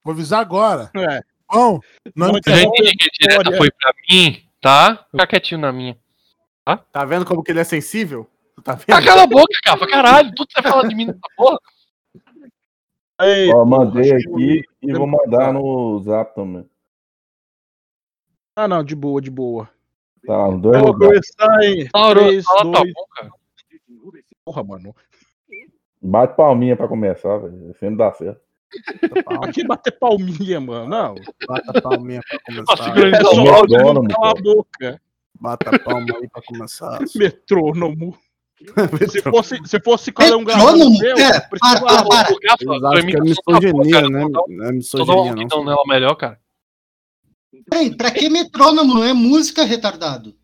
[0.02, 0.90] Vou avisar agora.
[0.96, 1.22] É.
[1.52, 1.80] Bom,
[2.16, 3.58] não Não já entendi que história.
[3.58, 5.06] foi pra mim, tá?
[5.12, 5.98] Fica quietinho na minha.
[6.92, 8.28] Tá vendo como que ele é sensível?
[8.64, 8.94] Tá vendo?
[8.96, 9.86] Ah, cala a boca, cara.
[9.88, 11.60] Caralho, tudo você fala de mim nessa porra.
[13.22, 16.70] Ei, Ó, mandei aqui e vou mandar no zap também.
[18.56, 19.70] Ah, não, de boa, de boa.
[20.26, 22.94] Tá dois Vou começar em Lauro, 3, fala tá 2...
[22.94, 23.30] bom, cara.
[24.44, 24.96] Porra, mano.
[26.02, 27.74] Bate palminha pra começar, velho.
[27.80, 28.42] Sempre dá certo.
[29.44, 30.88] Aqui bater palminha, mano.
[30.88, 31.16] Não.
[31.48, 32.94] Bata palminha pra Nossa, começar.
[32.94, 35.02] grande É só não cala a boca.
[35.40, 37.00] Bata a palma aí pra começar.
[37.16, 38.18] Metrônomo.
[39.12, 41.00] Se fosse, se fosse cada um gravando Metrônomo?
[41.00, 42.30] meu, É, precisava- para, para, para.
[42.32, 44.26] Eles acham que é tá misoginia, né?
[44.48, 45.42] Não é misoginia, não.
[45.42, 46.40] então nela melhor, cara.
[47.70, 48.94] Peraí, pra que metrônomo?
[48.96, 50.36] Não é música, retardado?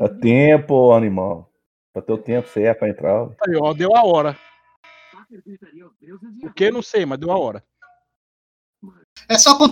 [0.00, 1.50] É tempo, animal.
[1.92, 3.28] Pra ter o tempo certo pra entrar.
[3.46, 4.36] Aí, ó, deu a hora.
[6.42, 6.70] O que?
[6.70, 7.62] Não sei, mas deu a hora.
[9.28, 9.58] É só